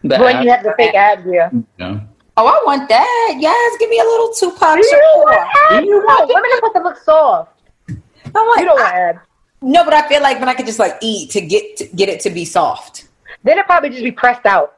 The 0.03 0.17
when 0.19 0.37
ab- 0.37 0.43
you 0.43 0.51
have 0.51 0.63
the 0.63 0.73
fake 0.77 0.95
abs, 0.95 1.23
yeah. 1.25 1.49
Yeah. 1.77 2.01
Oh, 2.39 2.45
I 2.45 2.61
want 2.65 2.87
that. 2.89 3.35
Yes, 3.39 3.77
give 3.79 3.89
me 3.89 3.99
a 3.99 4.03
little 4.03 4.31
Tupac 4.31 4.77
You 4.77 4.83
Shakur. 4.83 5.23
want 5.23 5.49
abs? 5.71 5.85
You 5.85 5.99
No, 5.99 6.05
want- 6.05 6.27
women 6.27 6.51
are 6.51 6.55
supposed 6.57 6.75
to 6.75 6.83
look 6.83 6.97
soft. 6.97 7.51
I'm 7.89 8.47
like, 8.49 8.59
You 8.59 8.65
don't 8.65 8.79
want 8.79 8.93
abs. 8.95 9.19
no, 9.61 9.83
but 9.83 9.93
I 9.93 10.07
feel 10.07 10.21
like 10.21 10.39
when 10.39 10.47
I 10.49 10.53
could 10.53 10.67
just 10.67 10.77
like 10.79 10.95
eat 11.01 11.31
to 11.31 11.41
get 11.41 11.77
to 11.77 11.85
get 11.87 12.09
it 12.09 12.19
to 12.21 12.29
be 12.29 12.45
soft. 12.45 13.07
Then 13.43 13.57
it 13.57 13.65
probably 13.65 13.89
just 13.89 14.03
be 14.03 14.11
pressed 14.11 14.45
out. 14.45 14.73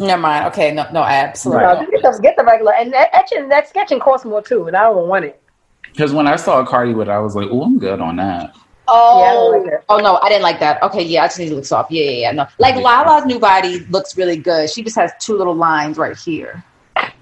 Never 0.00 0.20
mind. 0.20 0.46
Okay, 0.46 0.72
no, 0.72 0.86
no 0.92 1.02
abs. 1.02 1.44
No, 1.46 1.58
just 1.58 1.90
get 1.90 2.02
the, 2.02 2.18
get 2.22 2.36
the 2.36 2.44
regular. 2.44 2.74
And 2.74 2.92
that 2.92 3.10
etching, 3.12 3.48
that 3.48 3.68
sketching 3.68 3.98
costs 4.00 4.24
more 4.24 4.42
too, 4.42 4.66
and 4.66 4.76
I 4.76 4.84
don't 4.84 5.08
want 5.08 5.24
it. 5.24 5.40
Because 5.92 6.12
when 6.12 6.26
I 6.26 6.36
saw 6.36 6.64
Cardi 6.64 6.94
with, 6.94 7.08
it, 7.08 7.10
I 7.10 7.18
was 7.18 7.34
like, 7.36 7.48
"Oh, 7.50 7.62
I'm 7.62 7.78
good 7.78 8.00
on 8.00 8.16
that." 8.16 8.54
Oh, 8.88 9.62
Yeah, 9.64 9.70
like 9.72 9.84
oh 9.88 9.98
no, 9.98 10.18
I 10.22 10.28
didn't 10.28 10.42
like 10.42 10.60
that. 10.60 10.82
Okay, 10.82 11.02
yeah, 11.02 11.24
I 11.24 11.26
just 11.26 11.38
need 11.38 11.48
to 11.50 11.56
look 11.56 11.64
soft. 11.64 11.90
Yeah, 11.90 12.04
yeah, 12.04 12.10
yeah. 12.10 12.32
No, 12.32 12.46
like 12.58 12.76
Lala's 12.76 13.24
new 13.26 13.38
body 13.38 13.80
looks 13.86 14.16
really 14.16 14.36
good. 14.36 14.70
She 14.70 14.82
just 14.82 14.96
has 14.96 15.12
two 15.18 15.36
little 15.36 15.54
lines 15.54 15.98
right 15.98 16.16
here. 16.16 16.62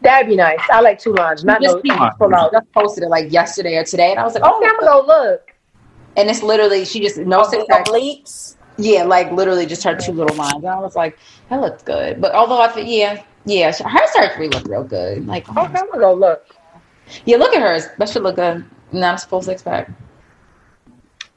That'd 0.02 0.28
be 0.28 0.36
nice. 0.36 0.60
I 0.70 0.80
like 0.80 0.98
two 0.98 1.14
lines, 1.14 1.44
not 1.44 1.62
just, 1.62 1.78
no 1.84 2.10
full 2.18 2.34
out. 2.34 2.52
just 2.52 2.70
posted 2.72 3.04
it 3.04 3.08
like 3.08 3.32
yesterday 3.32 3.76
or 3.76 3.84
today, 3.84 4.10
and 4.10 4.20
I 4.20 4.24
was 4.24 4.34
like, 4.34 4.42
oh, 4.44 4.58
Okay, 4.58 4.66
oh, 4.66 4.70
I'm 4.70 4.80
gonna 4.80 5.02
go 5.02 5.06
look. 5.06 5.54
and 6.16 6.28
it's 6.28 6.42
literally 6.42 6.84
she 6.84 7.00
just 7.00 7.16
no 7.18 7.42
six 7.44 7.64
pack. 7.68 7.86
Yeah, 8.76 9.04
like 9.04 9.30
literally 9.32 9.66
just 9.66 9.82
her 9.84 9.94
two 9.96 10.12
little 10.12 10.36
lines. 10.36 10.54
And 10.56 10.66
I 10.66 10.78
was 10.80 10.96
like, 10.96 11.18
that 11.48 11.60
looks 11.60 11.82
good. 11.84 12.20
But 12.20 12.34
although 12.34 12.60
I 12.60 12.68
think, 12.68 12.88
yeah, 12.90 13.22
yeah, 13.46 13.72
her 13.72 14.06
surgery 14.12 14.48
looked 14.48 14.68
real 14.68 14.82
good. 14.84 15.26
Like, 15.26 15.46
oh, 15.48 15.62
Okay, 15.64 15.74
I'm 15.78 15.86
gonna 15.90 16.00
go 16.00 16.12
look. 16.14 16.44
yeah, 17.24 17.36
look 17.36 17.54
at 17.54 17.62
hers. 17.62 17.86
That 17.98 18.08
should 18.08 18.22
look 18.24 18.36
good. 18.36 18.64
Not 18.92 19.22
a 19.22 19.26
full 19.26 19.42
six 19.42 19.62
pack. 19.62 19.90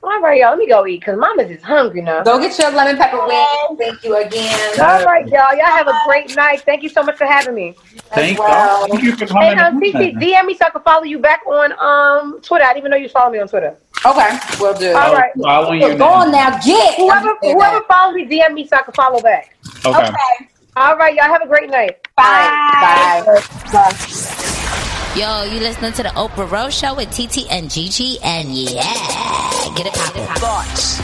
All 0.03 0.21
right, 0.21 0.39
y'all. 0.39 0.51
Let 0.51 0.59
me 0.59 0.67
go 0.67 0.85
eat 0.85 0.99
because 0.99 1.19
Mama's 1.19 1.49
is 1.49 1.61
hungry 1.61 2.01
now. 2.01 2.23
Go 2.23 2.39
get 2.39 2.57
your 2.59 2.71
lemon 2.71 2.97
pepper 2.97 3.25
wings. 3.25 3.77
Thank 3.77 4.03
you 4.03 4.15
again. 4.15 4.79
All 4.79 5.03
right, 5.03 5.27
y'all. 5.27 5.55
Y'all 5.55 5.65
have 5.65 5.87
a 5.87 5.99
great 6.05 6.29
night. 6.31 6.63
Thank 6.65 6.83
you 6.83 6.89
so 6.89 7.03
much 7.03 7.17
for 7.17 7.25
having 7.25 7.55
me. 7.55 7.75
Thank, 8.13 8.39
well. 8.39 8.87
thank 8.87 9.03
you 9.03 9.15
for 9.15 9.25
coming. 9.25 9.49
Hey, 9.49 9.55
coming. 9.55 9.95
um, 9.95 10.13
TT, 10.13 10.15
DM 10.15 10.45
me 10.45 10.55
so 10.55 10.65
I 10.65 10.69
can 10.69 10.81
follow 10.81 11.03
you 11.03 11.19
back 11.19 11.41
on 11.45 11.73
um 11.79 12.41
Twitter. 12.41 12.63
I 12.63 12.69
didn't 12.69 12.79
even 12.79 12.91
know 12.91 12.97
you 12.97 13.09
follow 13.09 13.31
me 13.31 13.39
on 13.39 13.47
Twitter. 13.47 13.75
Okay, 14.05 14.39
we'll 14.59 14.77
do. 14.77 14.93
All 14.95 15.13
right. 15.13 15.31
Following 15.41 15.81
you 15.81 15.97
Go 15.97 16.05
on 16.05 16.31
now. 16.31 16.49
now, 16.49 16.59
get 16.59 16.95
Whoever 16.95 17.35
whoever 17.41 17.83
follows 17.85 18.15
me, 18.15 18.25
DM 18.27 18.53
me 18.53 18.67
so 18.67 18.77
I 18.77 18.83
can 18.83 18.93
follow 18.93 19.19
back. 19.21 19.55
Okay. 19.85 19.97
Okay. 19.97 20.49
All 20.77 20.95
right, 20.95 21.15
y'all 21.15 21.25
have 21.25 21.41
a 21.41 21.47
great 21.47 21.69
night. 21.69 21.97
Bye. 22.15 23.23
Bye. 23.73 24.83
Yo, 25.17 25.41
you 25.45 25.59
listening 25.59 25.91
to 25.93 26.03
the 26.03 26.09
Oprah 26.09 26.47
Rose 26.47 26.77
Show 26.77 26.93
with 26.93 27.09
TT 27.09 27.49
and 27.49 27.71
Gigi, 27.71 28.19
and 28.23 28.53
yeah, 28.53 28.83
get 29.75 29.87
it 29.87 29.93
poppin'. 29.95 30.23
Thoughts. 30.35 30.99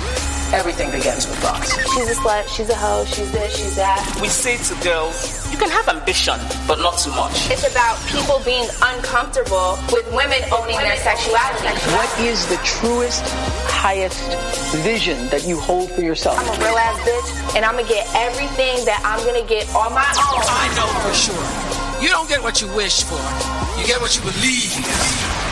Everything 0.53 0.91
begins 0.91 1.27
with 1.27 1.39
thoughts. 1.39 1.73
She's 1.95 2.11
a 2.11 2.13
slut, 2.21 2.47
she's 2.47 2.69
a 2.69 2.75
hoe, 2.75 3.05
she's 3.05 3.31
this, 3.31 3.57
she's 3.57 3.75
that. 3.75 4.19
We 4.21 4.27
say 4.27 4.57
to 4.57 4.83
girls, 4.83 5.42
you 5.42 5.42
can 5.63 5.71
have 5.71 5.87
ambition, 5.87 6.35
but 6.67 6.77
not 6.79 6.97
too 6.97 7.11
much. 7.11 7.49
It's 7.49 7.63
about 7.63 7.95
people 8.11 8.41
being 8.43 8.67
uncomfortable 8.83 9.79
with 9.93 10.03
women 10.11 10.43
owning 10.51 10.75
their 10.75 10.97
sexuality. 10.97 11.71
What 11.95 12.11
is 12.19 12.45
the 12.47 12.57
truest, 12.67 13.23
highest 13.63 14.19
vision 14.83 15.29
that 15.29 15.47
you 15.47 15.57
hold 15.57 15.89
for 15.91 16.01
yourself? 16.01 16.37
I'm 16.37 16.47
a 16.47 16.57
real 16.59 16.77
ass 16.77 16.99
bitch, 17.07 17.55
and 17.55 17.63
I'm 17.63 17.75
gonna 17.75 17.87
get 17.87 18.03
everything 18.13 18.83
that 18.83 18.99
I'm 19.07 19.23
gonna 19.25 19.47
get 19.47 19.63
on 19.73 19.93
my 19.93 20.03
own. 20.03 20.43
I 20.43 20.67
know 20.75 20.89
for 20.99 21.15
sure. 21.15 22.03
You 22.03 22.09
don't 22.09 22.27
get 22.27 22.43
what 22.43 22.59
you 22.59 22.67
wish 22.75 23.03
for. 23.03 23.23
You 23.79 23.87
get 23.87 24.01
what 24.01 24.15
you 24.17 24.21
believe. 24.21 25.42